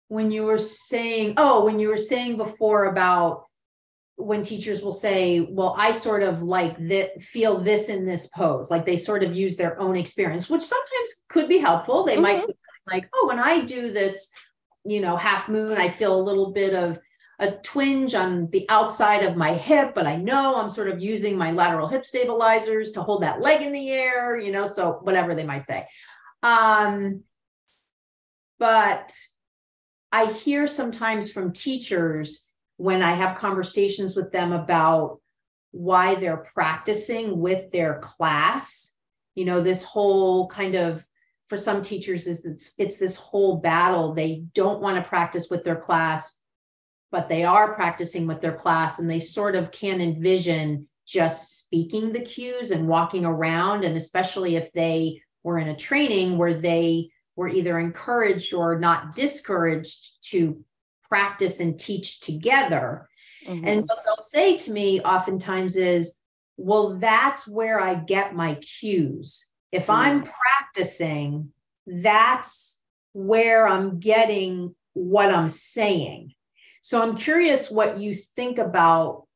when 0.09 0.31
you 0.31 0.45
were 0.45 0.59
saying, 0.59 1.35
oh, 1.37 1.65
when 1.65 1.81
you 1.81 1.89
were 1.89 1.97
saying 1.97 2.37
before 2.37 2.85
about 2.85 3.47
when 4.17 4.43
teachers 4.43 4.81
will 4.81 4.93
say, 4.93 5.41
well, 5.41 5.75
I 5.77 5.91
sort 5.91 6.23
of 6.23 6.43
like 6.43 6.77
that 6.89 7.21
feel 7.21 7.59
this 7.61 7.89
in 7.89 8.07
this 8.07 8.29
pose, 8.29 8.71
like 8.71 8.87
they 8.87 8.97
sort 8.97 9.23
of 9.23 9.35
use 9.35 9.57
their 9.57 9.79
own 9.79 9.97
experience, 9.97 10.49
which 10.49 10.63
sometimes 10.63 11.11
could 11.29 11.49
be 11.49 11.59
helpful. 11.59 12.05
They 12.05 12.15
mm-hmm. 12.15 12.23
might 12.23 12.43
say 12.43 12.55
like, 12.87 13.09
oh, 13.15 13.27
when 13.27 13.39
I 13.39 13.61
do 13.61 13.93
this, 13.93 14.31
you 14.85 15.01
know, 15.01 15.17
half 15.17 15.49
moon, 15.49 15.77
I 15.77 15.89
feel 15.89 16.19
a 16.19 16.23
little 16.23 16.53
bit 16.53 16.73
of 16.73 16.99
a 17.39 17.53
twinge 17.53 18.15
on 18.15 18.49
the 18.51 18.67
outside 18.69 19.25
of 19.25 19.37
my 19.37 19.55
hip, 19.55 19.95
but 19.95 20.07
I 20.07 20.17
know 20.17 20.57
I'm 20.57 20.71
sort 20.71 20.89
of 20.89 21.01
using 21.01 21.37
my 21.37 21.53
lateral 21.53 21.89
hip 21.89 22.05
stabilizers 22.05 22.93
to 22.93 23.03
hold 23.03 23.23
that 23.23 23.41
leg 23.41 23.63
in 23.63 23.73
the 23.73 23.91
air, 23.91 24.37
you 24.37 24.51
know, 24.51 24.67
so 24.67 24.99
whatever 25.03 25.35
they 25.35 25.45
might 25.45 25.67
say. 25.67 25.87
Um, 26.43 27.23
but 28.59 29.13
I 30.13 30.27
hear 30.33 30.67
sometimes 30.67 31.31
from 31.31 31.53
teachers 31.53 32.49
when 32.79 33.03
I 33.03 33.13
have 33.13 33.39
conversations 33.39 34.17
with 34.17 34.33
them 34.33 34.53
about 34.53 35.21
why 35.73 36.15
they're 36.15 36.47
practicing 36.55 37.39
with 37.39 37.71
their 37.71 37.99
class 37.99 38.97
you 39.37 39.45
know, 39.45 39.61
this 39.61 39.83
whole 39.85 40.49
kind 40.49 40.75
of 40.75 41.07
for 41.49 41.57
some 41.57 41.81
teachers 41.81 42.27
is 42.27 42.45
it's, 42.45 42.73
it's 42.77 42.97
this 42.97 43.15
whole 43.15 43.59
battle. 43.59 44.13
They 44.15 44.47
don't 44.55 44.81
want 44.81 44.97
to 44.97 45.09
practice 45.09 45.49
with 45.49 45.63
their 45.63 45.77
class, 45.77 46.36
but 47.17 47.31
they 47.31 47.45
are 47.45 47.73
practicing 47.73 48.27
with 48.27 48.43
their 48.43 48.53
class 48.53 48.99
and 48.99 49.11
they 49.11 49.21
sort 49.21 49.55
of 49.57 49.71
can 49.71 50.03
envision 50.03 50.87
just 51.07 51.61
speaking 51.61 52.13
the 52.13 52.21
cues 52.21 52.71
and 52.71 52.87
walking 52.87 53.25
around. 53.25 53.85
And 53.85 53.97
especially 53.97 54.57
if 54.57 54.71
they 54.73 55.23
were 55.43 55.59
in 55.59 55.69
a 55.69 55.75
training 55.75 56.37
where 56.37 56.53
they 56.53 57.09
were 57.35 57.49
either 57.49 57.79
encouraged 57.79 58.53
or 58.53 58.79
not 58.79 59.17
discouraged 59.17 60.23
to 60.31 60.63
practice 61.09 61.59
and 61.59 61.79
teach 61.79 62.21
together. 62.21 63.09
Mm-hmm. 63.49 63.67
And 63.67 63.81
what 63.87 64.01
they'll 64.05 64.17
say 64.17 64.59
to 64.59 64.71
me 64.71 65.01
oftentimes 65.01 65.77
is, 65.77 66.21
well, 66.59 66.99
that's 66.99 67.49
where 67.49 67.81
I 67.81 67.95
get 67.95 68.35
my 68.35 68.57
cues. 68.57 69.49
If 69.73 69.85
mm-hmm. 69.85 69.93
I'm 69.93 70.23
practicing, 70.23 71.51
that's 71.87 72.79
where 73.15 73.67
I'm 73.67 74.01
getting 74.01 74.75
what 74.93 75.31
I'm 75.31 75.49
saying. 75.49 76.35
So 76.87 77.03
I'm 77.03 77.17
curious 77.17 77.69
what 77.69 77.99
you 77.99 78.15
think 78.15 78.59
about 78.59 79.27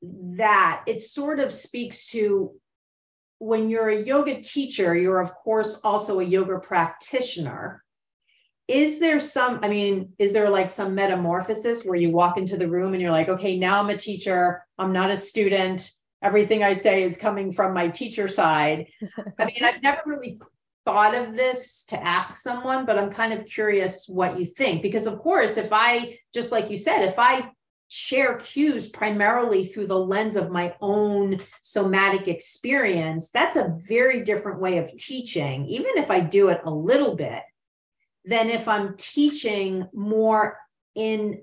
that. 0.00 0.84
It 0.86 1.02
sort 1.02 1.40
of 1.40 1.52
speaks 1.52 2.06
to 2.10 2.52
when 3.40 3.68
you're 3.68 3.88
a 3.88 4.00
yoga 4.00 4.40
teacher, 4.40 4.96
you're 4.96 5.20
of 5.20 5.34
course 5.34 5.80
also 5.82 6.20
a 6.20 6.24
yoga 6.24 6.60
practitioner. 6.60 7.82
Is 8.68 9.00
there 9.00 9.18
some, 9.18 9.58
I 9.64 9.68
mean, 9.68 10.12
is 10.20 10.32
there 10.32 10.48
like 10.48 10.70
some 10.70 10.94
metamorphosis 10.94 11.84
where 11.84 11.98
you 11.98 12.12
walk 12.12 12.38
into 12.38 12.56
the 12.56 12.68
room 12.68 12.92
and 12.92 13.02
you're 13.02 13.10
like, 13.10 13.28
okay, 13.28 13.58
now 13.58 13.82
I'm 13.82 13.90
a 13.90 13.96
teacher, 13.96 14.64
I'm 14.78 14.92
not 14.92 15.10
a 15.10 15.16
student. 15.16 15.90
Everything 16.22 16.62
I 16.62 16.74
say 16.74 17.02
is 17.02 17.16
coming 17.16 17.52
from 17.52 17.74
my 17.74 17.88
teacher 17.88 18.28
side. 18.28 18.86
I 19.36 19.46
mean, 19.46 19.64
I've 19.64 19.82
never 19.82 20.02
really 20.06 20.40
thought 20.88 21.14
of 21.14 21.36
this 21.36 21.84
to 21.84 22.02
ask 22.02 22.36
someone, 22.36 22.86
but 22.86 22.98
I'm 22.98 23.12
kind 23.12 23.34
of 23.34 23.44
curious 23.44 24.08
what 24.08 24.40
you 24.40 24.46
think. 24.46 24.80
Because, 24.80 25.06
of 25.06 25.18
course, 25.18 25.58
if 25.58 25.68
I, 25.70 26.18
just 26.32 26.50
like 26.50 26.70
you 26.70 26.78
said, 26.78 27.02
if 27.02 27.18
I 27.18 27.50
share 27.88 28.36
cues 28.36 28.88
primarily 28.88 29.66
through 29.66 29.88
the 29.88 29.98
lens 29.98 30.34
of 30.34 30.50
my 30.50 30.74
own 30.80 31.40
somatic 31.60 32.26
experience, 32.26 33.28
that's 33.28 33.56
a 33.56 33.76
very 33.86 34.22
different 34.22 34.62
way 34.62 34.78
of 34.78 34.90
teaching, 34.96 35.66
even 35.66 35.90
if 35.96 36.10
I 36.10 36.20
do 36.20 36.48
it 36.48 36.62
a 36.64 36.70
little 36.70 37.14
bit, 37.14 37.42
than 38.24 38.48
if 38.48 38.66
I'm 38.66 38.96
teaching 38.96 39.86
more 39.92 40.56
in 40.94 41.42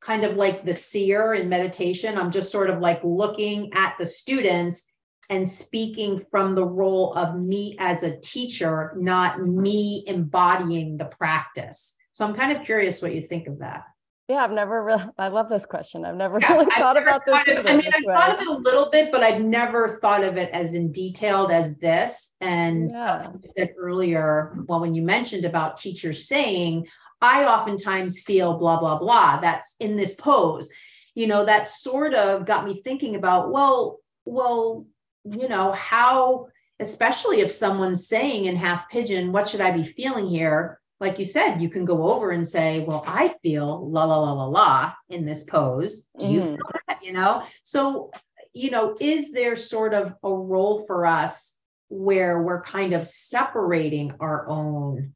kind 0.00 0.24
of 0.24 0.36
like 0.36 0.64
the 0.64 0.74
seer 0.74 1.34
in 1.34 1.48
meditation. 1.48 2.16
I'm 2.16 2.30
just 2.30 2.52
sort 2.52 2.70
of 2.70 2.78
like 2.78 3.00
looking 3.02 3.72
at 3.72 3.96
the 3.98 4.06
students 4.06 4.88
and 5.30 5.46
speaking 5.46 6.18
from 6.30 6.54
the 6.54 6.64
role 6.64 7.12
of 7.14 7.36
me 7.36 7.76
as 7.78 8.02
a 8.02 8.16
teacher, 8.18 8.92
not 8.96 9.42
me 9.42 10.04
embodying 10.06 10.96
the 10.96 11.06
practice. 11.06 11.96
So 12.12 12.24
I'm 12.24 12.34
kind 12.34 12.56
of 12.56 12.64
curious 12.64 13.02
what 13.02 13.14
you 13.14 13.20
think 13.20 13.46
of 13.46 13.58
that. 13.58 13.84
Yeah, 14.28 14.38
I've 14.38 14.52
never 14.52 14.82
really, 14.82 15.04
I 15.18 15.28
love 15.28 15.48
this 15.48 15.66
question. 15.66 16.04
I've 16.04 16.16
never 16.16 16.38
yeah, 16.40 16.52
really 16.52 16.66
I've 16.74 16.82
thought 16.82 16.96
about 17.00 17.22
this. 17.26 17.58
Of, 17.58 17.66
I 17.66 17.76
mean, 17.76 17.90
I've 17.92 18.04
way. 18.04 18.14
thought 18.14 18.34
of 18.34 18.40
it 18.40 18.48
a 18.48 18.52
little 18.52 18.90
bit, 18.90 19.12
but 19.12 19.22
I've 19.22 19.42
never 19.42 19.88
thought 20.00 20.24
of 20.24 20.36
it 20.36 20.50
as 20.52 20.74
in 20.74 20.92
detailed 20.92 21.52
as 21.52 21.78
this. 21.78 22.34
And 22.40 22.90
yeah. 22.90 23.30
you 23.32 23.50
said 23.56 23.74
earlier, 23.78 24.56
well, 24.66 24.80
when 24.80 24.94
you 24.94 25.02
mentioned 25.02 25.44
about 25.44 25.76
teachers 25.76 26.26
saying, 26.26 26.86
I 27.20 27.44
oftentimes 27.44 28.20
feel 28.20 28.58
blah, 28.58 28.78
blah, 28.78 28.98
blah, 28.98 29.40
that's 29.40 29.76
in 29.80 29.96
this 29.96 30.14
pose, 30.14 30.68
you 31.14 31.26
know, 31.26 31.44
that 31.44 31.66
sort 31.66 32.14
of 32.14 32.44
got 32.44 32.64
me 32.64 32.80
thinking 32.82 33.16
about, 33.16 33.50
well, 33.50 34.00
well, 34.26 34.86
you 35.30 35.48
know, 35.48 35.72
how, 35.72 36.48
especially 36.80 37.40
if 37.40 37.50
someone's 37.50 38.06
saying 38.06 38.46
in 38.46 38.56
half 38.56 38.88
pigeon, 38.90 39.32
what 39.32 39.48
should 39.48 39.60
I 39.60 39.70
be 39.70 39.84
feeling 39.84 40.28
here? 40.28 40.80
like 40.98 41.18
you 41.18 41.24
said, 41.24 41.58
you 41.58 41.68
can 41.68 41.84
go 41.84 42.10
over 42.10 42.30
and 42.30 42.46
say, 42.46 42.80
Well, 42.80 43.04
I 43.06 43.34
feel 43.42 43.88
la 43.90 44.04
la 44.04 44.18
la 44.18 44.32
la 44.32 44.46
la 44.46 44.92
in 45.08 45.24
this 45.24 45.44
pose. 45.44 46.06
Do 46.18 46.26
you 46.26 46.40
mm. 46.40 46.56
feel 46.56 46.70
that? 46.88 47.04
You 47.04 47.12
know? 47.12 47.44
So, 47.64 48.10
you 48.52 48.70
know, 48.70 48.96
is 49.00 49.32
there 49.32 49.56
sort 49.56 49.92
of 49.92 50.14
a 50.22 50.32
role 50.32 50.86
for 50.86 51.04
us 51.04 51.58
where 51.88 52.42
we're 52.42 52.62
kind 52.62 52.94
of 52.94 53.06
separating 53.06 54.14
our 54.20 54.48
own 54.48 55.14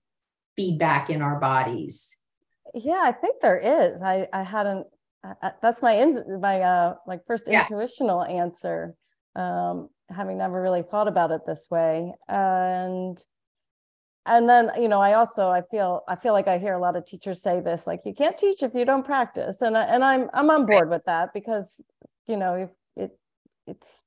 feedback 0.57 1.09
in 1.09 1.23
our 1.23 1.41
bodies? 1.41 2.17
Yeah, 2.75 3.03
I 3.03 3.13
think 3.13 3.41
there 3.41 3.59
is. 3.93 4.03
I 4.03 4.29
I 4.33 4.43
hadn't. 4.43 4.87
Uh, 5.25 5.51
that's 5.61 5.83
my 5.83 5.93
in, 5.93 6.41
my 6.41 6.61
uh 6.61 6.95
like 7.07 7.27
first 7.27 7.49
yeah. 7.49 7.63
intuitional 7.63 8.23
answer. 8.23 8.95
Um, 9.35 9.89
having 10.15 10.39
never 10.39 10.61
really 10.61 10.83
thought 10.83 11.09
about 11.09 11.31
it 11.31 11.47
this 11.47 11.67
way, 11.71 12.13
and 12.29 13.23
and 14.27 14.49
then 14.49 14.71
you 14.79 14.89
know 14.89 15.01
i 15.01 15.15
also 15.15 15.49
i 15.49 15.63
feel 15.71 16.03
i 16.07 16.15
feel 16.15 16.33
like 16.33 16.47
i 16.47 16.59
hear 16.59 16.75
a 16.75 16.79
lot 16.79 16.95
of 16.95 17.05
teachers 17.07 17.41
say 17.41 17.61
this 17.61 17.87
like 17.87 18.01
you 18.05 18.13
can't 18.13 18.37
teach 18.37 18.63
if 18.63 18.75
you 18.75 18.85
don't 18.85 19.05
practice. 19.05 19.63
And 19.63 19.77
I, 19.77 19.85
and 19.85 20.05
i'm 20.05 20.29
i'm 20.35 20.51
on 20.51 20.67
board 20.67 20.91
with 20.91 21.05
that 21.07 21.33
because 21.33 21.81
you 22.27 22.37
know 22.37 22.71
it 22.97 23.19
it's 23.67 24.01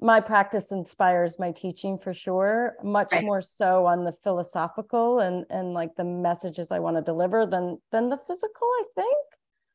my 0.00 0.20
practice 0.20 0.72
inspires 0.72 1.38
my 1.38 1.52
teaching 1.52 1.98
for 1.98 2.12
sure 2.12 2.74
much 2.82 3.12
right. 3.12 3.24
more 3.24 3.40
so 3.40 3.86
on 3.86 4.04
the 4.04 4.14
philosophical 4.22 5.20
and 5.20 5.46
and 5.50 5.72
like 5.72 5.94
the 5.96 6.04
messages 6.04 6.70
i 6.70 6.78
want 6.78 6.96
to 6.96 7.02
deliver 7.02 7.46
than 7.46 7.80
than 7.92 8.08
the 8.08 8.18
physical 8.26 8.66
i 8.66 8.84
think 8.94 9.16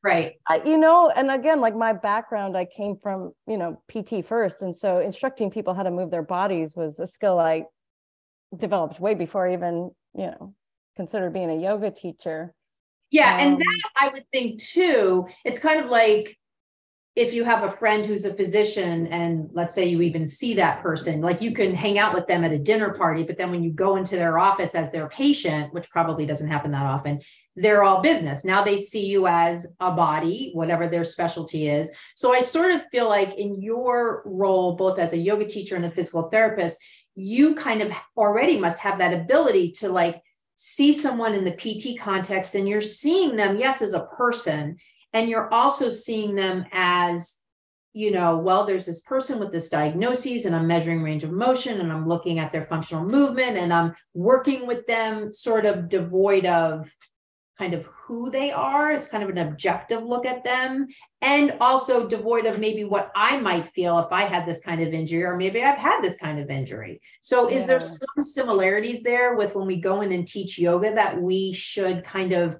right 0.03 0.33
I, 0.47 0.61
you 0.65 0.77
know 0.77 1.09
and 1.09 1.29
again 1.29 1.61
like 1.61 1.75
my 1.75 1.93
background 1.93 2.57
i 2.57 2.65
came 2.65 2.95
from 2.95 3.33
you 3.47 3.57
know 3.57 3.81
pt 3.87 4.25
first 4.25 4.61
and 4.61 4.75
so 4.75 4.99
instructing 4.99 5.51
people 5.51 5.73
how 5.73 5.83
to 5.83 5.91
move 5.91 6.09
their 6.11 6.23
bodies 6.23 6.75
was 6.75 6.99
a 6.99 7.07
skill 7.07 7.39
i 7.39 7.65
developed 8.55 8.99
way 8.99 9.15
before 9.15 9.47
I 9.47 9.53
even, 9.53 9.91
you 10.13 10.25
know, 10.25 10.53
considered 10.95 11.33
being 11.33 11.49
a 11.49 11.55
yoga 11.55 11.91
teacher. 11.91 12.53
Yeah. 13.09 13.35
Um, 13.35 13.39
and 13.39 13.59
that 13.59 13.89
I 13.99 14.07
would 14.09 14.25
think 14.31 14.61
too, 14.61 15.27
it's 15.45 15.59
kind 15.59 15.79
of 15.79 15.89
like 15.89 16.37
if 17.15 17.33
you 17.33 17.43
have 17.43 17.63
a 17.63 17.75
friend 17.75 18.05
who's 18.05 18.23
a 18.23 18.33
physician 18.33 19.07
and 19.07 19.49
let's 19.51 19.75
say 19.75 19.85
you 19.85 20.01
even 20.01 20.25
see 20.25 20.53
that 20.53 20.81
person, 20.81 21.19
like 21.19 21.41
you 21.41 21.53
can 21.53 21.75
hang 21.75 21.97
out 21.97 22.13
with 22.13 22.25
them 22.27 22.45
at 22.45 22.53
a 22.53 22.59
dinner 22.59 22.93
party, 22.93 23.23
but 23.23 23.37
then 23.37 23.51
when 23.51 23.63
you 23.63 23.71
go 23.71 23.97
into 23.97 24.15
their 24.15 24.39
office 24.39 24.73
as 24.75 24.91
their 24.91 25.09
patient, 25.09 25.73
which 25.73 25.89
probably 25.89 26.25
doesn't 26.25 26.47
happen 26.47 26.71
that 26.71 26.85
often, 26.85 27.19
they're 27.55 27.83
all 27.83 28.01
business. 28.01 28.45
Now 28.45 28.63
they 28.63 28.77
see 28.77 29.05
you 29.05 29.27
as 29.27 29.67
a 29.79 29.91
body, 29.91 30.51
whatever 30.53 30.87
their 30.87 31.03
specialty 31.03 31.67
is. 31.67 31.91
So 32.15 32.33
I 32.33 32.41
sort 32.41 32.71
of 32.71 32.83
feel 32.91 33.09
like 33.09 33.35
in 33.37 33.61
your 33.61 34.23
role, 34.25 34.75
both 34.75 34.99
as 34.99 35.13
a 35.13 35.17
yoga 35.17 35.45
teacher 35.45 35.75
and 35.75 35.85
a 35.85 35.91
physical 35.91 36.29
therapist, 36.29 36.79
you 37.15 37.55
kind 37.55 37.81
of 37.81 37.91
already 38.15 38.57
must 38.57 38.79
have 38.79 38.97
that 38.99 39.13
ability 39.13 39.71
to 39.71 39.89
like 39.89 40.21
see 40.55 40.93
someone 40.93 41.33
in 41.33 41.43
the 41.43 41.51
PT 41.51 41.99
context 41.99 42.55
and 42.55 42.69
you're 42.69 42.81
seeing 42.81 43.35
them, 43.35 43.57
yes, 43.57 43.81
as 43.81 43.93
a 43.93 44.05
person, 44.05 44.77
and 45.13 45.29
you're 45.29 45.53
also 45.53 45.89
seeing 45.89 46.35
them 46.35 46.65
as, 46.71 47.39
you 47.93 48.11
know, 48.11 48.37
well, 48.37 48.65
there's 48.65 48.85
this 48.85 49.01
person 49.01 49.39
with 49.39 49.51
this 49.51 49.67
diagnosis, 49.67 50.45
and 50.45 50.55
I'm 50.55 50.67
measuring 50.67 51.03
range 51.03 51.25
of 51.25 51.31
motion 51.31 51.81
and 51.81 51.91
I'm 51.91 52.07
looking 52.07 52.39
at 52.39 52.53
their 52.53 52.65
functional 52.67 53.03
movement 53.03 53.57
and 53.57 53.73
I'm 53.73 53.93
working 54.13 54.65
with 54.65 54.87
them 54.87 55.33
sort 55.33 55.65
of 55.65 55.89
devoid 55.89 56.45
of 56.45 56.89
kind 57.61 57.75
of 57.75 57.85
who 57.85 58.31
they 58.31 58.51
are. 58.51 58.91
It's 58.91 59.05
kind 59.05 59.23
of 59.23 59.29
an 59.29 59.37
objective 59.37 60.03
look 60.03 60.25
at 60.25 60.43
them 60.43 60.87
and 61.21 61.55
also 61.61 62.07
devoid 62.07 62.47
of 62.47 62.57
maybe 62.57 62.85
what 62.85 63.11
I 63.15 63.39
might 63.39 63.71
feel 63.75 63.99
if 63.99 64.11
I 64.11 64.23
had 64.23 64.47
this 64.47 64.61
kind 64.61 64.81
of 64.81 64.95
injury, 64.95 65.23
or 65.23 65.37
maybe 65.37 65.61
I've 65.61 65.77
had 65.77 66.01
this 66.01 66.17
kind 66.17 66.39
of 66.39 66.49
injury. 66.49 66.99
So, 67.21 67.47
is 67.49 67.67
there 67.67 67.79
some 67.79 68.23
similarities 68.23 69.03
there 69.03 69.35
with 69.35 69.53
when 69.53 69.67
we 69.67 69.79
go 69.79 70.01
in 70.01 70.11
and 70.11 70.27
teach 70.27 70.57
yoga 70.57 70.95
that 70.95 71.21
we 71.21 71.53
should 71.53 72.03
kind 72.03 72.33
of 72.33 72.57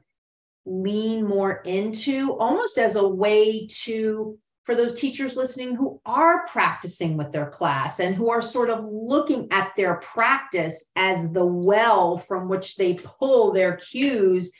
lean 0.67 1.25
more 1.25 1.63
into 1.65 2.37
almost 2.37 2.77
as 2.77 2.95
a 2.95 3.07
way 3.07 3.67
to? 3.85 4.37
For 4.63 4.75
those 4.75 4.93
teachers 4.93 5.35
listening 5.35 5.75
who 5.75 5.99
are 6.05 6.45
practicing 6.45 7.17
with 7.17 7.31
their 7.31 7.49
class 7.49 7.99
and 7.99 8.15
who 8.15 8.29
are 8.29 8.43
sort 8.43 8.69
of 8.69 8.85
looking 8.85 9.47
at 9.51 9.73
their 9.75 9.95
practice 9.95 10.85
as 10.95 11.27
the 11.31 11.43
well 11.43 12.19
from 12.19 12.47
which 12.47 12.75
they 12.75 12.93
pull 12.93 13.51
their 13.51 13.77
cues 13.77 14.51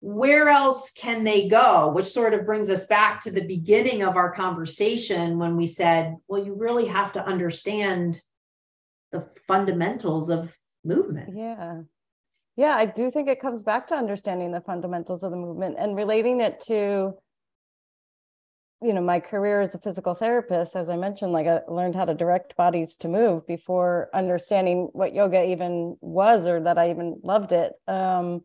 where 0.00 0.48
else 0.48 0.92
can 0.92 1.24
they 1.24 1.48
go? 1.48 1.92
Which 1.94 2.06
sort 2.06 2.32
of 2.32 2.46
brings 2.46 2.70
us 2.70 2.86
back 2.86 3.22
to 3.22 3.30
the 3.30 3.46
beginning 3.46 4.02
of 4.02 4.16
our 4.16 4.32
conversation 4.32 5.38
when 5.38 5.56
we 5.56 5.66
said, 5.66 6.16
well, 6.26 6.44
you 6.44 6.54
really 6.54 6.86
have 6.86 7.12
to 7.12 7.26
understand 7.26 8.20
the 9.12 9.26
fundamentals 9.46 10.30
of 10.30 10.56
movement. 10.84 11.36
Yeah. 11.36 11.82
Yeah, 12.56 12.74
I 12.76 12.86
do 12.86 13.10
think 13.10 13.28
it 13.28 13.40
comes 13.40 13.62
back 13.62 13.86
to 13.88 13.94
understanding 13.94 14.52
the 14.52 14.60
fundamentals 14.62 15.22
of 15.22 15.30
the 15.30 15.36
movement 15.36 15.76
and 15.78 15.94
relating 15.96 16.40
it 16.40 16.60
to 16.66 17.14
you 18.82 18.94
know 18.94 19.02
my 19.02 19.20
career 19.20 19.60
as 19.60 19.74
a 19.74 19.78
physical 19.78 20.14
therapist 20.14 20.74
as 20.74 20.88
i 20.88 20.96
mentioned 20.96 21.32
like 21.32 21.46
i 21.46 21.60
learned 21.68 21.94
how 21.94 22.06
to 22.06 22.14
direct 22.14 22.56
bodies 22.56 22.96
to 22.96 23.08
move 23.08 23.46
before 23.46 24.08
understanding 24.14 24.88
what 24.94 25.12
yoga 25.12 25.44
even 25.44 25.98
was 26.00 26.46
or 26.46 26.62
that 26.62 26.78
i 26.78 26.88
even 26.88 27.20
loved 27.22 27.52
it 27.52 27.74
um, 27.88 28.42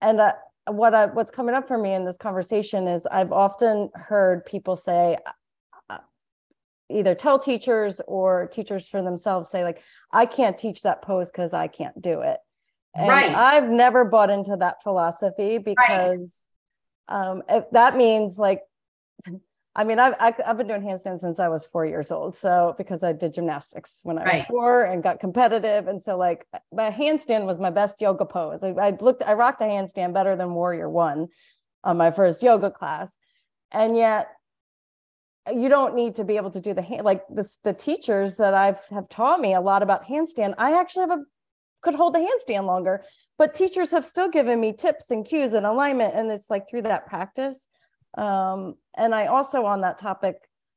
and 0.00 0.20
uh, 0.20 0.32
what 0.68 0.94
I, 0.94 1.06
what's 1.06 1.30
coming 1.30 1.54
up 1.54 1.68
for 1.68 1.78
me 1.78 1.94
in 1.94 2.04
this 2.04 2.16
conversation 2.16 2.88
is 2.88 3.06
I've 3.06 3.32
often 3.32 3.90
heard 3.94 4.44
people 4.44 4.76
say, 4.76 5.16
either 6.88 7.14
tell 7.14 7.38
teachers 7.38 8.00
or 8.06 8.46
teachers 8.46 8.86
for 8.86 9.02
themselves 9.02 9.50
say 9.50 9.64
like 9.64 9.82
i 10.12 10.24
can't 10.24 10.56
teach 10.56 10.82
that 10.82 11.02
pose 11.02 11.30
because 11.30 11.52
i 11.52 11.66
can't 11.66 12.00
do 12.00 12.20
it 12.20 12.38
and 12.94 13.08
right. 13.08 13.34
i've 13.34 13.68
never 13.68 14.04
bought 14.04 14.30
into 14.30 14.56
that 14.56 14.82
philosophy 14.82 15.58
because 15.58 16.42
right. 17.10 17.26
um, 17.26 17.42
if 17.48 17.64
that 17.72 17.96
means 17.96 18.38
like 18.38 18.62
I 19.78 19.84
mean, 19.84 19.98
I've, 19.98 20.14
I've 20.18 20.56
been 20.56 20.68
doing 20.68 20.80
handstands 20.80 21.20
since 21.20 21.38
I 21.38 21.48
was 21.48 21.66
four 21.66 21.84
years 21.84 22.10
old. 22.10 22.34
So 22.34 22.74
because 22.78 23.02
I 23.02 23.12
did 23.12 23.34
gymnastics 23.34 24.00
when 24.04 24.16
I 24.16 24.36
was 24.38 24.42
four 24.48 24.84
and 24.84 25.02
got 25.02 25.20
competitive. 25.20 25.86
And 25.86 26.02
so 26.02 26.16
like 26.16 26.46
my 26.72 26.90
handstand 26.90 27.44
was 27.44 27.58
my 27.58 27.68
best 27.68 28.00
yoga 28.00 28.24
pose. 28.24 28.64
I, 28.64 28.68
I 28.70 28.96
looked, 28.98 29.22
I 29.22 29.34
rocked 29.34 29.58
the 29.58 29.66
handstand 29.66 30.14
better 30.14 30.34
than 30.34 30.54
warrior 30.54 30.88
one 30.88 31.28
on 31.84 31.98
my 31.98 32.10
first 32.10 32.42
yoga 32.42 32.70
class. 32.70 33.14
And 33.70 33.98
yet 33.98 34.28
you 35.54 35.68
don't 35.68 35.94
need 35.94 36.16
to 36.16 36.24
be 36.24 36.38
able 36.38 36.52
to 36.52 36.60
do 36.60 36.72
the 36.72 36.80
hand, 36.80 37.04
like 37.04 37.24
this, 37.28 37.58
the 37.62 37.74
teachers 37.74 38.38
that 38.38 38.54
I've 38.54 38.80
have 38.88 39.10
taught 39.10 39.40
me 39.40 39.52
a 39.52 39.60
lot 39.60 39.82
about 39.82 40.06
handstand. 40.06 40.54
I 40.56 40.80
actually 40.80 41.08
have 41.10 41.18
a, 41.18 41.22
could 41.82 41.94
hold 41.94 42.14
the 42.14 42.20
handstand 42.20 42.64
longer, 42.64 43.04
but 43.36 43.52
teachers 43.52 43.90
have 43.90 44.06
still 44.06 44.30
given 44.30 44.58
me 44.58 44.72
tips 44.72 45.10
and 45.10 45.22
cues 45.22 45.52
and 45.52 45.66
alignment. 45.66 46.14
And 46.14 46.30
it's 46.30 46.48
like 46.48 46.66
through 46.66 46.82
that 46.82 47.06
practice 47.06 47.66
um, 48.16 48.76
and 48.96 49.14
I 49.14 49.26
also 49.26 49.64
on 49.64 49.80
that 49.82 49.98
topic, 49.98 50.36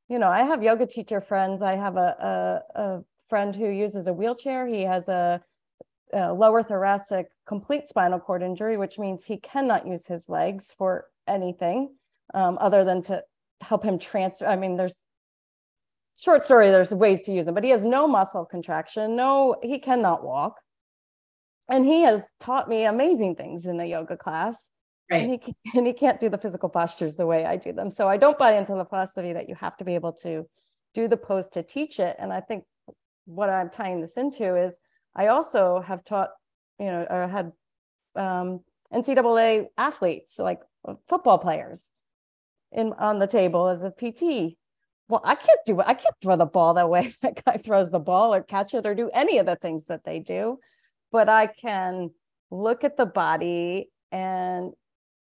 you 0.10 0.20
know, 0.20 0.28
I 0.28 0.44
have 0.44 0.64
yoga 0.64 0.86
teacher 0.86 1.22
friends. 1.22 1.62
I 1.62 1.76
have 1.76 1.96
a, 1.96 2.64
a, 2.76 2.82
a 2.82 3.04
friend 3.30 3.56
who 3.56 3.70
uses 3.70 4.08
a 4.08 4.14
wheelchair. 4.14 4.68
He 4.68 4.82
has 4.84 5.08
a, 5.08 5.42
a 6.14 6.34
lower 6.34 6.64
thoracic 6.64 7.28
complete 7.48 7.88
spinal 7.88 8.20
cord 8.20 8.42
injury, 8.42 8.78
which 8.78 8.98
means 8.98 9.24
he 9.24 9.38
cannot 9.38 9.88
use 9.88 10.08
his 10.08 10.28
legs 10.28 10.74
for 10.78 11.06
anything 11.28 11.96
um, 12.34 12.58
other 12.60 12.84
than 12.84 13.02
to 13.04 13.24
help 13.62 13.84
him 13.84 14.00
transfer. 14.00 14.48
I 14.48 14.56
mean, 14.56 14.76
there's 14.76 15.06
short 16.20 16.44
story, 16.44 16.70
there's 16.72 16.94
ways 16.94 17.22
to 17.22 17.32
use 17.32 17.48
him, 17.48 17.54
but 17.54 17.64
he 17.64 17.70
has 17.70 17.86
no 17.86 18.08
muscle 18.08 18.46
contraction, 18.46 19.16
no, 19.16 19.56
he 19.62 19.80
cannot 19.80 20.24
walk. 20.24 20.56
And 21.70 21.86
he 21.86 22.02
has 22.02 22.24
taught 22.40 22.68
me 22.68 22.86
amazing 22.86 23.36
things 23.36 23.68
in 23.68 23.78
the 23.78 23.86
yoga 23.86 24.18
class. 24.18 24.72
Right. 25.10 25.24
And 25.24 25.40
he, 25.44 25.56
and 25.78 25.88
he 25.88 25.94
can't 25.94 26.20
do 26.20 26.30
the 26.30 26.38
physical 26.38 26.70
postures 26.70 27.16
the 27.16 27.26
way 27.26 27.46
I 27.46 27.56
do 27.56 27.74
them. 27.74 27.92
So 27.92 28.08
I 28.08 28.18
don't 28.18 28.38
buy 28.38 28.58
into 28.58 28.74
the 28.74 28.86
philosophy 28.86 29.34
that 29.34 29.50
you 29.50 29.56
have 29.56 29.78
to 29.78 29.84
be 29.84 29.96
able 29.96 30.14
to 30.14 30.48
do 30.94 31.08
the 31.08 31.18
pose 31.18 31.50
to 31.50 31.64
teach 31.64 32.00
it. 32.00 32.16
And 32.20 32.32
I 32.34 32.42
think 32.42 32.64
what 33.26 33.50
I'm 33.50 33.70
tying 33.70 34.02
this 34.02 34.18
into 34.18 34.56
is 34.56 34.80
I 35.16 35.28
also 35.28 35.82
have 35.82 36.04
taught, 36.04 36.30
you 36.80 36.88
know, 36.88 37.06
or 37.10 37.28
had 37.28 37.52
um, 38.16 38.62
NCAA 38.94 39.68
athletes, 39.78 40.40
like 40.40 40.62
uh, 40.88 40.96
football 41.08 41.38
players, 41.38 41.92
in 42.72 42.94
on 42.94 43.20
the 43.20 43.28
table 43.28 43.68
as 43.68 43.84
a 43.84 43.92
PT. 43.92 44.56
Well, 45.08 45.22
I 45.24 45.36
can't 45.36 45.60
do 45.66 45.80
it. 45.80 45.88
I 45.88 45.96
can't 45.96 46.16
throw 46.22 46.36
the 46.38 46.46
ball 46.46 46.76
that 46.76 46.90
way 46.90 47.16
that 47.22 47.44
guy 47.44 47.58
throws 47.58 47.90
the 47.90 48.00
ball 48.00 48.34
or 48.34 48.42
catch 48.42 48.74
it 48.74 48.86
or 48.86 48.94
do 48.94 49.10
any 49.14 49.40
of 49.40 49.46
the 49.46 49.56
things 49.56 49.86
that 49.86 50.04
they 50.04 50.20
do. 50.20 50.60
But 51.12 51.30
I 51.30 51.48
can 51.48 52.12
look 52.52 52.84
at 52.84 52.98
the 52.98 53.06
body 53.08 53.90
and 54.12 54.74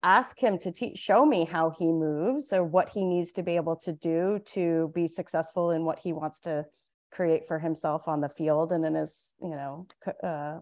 ask 0.03 0.39
him 0.39 0.59
to 0.59 0.71
teach 0.71 0.99
show 0.99 1.25
me 1.25 1.45
how 1.45 1.71
he 1.71 1.87
moves 1.87 2.53
or 2.53 2.63
what 2.65 2.89
he 2.89 3.05
needs 3.05 3.33
to 3.33 3.43
be 3.43 3.57
able 3.57 3.77
to 3.77 3.93
do 3.93 4.39
to 4.47 4.91
be 4.95 5.07
successful 5.07 5.71
in 5.71 5.85
what 5.85 5.99
he 5.99 6.13
wants 6.13 6.41
to 6.41 6.65
create 7.11 7.47
for 7.47 7.59
himself 7.59 8.07
on 8.07 8.21
the 8.21 8.29
field 8.29 8.73
and 8.73 8.85
in 8.85 8.95
his 8.95 9.35
you 9.41 9.51
know 9.51 9.87
uh, 10.23 10.59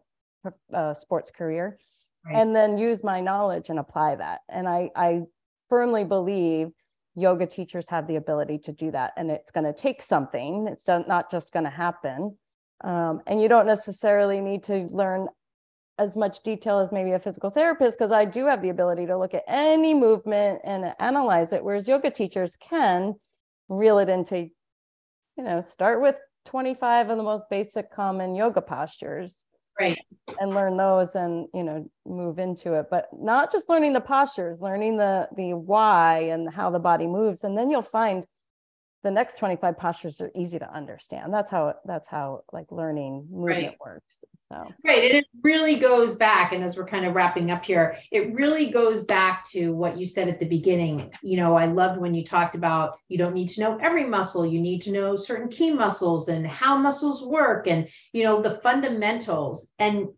uh, 0.72 0.94
sports 0.94 1.30
career. 1.30 1.78
Right. 2.26 2.40
and 2.40 2.56
then 2.56 2.78
use 2.78 3.04
my 3.04 3.20
knowledge 3.20 3.68
and 3.68 3.78
apply 3.78 4.14
that. 4.16 4.40
And 4.48 4.66
i 4.66 4.90
i 4.96 5.22
firmly 5.68 6.04
believe 6.04 6.68
yoga 7.14 7.46
teachers 7.46 7.86
have 7.88 8.06
the 8.06 8.16
ability 8.16 8.58
to 8.58 8.72
do 8.72 8.90
that 8.90 9.12
and 9.16 9.30
it's 9.30 9.50
going 9.50 9.64
to 9.64 9.72
take 9.72 10.02
something. 10.02 10.66
It's 10.68 10.88
not 10.88 11.30
just 11.30 11.52
going 11.52 11.64
to 11.64 11.70
happen. 11.70 12.36
Um, 12.82 13.20
and 13.26 13.40
you 13.40 13.48
don't 13.48 13.66
necessarily 13.66 14.40
need 14.40 14.64
to 14.64 14.86
learn 14.90 15.28
as 15.98 16.16
much 16.16 16.42
detail 16.42 16.78
as 16.78 16.90
maybe 16.90 17.12
a 17.12 17.18
physical 17.18 17.50
therapist 17.50 17.98
because 17.98 18.12
I 18.12 18.24
do 18.24 18.46
have 18.46 18.62
the 18.62 18.70
ability 18.70 19.06
to 19.06 19.18
look 19.18 19.34
at 19.34 19.44
any 19.46 19.94
movement 19.94 20.60
and 20.64 20.94
analyze 20.98 21.52
it, 21.52 21.62
whereas 21.62 21.86
yoga 21.86 22.10
teachers 22.10 22.56
can 22.56 23.14
reel 23.68 23.98
it 23.98 24.08
into, 24.08 24.48
you 25.36 25.44
know, 25.44 25.60
start 25.60 26.00
with 26.00 26.20
25 26.46 27.10
of 27.10 27.16
the 27.16 27.22
most 27.22 27.44
basic 27.50 27.92
common 27.92 28.34
yoga 28.34 28.60
postures. 28.60 29.44
Right. 29.78 29.98
And 30.38 30.54
learn 30.54 30.76
those 30.76 31.16
and, 31.16 31.48
you 31.52 31.64
know, 31.64 31.90
move 32.06 32.38
into 32.38 32.74
it. 32.74 32.86
But 32.90 33.06
not 33.12 33.50
just 33.50 33.68
learning 33.68 33.92
the 33.92 34.00
postures, 34.00 34.60
learning 34.60 34.98
the 34.98 35.28
the 35.36 35.54
why 35.54 36.28
and 36.30 36.48
how 36.48 36.70
the 36.70 36.78
body 36.78 37.08
moves. 37.08 37.42
And 37.42 37.58
then 37.58 37.70
you'll 37.70 37.82
find 37.82 38.24
the 39.04 39.10
next 39.10 39.36
25 39.36 39.78
postures 39.78 40.20
are 40.22 40.30
easy 40.34 40.58
to 40.58 40.74
understand. 40.74 41.32
That's 41.32 41.50
how 41.50 41.74
that's 41.84 42.08
how 42.08 42.42
like 42.54 42.72
learning 42.72 43.28
movement 43.30 43.66
right. 43.66 43.76
works 43.78 44.24
so. 44.48 44.66
Right 44.82 45.04
and 45.04 45.18
it 45.18 45.26
really 45.42 45.76
goes 45.76 46.16
back 46.16 46.52
and 46.52 46.64
as 46.64 46.76
we're 46.76 46.86
kind 46.86 47.04
of 47.04 47.14
wrapping 47.14 47.50
up 47.50 47.64
here 47.64 47.98
it 48.10 48.32
really 48.32 48.70
goes 48.70 49.04
back 49.04 49.44
to 49.50 49.72
what 49.72 49.98
you 49.98 50.06
said 50.06 50.28
at 50.28 50.40
the 50.40 50.46
beginning. 50.46 51.10
You 51.22 51.36
know 51.36 51.54
i 51.54 51.66
loved 51.66 52.00
when 52.00 52.14
you 52.14 52.24
talked 52.24 52.54
about 52.54 52.98
you 53.08 53.18
don't 53.18 53.34
need 53.34 53.48
to 53.50 53.60
know 53.60 53.78
every 53.80 54.04
muscle 54.04 54.46
you 54.46 54.58
need 54.58 54.80
to 54.82 54.92
know 54.92 55.16
certain 55.16 55.48
key 55.48 55.72
muscles 55.72 56.28
and 56.28 56.46
how 56.46 56.78
muscles 56.78 57.22
work 57.22 57.68
and 57.68 57.86
you 58.14 58.24
know 58.24 58.40
the 58.40 58.58
fundamentals. 58.62 59.70
And 59.78 60.08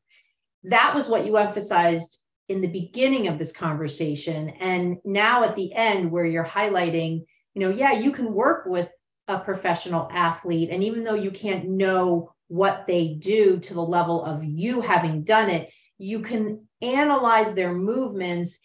that 0.62 0.94
was 0.94 1.08
what 1.08 1.26
you 1.26 1.36
emphasized 1.36 2.22
in 2.48 2.60
the 2.60 2.68
beginning 2.68 3.26
of 3.26 3.40
this 3.40 3.50
conversation 3.50 4.50
and 4.60 4.98
now 5.04 5.42
at 5.42 5.56
the 5.56 5.74
end 5.74 6.12
where 6.12 6.24
you're 6.24 6.44
highlighting 6.44 7.24
you 7.56 7.62
know, 7.62 7.70
yeah, 7.70 7.92
you 7.92 8.12
can 8.12 8.34
work 8.34 8.66
with 8.66 8.90
a 9.28 9.40
professional 9.40 10.08
athlete. 10.12 10.68
And 10.70 10.84
even 10.84 11.04
though 11.04 11.14
you 11.14 11.30
can't 11.30 11.66
know 11.66 12.30
what 12.48 12.86
they 12.86 13.14
do 13.14 13.58
to 13.60 13.74
the 13.74 13.82
level 13.82 14.22
of 14.22 14.44
you 14.44 14.82
having 14.82 15.24
done 15.24 15.48
it, 15.48 15.70
you 15.96 16.20
can 16.20 16.66
analyze 16.82 17.54
their 17.54 17.72
movements. 17.72 18.58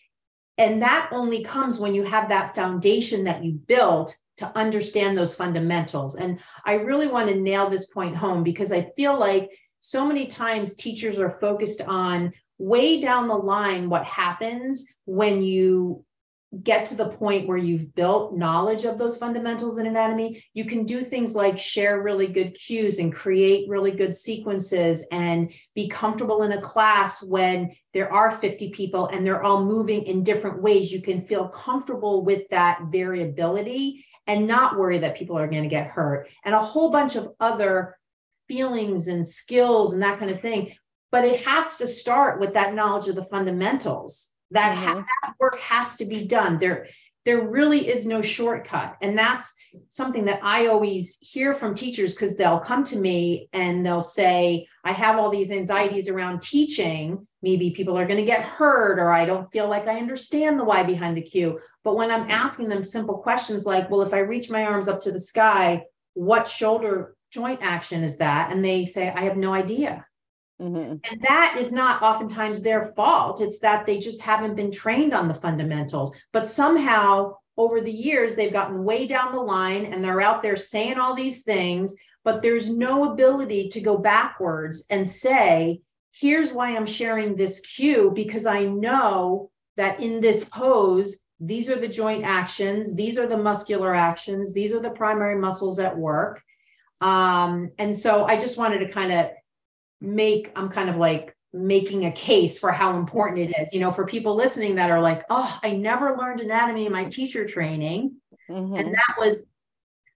And 0.58 0.82
that 0.82 1.08
only 1.14 1.42
comes 1.42 1.80
when 1.80 1.96
you 1.96 2.04
have 2.04 2.28
that 2.30 2.54
foundation 2.54 3.24
that 3.24 3.46
you 3.46 3.54
built 3.54 4.14
to 4.38 4.58
understand 4.58 5.18
those 5.18 5.36
fundamentals. 5.36 6.16
And 6.16 6.40
I 6.66 6.74
really 6.76 7.08
want 7.08 7.30
to 7.30 7.36
nail 7.36 7.70
this 7.70 7.88
point 7.88 8.18
home 8.18 8.44
because 8.44 8.74
I 8.74 8.92
feel 8.98 9.18
like 9.18 9.50
so 9.80 10.06
many 10.06 10.28
times 10.28 10.76
teachers 10.76 11.18
are 11.18 11.40
focused 11.40 11.82
on 11.82 12.34
way 12.58 13.00
down 13.00 13.30
the 13.30 13.36
line 13.36 13.90
what 13.90 14.04
happens 14.04 14.86
when 15.06 15.42
you 15.42 16.04
get 16.64 16.86
to 16.86 16.96
the 16.96 17.08
point 17.08 17.48
where 17.48 17.58
you've 17.58 17.96
built 17.96 18.36
knowledge 18.36 18.84
of 18.84 18.98
those 18.98 19.18
fundamentals 19.18 19.78
in 19.78 19.88
anatomy, 19.88 20.44
you 20.54 20.66
can 20.66 20.84
do 20.84 21.02
things 21.02 21.34
like 21.34 21.58
share 21.58 22.04
really 22.04 22.28
good 22.28 22.54
cues 22.54 23.00
and 23.00 23.16
create 23.16 23.70
really 23.70 23.92
good 23.92 24.14
sequences 24.14 25.06
and 25.12 25.54
be 25.76 25.88
comfortable 25.88 26.44
in 26.44 26.52
a 26.52 26.62
class 26.62 27.24
when 27.24 27.74
there 27.94 28.12
are 28.12 28.32
50 28.32 28.70
people 28.72 29.08
and 29.08 29.26
they're 29.26 29.44
all 29.44 29.64
moving 29.64 30.04
in 30.04 30.24
different 30.24 30.62
ways. 30.62 30.92
You 30.92 31.02
can 31.02 31.26
feel 31.26 31.48
comfortable 31.48 32.26
with 32.26 32.50
that 32.50 32.82
variability 32.92 34.06
and 34.28 34.46
not 34.46 34.78
worry 34.78 34.98
that 35.00 35.18
people 35.18 35.38
are 35.38 35.48
going 35.48 35.64
to 35.64 35.70
get 35.70 35.88
hurt 35.88 36.28
and 36.44 36.54
a 36.54 36.60
whole 36.60 36.92
bunch 36.92 37.16
of 37.16 37.30
other 37.40 37.98
feelings 38.50 39.08
and 39.08 39.26
skills 39.26 39.94
and 39.94 40.04
that 40.04 40.20
kind 40.20 40.32
of 40.32 40.42
thing. 40.42 40.74
But 41.12 41.24
it 41.26 41.42
has 41.46 41.78
to 41.78 41.88
start 41.88 42.42
with 42.42 42.54
that 42.54 42.74
knowledge 42.74 43.08
of 43.08 43.16
the 43.16 43.26
fundamentals 43.26 44.34
that, 44.52 44.78
mm-hmm. 44.78 45.00
ha- 45.00 45.06
that 45.24 45.34
work 45.40 45.60
has 45.60 45.96
to 45.98 46.06
be 46.06 46.26
done. 46.26 46.60
There, 46.60 46.88
there 47.24 47.48
really 47.48 47.88
is 47.88 48.06
no 48.06 48.22
shortcut. 48.22 48.98
And 49.02 49.18
that's 49.18 49.54
something 49.88 50.26
that 50.26 50.40
I 50.44 50.68
always 50.68 51.18
hear 51.22 51.54
from 51.54 51.76
teachers 51.76 52.16
because 52.16 52.36
they'll 52.36 52.60
come 52.60 52.84
to 52.86 52.98
me 52.98 53.48
and 53.54 53.86
they'll 53.86 54.02
say, 54.02 54.68
I 54.84 54.92
have 54.92 55.20
all 55.20 55.30
these 55.30 55.52
anxieties 55.52 56.10
around 56.10 56.42
teaching. 56.42 57.28
Maybe 57.44 57.72
people 57.72 57.98
are 57.98 58.08
going 58.08 58.20
to 58.20 58.26
get 58.26 58.44
hurt, 58.44 59.00
or 59.00 59.12
I 59.12 59.26
don't 59.26 59.52
feel 59.52 59.68
like 59.68 59.88
I 59.88 60.00
understand 60.00 60.60
the 60.60 60.64
why 60.64 60.84
behind 60.84 61.16
the 61.16 61.22
cue. 61.22 61.60
But 61.84 61.96
when 61.96 62.12
I'm 62.12 62.30
asking 62.30 62.70
them 62.70 62.84
simple 62.84 63.18
questions 63.18 63.66
like, 63.66 63.90
well, 63.90 64.02
if 64.02 64.14
I 64.14 64.20
reach 64.20 64.50
my 64.50 64.64
arms 64.64 64.88
up 64.88 65.02
to 65.02 65.12
the 65.12 65.20
sky, 65.20 65.84
what 66.14 66.48
shoulder 66.48 67.16
joint 67.32 67.60
action 67.62 68.04
is 68.04 68.18
that? 68.18 68.52
And 68.52 68.64
they 68.64 68.86
say, 68.86 69.10
I 69.10 69.22
have 69.22 69.38
no 69.38 69.54
idea. 69.54 70.06
Mm-hmm. 70.62 70.98
And 71.12 71.22
that 71.22 71.56
is 71.58 71.72
not 71.72 72.04
oftentimes 72.04 72.62
their 72.62 72.94
fault. 72.96 73.42
It's 73.42 73.60
that 73.60 73.86
they 73.86 73.98
just 73.98 74.22
haven't 74.22 74.56
been 74.56 74.72
trained 74.72 75.14
on 75.14 75.28
the 75.28 75.34
fundamentals. 75.34 76.16
But 76.32 76.48
somehow 76.48 77.36
over 77.58 77.82
the 77.82 77.92
years, 77.92 78.36
they've 78.36 78.54
gotten 78.54 78.84
way 78.84 79.08
down 79.08 79.32
the 79.32 79.42
line 79.42 79.86
and 79.86 80.04
they're 80.04 80.22
out 80.22 80.42
there 80.42 80.56
saying 80.56 81.00
all 81.00 81.16
these 81.16 81.44
things, 81.44 81.96
but 82.24 82.42
there's 82.42 82.70
no 82.70 83.12
ability 83.12 83.70
to 83.70 83.82
go 83.82 83.98
backwards 83.98 84.86
and 84.92 85.08
say, 85.08 85.82
here's 86.12 86.52
why 86.52 86.76
I'm 86.76 86.86
sharing 86.86 87.36
this 87.36 87.60
cue, 87.62 88.12
because 88.14 88.46
I 88.46 88.66
know 88.66 89.50
that 89.78 90.00
in 90.02 90.22
this 90.22 90.44
pose, 90.44 91.18
these 91.40 91.70
are 91.70 91.76
the 91.76 91.88
joint 91.88 92.24
actions, 92.24 92.94
these 92.94 93.18
are 93.18 93.26
the 93.26 93.38
muscular 93.38 93.96
actions, 93.96 94.54
these 94.54 94.74
are 94.74 94.80
the 94.80 94.92
primary 94.92 95.40
muscles 95.40 95.80
at 95.80 95.98
work. 95.98 96.42
Um, 97.00 97.72
and 97.80 97.98
so 97.98 98.26
I 98.26 98.38
just 98.38 98.58
wanted 98.58 98.80
to 98.80 98.94
kind 98.94 99.12
of 99.12 99.32
make 100.02 100.52
i'm 100.56 100.70
kind 100.70 100.90
of 100.90 100.98
like 100.98 101.36
making 101.54 102.06
a 102.06 102.12
case 102.12 102.58
for 102.58 102.72
how 102.72 102.98
important 102.98 103.38
it 103.38 103.54
is 103.62 103.74
you 103.74 103.80
know 103.80 103.92
for 103.92 104.06
people 104.06 104.36
listening 104.36 104.76
that 104.76 104.90
are 104.90 105.02
like 105.02 105.24
oh 105.30 105.60
i 105.64 105.72
never 105.72 106.18
learned 106.18 106.40
anatomy 106.40 106.86
in 106.86 106.92
my 106.92 107.06
teacher 107.06 107.46
training 107.46 108.16
mm-hmm. 108.50 108.76
and 108.76 108.94
that 108.94 109.16
was 109.18 109.44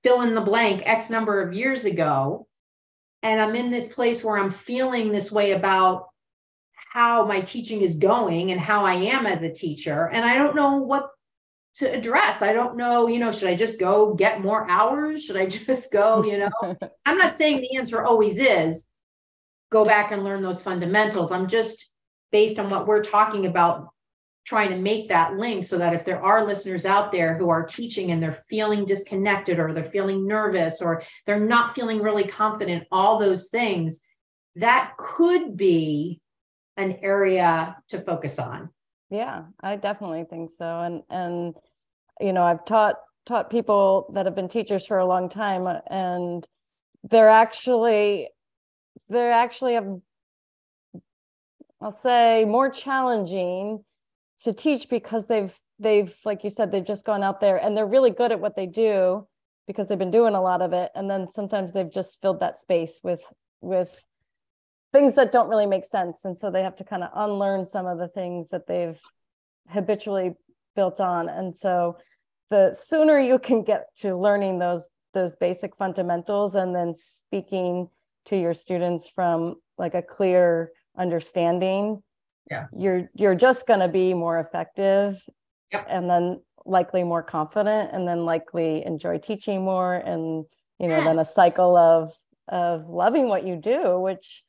fill 0.06 0.22
in 0.22 0.36
the 0.36 0.42
blank 0.42 0.84
X 0.86 1.10
number 1.10 1.42
of 1.42 1.56
years 1.56 1.84
ago. 1.86 2.48
And 3.24 3.42
I'm 3.42 3.56
in 3.56 3.72
this 3.72 3.92
place 3.92 4.24
where 4.24 4.38
I'm 4.38 4.52
feeling 4.52 5.12
this 5.12 5.32
way 5.32 5.54
about 5.54 6.10
how 6.94 7.26
my 7.26 7.42
teaching 7.42 7.82
is 7.82 7.96
going 7.96 8.52
and 8.52 8.62
how 8.62 8.86
I 8.86 8.94
am 8.94 9.26
as 9.26 9.42
a 9.42 9.52
teacher. 9.52 10.08
And 10.14 10.24
I 10.24 10.38
don't 10.38 10.56
know 10.56 10.78
what 10.78 11.10
to 11.78 11.92
address. 11.92 12.44
I 12.44 12.54
don't 12.54 12.78
know, 12.78 13.08
you 13.08 13.18
know, 13.18 13.32
should 13.32 13.50
I 13.50 13.56
just 13.56 13.80
go 13.80 14.14
get 14.14 14.44
more 14.44 14.70
hours? 14.70 15.24
Should 15.24 15.38
I 15.38 15.46
just 15.48 15.92
go, 15.92 16.24
you 16.24 16.38
know? 16.38 16.78
I'm 17.08 17.18
not 17.18 17.36
saying 17.36 17.62
the 17.62 17.76
answer 17.76 18.04
always 18.04 18.38
is 18.38 18.88
go 19.70 19.86
back 19.86 20.12
and 20.12 20.24
learn 20.24 20.42
those 20.42 20.62
fundamentals. 20.62 21.32
I'm 21.32 21.48
just 21.48 21.92
based 22.32 22.60
on 22.60 22.70
what 22.70 22.88
we're 22.88 23.04
talking 23.04 23.46
about 23.46 23.90
trying 24.46 24.70
to 24.70 24.78
make 24.78 25.10
that 25.10 25.36
link 25.38 25.66
so 25.66 25.78
that 25.78 25.94
if 25.94 26.06
there 26.06 26.22
are 26.22 26.46
listeners 26.46 26.86
out 26.86 27.12
there 27.12 27.36
who 27.36 27.50
are 27.50 27.66
teaching 27.66 28.12
and 28.12 28.22
they're 28.22 28.44
feeling 28.48 28.86
disconnected 28.86 29.58
or 29.60 29.74
they're 29.74 29.90
feeling 29.90 30.28
nervous 30.28 30.82
or 30.82 31.02
they're 31.26 31.40
not 31.40 31.74
feeling 31.74 32.00
really 32.02 32.26
confident, 32.26 32.84
all 32.92 33.18
those 33.18 33.50
things, 33.50 34.02
that 34.56 34.94
could 34.98 35.58
be 35.58 36.22
an 36.78 37.00
area 37.02 37.76
to 37.90 38.00
focus 38.00 38.38
on. 38.38 38.70
Yeah, 39.10 39.46
I 39.62 39.78
definitely 39.78 40.26
think 40.30 40.52
so. 40.52 40.80
And 40.82 41.04
and 41.10 41.56
you 42.20 42.34
know, 42.34 42.44
I've 42.44 42.66
taught 42.66 42.96
taught 43.26 43.50
people 43.50 44.12
that 44.14 44.26
have 44.26 44.36
been 44.36 44.50
teachers 44.50 44.86
for 44.86 45.00
a 45.00 45.06
long 45.06 45.30
time 45.30 45.68
and 45.90 46.48
they're 47.10 47.30
actually 47.30 48.30
they're 49.10 49.32
actually 49.32 49.76
a 49.76 49.98
I'll 51.82 51.92
say 51.92 52.46
more 52.46 52.70
challenging 52.70 53.84
to 54.42 54.54
teach 54.54 54.90
because 54.90 55.28
they've 55.28 55.54
they've 55.80 56.14
like 56.26 56.44
you 56.44 56.50
said 56.50 56.72
they've 56.72 56.86
just 56.86 57.06
gone 57.06 57.24
out 57.24 57.42
there 57.42 57.58
and 57.58 57.76
they're 57.76 57.86
really 57.86 58.12
good 58.12 58.32
at 58.32 58.40
what 58.40 58.56
they 58.56 58.66
do 58.66 59.28
because 59.68 59.88
they've 59.88 60.00
been 60.00 60.12
doing 60.12 60.36
a 60.36 60.42
lot 60.42 60.62
of 60.62 60.74
it. 60.74 60.92
And 60.96 61.10
then 61.10 61.28
sometimes 61.30 61.74
they've 61.74 61.92
just 61.92 62.22
filled 62.22 62.40
that 62.40 62.60
space 62.60 63.00
with 63.04 63.22
with 63.62 64.04
things 64.92 65.16
that 65.16 65.32
don't 65.32 65.50
really 65.50 65.66
make 65.66 65.86
sense. 65.86 66.24
And 66.24 66.38
so 66.38 66.50
they 66.50 66.64
have 66.64 66.76
to 66.78 66.84
kind 66.84 67.04
of 67.04 67.10
unlearn 67.16 67.66
some 67.66 67.86
of 67.86 67.98
the 67.98 68.08
things 68.08 68.50
that 68.50 68.68
they've 68.68 69.00
habitually 69.68 70.36
built 70.76 71.00
on. 71.02 71.28
And 71.28 71.56
so 71.56 71.98
the 72.50 72.74
sooner 72.74 73.20
you 73.20 73.40
can 73.40 73.64
get 73.64 73.88
to 73.98 74.16
learning 74.16 74.60
those 74.60 74.90
those 75.14 75.36
basic 75.36 75.76
fundamentals 75.78 76.56
and 76.56 76.76
then 76.76 76.94
speaking 76.94 77.90
to 78.26 78.38
your 78.38 78.54
students 78.54 79.08
from 79.08 79.56
like 79.78 79.94
a 79.94 80.02
clear 80.02 80.72
understanding 80.98 82.02
yeah 82.50 82.68
you're 82.76 83.10
you're 83.14 83.36
just 83.36 83.68
going 83.68 83.80
to 83.80 83.88
be 83.88 84.14
more 84.14 84.40
effective 84.40 85.22
yep. 85.72 85.86
and 85.90 86.10
then 86.10 86.40
likely 86.66 87.04
more 87.04 87.24
confident 87.24 87.92
and 87.94 88.08
then 88.08 88.26
likely 88.26 88.84
enjoy 88.86 89.18
teaching 89.18 89.64
more 89.64 89.96
and 89.96 90.46
you 90.80 90.88
know 90.88 90.98
yes. 90.98 91.06
then 91.06 91.20
a 91.20 91.26
cycle 91.26 91.76
of 91.76 92.14
of 92.48 92.88
loving 92.88 93.28
what 93.28 93.46
you 93.46 93.56
do 93.56 94.00
which 94.00 94.44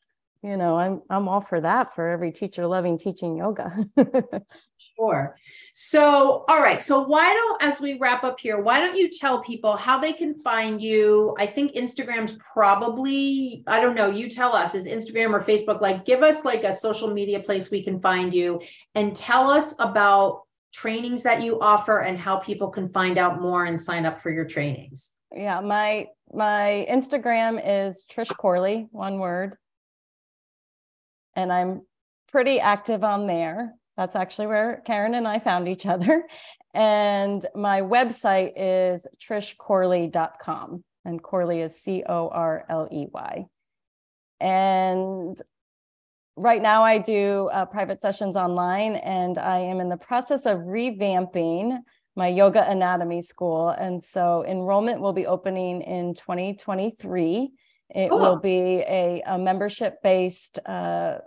you 0.47 0.56
know 0.56 0.78
i'm 0.78 1.02
i'm 1.10 1.28
all 1.28 1.40
for 1.40 1.60
that 1.60 1.94
for 1.94 2.09
every 2.09 2.32
teacher 2.32 2.66
loving 2.66 2.97
teaching 2.97 3.36
yoga 3.36 3.85
Sure. 4.97 5.36
So, 5.74 6.44
all 6.48 6.60
right. 6.60 6.82
So, 6.82 7.02
why 7.02 7.35
don't, 7.35 7.62
as 7.62 7.81
we 7.81 7.98
wrap 7.98 8.24
up 8.24 8.40
here, 8.40 8.60
why 8.60 8.81
don't 8.81 8.97
you 8.97 9.10
tell 9.10 9.43
people 9.43 9.77
how 9.77 9.98
they 9.98 10.12
can 10.12 10.43
find 10.43 10.81
you? 10.81 11.36
I 11.39 11.47
think 11.47 11.73
Instagram's 11.73 12.39
probably, 12.55 13.62
I 13.66 13.81
don't 13.81 13.94
know, 13.94 14.10
you 14.10 14.31
tell 14.31 14.55
us, 14.55 14.74
is 14.74 14.86
Instagram 14.86 15.35
or 15.35 15.43
Facebook? 15.43 15.82
Like, 15.82 16.06
give 16.06 16.23
us 16.23 16.44
like 16.47 16.64
a 16.64 16.73
social 16.73 17.12
media 17.12 17.40
place 17.40 17.70
we 17.70 17.82
can 17.82 18.01
find 18.01 18.32
you 18.32 18.60
and 18.94 19.14
tell 19.14 19.51
us 19.51 19.74
about 19.78 20.44
trainings 20.73 21.23
that 21.24 21.43
you 21.43 21.60
offer 21.60 22.01
and 22.01 22.18
how 22.18 22.39
people 22.39 22.70
can 22.70 22.89
find 22.89 23.18
out 23.18 23.40
more 23.40 23.66
and 23.66 23.78
sign 23.78 24.06
up 24.06 24.23
for 24.23 24.31
your 24.31 24.47
trainings. 24.47 25.12
Yeah. 25.35 25.60
My, 25.60 26.06
my 26.32 26.86
Instagram 26.90 27.60
is 27.62 28.06
Trish 28.10 28.35
Corley, 28.35 28.89
one 28.93 29.18
word. 29.18 29.56
And 31.36 31.52
I'm 31.52 31.82
pretty 32.32 32.58
active 32.58 33.04
on 33.04 33.26
there. 33.26 33.74
That's 33.96 34.16
actually 34.16 34.48
where 34.48 34.82
Karen 34.84 35.14
and 35.14 35.28
I 35.28 35.38
found 35.38 35.68
each 35.68 35.86
other. 35.86 36.24
And 36.74 37.46
my 37.54 37.80
website 37.80 38.52
is 38.54 39.06
trishcorley.com. 39.18 40.84
And 41.06 41.22
Corley 41.22 41.62
is 41.62 41.80
C 41.80 42.02
O 42.06 42.28
R 42.28 42.66
L 42.68 42.86
E 42.92 43.06
Y. 43.10 43.46
And 44.40 45.40
right 46.36 46.60
now 46.60 46.82
I 46.82 46.98
do 46.98 47.48
uh, 47.50 47.64
private 47.64 48.02
sessions 48.02 48.36
online, 48.36 48.96
and 48.96 49.38
I 49.38 49.60
am 49.60 49.80
in 49.80 49.88
the 49.88 49.96
process 49.96 50.44
of 50.44 50.58
revamping 50.58 51.78
my 52.14 52.28
yoga 52.28 52.68
anatomy 52.70 53.22
school. 53.22 53.70
And 53.70 54.02
so 54.02 54.44
enrollment 54.46 55.00
will 55.00 55.14
be 55.14 55.26
opening 55.26 55.80
in 55.80 56.12
2023. 56.12 57.52
It 57.90 58.10
cool. 58.10 58.18
will 58.18 58.36
be 58.36 58.82
a, 58.86 59.22
a 59.26 59.38
membership 59.38 60.02
based 60.02 60.58
uh, 60.66 61.18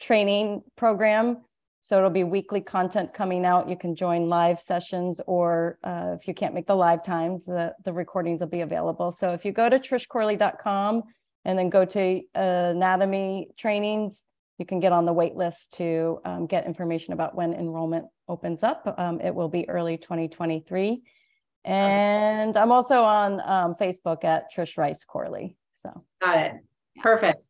training 0.00 0.62
program 0.76 1.38
so 1.86 1.98
it'll 1.98 2.10
be 2.10 2.24
weekly 2.24 2.60
content 2.60 3.14
coming 3.14 3.44
out. 3.44 3.68
You 3.68 3.76
can 3.76 3.94
join 3.94 4.28
live 4.28 4.60
sessions, 4.60 5.20
or 5.28 5.78
uh, 5.84 6.16
if 6.18 6.26
you 6.26 6.34
can't 6.34 6.52
make 6.52 6.66
the 6.66 6.74
live 6.74 7.04
times, 7.04 7.44
the, 7.44 7.74
the 7.84 7.92
recordings 7.92 8.40
will 8.40 8.48
be 8.48 8.62
available. 8.62 9.12
So 9.12 9.34
if 9.34 9.44
you 9.44 9.52
go 9.52 9.68
to 9.68 9.78
trishcorley.com 9.78 11.04
and 11.44 11.56
then 11.56 11.70
go 11.70 11.84
to 11.84 12.22
uh, 12.34 12.40
anatomy 12.74 13.50
trainings, 13.56 14.26
you 14.58 14.66
can 14.66 14.80
get 14.80 14.90
on 14.90 15.06
the 15.06 15.12
wait 15.12 15.36
list 15.36 15.74
to 15.74 16.18
um, 16.24 16.46
get 16.48 16.66
information 16.66 17.12
about 17.12 17.36
when 17.36 17.54
enrollment 17.54 18.06
opens 18.26 18.64
up. 18.64 18.92
Um, 18.98 19.20
it 19.20 19.32
will 19.32 19.48
be 19.48 19.68
early 19.68 19.96
2023. 19.96 21.02
And 21.64 22.56
I'm 22.56 22.72
also 22.72 23.04
on 23.04 23.40
um, 23.48 23.76
Facebook 23.80 24.24
at 24.24 24.52
Trish 24.52 24.76
Rice 24.76 25.04
Corley. 25.04 25.56
So 25.86 26.04
got 26.20 26.38
it. 26.38 26.52
Perfect. 27.02 27.44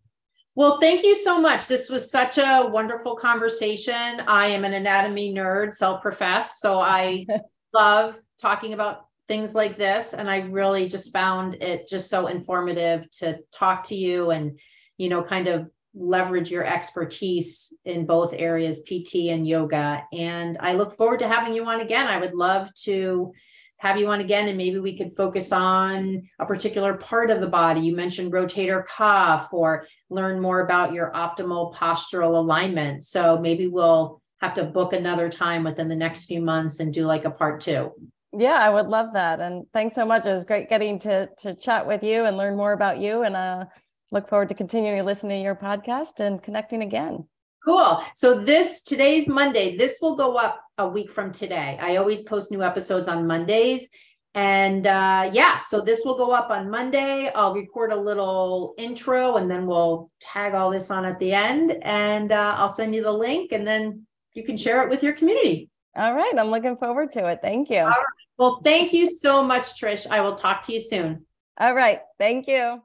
Well, 0.54 0.78
thank 0.80 1.04
you 1.04 1.14
so 1.14 1.40
much. 1.40 1.66
This 1.66 1.90
was 1.90 2.10
such 2.10 2.38
a 2.38 2.68
wonderful 2.72 3.16
conversation. 3.16 4.20
I 4.26 4.48
am 4.48 4.64
an 4.64 4.72
anatomy 4.72 5.34
nerd, 5.34 5.74
self 5.74 6.02
professed, 6.02 6.60
so 6.60 6.80
I 6.80 7.26
love 7.74 8.16
talking 8.40 8.72
about 8.72 9.06
things 9.28 9.54
like 9.54 9.76
this. 9.76 10.14
And 10.14 10.30
I 10.30 10.40
really 10.40 10.88
just 10.88 11.12
found 11.12 11.56
it 11.62 11.88
just 11.88 12.08
so 12.08 12.28
informative 12.28 13.10
to 13.18 13.40
talk 13.52 13.84
to 13.84 13.94
you 13.94 14.30
and, 14.30 14.58
you 14.98 15.08
know, 15.08 15.22
kind 15.22 15.48
of 15.48 15.68
leverage 15.94 16.50
your 16.50 16.64
expertise 16.64 17.72
in 17.84 18.06
both 18.06 18.34
areas, 18.34 18.82
PT 18.82 19.30
and 19.30 19.46
yoga. 19.46 20.04
And 20.12 20.58
I 20.60 20.74
look 20.74 20.94
forward 20.94 21.18
to 21.20 21.28
having 21.28 21.54
you 21.54 21.64
on 21.64 21.80
again. 21.80 22.06
I 22.06 22.18
would 22.18 22.34
love 22.34 22.72
to 22.84 23.32
have 23.78 23.98
you 23.98 24.08
on 24.08 24.20
again 24.20 24.48
and 24.48 24.56
maybe 24.56 24.78
we 24.78 24.96
could 24.96 25.14
focus 25.14 25.52
on 25.52 26.28
a 26.38 26.46
particular 26.46 26.94
part 26.94 27.30
of 27.30 27.40
the 27.40 27.46
body. 27.46 27.80
You 27.80 27.94
mentioned 27.94 28.32
rotator 28.32 28.86
cuff 28.86 29.48
or 29.52 29.86
learn 30.08 30.40
more 30.40 30.60
about 30.60 30.94
your 30.94 31.12
optimal 31.12 31.74
postural 31.74 32.36
alignment. 32.36 33.02
So 33.02 33.38
maybe 33.38 33.66
we'll 33.66 34.22
have 34.40 34.54
to 34.54 34.64
book 34.64 34.92
another 34.92 35.28
time 35.28 35.64
within 35.64 35.88
the 35.88 35.96
next 35.96 36.24
few 36.24 36.40
months 36.40 36.80
and 36.80 36.92
do 36.92 37.06
like 37.06 37.24
a 37.24 37.30
part 37.30 37.60
two. 37.60 37.92
Yeah, 38.32 38.54
I 38.54 38.70
would 38.70 38.86
love 38.86 39.14
that. 39.14 39.40
And 39.40 39.64
thanks 39.72 39.94
so 39.94 40.04
much. 40.04 40.26
It 40.26 40.32
was 40.32 40.44
great 40.44 40.68
getting 40.68 40.98
to 41.00 41.28
to 41.38 41.54
chat 41.54 41.86
with 41.86 42.02
you 42.02 42.24
and 42.24 42.36
learn 42.36 42.56
more 42.56 42.72
about 42.72 42.98
you. 42.98 43.22
And 43.22 43.34
uh, 43.34 43.64
look 44.12 44.28
forward 44.28 44.48
to 44.50 44.54
continuing 44.54 44.98
to 44.98 45.04
listen 45.04 45.30
to 45.30 45.36
your 45.36 45.54
podcast 45.54 46.20
and 46.20 46.42
connecting 46.42 46.82
again. 46.82 47.26
Cool. 47.64 48.02
So 48.14 48.38
this 48.38 48.82
today's 48.82 49.26
Monday. 49.26 49.76
This 49.76 49.98
will 50.00 50.16
go 50.16 50.36
up 50.36 50.60
a 50.78 50.88
week 50.88 51.10
from 51.10 51.32
today. 51.32 51.78
I 51.80 51.96
always 51.96 52.22
post 52.22 52.50
new 52.50 52.62
episodes 52.62 53.08
on 53.08 53.26
Mondays. 53.26 53.88
And 54.34 54.86
uh, 54.86 55.30
yeah, 55.32 55.56
so 55.56 55.80
this 55.80 56.02
will 56.04 56.18
go 56.18 56.30
up 56.30 56.50
on 56.50 56.70
Monday. 56.70 57.32
I'll 57.34 57.54
record 57.54 57.90
a 57.90 57.96
little 57.96 58.74
intro 58.76 59.36
and 59.36 59.50
then 59.50 59.66
we'll 59.66 60.10
tag 60.20 60.54
all 60.54 60.70
this 60.70 60.90
on 60.90 61.06
at 61.06 61.18
the 61.18 61.32
end. 61.32 61.78
And 61.82 62.32
uh, 62.32 62.54
I'll 62.58 62.68
send 62.68 62.94
you 62.94 63.02
the 63.02 63.12
link 63.12 63.52
and 63.52 63.66
then 63.66 64.06
you 64.34 64.44
can 64.44 64.58
share 64.58 64.82
it 64.82 64.90
with 64.90 65.02
your 65.02 65.14
community. 65.14 65.70
All 65.96 66.14
right. 66.14 66.34
I'm 66.38 66.50
looking 66.50 66.76
forward 66.76 67.12
to 67.12 67.26
it. 67.28 67.38
Thank 67.40 67.70
you. 67.70 67.90
Well, 68.36 68.60
thank 68.62 68.92
you 68.92 69.06
so 69.06 69.42
much, 69.42 69.80
Trish. 69.80 70.06
I 70.10 70.20
will 70.20 70.34
talk 70.34 70.60
to 70.66 70.72
you 70.74 70.80
soon. 70.80 71.24
All 71.58 71.74
right. 71.74 72.00
Thank 72.18 72.46
you. 72.46 72.82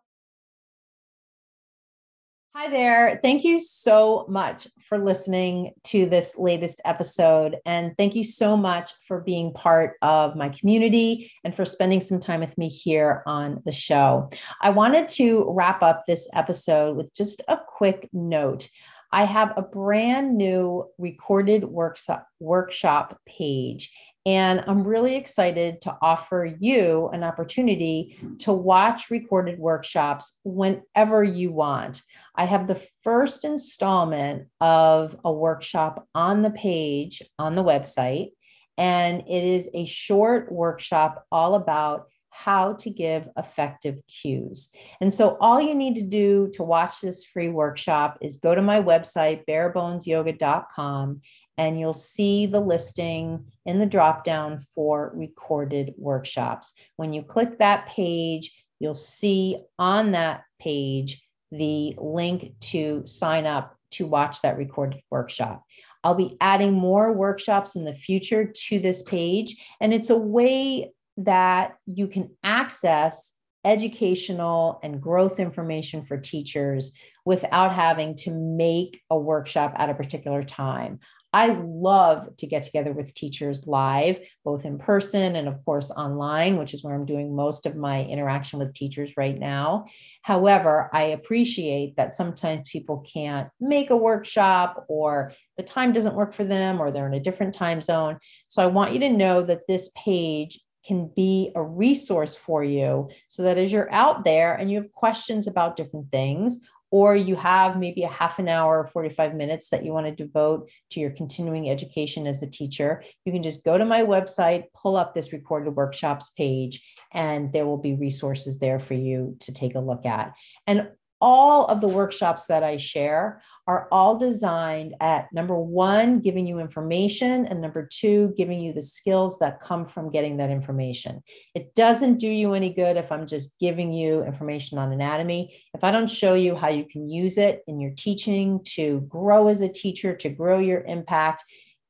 Hi 2.54 2.70
there. 2.70 3.18
Thank 3.24 3.46
you 3.46 3.62
so 3.62 4.26
much 4.28 4.68
for 4.82 4.98
listening 4.98 5.72
to 5.86 6.06
this 6.06 6.38
latest 6.38 6.82
episode. 6.84 7.56
And 7.66 7.96
thank 7.96 8.14
you 8.14 8.26
so 8.26 8.58
much 8.58 8.92
for 9.08 9.22
being 9.22 9.54
part 9.54 9.94
of 10.02 10.36
my 10.36 10.50
community 10.50 11.32
and 11.46 11.56
for 11.56 11.64
spending 11.64 12.02
some 12.02 12.20
time 12.20 12.42
with 12.42 12.58
me 12.58 12.68
here 12.68 13.24
on 13.26 13.62
the 13.64 13.72
show. 13.72 14.30
I 14.60 14.72
wanted 14.72 15.08
to 15.10 15.46
wrap 15.48 15.82
up 15.82 16.04
this 16.06 16.28
episode 16.34 16.98
with 16.98 17.14
just 17.14 17.42
a 17.48 17.58
quick 17.66 18.10
note. 18.12 18.68
I 19.14 19.24
have 19.24 19.54
a 19.56 19.62
brand 19.62 20.38
new 20.38 20.90
recorded 20.98 21.64
workshop, 21.64 22.28
workshop 22.42 23.18
page 23.26 23.94
and 24.26 24.64
I'm 24.68 24.84
really 24.84 25.16
excited 25.16 25.82
to 25.82 25.98
offer 26.02 26.48
you 26.60 27.10
an 27.10 27.24
opportunity 27.24 28.18
to 28.40 28.54
watch 28.54 29.10
recorded 29.10 29.58
workshops 29.58 30.40
whenever 30.44 31.24
you 31.24 31.52
want. 31.52 32.02
I 32.36 32.46
have 32.46 32.68
the 32.68 32.82
first 33.04 33.46
installment 33.46 34.48
of 34.60 35.16
a 35.26 35.34
workshop 35.34 36.08
on 36.14 36.44
the 36.44 36.52
page 36.52 37.24
on 37.40 37.56
the 37.56 37.64
website, 37.64 38.32
and 38.78 39.22
it 39.22 39.44
is 39.44 39.70
a 39.74 39.86
short 39.86 40.52
workshop 40.52 41.26
all 41.32 41.56
about 41.56 42.08
how 42.32 42.74
to 42.74 42.90
give 42.90 43.28
effective 43.38 44.00
cues. 44.08 44.70
And 45.02 45.14
so 45.14 45.38
all 45.42 45.62
you 45.62 45.76
need 45.76 45.96
to 45.98 46.04
do 46.04 46.50
to 46.54 46.64
watch 46.64 47.02
this 47.02 47.26
free 47.26 47.50
workshop 47.50 48.18
is 48.22 48.38
go 48.38 48.56
to 48.56 48.62
my 48.62 48.82
website, 48.82 49.46
barebonesyoga.com, 49.46 51.22
and 51.58 51.80
you'll 51.80 51.94
see 51.94 52.46
the 52.46 52.60
listing 52.60 53.46
in 53.66 53.80
the 53.80 53.88
dropdown 53.88 54.64
for 54.74 55.12
recorded 55.16 55.94
workshops. 55.98 56.74
When 56.96 57.14
you 57.14 57.24
click 57.24 57.60
that 57.60 57.88
page, 57.88 58.52
you'll 58.80 58.96
see 58.96 59.58
on 59.78 60.12
that 60.12 60.44
page 60.60 61.22
the 61.52 61.96
link 61.98 62.54
to 62.62 63.04
sign 63.06 63.46
up 63.46 63.76
to 63.92 64.08
watch 64.08 64.42
that 64.42 64.58
recorded 64.58 65.02
workshop. 65.12 65.64
I'll 66.04 66.16
be 66.16 66.38
adding 66.42 66.74
more 66.74 67.14
workshops 67.14 67.76
in 67.76 67.86
the 67.86 67.94
future 67.94 68.52
to 68.68 68.80
this 68.80 69.04
page, 69.04 69.56
and 69.80 69.94
it's 69.94 70.10
a 70.10 70.18
way 70.18 70.92
that 71.18 71.76
you 71.86 72.08
can 72.08 72.32
access 72.44 73.34
educational 73.64 74.80
and 74.82 75.02
growth 75.02 75.40
information 75.40 76.04
for 76.04 76.18
teachers 76.18 76.94
without 77.26 77.72
having 77.74 78.16
to 78.16 78.32
make 78.32 79.02
a 79.12 79.18
workshop 79.18 79.74
at 79.76 79.90
a 79.90 79.94
particular 79.94 80.44
time. 80.44 81.00
I 81.34 81.48
love 81.48 82.36
to 82.38 82.48
get 82.48 82.64
together 82.64 82.92
with 82.92 83.14
teachers 83.14 83.66
live, 83.66 84.20
both 84.44 84.66
in 84.66 84.78
person 84.78 85.36
and, 85.36 85.48
of 85.48 85.64
course, 85.64 85.90
online, 85.92 86.58
which 86.58 86.74
is 86.74 86.84
where 86.84 86.94
I'm 86.94 87.06
doing 87.06 87.36
most 87.36 87.66
of 87.66 87.76
my 87.76 88.04
interaction 88.04 88.60
with 88.60 88.74
teachers 88.74 89.16
right 89.16 89.38
now. 89.38 89.86
However, 90.24 90.90
I 90.92 91.04
appreciate 91.04 91.96
that 91.96 92.14
sometimes 92.14 92.72
people 92.72 93.06
can't 93.12 93.50
make 93.60 93.90
a 93.90 93.98
workshop 93.98 94.86
or 94.90 95.34
the 95.58 95.64
time 95.64 95.94
doesn't 95.94 96.16
work 96.16 96.34
for 96.34 96.44
them 96.44 96.82
or 96.82 96.92
they're 96.92 97.08
in 97.08 97.14
a 97.14 97.20
different 97.20 97.54
time 97.54 97.82
zone. 97.82 98.18
So 98.48 98.62
I 98.62 98.68
want 98.68 98.94
you 98.94 99.00
to 99.00 99.10
know 99.10 99.42
that 99.44 99.68
this 99.68 99.90
page 99.96 100.60
can 100.86 101.12
be 101.16 101.52
a 101.56 101.62
resource 101.62 102.36
for 102.36 102.64
you 102.64 103.10
so 103.28 103.44
that 103.44 103.58
as 103.58 103.72
you're 103.72 103.92
out 103.92 104.24
there 104.24 104.56
and 104.56 104.72
you 104.72 104.82
have 104.82 104.92
questions 104.92 105.48
about 105.48 105.78
different 105.78 106.10
things 106.12 106.60
or 106.92 107.16
you 107.16 107.36
have 107.38 107.80
maybe 107.80 108.04
a 108.04 108.10
half 108.10 108.38
an 108.38 108.50
hour 108.50 108.80
or 108.80 108.86
45 108.86 109.34
minutes 109.34 109.70
that 109.70 109.84
you 109.86 109.94
want 109.94 110.06
to 110.06 110.24
devote 110.24 110.70
to 110.92 111.00
your 111.00 111.12
continuing 111.12 111.70
education 111.70 112.28
as 112.28 112.44
a 112.44 112.50
teacher, 112.50 113.02
you 113.26 113.32
can 113.32 113.42
just 113.42 113.64
go 113.64 113.78
to 113.78 113.86
my 113.86 114.04
website, 114.04 114.66
pull 114.76 114.98
up 114.98 115.14
this 115.14 115.32
recorded 115.32 115.72
workshops 115.72 116.32
page, 116.32 116.84
and 117.14 117.52
there 117.54 117.66
will 117.66 117.78
be 117.78 117.96
resources 117.96 118.60
there 118.60 118.80
for 118.80 118.94
you 118.94 119.38
to 119.40 119.54
take 119.54 119.76
a 119.76 119.80
look 119.80 120.06
at. 120.06 120.34
And 120.68 120.90
all 121.22 121.66
of 121.66 121.82
the 121.82 121.88
workshops 121.88 122.48
that 122.48 122.64
I 122.64 122.78
share 122.78 123.42
are 123.68 123.88
all 123.92 124.18
designed 124.18 124.96
at 125.00 125.32
number 125.32 125.58
one, 125.58 126.20
giving 126.20 126.48
you 126.48 126.60
information, 126.60 127.46
and 127.46 127.62
number 127.62 127.88
two, 127.92 128.34
giving 128.36 128.60
you 128.60 128.74
the 128.74 128.82
skills 128.82 129.38
that 129.40 129.62
come 129.62 129.86
from 129.86 130.12
getting 130.12 130.38
that 130.38 130.50
information. 130.50 131.22
It 131.54 131.76
doesn't 131.76 132.18
do 132.18 132.28
you 132.28 132.54
any 132.54 132.74
good 132.74 132.98
if 132.98 133.12
I'm 133.12 133.28
just 133.28 133.58
giving 133.60 133.94
you 133.94 134.24
information 134.24 134.78
on 134.78 134.92
anatomy. 134.92 135.56
If 135.74 135.84
I 135.84 135.92
don't 135.92 136.10
show 136.10 136.34
you 136.34 136.56
how 136.56 136.70
you 136.70 136.86
can 136.86 137.08
use 137.08 137.38
it 137.38 137.62
in 137.68 137.80
your 137.80 137.92
teaching 137.96 138.62
to 138.76 139.02
grow 139.02 139.48
as 139.48 139.62
a 139.62 139.70
teacher, 139.70 140.16
to 140.18 140.30
grow 140.30 140.60
your 140.60 140.82
impact, 140.82 141.46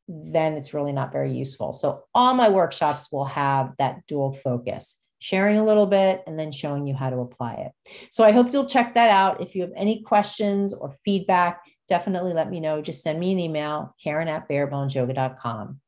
then 0.08 0.54
it's 0.54 0.74
really 0.74 0.92
not 0.92 1.14
very 1.14 1.32
useful. 1.32 1.72
So, 1.74 2.04
all 2.14 2.34
my 2.34 2.50
workshops 2.50 3.12
will 3.12 3.26
have 3.26 3.72
that 3.78 4.06
dual 4.08 4.34
focus 4.34 5.01
sharing 5.22 5.58
a 5.58 5.64
little 5.64 5.88
bit, 5.88 6.24
and 6.28 6.38
then 6.38 6.52
showing 6.52 6.86
you 6.86 6.94
how 6.94 7.10
to 7.10 7.20
apply 7.20 7.54
it. 7.54 7.72
So 8.12 8.24
I 8.26 8.32
hope 8.32 8.52
you'll 8.52 8.66
check 8.66 8.96
that 8.96 9.10
out. 9.10 9.40
If 9.40 9.56
you 9.56 9.62
have 9.62 9.72
any 9.76 10.02
questions 10.02 10.74
or 10.74 10.98
feedback, 11.06 11.62
definitely 11.88 12.34
let 12.34 12.50
me 12.50 12.60
know. 12.60 12.82
Just 12.82 13.04
send 13.04 13.20
me 13.20 13.32
an 13.32 13.40
email, 13.40 13.96
Karen 14.04 14.28
at 14.28 14.50
barebonesyoga.com. 14.50 15.80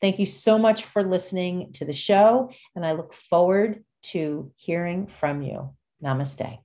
Thank 0.00 0.18
you 0.18 0.26
so 0.26 0.58
much 0.58 0.84
for 0.84 1.02
listening 1.02 1.72
to 1.72 1.84
the 1.84 1.92
show, 1.92 2.50
and 2.76 2.86
I 2.86 2.92
look 2.92 3.12
forward 3.12 3.82
to 4.02 4.52
hearing 4.56 5.06
from 5.06 5.42
you. 5.42 5.70
Namaste. 6.04 6.58